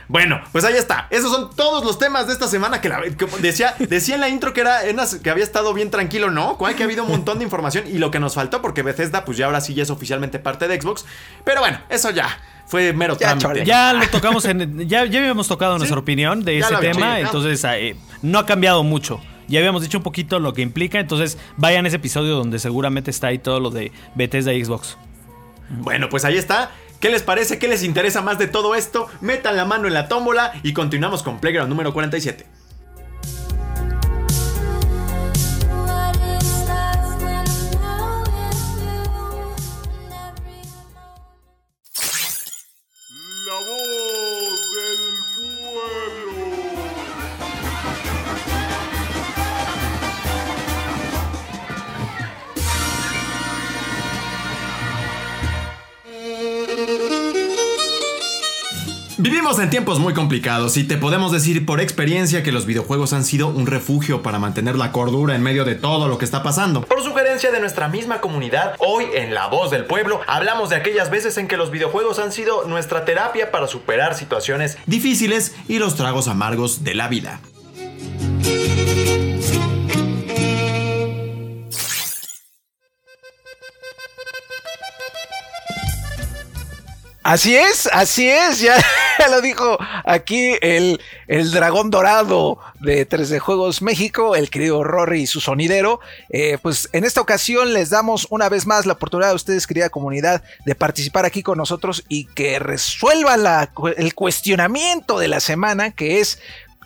Bueno, 0.10 0.42
pues 0.54 0.64
ahí 0.64 0.76
está. 0.76 1.08
Esos 1.10 1.32
son 1.32 1.50
todos 1.56 1.84
los 1.84 2.00
temas 2.00 2.28
de 2.28 2.34
esta 2.34 2.48
semana 2.48 2.80
que, 2.80 2.88
la, 2.88 3.02
que 3.02 3.26
decía, 3.42 3.76
decía 3.78 4.16
en 4.16 4.22
la 4.22 4.30
intro 4.30 4.54
que 4.54 4.62
era 4.62 4.86
en 4.86 4.96
las- 4.96 5.16
que 5.16 5.30
había 5.30 5.44
estado 5.44 5.74
bien 5.74 5.92
tranquilo, 5.92 6.32
¿no? 6.32 6.58
Cual 6.58 6.76
que 6.76 6.84
ha 6.84 6.86
habido 6.86 7.04
un 7.04 7.10
montón 7.10 7.40
de 7.40 7.44
información 7.44 7.84
y 7.88 7.98
lo 7.98 8.10
que 8.10 8.20
nos 8.20 8.34
faltó 8.36 8.62
porque 8.62 8.84
Bethesda 8.84 9.26
pues 9.26 9.38
ya 9.38 9.48
ahora 9.48 9.60
sí 9.60 9.74
ya 9.74 9.84
es 9.84 9.90
oficialmente 9.90 10.40
parte 10.40 10.68
de 10.70 10.80
Xbox. 10.82 11.06
Pero 11.44 11.60
bueno, 11.60 11.80
eso 11.90 12.10
ya 12.12 12.40
fue 12.68 12.94
mero 12.94 13.18
Ya, 13.20 13.38
chole. 13.38 13.66
Ya 13.66 13.92
lo 13.94 14.08
tocamos 14.08 14.46
en. 14.46 14.88
Ya, 14.88 15.04
ya 15.06 15.20
habíamos 15.20 15.48
tocado 15.50 15.74
Sí. 15.76 15.80
nuestra 15.80 16.00
opinión 16.00 16.44
de 16.46 16.60
Ya 16.60 16.66
ese 16.68 16.76
tema. 16.78 17.20
entonces, 17.20 17.62
eh, 17.66 17.98
no 18.22 18.40
ha 18.40 18.46
cambiado 18.46 18.84
mucho. 18.84 19.20
Ya 19.50 19.60
habíamos 19.60 19.82
dicho 19.82 19.98
un 19.98 20.04
poquito 20.06 20.40
lo 20.40 20.54
que 20.54 20.62
implica. 20.62 21.00
Entonces, 21.00 21.38
vayan 21.58 21.84
a 21.86 21.88
ese 21.90 21.98
episodio 21.98 22.36
donde 22.36 22.60
seguramente 22.60 23.12
está 23.12 23.28
ahí 23.28 23.40
todo 23.40 23.60
lo 23.60 23.72
de 23.72 23.92
Bethesda 24.16 24.54
y 24.54 24.64
Xbox. 24.64 24.98
Bueno, 25.70 26.08
pues 26.10 26.24
ahí 26.26 26.38
está. 26.38 26.72
¿Qué 27.00 27.10
les 27.10 27.22
parece? 27.22 27.60
¿Qué 27.60 27.68
les 27.68 27.84
interesa 27.84 28.22
más 28.22 28.40
de 28.40 28.48
todo 28.48 28.74
esto? 28.74 29.08
Metan 29.22 29.56
la 29.56 29.66
mano 29.66 29.88
en 29.88 29.94
la 29.94 30.08
tómbola 30.08 30.54
y 30.64 30.74
continuamos 30.74 31.22
con 31.22 31.40
Playground 31.40 31.70
número 31.70 31.94
47. 31.94 32.57
Vivimos 59.30 59.60
en 59.60 59.70
tiempos 59.70 60.00
muy 60.00 60.14
complicados 60.14 60.78
y 60.78 60.86
te 60.86 60.96
podemos 60.96 61.34
decir 61.34 61.66
por 61.66 61.82
experiencia 61.82 62.44
que 62.44 62.54
los 62.54 62.66
videojuegos 62.66 63.12
han 63.12 63.26
sido 63.26 63.50
un 63.50 63.68
refugio 63.68 64.24
para 64.24 64.40
mantener 64.40 64.78
la 64.78 64.94
cordura 64.94 65.36
en 65.36 65.44
medio 65.44 65.66
de 65.66 65.76
todo 65.76 66.08
lo 66.08 66.18
que 66.18 66.24
está 66.24 66.44
pasando. 66.44 66.86
Por 66.86 67.04
sugerencia 67.04 67.52
de 67.52 67.60
nuestra 67.60 67.90
misma 67.90 68.22
comunidad, 68.22 68.76
hoy 68.80 69.04
en 69.14 69.34
La 69.34 69.48
Voz 69.48 69.70
del 69.70 69.84
Pueblo 69.84 70.22
hablamos 70.28 70.70
de 70.70 70.78
aquellas 70.78 71.10
veces 71.10 71.38
en 71.38 71.50
que 71.50 71.58
los 71.58 71.72
videojuegos 71.72 72.20
han 72.20 72.32
sido 72.32 72.66
nuestra 72.70 73.04
terapia 73.04 73.52
para 73.52 73.68
superar 73.68 74.16
situaciones 74.16 74.78
difíciles 74.86 75.54
y 75.68 75.80
los 75.80 75.98
tragos 75.98 76.30
amargos 76.30 76.86
de 76.86 76.96
la 76.96 77.10
vida. 77.10 77.42
Así 87.30 87.58
es, 87.58 87.90
así 87.92 88.30
es, 88.30 88.60
ya, 88.62 88.78
lo 89.30 89.42
dijo 89.42 89.78
aquí 90.06 90.54
el, 90.62 91.02
el 91.28 91.52
dragón 91.52 91.92
dorado 91.92 92.58
de 92.80 93.06
3D 93.06 93.40
Juegos 93.40 93.82
México, 93.82 94.38
el 94.38 94.50
querido 94.50 94.82
Rory 94.82 95.24
y 95.24 95.28
su 95.28 95.42
sonidero. 95.42 96.00
Eh, 96.30 96.58
pues 96.62 96.88
en 96.94 97.04
esta 97.04 97.20
ocasión 97.20 97.74
les 97.74 97.90
damos 97.90 98.28
una 98.30 98.48
vez 98.48 98.66
más 98.66 98.86
la 98.86 98.94
oportunidad 98.94 99.32
a 99.32 99.36
ustedes, 99.36 99.68
querida 99.68 99.90
comunidad, 99.90 100.42
de 100.66 100.74
participar 100.76 101.26
aquí 101.26 101.44
con 101.44 101.58
nosotros 101.58 102.06
y 102.08 102.28
que 102.28 102.60
resuelvan 102.60 103.44
la- 103.44 103.72
el 103.98 104.16
cuestionamiento 104.16 105.20
de 105.20 105.28
la 105.28 105.42
semana, 105.42 105.92
que 105.92 106.22
es 106.22 106.40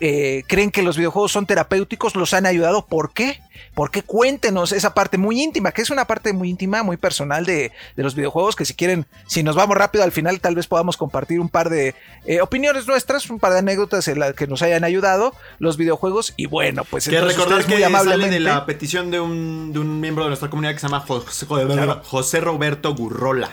eh, 0.04 0.42
creen 0.48 0.72
que 0.72 0.82
los 0.82 0.96
videojuegos 0.96 1.30
son 1.30 1.46
terapéuticos, 1.46 2.16
los 2.16 2.34
han 2.34 2.44
ayudado. 2.44 2.84
¿Por 2.86 3.12
qué? 3.12 3.40
¿Por 3.72 3.92
qué? 3.92 4.02
Cuéntenos 4.02 4.72
esa 4.72 4.94
parte 4.94 5.16
muy 5.16 5.40
íntima, 5.40 5.70
que 5.70 5.80
es 5.80 5.90
una 5.90 6.06
parte 6.06 6.32
muy 6.32 6.50
íntima, 6.50 6.82
muy 6.82 6.96
personal 6.96 7.46
de, 7.46 7.70
de 7.96 8.02
los 8.02 8.16
videojuegos, 8.16 8.56
que 8.56 8.64
si 8.64 8.74
quieren, 8.74 9.06
si 9.28 9.44
nos 9.44 9.54
vamos 9.54 9.76
rápido 9.76 10.02
al 10.02 10.10
final, 10.10 10.40
tal 10.40 10.56
vez 10.56 10.66
podamos 10.66 10.96
compartir 10.96 11.38
un 11.38 11.48
par 11.48 11.70
de 11.70 11.94
eh, 12.26 12.40
opiniones 12.40 12.88
nuestras, 12.88 13.30
un 13.30 13.38
par 13.38 13.52
de 13.52 13.60
anécdotas 13.60 14.08
en 14.08 14.18
las 14.18 14.34
que 14.34 14.48
nos 14.48 14.60
hayan 14.62 14.82
ayudado 14.82 15.34
los 15.60 15.76
videojuegos. 15.76 16.34
Y 16.36 16.46
bueno, 16.46 16.82
pues 16.84 17.08
Que 17.08 17.20
recordar 17.20 17.64
que 17.64 17.74
muy 17.76 17.82
sale 17.82 18.28
de 18.28 18.40
la 18.40 18.66
petición 18.66 19.12
de 19.12 19.20
un, 19.20 19.72
de 19.72 19.78
un 19.78 20.00
miembro 20.00 20.24
de 20.24 20.30
nuestra 20.30 20.50
comunidad 20.50 20.72
que 20.74 20.80
se 20.80 20.88
llama 20.88 21.00
José, 21.06 21.46
Claro. 21.46 22.02
José 22.04 22.40
Roberto 22.40 22.94
Gurrola. 22.96 23.50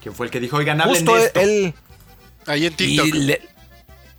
Quien 0.00 0.14
fue 0.14 0.26
el 0.26 0.32
que 0.32 0.38
dijo, 0.38 0.56
oigan, 0.58 0.80
hablen 0.80 0.96
Justo 0.96 1.16
de 1.16 1.24
esto. 1.26 1.40
él... 1.40 1.74
Ahí 2.46 2.66
en 2.66 2.72
y 2.72 2.76
TikTok. 2.76 3.06
le- 3.14 3.51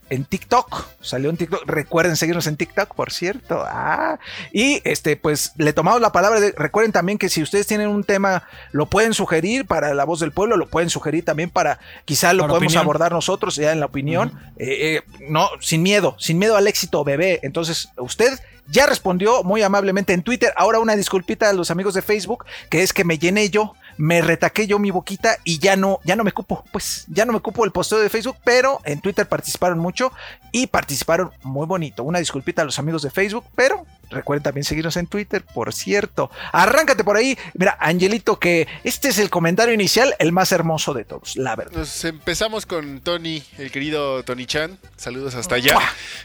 en 0.09 0.25
TikTok, 0.25 0.85
salió 1.01 1.29
en 1.29 1.37
TikTok. 1.37 1.63
Recuerden 1.65 2.15
seguirnos 2.15 2.45
en 2.47 2.57
TikTok, 2.57 2.93
por 2.93 3.11
cierto. 3.11 3.63
Ah, 3.67 4.19
y 4.51 4.81
este, 4.83 5.15
pues 5.17 5.53
le 5.57 5.73
tomamos 5.73 6.01
la 6.01 6.11
palabra. 6.11 6.39
de- 6.39 6.51
recuerden 6.57 6.91
también 6.91 7.17
que 7.17 7.29
si 7.29 7.41
ustedes 7.41 7.65
tienen 7.67 7.87
un 7.89 8.03
tema, 8.03 8.43
lo 8.71 8.85
pueden 8.87 9.13
sugerir 9.13 9.65
para 9.65 9.93
la 9.93 10.03
voz 10.03 10.19
del 10.19 10.31
pueblo, 10.31 10.57
lo 10.57 10.67
pueden 10.67 10.89
sugerir 10.89 11.25
también 11.25 11.49
para, 11.49 11.79
quizá 12.05 12.33
lo 12.33 12.43
Para 12.43 12.51
podemos 12.53 12.71
opinión. 12.73 12.81
abordar 12.83 13.11
nosotros 13.11 13.55
ya 13.55 13.71
en 13.71 13.79
la 13.79 13.87
opinión. 13.87 14.39
Eh, 14.57 14.97
eh, 14.97 15.01
no, 15.29 15.49
sin 15.61 15.81
miedo, 15.81 16.15
sin 16.19 16.37
miedo 16.37 16.55
al 16.57 16.67
éxito, 16.67 17.03
bebé. 17.03 17.39
Entonces, 17.43 17.89
usted 17.97 18.39
ya 18.67 18.85
respondió 18.85 19.43
muy 19.43 19.61
amablemente 19.61 20.13
en 20.13 20.21
Twitter. 20.23 20.53
Ahora 20.55 20.79
una 20.79 20.95
disculpita 20.95 21.49
a 21.49 21.53
los 21.53 21.69
amigos 21.71 21.93
de 21.95 22.01
Facebook, 22.01 22.45
que 22.69 22.81
es 22.83 22.93
que 22.93 23.03
me 23.03 23.17
llené 23.17 23.49
yo, 23.49 23.73
me 23.97 24.21
retaqué 24.21 24.67
yo 24.67 24.79
mi 24.79 24.91
boquita 24.91 25.37
y 25.43 25.59
ya 25.59 25.75
no, 25.75 25.99
ya 26.03 26.15
no 26.15 26.23
me 26.23 26.31
cupo, 26.31 26.63
pues 26.71 27.05
ya 27.07 27.25
no 27.25 27.33
me 27.33 27.39
cupo 27.39 27.65
el 27.65 27.71
posteo 27.71 27.99
de 27.99 28.09
Facebook, 28.09 28.37
pero 28.43 28.79
en 28.85 29.01
Twitter 29.01 29.27
participaron 29.27 29.79
mucho 29.79 30.11
y 30.51 30.67
participaron 30.67 31.31
muy 31.43 31.65
bonito. 31.65 32.03
Una 32.03 32.19
disculpita 32.19 32.61
a 32.61 32.65
los 32.65 32.79
amigos 32.79 33.01
de 33.01 33.09
Facebook, 33.11 33.45
pero 33.55 33.85
recuerden 34.09 34.43
también 34.43 34.63
seguirnos 34.63 34.95
en 34.97 35.07
Twitter, 35.07 35.43
por 35.55 35.73
cierto. 35.73 36.29
Arráncate 36.51 37.03
por 37.03 37.17
ahí. 37.17 37.35
Mira, 37.55 37.75
Angelito, 37.79 38.37
que 38.39 38.67
este 38.83 39.09
es 39.09 39.17
el 39.17 39.31
comentario 39.31 39.73
inicial, 39.73 40.13
el 40.19 40.31
más 40.31 40.51
hermoso 40.51 40.93
de 40.93 41.03
todos, 41.05 41.35
la 41.35 41.55
verdad. 41.55 41.73
Nos 41.79 42.05
empezamos 42.05 42.67
con 42.67 42.99
Tony, 43.01 43.43
el 43.57 43.71
querido 43.71 44.23
Tony 44.23 44.45
Chan. 44.45 44.77
Saludos 44.97 45.33
hasta 45.33 45.55
allá. 45.55 45.79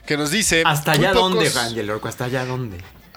Que 0.04 0.16
nos 0.18 0.30
dice. 0.30 0.62
¿Hasta 0.66 0.92
allá 0.92 1.12
pocos- 1.14 1.34
dónde, 1.34 1.50
Ángel 1.58 1.88
Orco? 1.90 2.08
¿Hasta 2.08 2.24
allá 2.26 2.44
dónde? 2.44 2.76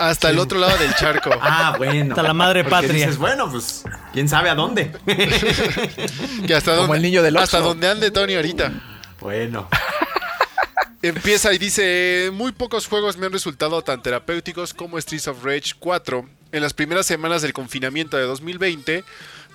Hasta 0.10 0.30
el 0.30 0.40
otro 0.40 0.58
lado 0.60 0.78
del 0.78 0.94
charco. 0.96 1.30
Ah, 1.42 1.76
bueno. 1.78 2.14
Hasta 2.14 2.24
la 2.24 2.34
madre 2.34 2.64
Porque 2.64 2.88
patria. 2.88 3.06
dices, 3.06 3.18
bueno, 3.18 3.50
pues, 3.52 3.84
quién 4.14 4.28
sabe 4.28 4.50
a 4.50 4.56
dónde. 4.56 4.92
Que 6.48 6.56
hasta 6.56 6.72
Como 6.72 6.82
donde, 6.88 6.98
el 6.98 7.04
niño 7.04 7.22
del 7.24 7.38
Hasta 7.38 7.60
donde 7.60 7.88
ande 7.90 8.12
Tony 8.12 8.36
ahorita. 8.36 8.72
bueno. 9.20 9.68
Empieza 11.04 11.52
y 11.52 11.58
dice, 11.58 12.30
muy 12.32 12.52
pocos 12.52 12.86
juegos 12.88 13.18
me 13.18 13.26
han 13.26 13.32
resultado 13.32 13.82
tan 13.82 14.04
terapéuticos 14.04 14.74
como 14.74 15.02
Streets 15.02 15.28
of 15.28 15.44
Rage 15.44 15.74
4. 15.80 16.30
En 16.52 16.62
las 16.62 16.74
primeras 16.74 17.08
semanas 17.08 17.42
del 17.42 17.54
confinamiento 17.54 18.18
de 18.18 18.24
2020, 18.24 19.04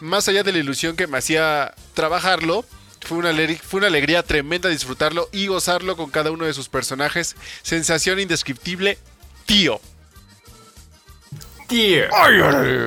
más 0.00 0.26
allá 0.28 0.42
de 0.42 0.50
la 0.52 0.58
ilusión 0.58 0.96
que 0.96 1.06
me 1.06 1.18
hacía 1.18 1.72
trabajarlo, 1.94 2.64
Fue 3.00 3.18
una, 3.18 3.32
fue 3.62 3.78
una 3.78 3.86
alegría 3.86 4.24
tremenda 4.24 4.68
disfrutarlo 4.68 5.28
y 5.30 5.46
gozarlo 5.46 5.96
con 5.96 6.10
cada 6.10 6.32
uno 6.32 6.44
de 6.46 6.52
sus 6.52 6.68
personajes. 6.68 7.36
Sensación 7.62 8.18
indescriptible, 8.18 8.98
tío. 9.44 9.80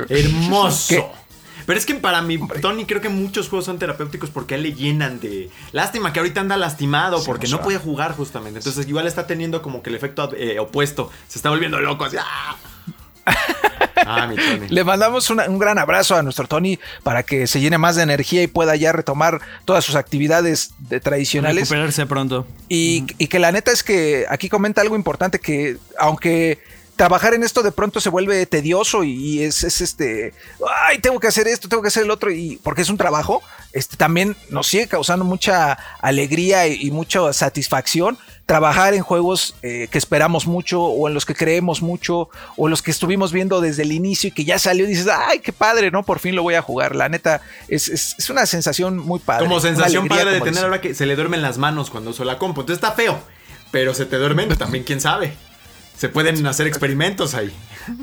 Hermoso. 0.10 1.12
Pero 1.66 1.78
es 1.78 1.86
que 1.86 1.94
para 1.96 2.22
mí, 2.24 2.40
Tony, 2.62 2.86
creo 2.86 3.00
que 3.00 3.10
muchos 3.10 3.48
juegos 3.48 3.66
son 3.66 3.78
terapéuticos 3.78 4.32
porque 4.32 4.56
a 4.56 4.58
él 4.58 4.64
le 4.64 4.74
llenan 4.74 5.20
de. 5.20 5.50
Lástima 5.72 6.12
que 6.12 6.20
ahorita 6.20 6.42
anda 6.42 6.58
lastimado 6.58 7.24
porque 7.24 7.48
no 7.48 7.62
puede 7.62 7.78
jugar 7.78 8.14
justamente. 8.16 8.58
Entonces, 8.60 8.88
igual 8.88 9.06
está 9.06 9.28
teniendo 9.28 9.62
como 9.62 9.84
que 9.84 9.90
el 9.92 9.96
efecto 9.96 10.32
eh, 10.36 10.58
opuesto. 10.60 11.12
Se 11.28 11.38
está 11.38 11.50
volviendo 11.52 11.80
loco. 11.80 12.06
Así, 12.06 12.18
¡ah! 12.20 12.56
Ah, 14.06 14.26
mi 14.28 14.36
Tony. 14.36 14.68
Le 14.70 14.84
mandamos 14.84 15.30
una- 15.30 15.48
un 15.48 15.60
gran 15.60 15.78
abrazo 15.78 16.16
a 16.16 16.24
nuestro 16.24 16.48
Tony 16.48 16.80
para 17.04 17.22
que 17.22 17.46
se 17.46 17.60
llene 17.60 17.78
más 17.78 17.96
de 17.98 18.02
energía 18.04 18.42
y 18.42 18.48
pueda 18.48 18.76
ya 18.76 18.92
retomar 18.92 19.40
todas 19.66 19.84
sus 19.86 19.96
actividades 19.96 20.72
de 20.80 21.00
tradicionales. 21.00 21.70
Recuperarse 21.70 22.06
pronto. 22.08 22.48
Y, 22.70 23.06
y 23.20 23.28
que 23.28 23.38
la 23.38 23.52
neta 23.52 23.72
es 23.72 23.84
que 23.84 24.26
aquí 24.30 24.50
comenta 24.50 24.82
algo 24.82 24.96
importante 24.96 25.38
que 25.40 25.78
aunque 26.00 26.58
trabajar 27.00 27.34
en 27.34 27.44
esto 27.44 27.64
de 27.64 27.72
pronto 27.72 28.02
se 28.02 28.10
vuelve 28.10 28.46
tedioso 28.46 29.06
y, 29.06 29.12
y 29.14 29.44
es, 29.44 29.64
es 29.64 29.80
este, 29.80 30.34
ay, 30.86 31.00
tengo 31.00 31.18
que 31.18 31.28
hacer 31.28 31.48
esto, 31.48 31.70
tengo 31.70 31.82
que 31.82 31.88
hacer 31.88 32.04
el 32.04 32.12
otro 32.12 32.30
y 32.30 32.60
porque 32.62 32.82
es 32.82 32.90
un 32.90 32.98
trabajo, 32.98 33.42
este 33.72 33.96
también 33.96 34.36
nos 34.50 34.68
sigue 34.68 34.86
causando 34.88 35.24
mucha 35.24 35.78
alegría 36.02 36.68
y, 36.68 36.74
y 36.88 36.92
mucha 36.92 37.32
satisfacción 37.32 38.18
trabajar 38.46 38.94
en 38.96 39.02
juegos 39.02 39.56
eh, 39.62 39.88
que 39.90 39.98
esperamos 39.98 40.46
mucho 40.46 40.82
o 40.84 41.08
en 41.08 41.14
los 41.14 41.26
que 41.26 41.36
creemos 41.36 41.82
mucho 41.82 42.28
o 42.58 42.68
en 42.68 42.72
los 42.72 42.82
que 42.82 42.92
estuvimos 42.92 43.32
viendo 43.32 43.62
desde 43.62 43.84
el 43.84 43.94
inicio 43.94 44.28
y 44.28 44.32
que 44.32 44.44
ya 44.44 44.60
salió 44.60 44.84
y 44.84 44.90
dices, 44.90 45.08
ay, 45.08 45.40
qué 45.40 45.54
padre, 45.54 45.92
¿no? 45.92 46.04
Por 46.04 46.20
fin 46.20 46.36
lo 46.36 46.44
voy 46.44 46.56
a 46.56 46.62
jugar. 46.62 46.98
La 46.98 47.08
neta, 47.08 47.40
es, 47.70 47.88
es- 47.88 48.16
es 48.20 48.30
una 48.30 48.46
sensación 48.46 48.98
muy 48.98 49.20
padre. 49.20 49.46
Como 49.46 49.62
sensación 49.62 50.02
alegría, 50.02 50.18
padre 50.26 50.32
de 50.34 50.40
tener 50.40 50.54
dice. 50.56 50.66
ahora 50.66 50.82
que 50.82 50.94
se 50.96 51.06
le 51.06 51.16
duermen 51.16 51.42
las 51.42 51.58
manos 51.58 51.90
cuando 51.92 52.10
uso 52.10 52.26
la 52.26 52.38
compu. 52.38 52.60
Entonces 52.62 52.84
está 52.84 52.94
feo. 52.96 53.18
Pero 53.72 53.94
se 53.94 54.06
te 54.06 54.18
duermen, 54.18 54.50
también 54.58 54.84
quién 54.84 55.00
sabe. 55.00 55.34
Se 56.00 56.08
pueden 56.08 56.48
hacer 56.48 56.66
experimentos 56.66 57.34
ahí. 57.34 57.54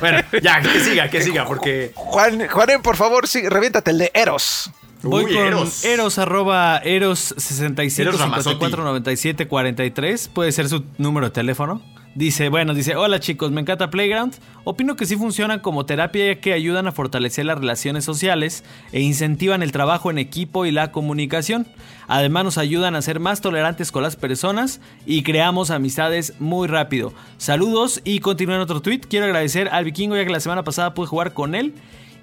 bueno, 0.00 0.20
ya, 0.40 0.60
que 0.60 0.78
siga, 0.78 1.10
que 1.10 1.20
siga, 1.22 1.44
porque. 1.44 1.90
Juan, 1.96 2.46
Juanen, 2.46 2.82
por 2.82 2.94
favor, 2.94 3.26
sí, 3.26 3.48
reviéntate 3.48 3.90
el 3.90 3.98
de 3.98 4.12
Eros. 4.14 4.70
Voy 5.02 5.24
Uy, 5.24 5.34
con 5.34 5.44
Eros. 5.44 5.84
Eros, 5.84 6.18
arroba 6.18 6.78
Eros 6.84 7.34
65 7.36 8.10
Eros 8.10 8.20
54 8.20 8.84
97 8.84 9.48
43. 9.48 10.28
Puede 10.28 10.52
ser 10.52 10.68
su 10.68 10.84
número 10.98 11.26
de 11.26 11.32
teléfono. 11.32 11.82
Dice, 12.14 12.50
bueno, 12.50 12.74
dice, 12.74 12.94
hola 12.94 13.20
chicos, 13.20 13.52
me 13.52 13.62
encanta 13.62 13.88
Playground. 13.88 14.34
Opino 14.64 14.96
que 14.96 15.06
sí 15.06 15.16
funcionan 15.16 15.60
como 15.60 15.86
terapia 15.86 16.34
ya 16.34 16.40
que 16.40 16.52
ayudan 16.52 16.86
a 16.86 16.92
fortalecer 16.92 17.46
las 17.46 17.58
relaciones 17.58 18.04
sociales 18.04 18.64
e 18.92 19.00
incentivan 19.00 19.62
el 19.62 19.72
trabajo 19.72 20.10
en 20.10 20.18
equipo 20.18 20.66
y 20.66 20.72
la 20.72 20.92
comunicación. 20.92 21.66
Además 22.08 22.44
nos 22.44 22.58
ayudan 22.58 22.96
a 22.96 23.02
ser 23.02 23.18
más 23.18 23.40
tolerantes 23.40 23.90
con 23.92 24.02
las 24.02 24.16
personas 24.16 24.80
y 25.06 25.22
creamos 25.22 25.70
amistades 25.70 26.34
muy 26.38 26.68
rápido. 26.68 27.14
Saludos 27.38 28.02
y 28.04 28.20
continúen 28.20 28.60
otro 28.60 28.82
tweet. 28.82 29.00
Quiero 29.08 29.24
agradecer 29.24 29.68
al 29.68 29.86
vikingo 29.86 30.14
ya 30.14 30.26
que 30.26 30.32
la 30.32 30.40
semana 30.40 30.64
pasada 30.64 30.92
pude 30.92 31.06
jugar 31.06 31.32
con 31.32 31.54
él 31.54 31.72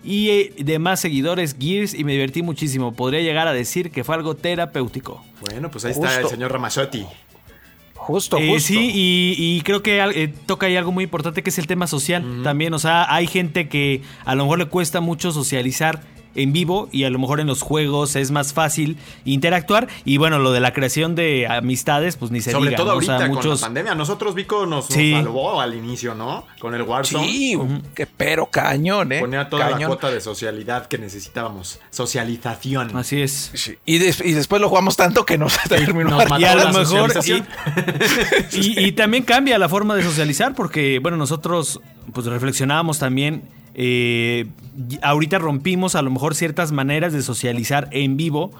y 0.03 0.29
eh, 0.29 0.53
demás 0.59 0.99
seguidores 0.99 1.55
Gears 1.59 1.95
y 1.95 2.03
me 2.03 2.11
divertí 2.11 2.43
muchísimo. 2.43 2.93
Podría 2.93 3.21
llegar 3.21 3.47
a 3.47 3.53
decir 3.53 3.89
que 3.89 4.03
fue 4.03 4.13
algo 4.13 4.35
terapéutico. 4.35 5.23
Bueno, 5.41 5.71
pues 5.71 5.85
ahí 5.85 5.91
está 5.93 6.21
el 6.21 6.27
señor 6.27 6.51
Ramazotti. 6.51 7.07
Justo, 8.09 8.37
Eh, 8.39 8.47
justo. 8.49 8.67
sí, 8.73 8.91
y, 8.93 9.35
y 9.37 9.61
creo 9.61 9.83
que 9.83 9.99
eh, 9.99 10.33
toca 10.47 10.65
ahí 10.65 10.75
algo 10.75 10.91
muy 10.91 11.03
importante 11.03 11.43
que 11.43 11.51
es 11.51 11.59
el 11.59 11.67
tema 11.67 11.85
social 11.85 12.41
también. 12.43 12.73
O 12.73 12.79
sea, 12.79 13.05
hay 13.13 13.27
gente 13.27 13.69
que 13.69 14.01
a 14.25 14.33
lo 14.33 14.43
mejor 14.45 14.57
le 14.59 14.65
cuesta 14.65 14.99
mucho 14.99 15.31
socializar 15.31 16.01
en 16.35 16.53
vivo 16.53 16.89
y 16.91 17.03
a 17.05 17.09
lo 17.09 17.19
mejor 17.19 17.39
en 17.39 17.47
los 17.47 17.61
juegos 17.61 18.15
es 18.15 18.31
más 18.31 18.53
fácil 18.53 18.97
interactuar. 19.25 19.87
Y 20.05 20.17
bueno, 20.17 20.39
lo 20.39 20.51
de 20.51 20.59
la 20.59 20.73
creación 20.73 21.15
de 21.15 21.47
amistades, 21.47 22.15
pues 22.17 22.31
ni 22.31 22.41
se 22.41 22.51
Sobre 22.51 22.69
diga. 22.69 22.77
todo 22.77 22.87
¿no? 22.87 22.91
O 22.91 22.93
ahorita 22.95 23.17
sea, 23.17 23.27
con 23.27 23.35
muchos. 23.37 23.61
la 23.61 23.67
pandemia. 23.67 23.95
Nosotros 23.95 24.35
Vico 24.35 24.65
nos, 24.65 24.89
nos 24.89 24.93
Sí. 24.93 25.11
salvó 25.11 25.59
al 25.61 25.73
inicio, 25.75 26.15
¿no? 26.15 26.45
Con 26.59 26.75
el 26.75 26.83
Warzone. 26.83 27.27
Sí, 27.27 27.57
que 27.95 28.05
pero 28.05 28.45
cañón, 28.47 29.11
¿eh? 29.11 29.19
Ponía 29.19 29.49
toda 29.49 29.69
la 29.71 29.85
cuota 29.87 30.09
de 30.11 30.21
socialidad 30.21 30.87
que 30.87 30.97
necesitábamos. 30.97 31.79
Socialización. 31.89 32.95
Así 32.95 33.21
es. 33.21 33.51
Sí. 33.53 33.75
Y, 33.85 33.97
des- 33.97 34.21
y 34.23 34.33
después 34.33 34.61
lo 34.61 34.69
jugamos 34.69 34.95
tanto 34.97 35.25
que 35.25 35.37
nos 35.37 35.57
terminó 35.69 36.17
nos. 36.17 36.39
Y 36.39 36.45
a 36.45 36.55
lo 36.55 36.63
la 36.65 36.71
mejor. 36.79 37.11
Y, 37.25 37.43
y- 38.57 38.85
y 38.87 38.91
también 38.93 39.23
cambia 39.23 39.57
la 39.57 39.69
forma 39.69 39.95
de 39.95 40.03
socializar, 40.03 40.53
porque, 40.55 40.99
bueno, 40.99 41.17
nosotros 41.17 41.79
pues 42.13 42.25
reflexionábamos 42.27 42.99
también. 42.99 43.43
Eh, 43.73 44.47
ahorita 45.01 45.37
rompimos 45.39 45.95
a 45.95 46.01
lo 46.01 46.11
mejor 46.11 46.35
ciertas 46.35 46.71
maneras 46.71 47.13
de 47.13 47.21
socializar 47.21 47.87
en 47.91 48.17
vivo. 48.17 48.51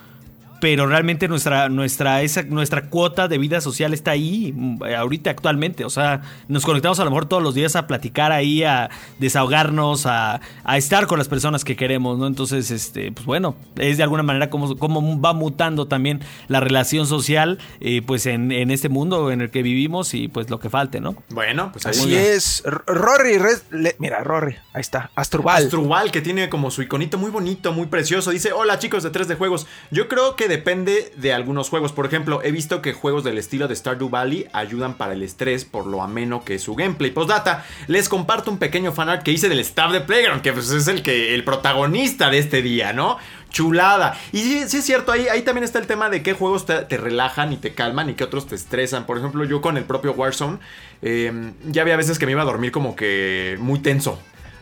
Pero 0.62 0.88
realmente 0.88 1.28
nuestra, 1.28 1.70
nuestra, 1.70 2.22
esa, 2.22 2.44
nuestra 2.44 2.90
cuota 2.90 3.28
de 3.28 3.38
vida 3.38 3.62
social 3.62 3.94
está 3.94 4.12
ahí, 4.12 4.54
mm, 4.56 4.84
ahorita 4.98 5.30
actualmente. 5.30 5.86
O 5.86 5.90
sea, 5.90 6.22
nos 6.48 6.66
conectamos 6.66 7.00
a 7.00 7.06
lo 7.06 7.12
mejor 7.12 7.28
todos 7.28 7.42
los 7.42 7.56
días 7.56 7.76
a 7.76 7.88
platicar 7.88 8.32
ahí, 8.32 8.64
a 8.64 8.90
desahogarnos, 9.20 10.06
a, 10.06 10.42
a 10.64 10.78
estar 10.78 11.08
con 11.08 11.18
las 11.18 11.28
personas 11.30 11.64
que 11.64 11.76
queremos, 11.76 12.18
¿no? 12.18 12.28
Entonces, 12.28 12.72
este, 12.72 13.12
pues 13.12 13.26
bueno, 13.26 13.56
es 13.78 13.98
de 13.98 14.04
alguna 14.04 14.24
manera 14.24 14.50
como, 14.50 14.76
como 14.78 15.22
va 15.22 15.34
mutando 15.34 15.88
también 15.88 16.20
la 16.50 16.60
relación 16.60 17.08
social, 17.08 17.60
eh, 17.80 18.02
pues 18.06 18.26
en, 18.26 18.52
en 18.52 18.70
este 18.72 18.90
mundo 18.90 19.32
en 19.32 19.40
el 19.42 19.52
que 19.52 19.62
vivimos 19.64 20.14
y 20.14 20.28
pues 20.28 20.50
lo 20.50 20.60
que 20.60 20.70
falte, 20.70 21.00
¿no? 21.00 21.16
Bueno, 21.30 21.70
pues 21.72 21.86
ahí 21.86 21.92
Así 21.92 22.16
es. 22.16 22.64
R- 22.66 22.80
Rory, 22.88 23.38
le- 23.72 23.96
mira, 24.00 24.24
Rory, 24.24 24.56
ahí 24.74 24.82
está. 24.82 25.10
Astrubal. 25.16 25.64
Astrubal, 25.64 26.12
que 26.12 26.22
tiene 26.22 26.50
como 26.50 26.70
su 26.70 26.82
iconito 26.82 27.18
muy 27.18 27.32
bonito, 27.32 27.72
muy 27.72 27.88
precioso. 27.88 28.32
Dice, 28.32 28.52
hola 28.52 28.78
chicos 28.80 29.04
de 29.04 29.10
3 29.10 29.28
de 29.30 29.36
juegos. 29.36 29.68
Yo 29.92 30.08
creo 30.08 30.36
que 30.36 30.49
depende 30.50 31.14
de 31.16 31.32
algunos 31.32 31.70
juegos. 31.70 31.94
Por 31.94 32.06
ejemplo, 32.06 32.42
he 32.44 32.52
visto 32.52 32.82
que 32.82 32.92
juegos 32.92 33.24
del 33.24 33.38
estilo 33.38 33.70
de 33.70 33.76
Stardew 33.76 34.10
Valley 34.10 34.48
ayudan 34.52 34.96
para 34.96 35.14
el 35.14 35.24
estrés 35.24 35.64
por 35.64 35.88
lo 35.88 36.04
ameno 36.04 36.44
que 36.44 36.56
es 36.56 36.64
su 36.64 36.76
gameplay. 36.76 37.12
Postdata, 37.12 37.66
les 37.88 38.10
comparto 38.10 38.52
un 38.52 38.58
pequeño 38.58 38.92
fanart 38.92 39.24
que 39.24 39.32
hice 39.32 39.48
del 39.48 39.60
staff 39.62 39.94
de 39.94 40.02
Playground, 40.02 40.42
que 40.42 40.52
pues, 40.52 40.70
es 40.72 40.90
el, 40.90 41.02
que, 41.02 41.34
el 41.34 41.46
protagonista 41.46 42.30
de 42.30 42.40
este 42.40 42.62
día, 42.62 42.92
¿no? 42.92 43.18
Chulada. 43.50 44.20
Y 44.32 44.40
sí, 44.40 44.78
es 44.78 44.84
cierto, 44.84 45.14
ahí, 45.14 45.28
ahí 45.28 45.44
también 45.44 45.64
está 45.64 45.80
el 45.80 45.88
tema 45.88 46.10
de 46.10 46.22
qué 46.22 46.34
juegos 46.34 46.66
te, 46.66 46.98
relajan 46.98 47.54
y 47.54 47.58
te 47.58 47.74
calman 47.74 48.10
y 48.10 48.16
qué 48.16 48.26
otros 48.26 48.46
te 48.46 48.56
estresan. 48.56 49.06
Por 49.06 49.18
ejemplo, 49.18 49.46
yo 49.46 49.62
con 49.62 49.78
el 49.78 49.86
propio 49.86 50.12
Warzone, 50.12 50.60
eh, 51.02 51.54
ya 51.66 51.84
había 51.84 51.96
veces 51.96 52.20
que 52.20 52.26
me 52.26 52.34
iba 52.34 52.42
a 52.42 52.46
dormir 52.46 52.72
como 52.72 52.96
que 52.96 53.58
muy 53.60 53.80
tenso. 53.80 54.20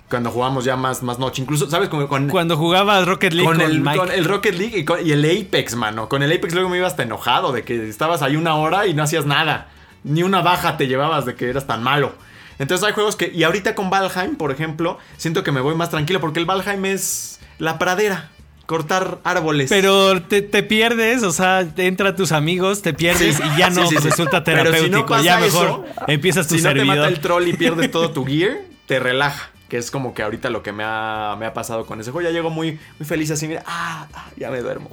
Cuando 0.09 0.31
jugamos 0.31 0.63
ya 0.63 0.77
más, 0.77 1.03
más 1.03 1.19
noche. 1.19 1.41
Incluso, 1.41 1.69
¿sabes? 1.69 1.89
Como 1.89 2.07
con, 2.07 2.29
Cuando 2.29 2.55
jugaba 2.55 3.03
Rocket 3.03 3.33
League 3.33 3.45
con, 3.47 3.57
con, 3.57 3.65
el, 3.69 3.81
Mike. 3.81 3.97
con 3.97 4.11
el 4.11 4.23
Rocket 4.25 4.55
League 4.57 4.79
y, 4.79 4.85
con- 4.85 5.05
y 5.05 5.11
el 5.11 5.25
Apex, 5.25 5.75
mano. 5.75 6.07
Con 6.07 6.23
el 6.23 6.31
Apex 6.31 6.53
luego 6.53 6.69
me 6.69 6.77
iba 6.77 6.87
hasta 6.87 7.03
enojado 7.03 7.51
de 7.51 7.63
que 7.63 7.89
estabas 7.89 8.21
ahí 8.21 8.37
una 8.37 8.55
hora 8.55 8.87
y 8.87 8.93
no 8.93 9.03
hacías 9.03 9.25
nada. 9.25 9.67
Ni 10.05 10.23
una 10.23 10.41
baja 10.41 10.77
te 10.77 10.87
llevabas 10.87 11.25
de 11.25 11.35
que 11.35 11.49
eras 11.49 11.67
tan 11.67 11.83
malo. 11.83 12.13
Entonces 12.59 12.87
hay 12.87 12.93
juegos 12.93 13.15
que... 13.17 13.31
Y 13.35 13.43
ahorita 13.43 13.75
con 13.75 13.89
Valheim, 13.89 14.35
por 14.37 14.51
ejemplo, 14.51 14.97
siento 15.17 15.43
que 15.43 15.51
me 15.51 15.59
voy 15.59 15.75
más 15.75 15.89
tranquilo 15.89 16.21
porque 16.21 16.39
el 16.39 16.45
Valheim 16.45 16.85
es 16.85 17.39
la 17.59 17.77
pradera. 17.77 18.29
Cortar 18.65 19.19
árboles. 19.25 19.69
Pero 19.69 20.21
te, 20.23 20.41
te 20.41 20.63
pierdes, 20.63 21.23
o 21.23 21.31
sea, 21.31 21.65
te 21.73 21.87
entran 21.87 22.15
tus 22.15 22.31
amigos, 22.31 22.81
te 22.81 22.93
pierdes 22.93 23.35
Sí. 23.37 23.43
y 23.55 23.57
ya 23.59 23.69
no 23.69 23.87
Sí, 23.87 23.95
resulta 23.97 24.43
Pero 24.43 24.59
si 24.59 24.65
terapéutico. 24.71 24.97
no 24.99 25.05
pasa 25.05 25.23
ya 25.23 25.37
mejor 25.39 25.65
eso, 25.65 25.85
empiezas 26.07 26.47
tu 26.47 26.55
si 26.55 26.61
no 26.61 26.69
te 26.69 26.75
servidor. 26.79 26.97
mata 26.97 27.07
el 27.09 27.19
troll 27.21 27.47
y 27.47 27.53
pierdes 27.53 27.91
todo 27.91 28.11
tu 28.11 28.25
gear, 28.25 28.57
te 28.85 28.99
relaja. 28.99 29.51
Que 29.69 29.77
es 29.77 29.91
como 29.91 30.13
que 30.13 30.23
ahorita 30.23 30.49
lo 30.49 30.63
que 30.63 30.71
me 30.71 30.83
ha, 30.85 31.35
me 31.37 31.45
ha 31.45 31.53
pasado 31.53 31.85
con 31.85 31.99
ese 31.99 32.11
juego. 32.11 32.27
Ya 32.29 32.33
llego 32.33 32.49
muy, 32.49 32.79
muy 32.99 33.05
feliz 33.07 33.31
así, 33.31 33.47
mira, 33.47 33.63
ah, 33.65 34.07
ah, 34.13 34.29
ya 34.37 34.49
me 34.49 34.61
duermo. 34.61 34.89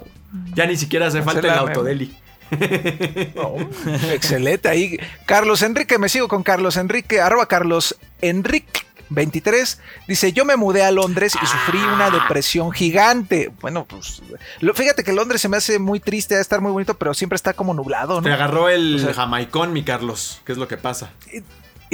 Ya 0.53 0.65
ni 0.65 0.75
siquiera 0.75 1.07
hace 1.07 1.21
falta 1.21 1.47
el 1.47 1.53
autodeli. 1.57 2.15
Oh, 3.37 3.57
excelente 4.11 4.69
ahí. 4.69 4.99
Carlos 5.25 5.61
Enrique, 5.63 5.97
me 5.97 6.09
sigo 6.09 6.27
con 6.27 6.43
Carlos 6.43 6.77
Enrique, 6.77 7.19
arroba 7.21 7.47
Carlos 7.47 7.97
Enrique. 8.21 8.81
23 9.07 9.81
dice 10.07 10.33
yo 10.33 10.45
me 10.45 10.55
mudé 10.55 10.83
a 10.83 10.89
Londres 10.89 11.35
y 11.39 11.45
sufrí 11.45 11.77
una 11.79 12.09
depresión 12.09 12.71
gigante. 12.71 13.51
Bueno, 13.61 13.85
pues 13.85 14.21
lo- 14.61 14.73
fíjate 14.73 15.03
que 15.03 15.13
Londres 15.13 15.41
se 15.41 15.49
me 15.49 15.57
hace 15.57 15.77
muy 15.77 15.99
triste, 15.99 16.35
a 16.35 16.41
estar 16.41 16.59
muy 16.59 16.71
bonito, 16.71 16.95
pero 16.95 17.13
siempre 17.13 17.35
está 17.35 17.53
como 17.53 17.73
nublado, 17.75 18.19
Te 18.21 18.29
¿no? 18.29 18.33
agarró 18.35 18.67
el 18.69 18.95
O 18.95 18.99
sea- 18.99 19.13
jamaicón, 19.13 19.73
mi 19.73 19.83
Carlos. 19.83 20.41
¿Qué 20.45 20.51
es 20.53 20.57
lo 20.57 20.67
que 20.67 20.77
pasa? 20.77 21.11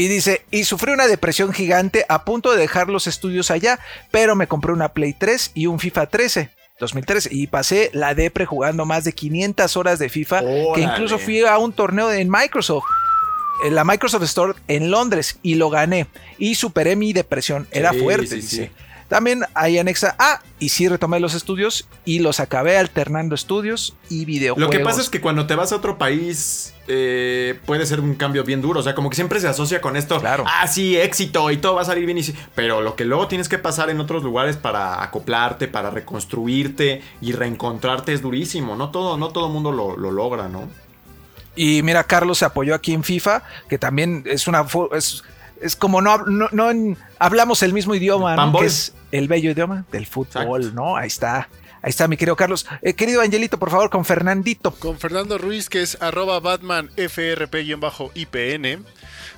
Y 0.01 0.07
dice, 0.07 0.41
y 0.49 0.63
sufrí 0.63 0.93
una 0.93 1.05
depresión 1.05 1.53
gigante 1.53 2.07
a 2.09 2.25
punto 2.25 2.51
de 2.51 2.57
dejar 2.57 2.89
los 2.89 3.05
estudios 3.05 3.51
allá, 3.51 3.79
pero 4.09 4.35
me 4.35 4.47
compré 4.47 4.73
una 4.73 4.89
Play 4.89 5.13
3 5.13 5.51
y 5.53 5.67
un 5.67 5.77
FIFA 5.77 6.07
13. 6.07 6.49
2013 6.79 7.29
y 7.31 7.45
pasé 7.45 7.91
la 7.93 8.15
depre 8.15 8.47
jugando 8.47 8.87
más 8.87 9.03
de 9.03 9.13
500 9.13 9.77
horas 9.77 9.99
de 9.99 10.09
FIFA 10.09 10.41
que 10.73 10.81
incluso 10.81 11.19
fui 11.19 11.41
a 11.41 11.59
un 11.59 11.71
torneo 11.73 12.11
en 12.11 12.27
Microsoft 12.31 12.85
en 13.63 13.75
la 13.75 13.83
Microsoft 13.83 14.23
Store 14.23 14.53
en 14.67 14.89
Londres 14.89 15.37
y 15.43 15.53
lo 15.53 15.69
gané 15.69 16.07
y 16.39 16.55
superé 16.55 16.95
mi 16.95 17.13
depresión 17.13 17.67
era 17.69 17.91
Sí, 17.91 17.99
fuerte 17.99 18.25
sí, 18.25 18.35
dice 18.37 18.65
sí. 18.65 18.71
También 19.11 19.43
ahí 19.55 19.77
anexa, 19.77 20.15
ah, 20.19 20.39
y 20.57 20.69
sí 20.69 20.87
retomé 20.87 21.19
los 21.19 21.33
estudios 21.33 21.85
y 22.05 22.19
los 22.19 22.39
acabé 22.39 22.77
alternando 22.77 23.35
estudios 23.35 23.93
y 24.09 24.23
videojuegos. 24.23 24.73
Lo 24.73 24.79
que 24.79 24.81
pasa 24.81 25.01
es 25.01 25.09
que 25.09 25.19
cuando 25.19 25.47
te 25.47 25.55
vas 25.55 25.73
a 25.73 25.75
otro 25.75 25.97
país 25.97 26.73
eh, 26.87 27.59
puede 27.65 27.85
ser 27.85 27.99
un 27.99 28.15
cambio 28.15 28.45
bien 28.45 28.61
duro. 28.61 28.79
O 28.79 28.83
sea, 28.83 28.95
como 28.95 29.09
que 29.09 29.17
siempre 29.17 29.41
se 29.41 29.49
asocia 29.49 29.81
con 29.81 29.97
esto. 29.97 30.17
Claro. 30.21 30.45
Ah, 30.47 30.65
sí, 30.65 30.95
éxito 30.95 31.51
y 31.51 31.57
todo 31.57 31.75
va 31.75 31.81
a 31.81 31.85
salir 31.85 32.05
bien. 32.05 32.19
Y 32.19 32.23
sí. 32.23 32.33
Pero 32.55 32.79
lo 32.79 32.95
que 32.95 33.03
luego 33.03 33.27
tienes 33.27 33.49
que 33.49 33.57
pasar 33.57 33.89
en 33.89 33.99
otros 33.99 34.23
lugares 34.23 34.55
para 34.55 35.03
acoplarte, 35.03 35.67
para 35.67 35.89
reconstruirte 35.89 37.01
y 37.19 37.33
reencontrarte 37.33 38.13
es 38.13 38.21
durísimo. 38.21 38.77
No 38.77 38.91
todo, 38.91 39.17
no 39.17 39.27
todo 39.31 39.49
mundo 39.49 39.73
lo, 39.73 39.97
lo 39.97 40.11
logra, 40.11 40.47
¿no? 40.47 40.69
Y 41.53 41.83
mira, 41.83 42.05
Carlos 42.05 42.37
se 42.37 42.45
apoyó 42.45 42.73
aquí 42.73 42.93
en 42.93 43.03
FIFA, 43.03 43.43
que 43.67 43.77
también 43.77 44.23
es 44.25 44.47
una... 44.47 44.65
Es, 44.93 45.25
es 45.61 45.75
como 45.75 46.01
no, 46.01 46.17
no, 46.19 46.47
no 46.53 46.71
en- 46.71 46.97
hablamos 47.19 47.61
el 47.61 47.73
mismo 47.73 47.93
idioma, 47.93 48.31
¿no? 48.31 48.37
Panball. 48.37 48.61
que 48.61 48.67
es 48.67 48.93
el 49.11 49.27
bello 49.27 49.51
idioma 49.51 49.85
del 49.91 50.05
fútbol, 50.05 50.61
Exacto. 50.61 50.81
¿no? 50.81 50.95
Ahí 50.97 51.07
está. 51.07 51.49
Ahí 51.83 51.89
está, 51.89 52.07
mi 52.07 52.15
querido 52.15 52.35
Carlos. 52.35 52.67
Eh, 52.83 52.93
querido 52.93 53.21
Angelito, 53.21 53.57
por 53.57 53.71
favor, 53.71 53.89
con 53.89 54.05
Fernandito. 54.05 54.69
Con 54.71 54.99
Fernando 54.99 55.39
Ruiz, 55.39 55.67
que 55.67 55.81
es 55.81 55.99
arroba 56.01 56.39
BatmanFRP-IPN, 56.39 58.85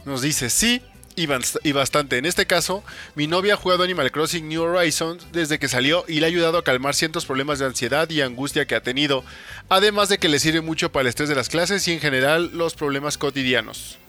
nos 0.05 0.21
dice 0.21 0.49
sí. 0.49 0.81
Y, 1.15 1.27
bast- 1.27 1.59
y 1.63 1.73
bastante. 1.73 2.17
En 2.17 2.25
este 2.25 2.47
caso, 2.47 2.83
mi 3.13 3.27
novia 3.27 3.53
ha 3.53 3.57
jugado 3.57 3.83
Animal 3.83 4.11
Crossing 4.11 4.49
New 4.49 4.63
Horizons 4.63 5.27
desde 5.31 5.59
que 5.59 5.67
salió 5.67 6.03
y 6.07 6.19
le 6.19 6.25
ha 6.25 6.29
ayudado 6.29 6.57
a 6.57 6.63
calmar 6.63 6.95
ciertos 6.95 7.27
problemas 7.27 7.59
de 7.59 7.67
ansiedad 7.67 8.09
y 8.09 8.21
angustia 8.21 8.65
que 8.65 8.73
ha 8.73 8.81
tenido, 8.81 9.23
además 9.69 10.09
de 10.09 10.17
que 10.17 10.27
le 10.27 10.39
sirve 10.39 10.61
mucho 10.61 10.91
para 10.91 11.01
el 11.03 11.09
estrés 11.09 11.29
de 11.29 11.35
las 11.35 11.49
clases 11.49 11.87
y 11.87 11.91
en 11.93 11.99
general 11.99 12.49
los 12.55 12.73
problemas 12.73 13.19
cotidianos. 13.19 13.99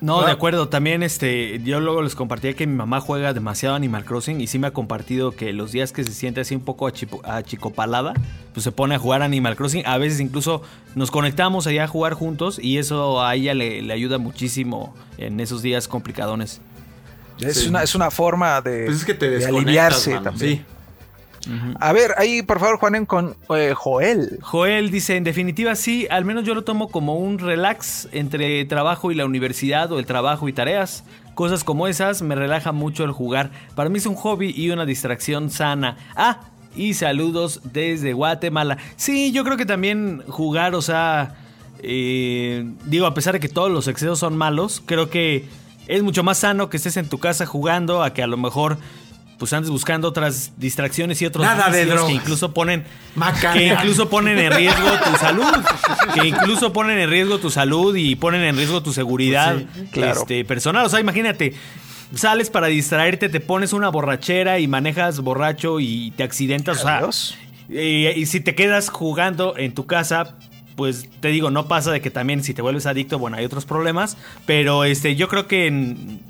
No, 0.00 0.20
Ah. 0.20 0.26
de 0.26 0.32
acuerdo. 0.32 0.68
También 0.68 1.02
este, 1.02 1.60
yo 1.64 1.80
luego 1.80 2.02
les 2.02 2.14
compartía 2.14 2.52
que 2.54 2.66
mi 2.66 2.74
mamá 2.74 3.00
juega 3.00 3.32
demasiado 3.32 3.74
Animal 3.74 4.04
Crossing 4.04 4.40
y 4.40 4.46
sí 4.46 4.58
me 4.58 4.68
ha 4.68 4.70
compartido 4.72 5.32
que 5.32 5.52
los 5.52 5.72
días 5.72 5.92
que 5.92 6.04
se 6.04 6.12
siente 6.12 6.40
así 6.40 6.54
un 6.54 6.60
poco 6.62 6.90
achicopalada, 7.24 8.14
pues 8.54 8.64
se 8.64 8.72
pone 8.72 8.94
a 8.94 8.98
jugar 8.98 9.22
Animal 9.22 9.56
Crossing. 9.56 9.84
A 9.86 9.98
veces 9.98 10.20
incluso 10.20 10.62
nos 10.94 11.10
conectamos 11.10 11.66
allá 11.66 11.84
a 11.84 11.88
jugar 11.88 12.14
juntos 12.14 12.58
y 12.62 12.78
eso 12.78 13.22
a 13.22 13.34
ella 13.34 13.54
le, 13.54 13.82
le 13.82 13.92
ayuda 13.92 14.18
muchísimo 14.18 14.94
en 15.16 15.40
esos 15.40 15.62
días 15.62 15.88
complicadones. 15.88 16.60
Es, 17.40 17.58
Sí. 17.62 17.68
una, 17.68 17.82
es 17.82 17.94
una 17.94 18.10
forma 18.10 18.60
de, 18.60 18.86
Pues 18.86 18.98
es 18.98 19.04
que 19.04 19.14
te 19.14 19.30
de 19.30 19.46
aliviarse 19.46 20.10
mano. 20.10 20.22
también. 20.22 20.56
Sí. 20.58 20.64
A 21.80 21.92
ver, 21.92 22.14
ahí 22.18 22.42
por 22.42 22.60
favor, 22.60 22.78
Juanen, 22.78 23.06
con 23.06 23.36
eh, 23.54 23.72
Joel. 23.74 24.38
Joel 24.42 24.90
dice, 24.90 25.16
en 25.16 25.24
definitiva 25.24 25.74
sí, 25.74 26.06
al 26.10 26.24
menos 26.24 26.44
yo 26.44 26.54
lo 26.54 26.64
tomo 26.64 26.88
como 26.88 27.16
un 27.16 27.38
relax 27.38 28.08
entre 28.12 28.64
trabajo 28.66 29.10
y 29.10 29.14
la 29.14 29.24
universidad 29.24 29.90
o 29.92 29.98
el 29.98 30.06
trabajo 30.06 30.48
y 30.48 30.52
tareas. 30.52 31.04
Cosas 31.34 31.64
como 31.64 31.86
esas 31.86 32.20
me 32.22 32.34
relaja 32.34 32.72
mucho 32.72 33.04
el 33.04 33.12
jugar. 33.12 33.50
Para 33.74 33.88
mí 33.88 33.98
es 33.98 34.06
un 34.06 34.16
hobby 34.16 34.52
y 34.56 34.70
una 34.70 34.84
distracción 34.84 35.50
sana. 35.50 35.96
Ah, 36.16 36.40
y 36.76 36.94
saludos 36.94 37.60
desde 37.72 38.12
Guatemala. 38.12 38.78
Sí, 38.96 39.32
yo 39.32 39.44
creo 39.44 39.56
que 39.56 39.66
también 39.66 40.22
jugar, 40.28 40.74
o 40.74 40.82
sea, 40.82 41.36
eh, 41.82 42.68
digo, 42.84 43.06
a 43.06 43.14
pesar 43.14 43.34
de 43.34 43.40
que 43.40 43.48
todos 43.48 43.70
los 43.70 43.88
excesos 43.88 44.18
son 44.18 44.36
malos, 44.36 44.82
creo 44.84 45.10
que 45.10 45.46
es 45.86 46.02
mucho 46.02 46.22
más 46.22 46.38
sano 46.38 46.68
que 46.68 46.76
estés 46.76 46.96
en 46.96 47.08
tu 47.08 47.18
casa 47.18 47.46
jugando 47.46 48.02
a 48.02 48.12
que 48.12 48.22
a 48.22 48.26
lo 48.26 48.36
mejor... 48.36 48.78
Pues 49.38 49.52
andes 49.52 49.70
buscando 49.70 50.08
otras 50.08 50.52
distracciones 50.56 51.22
y 51.22 51.26
otros 51.26 51.44
Nada 51.44 51.70
de 51.70 51.86
que 51.86 52.12
incluso 52.12 52.52
ponen 52.52 52.84
Macana. 53.14 53.52
que 53.54 53.66
incluso 53.68 54.08
ponen 54.10 54.36
en 54.38 54.52
riesgo 54.52 54.88
tu 55.04 55.16
salud, 55.16 55.52
que 56.14 56.26
incluso 56.26 56.72
ponen 56.72 56.98
en 56.98 57.08
riesgo 57.08 57.38
tu 57.38 57.48
salud 57.50 57.94
y 57.94 58.16
ponen 58.16 58.42
en 58.42 58.56
riesgo 58.56 58.82
tu 58.82 58.92
seguridad 58.92 59.54
Pues 59.76 59.90
claro. 59.92 60.20
este, 60.20 60.44
personal. 60.44 60.86
O 60.86 60.88
sea, 60.88 60.98
imagínate, 60.98 61.54
sales 62.14 62.50
para 62.50 62.66
distraerte, 62.66 63.28
te 63.28 63.38
pones 63.38 63.72
una 63.72 63.88
borrachera 63.90 64.58
y 64.58 64.66
manejas 64.66 65.20
borracho 65.20 65.78
y 65.78 66.10
te 66.16 66.24
accidentas. 66.24 66.78
O 66.78 66.82
sea, 66.82 66.98
Adiós. 66.98 67.36
eh, 67.70 68.14
y 68.16 68.26
si 68.26 68.40
te 68.40 68.56
quedas 68.56 68.88
jugando 68.90 69.54
en 69.56 69.72
tu 69.72 69.86
casa, 69.86 70.34
pues 70.74 71.08
te 71.20 71.28
digo, 71.28 71.50
no 71.52 71.68
pasa 71.68 71.92
de 71.92 72.00
que 72.00 72.10
también 72.10 72.42
si 72.42 72.54
te 72.54 72.62
vuelves 72.62 72.86
adicto, 72.86 73.18
bueno, 73.20 73.36
hay 73.36 73.44
otros 73.44 73.66
problemas. 73.66 74.16
Pero 74.46 74.82
este, 74.84 75.14
yo 75.14 75.28
creo 75.28 75.46
que 75.46 75.66
en- 75.68 76.20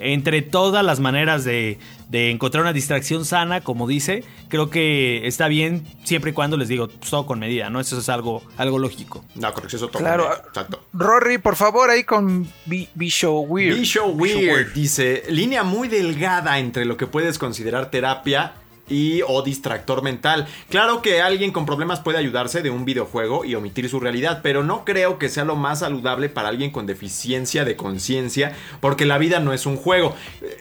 entre 0.00 0.42
todas 0.42 0.84
las 0.84 1.00
maneras 1.00 1.44
de, 1.44 1.78
de 2.08 2.30
encontrar 2.30 2.62
una 2.62 2.72
distracción 2.72 3.24
sana, 3.24 3.60
como 3.60 3.86
dice, 3.86 4.24
creo 4.48 4.70
que 4.70 5.26
está 5.26 5.48
bien 5.48 5.84
siempre 6.04 6.30
y 6.30 6.34
cuando 6.34 6.56
les 6.56 6.68
digo, 6.68 6.88
pues, 6.88 7.10
todo 7.10 7.26
con 7.26 7.38
medida, 7.38 7.70
¿no? 7.70 7.80
Eso 7.80 7.98
es 7.98 8.08
algo, 8.08 8.42
algo 8.56 8.78
lógico. 8.78 9.24
No, 9.34 9.52
con 9.52 9.64
exceso 9.64 9.88
todo. 9.88 10.02
Claro. 10.02 10.30
Exacto. 10.48 10.82
Rory, 10.92 11.38
por 11.38 11.56
favor, 11.56 11.90
ahí 11.90 12.04
con 12.04 12.48
B- 12.66 12.88
Show 13.08 13.40
Weird. 13.48 13.78
Bicho 13.78 14.06
Weird 14.06 14.72
dice, 14.74 15.22
línea 15.28 15.62
muy 15.62 15.88
delgada 15.88 16.58
entre 16.58 16.84
lo 16.84 16.96
que 16.96 17.06
puedes 17.06 17.38
considerar 17.38 17.90
terapia 17.90 18.54
y 18.90 19.22
o 19.26 19.40
distractor 19.42 20.02
mental. 20.02 20.46
Claro 20.68 21.00
que 21.00 21.22
alguien 21.22 21.52
con 21.52 21.64
problemas 21.64 22.00
puede 22.00 22.18
ayudarse 22.18 22.60
de 22.60 22.70
un 22.70 22.84
videojuego 22.84 23.44
y 23.44 23.54
omitir 23.54 23.88
su 23.88 24.00
realidad, 24.00 24.40
pero 24.42 24.62
no 24.64 24.84
creo 24.84 25.18
que 25.18 25.28
sea 25.28 25.44
lo 25.44 25.56
más 25.56 25.78
saludable 25.78 26.28
para 26.28 26.48
alguien 26.48 26.70
con 26.70 26.86
deficiencia 26.86 27.64
de 27.64 27.76
conciencia, 27.76 28.52
porque 28.80 29.06
la 29.06 29.16
vida 29.18 29.40
no 29.40 29.52
es 29.52 29.64
un 29.66 29.76
juego. 29.76 30.14
Eh, 30.42 30.56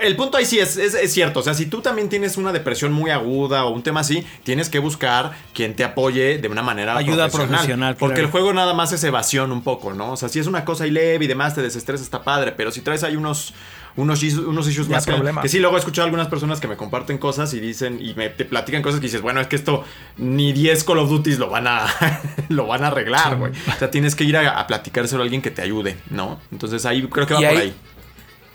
El 0.00 0.16
punto 0.16 0.36
ahí 0.36 0.44
sí 0.44 0.58
es, 0.58 0.76
es- 0.76 0.94
es 0.94 1.12
cierto, 1.12 1.40
o 1.40 1.42
sea, 1.42 1.54
si 1.54 1.66
tú 1.66 1.80
también 1.80 2.08
tienes 2.08 2.36
una 2.36 2.52
depresión 2.52 2.92
muy 2.92 3.10
aguda 3.10 3.64
o 3.64 3.70
un 3.70 3.82
tema 3.82 4.00
así, 4.00 4.26
tienes 4.42 4.68
que 4.68 4.78
buscar 4.78 5.32
quien 5.54 5.74
te 5.76 5.84
apoye 5.84 6.38
de 6.38 6.48
una 6.48 6.62
manera 6.62 6.96
Ayuda 6.96 7.28
profesional. 7.28 7.48
profesional, 7.58 7.96
Porque 7.96 8.14
claro. 8.16 8.26
el 8.26 8.30
juego 8.32 8.52
nada 8.52 8.74
más 8.74 8.92
es 8.92 9.04
evasión 9.04 9.52
un 9.52 9.62
poco, 9.62 9.92
¿no? 9.94 10.12
O 10.12 10.16
sea, 10.16 10.28
si 10.28 10.38
es 10.38 10.46
una 10.46 10.64
cosa 10.64 10.84
ahí 10.84 10.90
leve 10.90 11.24
y 11.24 11.28
demás, 11.28 11.54
te 11.54 11.62
desestresa, 11.62 12.02
está 12.02 12.22
padre. 12.22 12.52
Pero 12.56 12.70
si 12.72 12.80
traes 12.80 13.04
ahí 13.04 13.16
unos, 13.16 13.54
unos, 13.96 14.22
issues- 14.22 14.46
unos 14.46 14.66
issues 14.68 14.88
más 14.88 15.04
que, 15.04 15.12
problema. 15.12 15.42
que 15.42 15.48
sí, 15.48 15.58
luego 15.58 15.76
he 15.76 15.78
escuchado 15.80 16.04
a 16.04 16.06
algunas 16.06 16.28
personas 16.28 16.60
que 16.60 16.68
me 16.68 16.76
comparten 16.76 17.18
cosas 17.18 17.52
y 17.54 17.60
dicen 17.60 17.98
y 18.00 18.14
me 18.14 18.28
te 18.30 18.44
platican 18.44 18.82
cosas 18.82 19.00
que 19.00 19.06
dices, 19.06 19.20
bueno, 19.22 19.40
es 19.40 19.46
que 19.46 19.56
esto 19.56 19.84
ni 20.16 20.52
10 20.52 20.84
Call 20.84 20.98
of 20.98 21.08
Duties 21.10 21.38
lo 21.38 21.48
van 21.50 21.66
a, 21.66 21.86
lo 22.48 22.66
van 22.66 22.84
a 22.84 22.88
arreglar, 22.88 23.36
güey. 23.36 23.52
O 23.52 23.78
sea, 23.78 23.90
tienes 23.90 24.14
que 24.14 24.24
ir 24.24 24.36
a, 24.36 24.58
a 24.60 24.66
platicárselo 24.66 25.22
a 25.22 25.24
alguien 25.24 25.42
que 25.42 25.50
te 25.50 25.62
ayude, 25.62 25.96
¿no? 26.10 26.40
Entonces 26.52 26.84
ahí 26.86 27.06
creo 27.08 27.26
que 27.26 27.34
va 27.34 27.40
por 27.40 27.48
ahí- 27.48 27.56
ahí. 27.58 27.74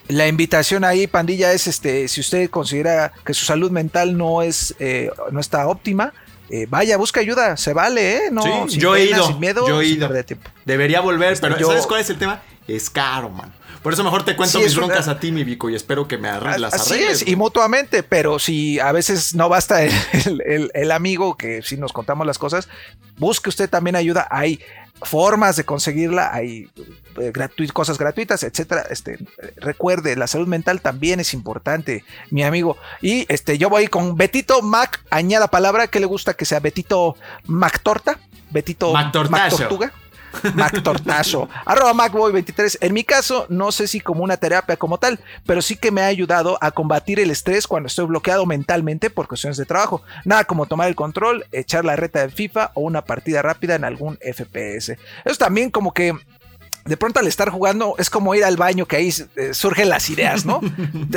La 0.07 0.27
invitación 0.27 0.83
ahí, 0.83 1.07
pandilla, 1.07 1.51
es 1.53 1.65
este, 1.65 2.07
si 2.07 2.21
usted 2.21 2.49
considera 2.51 3.11
que 3.25 3.33
su 3.33 3.43
salud 3.43 3.71
mental 3.71 4.15
no 4.15 4.43
es, 4.43 4.75
eh, 4.77 5.09
no 5.31 5.39
está 5.39 5.67
óptima, 5.67 6.13
eh, 6.51 6.67
vaya, 6.69 6.95
busca 6.97 7.21
ayuda, 7.21 7.57
se 7.57 7.73
vale, 7.73 8.17
¿eh? 8.17 8.21
No, 8.31 8.43
Sí, 8.43 8.49
sin 8.73 8.79
yo 8.81 8.95
he 8.95 9.05
ido, 9.05 9.25
sin 9.25 9.39
miedo, 9.39 9.67
yo 9.67 9.81
he 9.81 9.88
sin 9.88 9.99
perder 9.99 10.23
tiempo. 10.23 10.51
Debería 10.63 11.01
volver, 11.01 11.36
pero 11.41 11.57
yo- 11.57 11.65
¿sabes 11.69 11.88
cuál 11.88 12.01
es 12.01 12.09
el 12.11 12.19
tema? 12.19 12.39
Es 12.67 12.88
caro, 12.91 13.29
man. 13.31 13.51
Por 13.86 13.93
eso 13.93 14.03
mejor 14.03 14.25
te 14.25 14.36
cuento 14.36 14.57
Sí, 14.57 14.63
mis 14.63 14.75
una- 14.77 14.88
broncas 14.88 15.07
a 15.07 15.19
ti, 15.19 15.31
mi 15.31 15.43
Vico, 15.43 15.69
y 15.69 15.75
espero 15.75 16.07
que 16.07 16.17
me 16.17 16.27
arregles 16.27 16.59
las 16.59 16.73
Así 16.73 16.95
arregles, 16.95 17.21
es, 17.21 17.27
y 17.27 17.36
mutuamente, 17.36 18.01
pero 18.01 18.39
si 18.39 18.79
a 18.79 18.91
veces 18.91 19.36
no 19.36 19.47
basta 19.47 19.83
el, 19.83 20.71
el- 20.73 20.91
amigo 20.91 21.38
que 21.38 21.61
si 21.61 21.77
nos 21.77 21.93
contamos 21.93 22.25
las 22.25 22.39
cosas, 22.39 22.67
busque 23.19 23.47
usted 23.49 23.69
también 23.69 23.95
ayuda. 23.95 24.27
Hay 24.31 24.59
formas 25.03 25.55
de 25.55 25.65
conseguirla, 25.65 26.33
hay 26.33 26.67
eh, 27.17 27.31
gratu- 27.31 27.71
cosas 27.73 27.99
gratuitas, 27.99 28.41
etcétera. 28.41 28.88
Este, 28.89 29.19
recuerde, 29.57 30.15
la 30.15 30.25
salud 30.25 30.47
mental 30.47 30.81
también 30.81 31.19
es 31.19 31.36
importante, 31.36 32.03
mi 32.31 32.41
amigo. 32.41 32.77
Y 33.03 33.31
este, 33.31 33.59
yo 33.59 33.69
voy 33.69 33.86
con 33.86 34.15
Betito 34.17 34.63
Mac, 34.63 34.99
añada 35.11 35.47
palabra 35.51 35.89
que 35.89 35.99
le 35.99 36.07
gusta 36.07 36.33
que 36.33 36.45
sea 36.45 36.59
Betito 36.59 37.15
Mac 37.45 37.81
Torta, 37.83 38.17
Betito 38.49 38.93
Mac. 38.93 39.49
Tortuga. 39.51 39.91
Mac 40.53 40.81
Tortazo. 40.83 41.49
Arroba 41.65 41.93
MacBoy23. 41.93 42.77
En 42.81 42.93
mi 42.93 43.03
caso, 43.03 43.45
no 43.49 43.71
sé 43.71 43.88
si 43.88 43.99
como 43.99 44.23
una 44.23 44.38
terapia 44.38 44.77
como 44.77 44.97
tal, 44.97 45.19
pero 45.45 45.61
sí 45.61 45.75
que 45.75 45.91
me 45.91 46.01
ha 46.01 46.07
ayudado 46.07 46.57
a 46.61 46.71
combatir 46.71 47.19
el 47.19 47.31
estrés 47.31 47.67
cuando 47.67 47.88
estoy 47.88 48.05
bloqueado 48.05 48.45
mentalmente 48.45 49.09
por 49.09 49.27
cuestiones 49.27 49.57
de 49.57 49.65
trabajo. 49.65 50.01
Nada 50.23 50.43
como 50.45 50.65
tomar 50.65 50.88
el 50.88 50.95
control, 50.95 51.45
echar 51.51 51.86
la 51.86 51.95
reta 51.95 52.21
de 52.21 52.29
FIFA 52.29 52.71
o 52.73 52.81
una 52.81 53.03
partida 53.03 53.41
rápida 53.41 53.75
en 53.75 53.83
algún 53.83 54.17
FPS. 54.17 54.97
Eso 55.23 55.38
también 55.38 55.69
como 55.69 55.93
que 55.93 56.13
de 56.86 56.97
pronto 56.97 57.19
al 57.19 57.25
estar 57.25 57.49
jugando 57.49 57.95
es 57.97 58.11
como 58.11 58.36
ir 58.36 58.43
al 58.43 58.57
baño 58.57 58.86
que 58.86 58.95
ahí 58.95 59.11
eh, 59.36 59.53
surgen 59.55 59.89
las 59.89 60.09
ideas, 60.09 60.45
¿no? 60.45 60.61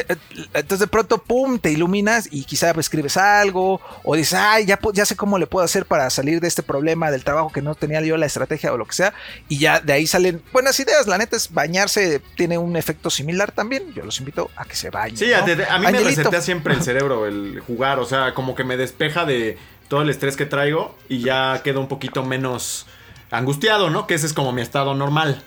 Eh, 0.09 0.17
Entonces 0.55 0.81
de 0.81 0.87
pronto, 0.87 1.19
pum, 1.19 1.59
te 1.59 1.71
iluminas 1.71 2.29
y 2.31 2.45
quizá 2.45 2.71
escribes 2.71 3.17
algo 3.17 3.81
o 4.05 4.15
dices, 4.15 4.35
ay, 4.35 4.65
ya, 4.65 4.79
ya 4.93 5.05
sé 5.05 5.17
cómo 5.17 5.39
le 5.39 5.47
puedo 5.47 5.65
hacer 5.65 5.87
para 5.87 6.09
salir 6.11 6.41
de 6.41 6.49
este 6.49 6.63
problema 6.63 7.11
del 7.11 7.25
trabajo 7.25 7.51
que 7.51 7.61
no 7.61 7.75
tenía 7.75 8.01
yo 8.01 8.17
la 8.17 8.27
estrategia 8.27 8.73
o 8.73 8.77
lo 8.77 8.87
que 8.87 8.93
sea. 8.93 9.13
Y 9.49 9.59
ya 9.59 9.81
de 9.81 9.93
ahí 9.93 10.07
salen 10.07 10.43
buenas 10.53 10.79
ideas. 10.79 11.07
La 11.07 11.19
neta 11.19 11.37
es 11.37 11.53
bañarse 11.53 12.23
tiene 12.37 12.59
un 12.59 12.77
efecto 12.77 13.11
similar 13.11 13.51
también. 13.53 13.93
Yo 13.95 14.05
los 14.05 14.19
invito 14.21 14.51
a 14.57 14.65
que 14.65 14.77
se 14.77 14.91
bañen. 14.91 15.17
Sí, 15.17 15.31
¿no? 15.31 15.65
a, 15.69 15.79
mí 15.79 15.87
me 15.91 16.01
resetea 16.01 16.41
siempre 16.41 16.75
el 16.75 16.83
cerebro 16.83 17.27
el 17.27 17.61
jugar, 17.61 17.99
o 17.99 18.05
sea, 18.05 18.35
como 18.35 18.55
que 18.55 18.65
me 18.65 18.77
despeja 18.77 19.25
de 19.25 19.59
todo 19.89 20.03
el 20.03 20.11
estrés 20.11 20.37
que 20.37 20.47
traigo 20.47 20.97
y 21.09 21.21
ya 21.21 21.61
quedo 21.65 21.81
un 21.81 21.89
poquito 21.89 22.25
menos 22.25 22.87
angustiado, 23.31 23.91
¿no? 23.91 24.07
Que 24.07 24.15
ese 24.15 24.27
es 24.27 24.33
como 24.33 24.53
mi 24.53 24.63
estado 24.63 24.95
normal. 24.95 25.43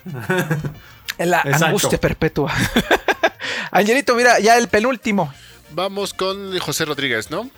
En 1.17 1.29
la 1.31 1.39
Exacto. 1.39 1.65
angustia 1.65 1.99
perpetua. 1.99 2.53
Angelito, 3.71 4.15
mira, 4.15 4.39
ya 4.39 4.57
el 4.57 4.67
penúltimo. 4.67 5.33
Vamos 5.71 6.13
con 6.13 6.57
José 6.59 6.85
Rodríguez, 6.85 7.31
¿no? 7.31 7.49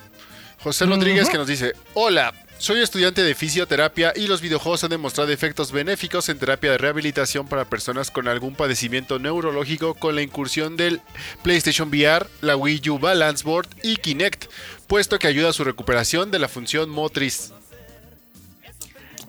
José 0.64 0.86
Rodríguez 0.86 1.30
que 1.30 1.38
nos 1.38 1.48
dice, 1.48 1.74
hola, 1.94 2.34
Soy 2.64 2.82
estudiante 2.82 3.24
de 3.24 3.36
fisioterapia 3.36 4.14
y 4.16 4.28
los 4.28 4.40
videojuegos 4.40 4.86
han 4.86 4.92
demostrado 4.92 5.30
efectos 5.32 5.74
benéficos 5.74 6.30
en 6.30 6.40
terapia 6.40 6.72
de 6.72 6.78
rehabilitación 6.78 7.46
para 7.46 7.66
personas 7.66 8.10
con 8.10 8.30
algún 8.30 8.56
padecimiento 8.56 9.20
neurológico 9.20 9.96
con 9.96 10.16
la 10.16 10.22
incursión 10.22 10.78
del 10.78 11.02
PlayStation 11.42 11.90
VR, 11.90 12.26
la 12.40 12.56
Wii 12.56 12.90
U 12.90 13.00
Balance 13.00 13.44
Board 13.44 13.68
y 13.82 13.98
Kinect, 13.98 14.46
puesto 14.88 15.20
que 15.20 15.28
ayuda 15.28 15.50
a 15.50 15.54
su 15.54 15.66
recuperación 15.66 16.32
de 16.32 16.40
la 16.40 16.48
función 16.48 16.90
motriz. 16.90 17.52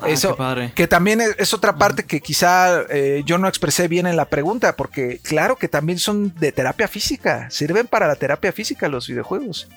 Ah, 0.01 0.09
Eso, 0.09 0.31
qué 0.31 0.35
padre. 0.39 0.73
que 0.75 0.87
también 0.89 1.21
es, 1.21 1.35
es 1.39 1.55
otra 1.55 1.77
parte 1.77 2.05
que 2.05 2.21
quizá 2.21 2.83
eh, 2.91 3.23
yo 3.25 3.39
no 3.39 3.47
expresé 3.49 3.87
bien 3.89 4.07
en 4.07 4.17
la 4.17 4.25
pregunta, 4.25 4.75
porque 4.77 5.21
claro 5.23 5.57
que 5.57 5.69
también 5.69 5.99
son 5.99 6.35
de 6.39 6.53
terapia 6.53 6.89
física, 6.89 7.49
sirven 7.51 7.87
para 7.87 8.07
la 8.09 8.17
terapia 8.17 8.53
física 8.53 8.89
los 8.89 9.07
videojuegos. 9.09 9.69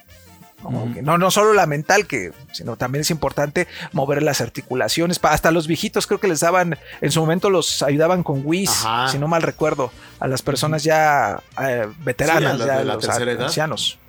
Como 0.62 0.86
Ujú. 0.86 0.94
que 0.96 1.02
no, 1.04 1.20
no 1.20 1.30
solo 1.30 1.54
la 1.54 1.68
mental, 1.68 2.08
que, 2.08 2.32
sino 2.52 2.78
también 2.78 3.02
es 3.02 3.12
importante 3.12 3.68
mover 3.92 4.24
las 4.24 4.42
articulaciones. 4.42 5.20
Hasta 5.22 5.52
los 5.52 5.68
viejitos 5.68 6.08
creo 6.08 6.20
que 6.20 6.28
les 6.28 6.40
daban, 6.40 6.80
en 7.00 7.12
su 7.12 7.20
momento 7.22 7.52
los 7.52 7.84
ayudaban 7.84 8.24
con 8.24 8.42
Wii, 8.44 8.66
Ajá. 8.68 9.08
si 9.10 9.20
no 9.20 9.28
mal 9.28 9.44
recuerdo, 9.44 9.92
a 10.20 10.28
las 10.28 10.42
personas 10.42 10.84
ya 10.84 11.44
eh, 11.62 11.88
veteranas, 12.00 12.42
Sí, 12.42 12.46
a 12.48 12.58
las 12.58 12.68
ya 12.68 12.78
de 12.80 12.86
la 12.86 12.94
los 12.96 13.06
tercera 13.06 13.32
edad. 13.32 13.46
ancianos. 13.46 14.00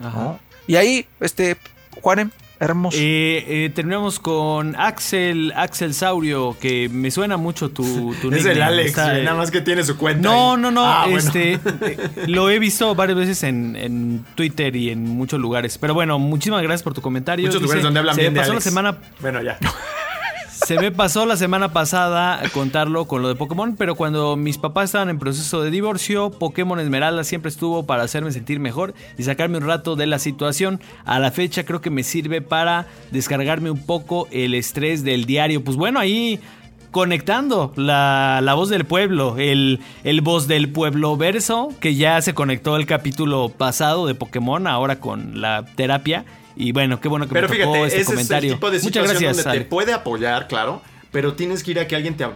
Ajá. 0.00 0.16
¿no? 0.20 0.38
Y 0.68 0.76
ahí, 0.76 1.08
este, 1.20 1.56
Juanem, 2.00 2.30
hermoso. 2.64 2.96
Eh, 3.00 3.44
eh, 3.46 3.70
terminamos 3.74 4.18
con 4.20 4.74
Axel, 4.76 5.52
Axel 5.56 5.94
Saurio, 5.94 6.56
que 6.60 6.88
me 6.88 7.10
suena 7.10 7.36
mucho 7.36 7.70
tu, 7.70 8.14
tu 8.20 8.30
Es 8.34 8.44
el. 8.46 8.60
Alex, 8.62 8.90
Está, 8.90 9.18
eh, 9.18 9.22
nada 9.24 9.36
más 9.36 9.50
que 9.50 9.60
tiene 9.60 9.84
su 9.84 9.96
cuenta. 9.96 10.28
No, 10.28 10.54
ahí. 10.54 10.60
no, 10.60 10.70
no. 10.70 10.84
Ah, 10.84 11.06
este 11.10 11.58
lo 12.26 12.50
he 12.50 12.58
visto 12.58 12.94
varias 12.94 13.18
veces 13.18 13.42
en, 13.42 13.76
en 13.76 14.24
Twitter 14.34 14.74
y 14.76 14.90
en 14.90 15.02
muchos 15.08 15.40
lugares. 15.40 15.78
Pero 15.78 15.94
bueno, 15.94 16.18
muchísimas 16.18 16.62
gracias 16.62 16.82
por 16.82 16.94
tu 16.94 17.00
comentario. 17.00 17.46
Muchos 17.46 17.60
Dice, 17.60 17.64
lugares 17.64 17.82
donde 17.84 18.00
hablan 18.00 18.14
se 18.14 18.20
bien 18.22 18.34
de 18.34 18.40
pasó 18.40 18.52
Alex. 18.52 18.64
la 18.66 18.70
semana 18.70 18.98
Bueno, 19.20 19.42
ya. 19.42 19.58
Se 20.64 20.78
me 20.78 20.90
pasó 20.90 21.26
la 21.26 21.36
semana 21.36 21.74
pasada 21.74 22.40
contarlo 22.54 23.04
con 23.04 23.20
lo 23.20 23.28
de 23.28 23.34
Pokémon, 23.34 23.76
pero 23.76 23.96
cuando 23.96 24.34
mis 24.36 24.56
papás 24.56 24.86
estaban 24.86 25.10
en 25.10 25.18
proceso 25.18 25.60
de 25.60 25.70
divorcio, 25.70 26.30
Pokémon 26.30 26.80
Esmeralda 26.80 27.22
siempre 27.22 27.50
estuvo 27.50 27.84
para 27.84 28.02
hacerme 28.02 28.32
sentir 28.32 28.60
mejor 28.60 28.94
y 29.18 29.24
sacarme 29.24 29.58
un 29.58 29.66
rato 29.66 29.94
de 29.94 30.06
la 30.06 30.18
situación. 30.18 30.80
A 31.04 31.18
la 31.18 31.30
fecha 31.30 31.64
creo 31.64 31.82
que 31.82 31.90
me 31.90 32.02
sirve 32.02 32.40
para 32.40 32.86
descargarme 33.10 33.70
un 33.70 33.84
poco 33.84 34.26
el 34.30 34.54
estrés 34.54 35.04
del 35.04 35.26
diario. 35.26 35.62
Pues 35.62 35.76
bueno, 35.76 36.00
ahí 36.00 36.40
conectando 36.92 37.74
la, 37.76 38.40
la 38.42 38.54
voz 38.54 38.70
del 38.70 38.86
pueblo, 38.86 39.36
el, 39.36 39.80
el 40.02 40.22
voz 40.22 40.48
del 40.48 40.70
pueblo 40.70 41.14
verso, 41.18 41.74
que 41.78 41.94
ya 41.94 42.22
se 42.22 42.32
conectó 42.32 42.76
el 42.76 42.86
capítulo 42.86 43.50
pasado 43.50 44.06
de 44.06 44.14
Pokémon, 44.14 44.66
ahora 44.66 44.98
con 44.98 45.42
la 45.42 45.66
terapia. 45.74 46.24
Y 46.56 46.72
bueno, 46.72 47.00
qué 47.00 47.08
bueno 47.08 47.26
que 47.26 47.32
Pero 47.34 47.48
me 47.48 47.56
tocó 47.56 47.72
fíjate, 47.72 47.86
este 47.88 48.00
ese 48.02 48.10
comentario. 48.12 48.48
es 48.48 48.52
el 48.52 48.58
tipo 48.58 48.70
de 48.70 48.78
Muchas 48.78 48.86
situación 48.86 49.18
gracias. 49.18 49.36
donde 49.44 49.50
Ale. 49.50 49.60
te 49.60 49.66
puede 49.66 49.92
apoyar, 49.92 50.46
claro, 50.48 50.82
pero 51.10 51.34
tienes 51.34 51.62
que 51.62 51.70
ir 51.72 51.80
a 51.80 51.86
que 51.86 51.96
alguien 51.96 52.16
te, 52.16 52.26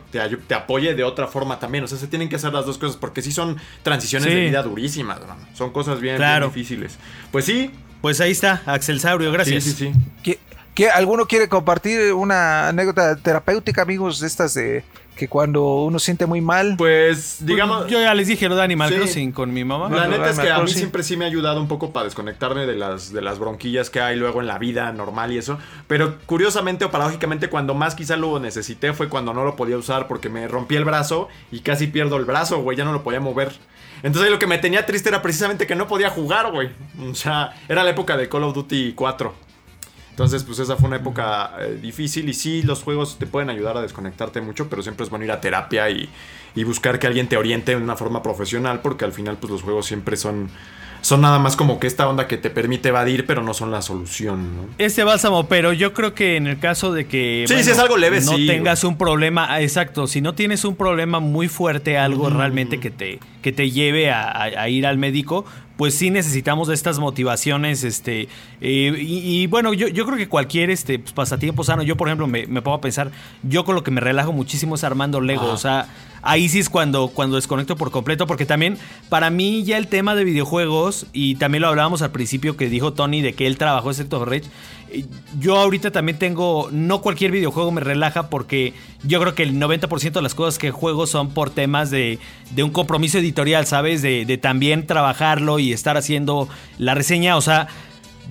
te 0.47 0.55
apoye 0.55 0.95
de 0.95 1.05
otra 1.05 1.27
forma 1.27 1.59
también. 1.59 1.85
O 1.85 1.89
sea, 1.89 1.99
se 1.99 2.07
tienen 2.07 2.29
que 2.29 2.37
hacer 2.37 2.53
las 2.53 2.67
dos 2.67 2.79
cosas 2.79 2.97
porque 2.97 3.23
sí 3.23 3.33
son 3.33 3.57
transiciones 3.83 4.29
Sí. 4.29 4.35
de 4.35 4.41
vida 4.47 4.63
durísimas, 4.63 5.21
mano. 5.21 5.37
Son 5.55 5.71
cosas 5.73 6.01
bien, 6.01 6.21
difíciles. 6.45 6.99
Pues 7.33 7.45
sí, 7.45 7.71
Pues 8.01 8.21
ahí 8.21 8.31
está, 8.31 8.63
Axel 8.67 9.01
Saurio, 9.01 9.33
gracias. 9.33 9.65
sí, 9.65 9.73
sí, 9.73 9.93
sí. 9.93 10.01
¿Qué- 10.23 10.39
qué- 10.75 10.89
alguno 10.91 11.27
quiere 11.27 11.49
compartir 11.49 12.13
una 12.13 12.69
anécdota 12.69 13.17
terapéutica, 13.17 13.83
amigos, 13.83 14.21
de 14.21 14.29
estas 14.29 14.55
de 14.55 14.85
que 15.19 15.29
cuando 15.29 15.83
uno 15.83 15.99
siente 15.99 16.27
muy 16.27 16.41
mal? 16.41 16.77
Pues, 16.79 17.45
digamos... 17.45 17.89
Yo 17.89 18.01
ya 18.01 18.15
les 18.15 18.29
dije 18.29 18.49
lo 18.49 18.55
de 18.57 18.63
Animal 18.63 18.89
Sí. 18.89 18.95
Crossing 18.95 19.33
con 19.33 19.53
mi 19.53 19.65
mamá. 19.65 19.91
La 19.91 20.07
no, 20.07 20.13
neta 20.13 20.31
es 20.31 20.39
que 20.39 20.51
a 20.51 20.61
mí 20.61 20.71
siempre 20.71 21.03
sí 21.03 21.17
me 21.17 21.25
ha 21.25 21.29
ayudado 21.29 21.61
un 21.61 21.67
poco 21.67 21.93
para 21.93 22.05
desconectarme 22.05 22.67
de 22.67 22.77
las, 22.77 23.13
de 23.13 23.21
las 23.21 23.39
bronquillas 23.39 23.91
que 23.91 24.01
hay 24.01 24.17
luego 24.17 24.41
en 24.41 24.47
la 24.47 24.59
vida 24.59 24.91
normal 24.93 25.33
y 25.33 25.39
eso. 25.39 25.59
Pero 25.89 26.17
curiosamente 26.25 26.85
o 26.85 26.91
paradójicamente, 26.91 27.51
cuando 27.51 27.75
más 27.75 27.97
quizá 27.97 28.17
lo 28.17 28.39
necesité 28.39 28.93
fue 28.93 29.09
cuando 29.09 29.35
no 29.35 29.45
lo 29.45 29.57
podía 29.57 29.77
usar 29.77 30.07
porque 30.07 30.29
me 30.29 30.47
rompí 30.47 30.77
el 30.77 30.85
brazo 30.85 31.29
y 31.51 31.61
casi 31.61 31.89
pierdo 31.89 32.17
el 32.17 32.25
brazo, 32.25 32.63
güey, 32.63 32.77
ya 32.77 32.85
no 32.85 32.93
lo 32.93 33.03
podía 33.03 33.21
mover. 33.21 33.53
Entonces 34.05 34.27
ahí 34.27 34.31
lo 34.31 34.39
que 34.39 34.47
me 34.47 34.59
tenía 34.59 34.87
triste 34.87 35.09
era 35.09 35.21
precisamente 35.21 35.67
que 35.67 35.75
no 35.75 35.89
podía 35.89 36.11
jugar, 36.11 36.53
güey. 36.53 36.71
O 37.11 37.15
sea, 37.17 37.57
era 37.69 37.83
la 37.83 37.91
época 37.91 38.17
de 38.17 38.29
Call 38.29 38.45
of 38.45 38.55
Duty 38.55 38.93
4. 38.93 39.48
Entonces, 40.19 40.43
pues 40.43 40.59
esa 40.59 40.75
fue 40.75 40.89
una 40.89 40.97
época 40.97 41.53
eh, 41.61 41.79
difícil 41.81 42.29
y 42.29 42.35
sí, 42.35 42.63
los 42.65 42.83
juegos 42.83 43.19
te 43.21 43.27
pueden 43.29 43.51
ayudar 43.51 43.77
a 43.77 43.83
desconectarte 43.83 44.41
mucho, 44.41 44.69
pero 44.69 44.83
siempre 44.83 45.05
es 45.05 45.11
bueno 45.11 45.25
ir 45.25 45.31
a 45.31 45.41
terapia 45.41 45.89
y, 45.91 46.09
y 46.57 46.65
buscar 46.65 46.99
que 46.99 47.07
alguien 47.07 47.29
te 47.29 47.37
oriente 47.37 47.71
de 47.77 47.81
una 47.81 47.95
forma 47.95 48.21
profesional, 48.21 48.81
porque 48.83 49.05
al 49.05 49.13
final, 49.13 49.37
pues 49.37 49.53
los 49.53 49.63
juegos 49.63 49.87
siempre 49.87 50.17
son, 50.17 50.51
son 51.03 51.21
nada 51.21 51.39
más 51.39 51.55
como 51.55 51.79
que 51.79 51.87
esta 51.87 52.09
onda 52.09 52.27
que 52.27 52.37
te 52.37 52.51
permite 52.51 52.89
evadir, 52.89 53.27
pero 53.27 53.45
no 53.45 53.55
son 53.55 53.71
la 53.71 53.81
solución, 53.81 54.57
¿no? 54.57 54.63
Este 54.79 55.05
bálsamo, 55.05 55.47
pero 55.47 55.73
yo 55.73 55.93
creo 55.93 56.15
que 56.15 56.35
en 56.35 56.49
el 56.49 56.59
caso 56.59 56.93
de 56.93 57.07
que 57.07 57.45
Sí, 57.47 57.63
si 57.63 57.71
es 57.71 57.79
algo 57.79 57.97
leve, 57.97 58.21
no 58.21 58.33
sí, 58.35 58.49
tengas 58.49 58.83
un 58.83 58.99
problema, 58.99 59.47
ah, 59.49 59.63
exacto, 59.63 60.09
si 60.09 60.21
no 60.21 60.35
tienes 60.35 60.65
un 60.65 60.75
problema 60.75 61.21
muy 61.21 61.47
fuerte, 61.47 61.97
algo 61.97 62.29
realmente 62.29 62.81
que 62.81 62.91
te, 62.91 63.21
que 63.41 63.53
te 63.53 63.71
lleve 63.71 64.11
a, 64.11 64.23
a- 64.29 64.63
a 64.63 64.69
ir 64.69 64.85
al 64.85 64.99
médico, 64.99 65.45
pues 65.79 65.95
sí 65.95 66.11
necesitamos 66.11 66.67
de 66.67 66.75
estas 66.75 66.99
motivaciones, 66.99 67.85
este, 67.85 68.29
eh, 68.61 68.95
y, 68.99 69.43
y 69.43 69.47
bueno, 69.47 69.73
yo, 69.73 69.87
yo 69.87 70.05
creo 70.05 70.19
que 70.19 70.29
cualquier 70.29 70.71
este 70.71 70.99
pues, 70.99 71.13
pasatiempo 71.13 71.63
sano, 71.63 71.85
yo 71.85 71.97
por 71.97 72.09
ejemplo 72.09 72.27
me, 72.27 72.49
me 72.49 72.61
pongo 72.63 72.77
a 72.77 72.81
pensar, 72.81 73.13
yo 73.45 73.65
con 73.65 73.77
lo 73.77 73.85
que 73.85 73.93
me 73.93 74.01
relajo 74.01 74.33
muchísimo 74.33 74.75
es 74.75 74.83
armando 74.83 75.21
Lego, 75.21 75.45
Ajá. 75.45 75.53
o 75.53 75.57
sea, 75.57 75.89
ahí 76.23 76.49
sí 76.49 76.59
es 76.59 76.69
cuando, 76.69 77.09
cuando 77.09 77.37
desconecto 77.37 77.77
por 77.77 77.93
completo, 77.93 78.27
porque 78.27 78.45
también 78.45 78.77
para 79.09 79.31
mí 79.31 79.63
ya 79.63 79.79
el 79.79 79.87
tema 79.87 80.15
de 80.15 80.25
videojuegos, 80.25 81.07
y 81.13 81.37
también 81.37 81.63
lo 81.63 81.69
hablábamos 81.69 82.03
al 82.03 82.11
principio 82.11 82.57
que 82.57 82.69
dijo 82.69 82.93
Tony 82.93 83.23
de 83.23 83.35
que 83.35 83.47
él 83.47 83.57
trabajó 83.57 83.93
Rage, 83.93 84.43
eh, 84.43 84.49
yo 85.39 85.57
ahorita 85.57 85.91
también 85.91 86.19
tengo, 86.19 86.69
no 86.73 87.01
cualquier 87.01 87.31
videojuego 87.31 87.71
me 87.71 87.81
relaja 87.81 88.31
porque 88.31 88.75
yo 89.03 89.21
creo 89.21 89.35
que 89.35 89.43
el 89.43 89.55
90% 89.55 90.13
de 90.13 90.23
las 90.23 90.35
cosas 90.35 90.59
que 90.59 90.71
juego 90.71 91.07
son 91.07 91.31
por 91.31 91.51
temas 91.51 91.91
de, 91.91 92.19
de 92.51 92.63
un 92.63 92.71
compromiso 92.71 93.19
editorial, 93.19 93.67
¿sabes? 93.67 94.03
De, 94.03 94.25
de 94.25 94.39
también 94.39 94.87
trabajarlo 94.87 95.59
y 95.59 95.73
estar 95.73 95.97
haciendo 95.97 96.49
la 96.79 96.95
reseña, 96.95 97.37
o 97.37 97.41
sea, 97.41 97.69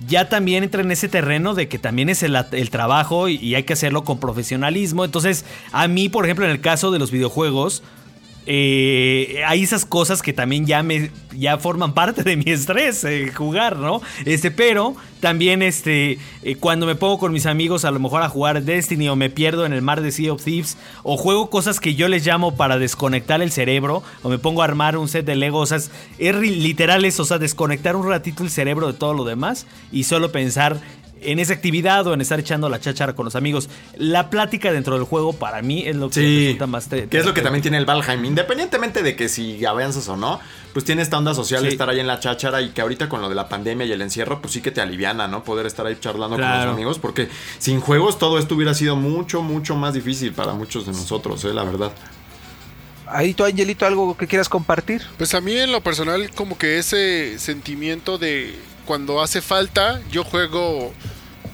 ya 0.06 0.28
también 0.28 0.64
entra 0.64 0.82
en 0.82 0.90
ese 0.90 1.08
terreno 1.08 1.54
de 1.54 1.68
que 1.68 1.78
también 1.78 2.08
es 2.08 2.22
el, 2.22 2.70
trabajo 2.70 3.28
y 3.28 3.54
hay 3.54 3.64
que 3.64 3.72
hacerlo 3.72 4.04
con 4.04 4.20
profesionalismo. 4.20 5.04
Entonces, 5.04 5.44
a 5.72 5.88
mí, 5.88 6.08
por 6.08 6.24
ejemplo, 6.24 6.44
en 6.44 6.52
el 6.52 6.60
caso 6.60 6.90
de 6.90 6.98
los 6.98 7.10
videojuegos, 7.10 7.82
eh, 8.50 9.42
hay 9.46 9.62
esas 9.62 9.84
cosas 9.84 10.22
que 10.22 10.32
también 10.32 10.64
ya 10.64 10.82
me 10.82 11.10
ya 11.36 11.58
forman 11.58 11.92
parte 11.92 12.22
de 12.22 12.34
mi 12.34 12.50
estrés 12.50 13.04
eh, 13.04 13.30
jugar, 13.30 13.76
¿no? 13.76 14.00
Este, 14.24 14.50
pero 14.50 14.96
también 15.20 15.60
este 15.60 16.18
eh, 16.42 16.56
cuando 16.58 16.86
me 16.86 16.94
pongo 16.94 17.18
con 17.18 17.30
mis 17.30 17.44
amigos 17.44 17.84
a 17.84 17.90
lo 17.90 18.00
mejor 18.00 18.22
a 18.22 18.30
jugar 18.30 18.62
Destiny 18.62 19.10
o 19.10 19.16
me 19.16 19.28
pierdo 19.28 19.66
en 19.66 19.74
el 19.74 19.82
mar 19.82 20.00
de 20.00 20.12
Sea 20.12 20.32
of 20.32 20.42
Thieves 20.42 20.78
o 21.02 21.18
juego 21.18 21.50
cosas 21.50 21.78
que 21.78 21.94
yo 21.94 22.08
les 22.08 22.24
llamo 22.24 22.56
para 22.56 22.78
desconectar 22.78 23.42
el 23.42 23.52
cerebro 23.52 24.02
o 24.22 24.30
me 24.30 24.38
pongo 24.38 24.62
a 24.62 24.64
armar 24.64 24.96
un 24.96 25.08
set 25.08 25.26
de 25.26 25.36
Lego, 25.36 25.58
o 25.58 25.64
es, 25.64 25.90
literal 26.18 27.04
eso, 27.04 27.24
o 27.24 27.26
sea, 27.26 27.36
desconectar 27.36 27.96
un 27.96 28.08
ratito 28.08 28.42
el 28.42 28.50
cerebro 28.50 28.86
de 28.86 28.94
todo 28.94 29.12
lo 29.12 29.24
demás 29.24 29.66
y 29.92 30.04
solo 30.04 30.32
pensar 30.32 30.80
en 31.22 31.38
esa 31.38 31.52
actividad 31.52 32.06
o 32.06 32.14
en 32.14 32.20
estar 32.20 32.38
echando 32.40 32.68
la 32.68 32.80
cháchara 32.80 33.14
con 33.14 33.24
los 33.24 33.34
amigos. 33.36 33.68
La 33.96 34.30
plática 34.30 34.72
dentro 34.72 34.94
del 34.94 35.04
juego 35.04 35.32
para 35.32 35.62
mí 35.62 35.84
es 35.86 35.96
lo 35.96 36.08
que 36.08 36.14
Sí, 36.20 36.44
resulta 36.46 36.66
más 36.66 36.88
te- 36.88 37.08
que 37.08 37.18
es 37.18 37.24
lo 37.26 37.34
que 37.34 37.42
también 37.42 37.62
tiene 37.62 37.76
el 37.78 37.84
Valheim. 37.86 38.24
Independientemente 38.24 39.02
de 39.02 39.16
que 39.16 39.28
si 39.28 39.64
avanzas 39.64 40.08
o 40.08 40.16
no, 40.16 40.40
pues 40.72 40.84
tiene 40.84 41.02
esta 41.02 41.18
onda 41.18 41.34
social 41.34 41.62
de 41.62 41.70
Sí. 41.70 41.74
estar 41.74 41.88
ahí 41.88 41.98
en 42.00 42.06
la 42.06 42.20
cháchara 42.20 42.60
y 42.62 42.70
que 42.70 42.80
ahorita 42.80 43.08
con 43.08 43.20
lo 43.20 43.28
de 43.28 43.34
la 43.34 43.48
pandemia 43.48 43.86
y 43.86 43.92
el 43.92 44.02
encierro, 44.02 44.40
pues 44.40 44.52
sí 44.52 44.60
que 44.60 44.70
te 44.70 44.80
aliviana, 44.80 45.26
¿no? 45.28 45.42
Poder 45.44 45.66
estar 45.66 45.86
ahí 45.86 45.96
charlando 46.00 46.36
con 46.36 46.44
los 46.44 46.66
amigos, 46.66 46.98
porque 46.98 47.28
sin 47.58 47.80
juegos 47.80 48.18
todo 48.18 48.38
esto 48.38 48.54
hubiera 48.54 48.74
sido 48.74 48.94
mucho, 48.96 49.42
mucho 49.42 49.74
más 49.76 49.94
difícil 49.94 50.32
para 50.32 50.52
muchos 50.54 50.86
de 50.86 50.92
nosotros, 50.92 51.44
¿eh? 51.44 51.52
La 51.54 51.64
verdad. 51.64 51.92
Ahí 53.10 53.32
tú, 53.32 53.44
Angelito, 53.44 53.86
algo 53.86 54.14
que 54.16 54.26
quieras 54.26 54.50
compartir. 54.50 55.02
Pues 55.16 55.32
a 55.34 55.40
mí 55.40 55.56
en 55.56 55.72
lo 55.72 55.80
personal 55.80 56.30
como 56.34 56.58
que 56.58 56.78
ese 56.78 57.38
sentimiento 57.38 58.18
de 58.18 58.54
cuando 58.88 59.20
hace 59.20 59.42
falta, 59.42 60.00
yo 60.10 60.24
juego 60.24 60.94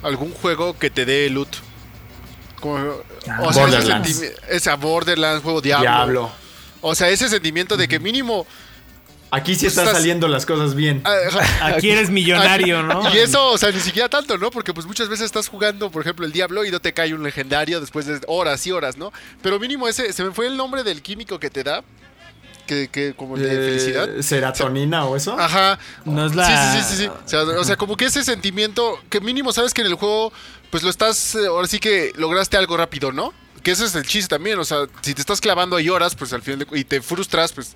algún 0.04 0.30
juego 0.32 0.78
que 0.78 0.88
te 0.88 1.04
dé 1.04 1.28
loot. 1.28 1.48
Como, 2.60 2.76
o 2.76 3.04
sea, 3.24 3.50
ese 3.50 3.60
Borderlands. 3.60 4.22
sentimi- 4.22 4.32
esa 4.50 4.76
Borderlands, 4.76 5.42
juego 5.42 5.60
Diablo. 5.60 5.82
Diablo. 5.90 6.32
O 6.80 6.94
sea, 6.94 7.08
ese 7.08 7.28
sentimiento 7.28 7.76
de 7.76 7.88
que 7.88 7.98
mínimo... 7.98 8.46
Aquí 9.30 9.56
sí 9.56 9.66
están 9.66 9.86
estás- 9.86 9.98
saliendo 10.00 10.28
las 10.28 10.46
cosas 10.46 10.76
bien. 10.76 11.02
ah, 11.04 11.16
Aquí 11.62 11.90
eres 11.90 12.08
millonario, 12.08 12.84
¿no? 12.84 13.12
Y 13.12 13.18
eso, 13.18 13.48
o 13.50 13.58
sea, 13.58 13.72
ni 13.72 13.80
siquiera 13.80 14.08
tanto, 14.08 14.38
¿no? 14.38 14.52
Porque 14.52 14.72
pues 14.72 14.86
muchas 14.86 15.08
veces 15.08 15.26
estás 15.26 15.48
jugando, 15.48 15.90
por 15.90 16.02
ejemplo, 16.02 16.24
el 16.24 16.30
Diablo 16.30 16.64
y 16.64 16.70
no 16.70 16.78
te 16.78 16.92
cae 16.92 17.12
un 17.14 17.24
legendario 17.24 17.80
después 17.80 18.06
de 18.06 18.20
horas 18.28 18.64
y 18.64 18.70
horas, 18.70 18.96
¿no? 18.96 19.12
Pero 19.42 19.58
mínimo 19.58 19.88
ese, 19.88 20.12
se 20.12 20.22
me 20.22 20.30
fue 20.30 20.46
el 20.46 20.56
nombre 20.56 20.84
del 20.84 21.02
químico 21.02 21.40
que 21.40 21.50
te 21.50 21.64
da, 21.64 21.82
que, 22.66 22.88
que 22.88 23.14
como 23.14 23.36
de 23.36 23.46
Eh, 23.52 23.68
felicidad. 23.70 24.08
¿Serotonina 24.20 25.04
o 25.06 25.16
eso? 25.16 25.38
Ajá. 25.38 25.78
No 26.04 26.26
es 26.26 26.34
la- 26.34 26.46
Sí, 26.46 26.52
sí, 26.82 26.84
sí, 26.84 26.96
sí, 26.96 27.02
sí. 27.04 27.08
O 27.08 27.28
sea, 27.28 27.42
o 27.42 27.64
sea, 27.64 27.76
como 27.76 27.96
que 27.96 28.06
ese 28.06 28.24
sentimiento 28.24 28.98
que 29.10 29.20
mínimo 29.20 29.52
sabes 29.52 29.72
que 29.74 29.80
en 29.82 29.88
el 29.88 29.94
juego, 29.94 30.32
pues 30.70 30.82
lo 30.82 30.90
estás, 30.90 31.34
eh, 31.34 31.46
ahora 31.46 31.66
sí 31.68 31.78
que 31.78 32.12
lograste 32.16 32.56
algo 32.56 32.76
rápido, 32.76 33.12
¿no? 33.12 33.32
Que 33.62 33.70
ese 33.70 33.84
es 33.86 33.94
el 33.94 34.04
chiste 34.04 34.28
también, 34.34 34.58
o 34.58 34.64
sea, 34.64 34.86
si 35.00 35.14
te 35.14 35.20
estás 35.20 35.40
clavando 35.40 35.76
ahí 35.76 35.88
horas, 35.88 36.14
pues 36.14 36.32
al 36.32 36.42
final 36.42 36.60
de 36.60 36.78
y 36.78 36.84
te 36.84 37.00
frustras, 37.00 37.52
pues 37.52 37.74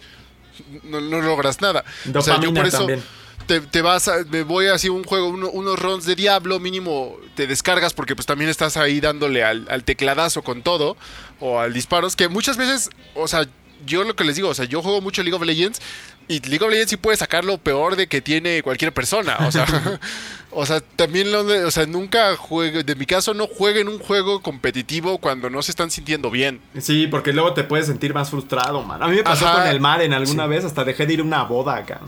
no, 0.83 1.01
no 1.01 1.21
logras 1.23 1.61
nada. 1.61 1.85
o 2.15 2.21
sea, 2.23 2.35
yo 2.37 2.51
Dopamina 2.51 2.61
por 2.61 2.69
eso, 2.69 2.79
también. 2.79 3.03
te, 3.47 3.61
te 3.61 3.81
vas 3.81 4.09
a, 4.09 4.17
me 4.29 4.43
voy 4.43 4.67
así 4.67 4.89
un 4.89 5.05
juego, 5.05 5.29
uno- 5.29 5.49
unos 5.51 5.79
runs 5.79 6.05
de 6.05 6.15
Diablo, 6.17 6.59
mínimo 6.61 7.17
te 7.37 7.47
descargas 7.47 7.95
porque 7.95 8.15
pues 8.17 8.27
también 8.27 8.51
estás 8.51 8.77
ahí 8.77 9.01
dándole 9.01 9.45
al, 9.45 9.67
al 9.71 9.85
tecladazo 9.85 10.43
con 10.43 10.63
todo 10.63 10.97
o 11.41 11.59
al 11.61 11.73
disparos, 11.73 12.17
que 12.17 12.29
muchas 12.29 12.57
veces, 12.59 12.91
o 13.15 13.27
sea, 13.29 13.47
yo 13.87 14.05
lo 14.05 14.15
que 14.17 14.25
les 14.25 14.37
digo, 14.37 14.49
o 14.49 14.55
sea, 14.55 14.65
yo 14.65 14.83
juego 14.83 15.01
mucho 15.01 15.23
League 15.23 15.37
of 15.37 15.43
Legends 15.43 15.81
y 16.29 16.41
League 16.41 16.65
of 16.65 16.71
Legends 16.71 16.91
sí 16.91 16.97
puede 16.97 17.17
sacar 17.17 17.45
lo 17.45 17.59
peor 17.59 17.97
de 17.97 18.07
que 18.07 18.21
tiene 18.21 18.63
cualquier 18.63 18.93
persona, 18.93 19.37
o 19.47 19.51
sea, 19.53 19.67
o 20.51 20.67
sea, 20.67 20.81
también 20.81 21.33
lo 21.33 21.45
de- 21.45 21.65
o 21.65 21.71
sea, 21.71 21.87
nunca 21.87 22.37
juegue, 22.37 22.83
de 22.85 22.95
mi 22.95 23.07
caso 23.07 23.33
no 23.35 23.47
jueguen 23.47 23.89
un 23.89 23.99
juego 23.99 24.41
competitivo 24.43 25.19
cuando 25.19 25.49
no 25.51 25.63
se 25.63 25.71
están 25.73 25.91
sintiendo 25.91 26.31
bien. 26.31 26.61
Sí, 26.81 27.07
porque 27.07 27.33
luego 27.33 27.55
te 27.55 27.65
puedes 27.65 27.87
sentir 27.87 28.13
más 28.15 28.31
frustrado, 28.31 28.83
man. 28.83 29.03
A 29.03 29.09
mí 29.09 29.17
me 29.17 29.23
pasó 29.23 29.47
Ajá. 29.47 29.63
con 29.63 29.67
el 29.69 29.81
Madden 29.81 30.13
alguna 30.13 30.47
vez, 30.47 30.65
hasta 30.65 30.85
dejé 30.85 31.07
de 31.07 31.15
ir 31.15 31.21
a 31.21 31.25
una 31.25 31.43
boda 31.45 31.77
acá. 31.77 32.01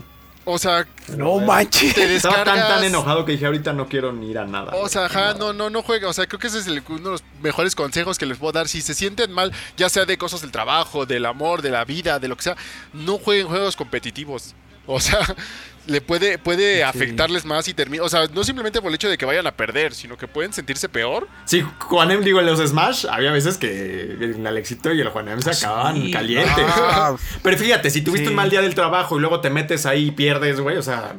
O 0.43 0.57
sea, 0.57 0.87
No 1.17 1.37
manches. 1.39 1.93
te 1.93 2.15
Estaba 2.15 2.43
tan, 2.43 2.57
tan 2.59 2.83
enojado 2.83 3.25
que 3.25 3.33
dije, 3.33 3.45
ahorita 3.45 3.73
no 3.73 3.87
quiero 3.87 4.11
ni 4.11 4.31
ir 4.31 4.39
a 4.39 4.45
nada. 4.45 4.73
O 4.75 4.89
sea, 4.89 5.05
ajá, 5.05 5.35
no, 5.35 5.53
no, 5.53 5.69
no 5.69 5.83
juega. 5.83 6.09
O 6.09 6.13
sea, 6.13 6.25
creo 6.25 6.39
que 6.39 6.47
ese 6.47 6.59
es 6.59 6.67
el- 6.67 6.81
uno 6.89 6.97
de 7.03 7.09
los 7.11 7.23
mejores 7.43 7.75
consejos 7.75 8.17
que 8.17 8.25
les 8.25 8.37
puedo 8.39 8.51
dar. 8.51 8.67
Si 8.67 8.81
se 8.81 8.93
sienten 8.95 9.31
mal, 9.31 9.51
ya 9.77 9.87
sea 9.89 10.05
de 10.05 10.17
cosas 10.17 10.41
del 10.41 10.51
trabajo, 10.51 11.05
del 11.05 11.25
amor, 11.27 11.61
de 11.61 11.69
la 11.69 11.85
vida, 11.85 12.17
de 12.19 12.27
lo 12.27 12.35
que 12.35 12.43
sea, 12.43 12.57
no 12.93 13.19
jueguen 13.19 13.47
juegos 13.47 13.75
competitivos. 13.75 14.55
O 14.87 14.99
sea, 14.99 15.19
le 15.87 16.01
puede, 16.01 16.37
puede 16.37 16.83
afectarles 16.83 17.45
más 17.45 17.67
y 17.67 17.73
termina. 17.73 18.03
O 18.03 18.09
sea, 18.09 18.27
no 18.33 18.43
simplemente 18.43 18.81
por 18.81 18.89
el 18.89 18.95
hecho 18.95 19.09
de 19.09 19.17
que 19.17 19.25
vayan 19.25 19.47
a 19.47 19.51
perder, 19.51 19.93
sino 19.93 20.17
que 20.17 20.27
pueden 20.27 20.53
sentirse 20.53 20.89
peor. 20.89 21.27
Sí, 21.45 21.63
Juanem, 21.79 22.23
digo, 22.23 22.39
en 22.39 22.45
los 22.45 22.59
Smash, 22.59 23.05
había 23.09 23.31
veces 23.31 23.57
que 23.57 24.01
el 24.19 24.45
Alexito 24.45 24.93
y 24.93 25.01
el 25.01 25.09
Juanem 25.09 25.41
se 25.41 25.51
acababan 25.51 25.95
Sí. 26.01 26.11
calientes. 26.11 26.65
Ah. 26.67 27.15
Pero 27.43 27.57
fíjate, 27.57 27.89
si 27.89 28.01
tuviste 28.01 28.25
Sí. 28.27 28.29
un 28.31 28.35
mal 28.35 28.49
día 28.49 28.61
del 28.61 28.75
trabajo 28.75 29.17
y 29.17 29.21
luego 29.21 29.39
te 29.41 29.49
metes 29.49 29.85
ahí 29.85 30.07
y 30.07 30.11
pierdes, 30.11 30.59
güey, 30.59 30.77
o 30.77 30.83
sea, 30.83 31.13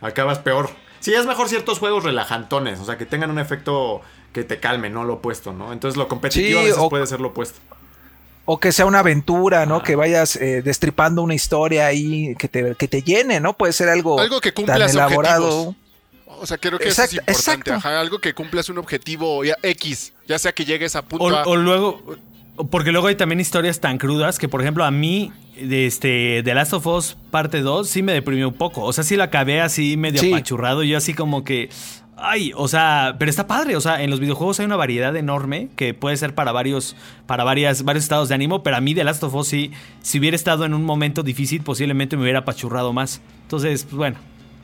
acabas 0.00 0.38
peor. 0.38 0.70
Sí, 1.00 1.14
es 1.14 1.24
mejor 1.26 1.48
ciertos 1.48 1.78
juegos 1.78 2.04
relajantones, 2.04 2.78
o 2.78 2.84
sea, 2.84 2.98
que 2.98 3.06
tengan 3.06 3.30
un 3.30 3.38
efecto 3.38 4.02
que 4.34 4.44
te 4.44 4.60
calme, 4.60 4.90
no 4.90 5.04
lo 5.04 5.14
opuesto, 5.14 5.52
¿no? 5.52 5.72
Entonces 5.72 5.96
lo 5.96 6.06
competitivo 6.08 6.58
Sí, 6.60 6.64
a 6.66 6.68
veces 6.68 6.78
o- 6.78 6.88
puede 6.90 7.06
ser 7.06 7.20
lo 7.20 7.28
opuesto. 7.28 7.58
O 8.46 8.58
que 8.58 8.72
sea 8.72 8.86
una 8.86 9.00
aventura, 9.00 9.64
¿no? 9.66 9.82
Que 9.82 9.94
vayas 9.96 10.34
eh, 10.36 10.62
destripando 10.62 11.22
una 11.22 11.34
historia 11.34 11.86
ahí 11.86 12.34
que 12.36 12.48
te, 12.48 12.74
que 12.74 12.88
te 12.88 13.02
llene, 13.02 13.38
¿no? 13.40 13.56
Puede 13.56 13.72
ser 13.72 13.88
algo, 13.88 14.18
Algo 14.18 14.40
que 14.40 14.50
tan 14.52 14.80
elaborado. 14.82 15.46
objetivos. 15.68 15.76
O 16.42 16.46
sea, 16.46 16.56
creo 16.58 16.78
que 16.78 16.88
eso 16.88 17.02
es 17.04 17.12
Exacto, 17.14 17.32
importante. 17.32 17.70
Ajá, 17.72 18.00
algo 18.00 18.18
que 18.18 18.32
cumplas 18.34 18.68
un 18.70 18.78
objetivo 18.78 19.44
ya 19.44 19.56
X, 19.62 20.14
ya 20.26 20.38
sea 20.38 20.52
que 20.52 20.64
llegues 20.64 20.96
a 20.96 21.02
punto 21.02 21.24
O, 21.26 21.28
A. 21.28 21.42
o 21.44 21.54
luego, 21.54 22.02
porque 22.70 22.92
luego 22.92 23.08
hay 23.08 23.14
también 23.14 23.40
historias 23.40 23.78
tan 23.78 23.98
crudas 23.98 24.38
que, 24.38 24.48
por 24.48 24.62
ejemplo, 24.62 24.84
a 24.84 24.90
mí, 24.90 25.32
de 25.60 25.86
este, 25.86 26.40
The 26.42 26.54
Last 26.54 26.72
of 26.72 26.86
Us 26.86 27.16
parte 27.30 27.60
2, 27.60 27.86
sí 27.88 28.02
me 28.02 28.12
deprimió 28.14 28.48
un 28.48 28.54
poco. 28.54 28.82
O 28.82 28.92
sea, 28.94 29.04
sí 29.04 29.16
la 29.16 29.24
acabé 29.24 29.60
así 29.60 29.98
medio 29.98 30.18
Sí. 30.20 30.32
apachurrado. 30.32 30.82
Yo 30.82 30.96
así 30.96 31.12
como 31.14 31.44
que. 31.44 31.68
Ay, 32.22 32.52
o 32.54 32.68
sea, 32.68 33.16
pero 33.18 33.30
está 33.30 33.46
padre. 33.46 33.76
O 33.76 33.80
sea, 33.80 34.02
en 34.02 34.10
los 34.10 34.20
videojuegos 34.20 34.60
hay 34.60 34.66
una 34.66 34.76
variedad 34.76 35.14
enorme 35.16 35.68
que 35.76 35.94
puede 35.94 36.16
ser 36.16 36.34
para 36.34 36.52
varios, 36.52 36.96
para 37.26 37.44
varias, 37.44 37.82
varios 37.82 38.04
estados 38.04 38.28
de 38.28 38.34
ánimo. 38.34 38.62
Pero 38.62 38.76
a 38.76 38.80
mí, 38.80 38.94
The 38.94 39.04
Last 39.04 39.22
of 39.22 39.34
Us, 39.34 39.48
sí, 39.48 39.70
si 40.02 40.18
hubiera 40.18 40.34
estado 40.36 40.64
en 40.64 40.74
un 40.74 40.84
momento 40.84 41.22
difícil, 41.22 41.62
posiblemente 41.62 42.16
me 42.16 42.22
hubiera 42.22 42.40
apachurrado 42.40 42.92
más. 42.92 43.20
Entonces, 43.42 43.84
pues 43.84 43.96
bueno. 43.96 44.16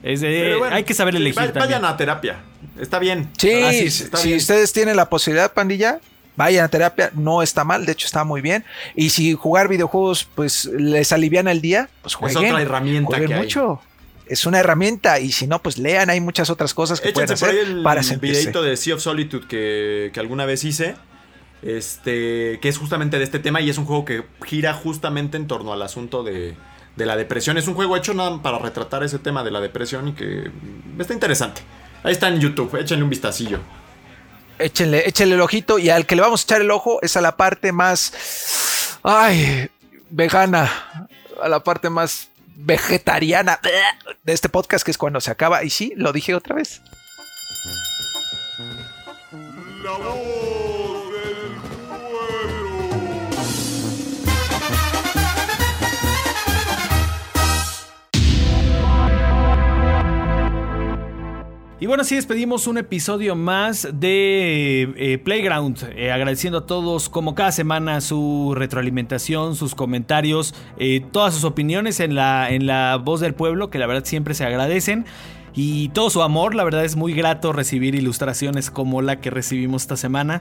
es 0.02 0.20
de- 0.20 0.28
Pero 0.42 0.58
bueno, 0.58 0.76
hay 0.76 0.84
que 0.84 0.94
saber 0.94 1.14
sí, 1.14 1.18
elegir 1.18 1.36
también. 1.52 1.64
Vayan 1.66 1.84
a 1.84 1.96
terapia, 1.96 2.36
está 2.78 2.98
bien. 2.98 3.30
Sí, 3.38 3.50
si 3.90 4.04
está 4.04 4.18
si 4.18 4.28
bien. 4.28 4.38
ustedes 4.38 4.72
tienen 4.72 4.94
la 4.96 5.08
posibilidad, 5.08 5.52
pandilla, 5.52 5.98
vayan 6.36 6.64
a 6.66 6.68
terapia, 6.68 7.10
no 7.14 7.42
está 7.42 7.64
mal, 7.64 7.86
de 7.86 7.92
hecho 7.92 8.06
está 8.06 8.22
muy 8.22 8.40
bien. 8.42 8.64
Y 8.94 9.10
si 9.10 9.32
jugar 9.34 9.68
videojuegos, 9.68 10.28
pues 10.34 10.66
les 10.66 11.10
aliviana 11.12 11.50
el 11.50 11.60
día, 11.62 11.88
pues 12.02 12.14
jueguen. 12.14 12.50
otra 12.52 12.62
herramienta 12.62 13.06
jueguen 13.08 13.28
que 13.28 13.34
hay. 13.34 13.40
mucho. 13.40 13.80
Es 14.26 14.44
una 14.46 14.58
herramienta 14.58 15.20
y 15.20 15.30
si 15.30 15.46
no, 15.46 15.62
pues 15.62 15.78
lean, 15.78 16.10
hay 16.10 16.20
muchas 16.20 16.50
otras 16.50 16.74
cosas 16.74 17.00
que 17.00 17.12
pueden 17.12 17.30
Échense 17.30 17.44
por 17.44 17.54
hacer 17.54 17.64
ahí 17.66 17.72
el 17.76 17.82
para 17.82 18.02
sentirse. 18.02 18.40
videito 18.40 18.62
de 18.62 18.76
Sea 18.76 18.96
of 18.96 19.00
Solitude 19.00 19.46
que, 19.46 20.10
que 20.12 20.20
alguna 20.20 20.46
vez 20.46 20.64
hice. 20.64 20.96
Este, 21.62 22.58
que 22.60 22.68
es 22.68 22.76
justamente 22.78 23.18
de 23.18 23.24
este 23.24 23.38
tema 23.38 23.60
y 23.60 23.70
es 23.70 23.78
un 23.78 23.86
juego 23.86 24.04
que 24.04 24.24
gira 24.44 24.74
justamente 24.74 25.36
en 25.36 25.46
torno 25.46 25.72
al 25.72 25.82
asunto 25.82 26.22
de, 26.22 26.54
de 26.96 27.06
la 27.06 27.16
depresión. 27.16 27.56
Es 27.58 27.66
un 27.66 27.74
juego 27.74 27.96
hecho 27.96 28.14
nada 28.14 28.40
para 28.42 28.58
retratar 28.58 29.02
ese 29.02 29.18
tema 29.18 29.42
de 29.44 29.50
la 29.50 29.60
depresión 29.60 30.08
y 30.08 30.12
que 30.12 30.50
está 30.98 31.12
interesante. 31.12 31.62
Ahí 32.02 32.12
está 32.12 32.28
en 32.28 32.40
YouTube, 32.40 32.76
échenle 32.76 33.04
un 33.04 33.10
vistacillo. 33.10 33.58
Échenle, 34.58 35.08
échenle 35.08 35.34
el 35.34 35.40
ojito 35.40 35.78
y 35.78 35.90
al 35.90 36.06
que 36.06 36.16
le 36.16 36.22
vamos 36.22 36.42
a 36.42 36.44
echar 36.44 36.60
el 36.60 36.70
ojo 36.70 36.98
es 37.02 37.16
a 37.16 37.20
la 37.20 37.36
parte 37.36 37.72
más, 37.72 38.98
ay, 39.02 39.68
vegana, 40.10 40.70
a 41.42 41.48
la 41.48 41.60
parte 41.64 41.90
más 41.90 42.28
vegetariana 42.56 43.60
de 44.24 44.32
este 44.32 44.48
podcast 44.48 44.84
que 44.84 44.90
es 44.90 44.98
cuando 44.98 45.20
se 45.20 45.30
acaba. 45.30 45.62
Y 45.64 45.70
sí, 45.70 45.92
lo 45.96 46.12
dije 46.12 46.34
otra 46.34 46.56
vez. 46.56 46.80
Y 61.78 61.84
bueno, 61.84 62.04
así 62.04 62.14
despedimos 62.14 62.66
un 62.68 62.78
episodio 62.78 63.36
más 63.36 63.86
de 63.92 64.94
eh, 64.96 65.18
Playground, 65.18 65.90
eh, 65.94 66.10
agradeciendo 66.10 66.60
a 66.60 66.66
todos 66.66 67.10
como 67.10 67.34
cada 67.34 67.52
semana 67.52 68.00
su 68.00 68.54
retroalimentación, 68.56 69.56
sus 69.56 69.74
comentarios, 69.74 70.54
eh, 70.78 71.04
todas 71.12 71.34
sus 71.34 71.44
opiniones 71.44 72.00
en 72.00 72.14
la, 72.14 72.48
en 72.48 72.66
la 72.66 72.96
voz 72.96 73.20
del 73.20 73.34
pueblo, 73.34 73.68
que 73.68 73.78
la 73.78 73.86
verdad 73.86 74.06
siempre 74.06 74.32
se 74.32 74.46
agradecen. 74.46 75.04
Y 75.54 75.90
todo 75.90 76.08
su 76.08 76.22
amor, 76.22 76.54
la 76.54 76.64
verdad 76.64 76.82
es 76.82 76.96
muy 76.96 77.12
grato 77.12 77.52
recibir 77.52 77.94
ilustraciones 77.94 78.70
como 78.70 79.02
la 79.02 79.20
que 79.20 79.28
recibimos 79.28 79.82
esta 79.82 79.98
semana. 79.98 80.40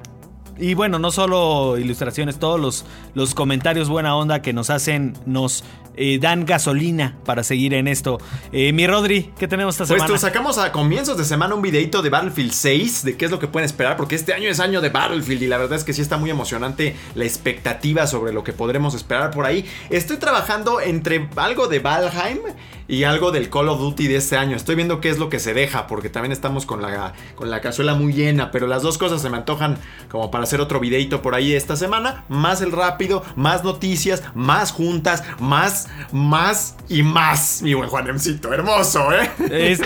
Y 0.57 0.73
bueno, 0.73 0.99
no 0.99 1.11
solo 1.11 1.77
ilustraciones, 1.77 2.39
todos 2.39 2.61
los, 2.61 2.85
los 3.13 3.35
comentarios 3.35 3.89
buena 3.89 4.15
onda 4.15 4.41
que 4.41 4.53
nos 4.53 4.69
hacen, 4.69 5.13
nos 5.25 5.65
eh, 5.97 6.19
dan 6.19 6.45
gasolina 6.45 7.15
para 7.25 7.43
seguir 7.43 7.73
en 7.73 7.87
esto. 7.87 8.19
Eh, 8.51 8.73
mi 8.73 8.87
Rodri, 8.87 9.31
¿qué 9.37 9.47
tenemos 9.47 9.75
esta 9.75 9.85
Pues 9.85 10.01
semana? 10.01 10.13
tú, 10.13 10.19
sacamos 10.19 10.57
a 10.57 10.71
comienzos 10.71 11.17
de 11.17 11.25
semana 11.25 11.55
un 11.55 11.61
videito 11.61 12.01
de 12.01 12.09
Battlefield 12.09 12.51
6, 12.51 13.03
de 13.03 13.17
qué 13.17 13.25
es 13.25 13.31
lo 13.31 13.39
que 13.39 13.47
pueden 13.47 13.65
esperar, 13.65 13.97
porque 13.97 14.15
este 14.15 14.33
año 14.33 14.49
es 14.49 14.59
año 14.59 14.81
de 14.81 14.89
Battlefield 14.89 15.43
y 15.43 15.47
la 15.47 15.57
verdad 15.57 15.77
es 15.77 15.83
que 15.83 15.93
sí 15.93 16.01
está 16.01 16.17
muy 16.17 16.29
emocionante 16.29 16.95
la 17.15 17.25
expectativa 17.25 18.07
sobre 18.07 18.33
lo 18.33 18.43
que 18.43 18.53
podremos 18.53 18.95
esperar 18.95 19.31
por 19.31 19.45
ahí. 19.45 19.65
Estoy 19.89 20.17
trabajando 20.17 20.81
entre 20.81 21.29
algo 21.35 21.67
de 21.67 21.79
Valheim 21.79 22.39
y 22.87 23.03
algo 23.03 23.31
del 23.31 23.49
Call 23.49 23.69
of 23.69 23.79
Duty 23.79 24.07
de 24.07 24.17
este 24.17 24.37
año. 24.37 24.55
Estoy 24.55 24.75
viendo 24.75 25.01
qué 25.01 25.09
es 25.09 25.17
lo 25.17 25.29
que 25.29 25.39
se 25.39 25.53
deja, 25.53 25.87
porque 25.87 26.09
también 26.09 26.31
estamos 26.31 26.65
con 26.65 26.81
la, 26.81 27.13
con 27.35 27.49
la 27.49 27.61
cazuela 27.61 27.95
muy 27.95 28.13
llena, 28.13 28.51
pero 28.51 28.67
las 28.67 28.83
dos 28.83 28.97
cosas 28.97 29.21
se 29.21 29.29
me 29.29 29.37
antojan 29.37 29.77
como 30.09 30.31
para 30.31 30.43
hacer 30.43 30.61
otro 30.61 30.79
videito 30.79 31.21
por 31.21 31.35
ahí 31.35 31.53
esta 31.53 31.75
semana. 31.75 32.25
Más 32.29 32.61
el 32.61 32.71
rápido, 32.71 33.23
más 33.35 33.63
noticias, 33.63 34.23
más 34.33 34.71
juntas, 34.71 35.23
más, 35.39 35.87
más 36.11 36.75
y 36.89 37.03
más. 37.03 37.61
Mi 37.61 37.73
buen 37.73 37.89
Juanemcito, 37.89 38.53
hermoso, 38.53 39.09
¿eh? 39.13 39.77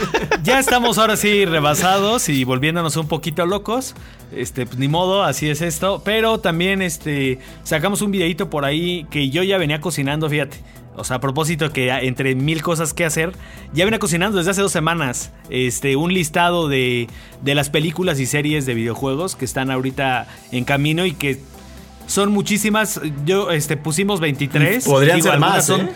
Ya 0.44 0.60
estamos 0.60 0.98
ahora 0.98 1.16
sí 1.16 1.46
rebasados 1.46 2.30
y 2.30 2.44
volviéndonos 2.44 2.98
un 2.98 3.08
poquito 3.08 3.46
locos. 3.46 3.96
Este, 4.32 4.66
pues 4.66 4.78
ni 4.78 4.88
modo, 4.88 5.24
así 5.24 5.50
es 5.50 5.62
esto. 5.62 6.02
Pero 6.04 6.40
también 6.40 6.82
este, 6.82 7.40
sacamos 7.64 8.02
un 8.02 8.12
videito 8.12 8.50
por 8.50 8.66
ahí 8.66 9.08
que 9.10 9.30
yo 9.30 9.44
ya 9.44 9.58
venía 9.58 9.82
cocinando, 9.82 10.30
fíjate. 10.30 10.58
O 11.00 11.04
sea, 11.04 11.18
a 11.18 11.20
propósito 11.20 11.72
que 11.72 11.90
entre 11.90 12.36
mil 12.36 12.62
cosas 12.62 12.94
que 12.94 13.06
hacer, 13.06 13.32
ya 13.74 13.86
venía 13.86 14.00
cocinando 14.00 14.38
desde 14.38 14.52
hace 14.52 14.62
dos 14.62 14.72
semanas. 14.72 15.32
Este, 15.50 15.96
un 15.96 16.14
listado 16.14 16.68
de, 16.68 17.08
de 17.42 17.56
las 17.56 17.70
películas 17.70 18.20
y 18.20 18.26
series 18.26 18.66
de 18.66 18.74
videojuegos 18.74 19.36
que 19.36 19.46
están 19.46 19.72
ahorita 19.72 20.28
en 20.52 20.64
camino 20.66 21.06
y 21.06 21.14
que 21.14 21.40
son 22.08 22.32
muchísimas. 22.32 23.00
Yo, 23.26 23.52
este, 23.52 23.78
pusimos 23.78 24.20
23. 24.20 24.84
Podrían 24.86 25.22
ser 25.22 25.32
algunas 25.34 25.56
más, 25.56 25.66
son- 25.66 25.82
¿eh? 25.82 25.92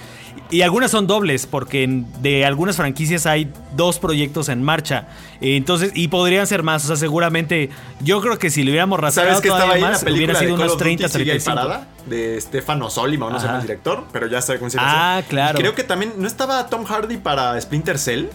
Y 0.54 0.62
algunas 0.62 0.92
son 0.92 1.08
dobles, 1.08 1.48
porque 1.48 2.04
de 2.22 2.46
algunas 2.46 2.76
franquicias 2.76 3.26
hay 3.26 3.52
dos 3.76 3.98
proyectos 3.98 4.50
en 4.50 4.62
marcha. 4.62 5.08
Eh, 5.42 5.58
Entonces, 5.58 5.92
y 5.96 6.10
podrían 6.10 6.46
ser 6.46 6.62
más. 6.62 6.84
O 6.84 6.88
sea, 6.88 6.96
seguramente, 6.96 7.72
yo 8.02 8.22
creo 8.22 8.38
que 8.38 8.52
si 8.52 8.62
le 8.62 8.70
hubiéramos 8.70 9.00
rascado 9.00 9.30
¿Sabes 9.30 9.42
que 9.42 9.48
estaba 9.48 9.64
todavía 9.66 9.90
más, 9.90 10.04
hubiera 10.04 10.36
sido 10.36 10.56
Duty 10.56 10.78
30, 10.78 11.08
sigue 11.08 11.32
ahí 11.32 11.40
35. 11.40 11.56
parada? 11.56 11.88
De 12.06 12.40
Stefano 12.40 12.92
Solima, 12.92 13.32
no 13.32 13.40
sé 13.40 13.48
el 13.48 13.62
director, 13.62 14.06
pero 14.12 14.28
ya 14.28 14.44
sé 14.44 14.60
cómo 14.60 14.70
se 14.70 14.78
Ah, 14.80 15.24
claro. 15.28 15.58
Y 15.58 15.62
creo 15.62 15.74
que 15.74 15.84
también, 15.84 16.14
¿no 16.18 16.28
estaba 16.28 16.68
Tom 16.68 16.84
Hardy 16.86 17.18
para 17.18 17.60
Splinter 17.60 17.98
Cell? 17.98 18.28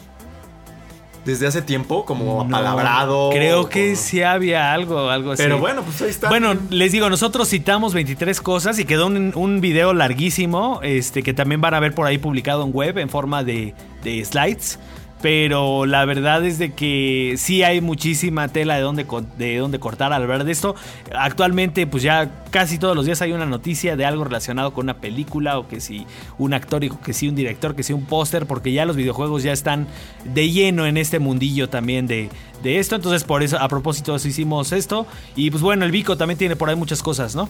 Desde 1.29 1.47
hace 1.47 1.61
tiempo, 1.61 2.07
como 2.07 2.43
No, 2.45 2.57
apalabrado. 2.57 3.29
Creo 3.31 3.69
que 3.69 3.91
como- 3.93 3.97
sí 4.03 4.23
había 4.23 4.73
algo, 4.73 5.11
algo 5.11 5.33
así. 5.33 5.43
Pero 5.43 5.59
bueno, 5.59 5.83
pues 5.83 6.01
ahí 6.01 6.09
está. 6.09 6.31
Bueno, 6.31 6.55
les 6.71 6.91
digo, 6.91 7.11
nosotros 7.11 7.51
citamos 7.51 7.93
23 7.93 8.41
cosas 8.41 8.79
y 8.79 8.87
quedó 8.87 9.09
un, 9.09 9.33
un 9.35 9.61
video 9.61 9.93
larguísimo, 9.93 10.81
este, 10.83 11.23
que 11.23 11.35
también 11.35 11.61
van 11.61 11.75
a 11.75 11.81
ver 11.81 11.95
por 11.95 12.07
ahí 12.07 12.17
publicado 12.17 12.65
en 12.65 12.71
web 12.73 12.97
en 12.97 13.11
forma 13.11 13.45
de, 13.45 13.75
de 14.03 14.25
slides. 14.25 14.79
Pero 15.21 15.85
la 15.87 16.05
verdad 16.05 16.45
es 16.45 16.59
de 16.59 16.73
que 16.73 17.35
sí 17.39 17.63
hay 17.63 17.81
muchísima 17.81 18.49
tela 18.49 18.77
de 18.77 18.83
donde, 18.83 19.05
co- 19.05 19.25
de 19.37 19.57
donde 19.57 19.79
cortar 19.81 20.13
al 20.13 20.23
hablar 20.23 20.45
de 20.45 20.53
esto. 20.53 20.77
Actualmente, 21.15 21.87
pues 21.87 22.03
ya 22.03 22.45
casi 22.51 22.79
todos 22.79 22.95
los 22.95 23.05
días 23.05 23.21
hay 23.21 23.33
una 23.33 23.47
noticia 23.47 23.97
de 23.97 24.05
algo 24.05 24.25
relacionado 24.25 24.73
con 24.73 24.87
una 24.87 24.99
película, 24.99 25.59
o 25.59 25.67
que 25.67 25.81
si 25.81 26.07
un 26.39 26.55
actor, 26.55 26.85
y 26.85 26.91
que 26.91 27.13
si 27.13 27.29
un 27.29 27.35
director, 27.35 27.75
que 27.75 27.83
si 27.83 27.93
un 27.93 28.07
póster, 28.07 28.47
porque 28.47 28.73
ya 28.73 28.85
los 28.87 28.97
videojuegos 28.97 29.43
ya 29.43 29.53
están 29.53 29.87
de 30.25 30.51
lleno 30.51 30.87
en 30.87 30.97
este 30.97 31.19
mundillo 31.19 31.69
también 31.69 32.07
de, 32.07 32.29
de 32.63 32.79
esto. 32.79 32.95
Entonces, 32.97 33.25
por 33.25 33.43
eso, 33.43 33.59
a 33.59 33.69
propósito 33.69 34.15
eso 34.15 34.29
hicimos 34.29 34.73
esto. 34.73 35.07
Y 35.35 35.51
pues 35.51 35.63
bueno, 35.63 35.85
el 35.85 35.91
Vico 35.91 36.17
también 36.17 36.39
tiene 36.39 36.55
por 36.57 36.69
ahí 36.69 36.77
muchas 36.77 37.03
cosas, 37.03 37.35
¿no? 37.35 37.49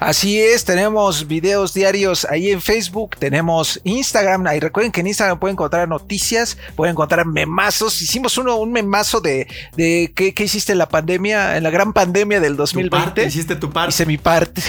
Así 0.00 0.40
es, 0.40 0.64
tenemos 0.64 1.26
videos 1.26 1.74
diarios 1.74 2.24
ahí 2.30 2.50
en 2.50 2.62
Facebook, 2.62 3.16
tenemos 3.18 3.80
Instagram, 3.84 4.46
ahí 4.46 4.58
recuerden 4.58 4.90
que 4.92 5.00
en 5.02 5.08
Instagram 5.08 5.38
pueden 5.38 5.54
encontrar 5.54 5.86
noticias, 5.88 6.56
pueden 6.74 6.92
encontrar 6.92 7.26
memazos, 7.26 8.00
hicimos 8.00 8.38
uno, 8.38 8.56
un 8.56 8.72
memazo 8.72 9.20
de, 9.20 9.46
de 9.76 10.10
qué, 10.16 10.32
qué 10.32 10.44
hiciste 10.44 10.72
en 10.72 10.78
la 10.78 10.88
pandemia, 10.88 11.58
en 11.58 11.62
la 11.64 11.70
gran 11.70 11.92
pandemia 11.92 12.40
del 12.40 12.52
Tu 12.52 12.58
2020. 12.62 12.90
parte, 12.96 13.24
hiciste 13.26 13.56
tu 13.56 13.70
parte. 13.70 13.90
Hice 13.90 14.06
mi 14.06 14.16
parte. 14.16 14.62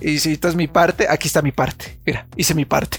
Y 0.00 0.18
si 0.20 0.32
esta 0.32 0.48
es 0.48 0.54
mi 0.54 0.68
parte, 0.68 1.06
aquí 1.08 1.26
está 1.26 1.42
mi 1.42 1.52
parte. 1.52 1.98
Mira, 2.06 2.28
hice 2.36 2.54
mi 2.54 2.64
parte. 2.64 2.98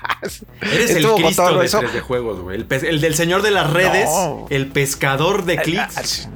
Eres 0.62 0.90
el 0.90 1.06
Cristo 1.06 1.58
de 1.58 1.66
eso. 1.66 1.82
3D 1.82 2.00
juegos, 2.00 2.40
güey. 2.40 2.64
El, 2.68 3.00
del 3.00 3.14
señor 3.14 3.42
de 3.42 3.50
las 3.52 3.70
redes, 3.70 4.08
No. 4.08 4.46
el 4.50 4.66
pescador 4.68 5.44
de 5.44 5.58
clics. 5.58 6.28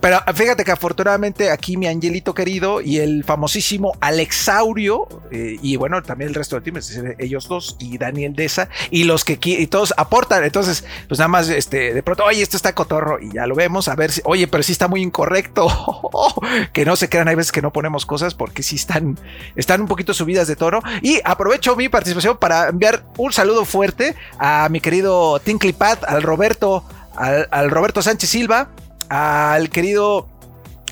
Pero 0.00 0.20
fíjate 0.34 0.64
que 0.64 0.72
afortunadamente 0.72 1.50
aquí 1.50 1.76
mi 1.76 1.86
angelito 1.86 2.34
querido 2.34 2.80
y 2.80 2.98
el 2.98 3.24
famosísimo 3.24 3.92
Alexaurio 4.00 5.08
eh, 5.30 5.56
y 5.60 5.76
bueno 5.76 6.02
también 6.02 6.28
el 6.28 6.34
resto 6.34 6.56
del 6.56 6.64
team, 6.64 6.80
ellos 7.18 7.48
dos 7.48 7.76
y 7.78 7.98
Daniel 7.98 8.34
Deza 8.34 8.68
y 8.90 9.04
los 9.04 9.24
que 9.24 9.38
y 9.42 9.66
todos 9.66 9.94
aportan. 9.96 10.44
Entonces, 10.44 10.84
pues 11.08 11.18
nada 11.18 11.28
más 11.28 11.48
este 11.48 11.94
de 11.94 12.02
pronto, 12.02 12.24
oye, 12.24 12.42
esto 12.42 12.56
está 12.56 12.74
cotorro 12.74 13.18
y 13.20 13.32
ya 13.32 13.46
lo 13.46 13.54
vemos, 13.54 13.88
a 13.88 13.94
ver 13.94 14.12
si, 14.12 14.20
oye, 14.24 14.46
pero 14.46 14.62
sí 14.62 14.72
está 14.72 14.88
muy 14.88 15.02
incorrecto. 15.02 15.66
que 16.72 16.84
no 16.84 16.96
se 16.96 17.08
crean, 17.08 17.28
hay 17.28 17.34
veces 17.34 17.52
que 17.52 17.62
no 17.62 17.72
ponemos 17.72 18.06
cosas 18.06 18.34
porque 18.34 18.62
sí 18.62 18.76
están, 18.76 19.18
están 19.56 19.80
un 19.80 19.88
poquito 19.88 20.14
subidas 20.14 20.48
de 20.48 20.56
tono. 20.56 20.80
Y 21.02 21.20
aprovecho 21.24 21.76
mi 21.76 21.88
participación 21.88 22.36
para 22.36 22.68
enviar 22.68 23.04
un 23.16 23.32
saludo 23.32 23.64
fuerte 23.64 24.14
a 24.38 24.68
mi 24.70 24.80
querido 24.80 25.38
Tinklipat, 25.40 26.04
al 26.04 26.22
Roberto, 26.22 26.84
al 27.16 27.70
Roberto 27.70 28.02
Sánchez 28.02 28.30
Silva, 28.30 28.68
al 29.14 29.70
querido 29.70 30.26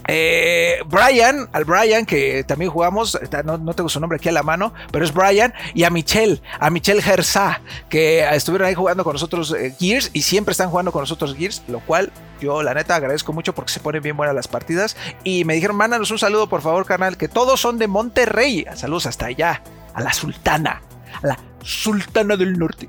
eh, 0.07 0.81
Brian, 0.87 1.49
al 1.53 1.65
Brian 1.65 2.07
que 2.07 2.45
también 2.45 2.71
jugamos, 2.71 3.19
no, 3.45 3.59
no 3.59 3.75
tengo 3.75 3.89
su 3.89 3.99
nombre 3.99 4.17
aquí 4.17 4.29
a 4.29 4.33
la 4.33 4.45
mano, 4.45 4.73
pero 4.93 5.05
es 5.05 5.13
Brian, 5.13 5.53
y 5.75 5.83
a 5.83 5.91
Michelle, 5.91 6.41
a 6.61 6.71
Michelle 6.71 7.03
Gersa, 7.03 7.61
que 7.89 8.25
estuvieron 8.33 8.69
ahí 8.69 8.75
jugando 8.75 9.03
con 9.03 9.15
nosotros 9.15 9.53
eh, 9.59 9.75
Gears 9.77 10.11
y 10.13 10.23
siempre 10.23 10.53
están 10.53 10.71
jugando 10.71 10.93
con 10.93 11.03
nosotros 11.03 11.35
Gears, 11.35 11.65
lo 11.67 11.81
cual 11.81 12.13
yo 12.41 12.63
la 12.63 12.75
neta 12.75 12.95
agradezco 12.95 13.33
mucho 13.33 13.57
porque 13.57 13.73
se 13.73 13.81
ponen 13.81 14.03
bien 14.03 14.17
buenas 14.17 14.37
las 14.37 14.47
partidas. 14.47 14.97
Y 15.25 15.45
me 15.45 15.55
dijeron, 15.55 15.75
mándanos 15.75 16.13
un 16.13 16.19
saludo 16.19 16.49
por 16.49 16.63
favor, 16.63 16.87
canal, 16.87 17.17
que 17.17 17.27
todos 17.27 17.61
son 17.61 17.79
de 17.79 17.89
Monterrey. 17.89 18.67
Saludos 18.77 19.07
hasta 19.07 19.27
allá, 19.27 19.63
a 19.95 20.01
la 20.01 20.13
Sultana, 20.13 20.81
a 21.23 21.27
la 21.27 21.39
Sultana 21.63 22.37
del 22.37 22.57
Norte. 22.57 22.89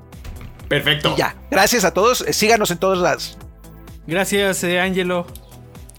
Perfecto. 0.68 1.14
Y 1.16 1.18
ya, 1.18 1.36
gracias 1.50 1.86
a 1.86 1.92
todos, 1.92 2.22
eh, 2.22 2.34
síganos 2.34 2.70
en 2.70 2.78
todos 2.78 3.00
lados. 3.00 3.38
Gracias, 4.08 4.64
eh, 4.64 4.80
Angelo. 4.80 5.26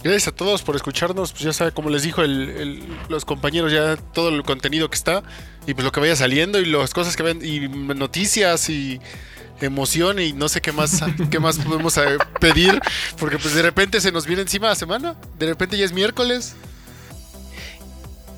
Gracias 0.03 0.29
a 0.29 0.33
todos 0.33 0.63
por 0.63 0.77
escucharnos. 0.77 1.33
Pues 1.33 1.45
ya 1.45 1.53
sabe, 1.53 1.73
como 1.73 1.89
les 1.89 2.03
dijo 2.03 2.23
el- 2.23 2.51
el- 2.51 2.83
los 3.09 3.25
compañeros, 3.25 3.73
ya 3.73 3.97
todo 3.97 4.29
el 4.29 4.43
contenido 4.43 4.91
que 4.91 4.97
está 4.97 5.23
y 5.67 5.73
pues 5.75 5.85
lo 5.85 5.93
que 5.93 6.01
vaya 6.01 6.15
saliendo 6.15 6.61
y 6.61 6.67
las 6.67 6.93
cosas 6.93 7.17
que 7.17 7.23
ven 7.23 7.41
y 7.43 7.61
noticias 7.95 8.69
y 8.69 9.01
emoción 9.63 10.19
y 10.19 10.33
no 10.35 10.49
sé 10.51 10.61
qué 10.61 10.73
más 10.73 11.01
qué 11.31 11.39
más 11.39 11.59
podemos 11.59 11.97
eh, 11.97 12.19
pedir 12.41 12.79
porque 13.19 13.39
pues 13.39 13.55
de 13.55 13.63
repente 13.63 14.01
se 14.01 14.13
nos 14.13 14.27
viene 14.27 14.43
encima 14.43 14.69
la 14.69 14.75
semana. 14.75 15.15
De 15.39 15.47
repente 15.47 15.79
ya 15.79 15.87
es 15.87 15.93
miércoles. 15.93 16.55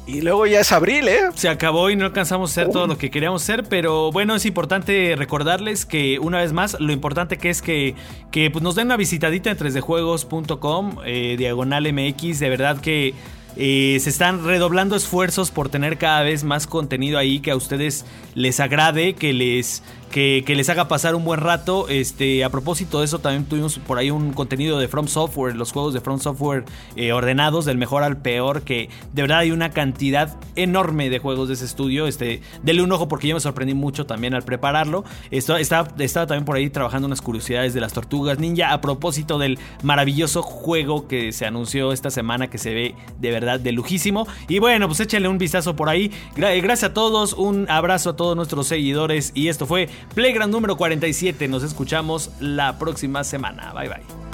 Y 0.07 0.21
luego 0.21 0.47
ya 0.47 0.61
es 0.61 0.71
abril, 0.71 1.09
¿eh? 1.09 1.21
Se 1.35 1.49
acabó 1.49 1.91
y 1.91 1.97
no 1.97 2.05
alcanzamos 2.05 2.51
a 2.51 2.53
hacer 2.53 2.73
todo 2.73 2.87
lo 2.87 2.97
que 2.97 3.11
queríamos 3.11 3.43
hacer, 3.43 3.65
pero 3.65 4.13
bueno, 4.13 4.37
es 4.37 4.47
importante 4.47 5.15
recordarles 5.17 5.85
que 5.85 6.21
una 6.21 6.39
vez 6.39 6.53
más, 6.53 6.77
lo 6.79 6.93
importante 6.93 7.39
que 7.39 7.51
es 7.51 7.61
que, 7.61 7.97
que 8.31 8.49
pues, 8.53 8.63
nos 8.63 8.77
den 8.77 8.87
una 8.87 8.97
visitadita 8.97 9.51
en 9.51 9.59
3djuegos.com, 9.59 10.99
eh, 11.05 11.35
diagonal 11.37 11.93
MX, 11.93 12.39
de 12.39 12.49
verdad 12.49 12.81
que 12.81 13.15
eh, 13.57 13.97
se 14.01 14.11
están 14.11 14.45
redoblando 14.45 14.95
esfuerzos 14.95 15.51
por 15.51 15.71
tener 15.71 15.97
cada 15.97 16.23
vez 16.23 16.45
más 16.45 16.69
contenido 16.69 17.19
ahí 17.19 17.41
que 17.41 17.51
a 17.51 17.57
ustedes 17.57 18.05
les 18.35 18.61
agrade, 18.61 19.15
que 19.15 19.33
les, 19.33 19.83
que, 20.11 20.45
les 20.57 20.69
haga 20.69 20.89
pasar 20.89 21.15
un 21.15 21.25
buen 21.25 21.41
rato. 21.41 21.89
Este, 21.89 22.45
a 22.45 22.51
propósito 22.51 23.01
de 23.01 23.05
eso, 23.05 23.19
también 23.19 23.45
tuvimos 23.45 23.79
por 23.79 23.99
ahí 23.99 24.11
un 24.11 24.33
contenido 24.33 24.79
de 24.79 24.89
From 24.89 25.09
Software, 25.09 25.55
los 25.57 25.73
juegos 25.73 25.95
de 25.95 26.01
From 26.01 26.21
Software 26.21 26.65
eh, 26.97 27.13
ordenados 27.13 27.65
del 27.65 27.77
mejor 27.77 28.03
al 28.03 28.17
peor, 28.17 28.63
que 28.63 28.89
de 29.13 29.23
verdad 29.23 29.39
hay 29.39 29.51
una 29.51 29.71
cantidad 29.71 30.37
enorme 30.57 31.11
de 31.11 31.19
juegos 31.19 31.49
de 31.49 31.55
ese 31.55 31.65
estudio. 31.65 32.07
Este, 32.07 32.41
denle 32.63 32.83
un 32.83 32.93
ojo 32.93 33.09
porque 33.09 33.29
yo 33.29 33.35
me 33.35 33.41
sorprendí 33.41 33.75
mucho 33.75 34.07
también 34.07 34.35
al 34.35 34.43
prepararlo. 34.43 35.05
Esto, 35.31 35.57
estaba, 35.57 35.89
estaba 35.99 36.27
también 36.27 36.45
por 36.45 36.57
ahí 36.57 36.71
trabajando 36.71 37.07
unas 37.07 37.21
curiosidades 37.21 37.75
de 37.75 37.81
las 37.81 37.93
tortugas 37.93 38.39
ninja 38.39 38.73
a 38.73 38.81
propósito 38.81 39.39
del 39.39 39.59
maravilloso 39.83 40.43
juego 40.43 41.09
que 41.09 41.33
se 41.33 41.47
anunció 41.47 41.93
esta 41.93 42.11
semana 42.11 42.49
que 42.49 42.59
se 42.59 42.73
ve 42.75 42.95
de 43.19 43.31
verdad 43.31 43.61
de 43.61 43.73
lujísimo. 43.73 44.27
Y 44.49 44.59
bueno, 44.59 44.87
pues 44.87 45.01
échenle 45.01 45.29
un 45.29 45.39
vistazo 45.39 45.77
por 45.77 45.89
ahí. 45.89 46.11
Eh, 46.37 46.61
gracias 46.61 46.91
a 46.91 46.95
todos, 46.95 47.33
un 47.33 47.69
abrazo 47.69 48.11
a 48.11 48.17
todos 48.17 48.37
nuestros 48.37 48.67
seguidores. 48.67 49.33
Y 49.35 49.49
esto 49.49 49.67
fue 49.67 49.89
Playground 50.15 50.53
número 50.53 50.77
47. 50.77 51.49
Nos 51.49 51.63
escuchamos 51.63 52.31
la 52.41 52.79
próxima 52.79 53.25
semana. 53.25 53.73
Bye 53.73 53.89
bye. 53.89 54.27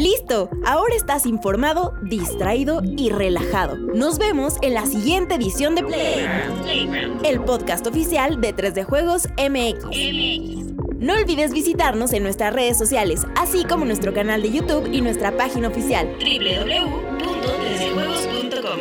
Listo, 0.00 0.48
ahora 0.64 0.94
estás 0.94 1.26
informado, 1.26 1.92
distraído 2.02 2.80
y 2.96 3.10
relajado. 3.10 3.76
Nos 3.76 4.18
vemos 4.18 4.56
en 4.62 4.72
la 4.72 4.86
siguiente 4.86 5.34
edición 5.34 5.74
de 5.74 5.82
Playground, 5.82 7.26
el 7.26 7.40
podcast 7.40 7.86
oficial 7.86 8.40
de 8.40 8.56
3D 8.56 8.84
Juegos 8.84 9.28
MX. 9.36 10.89
No 11.00 11.14
olvides 11.14 11.52
visitarnos 11.54 12.12
en 12.12 12.22
nuestras 12.22 12.52
redes 12.52 12.76
sociales, 12.76 13.22
así 13.34 13.64
como 13.64 13.86
nuestro 13.86 14.12
canal 14.12 14.42
de 14.42 14.52
YouTube 14.52 14.86
y 14.92 15.00
nuestra 15.00 15.34
página 15.34 15.68
oficial 15.68 16.06
www.3djuegos.com. 16.18 18.80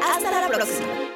Hasta 0.00 0.40
la 0.40 0.46
próxima. 0.46 1.07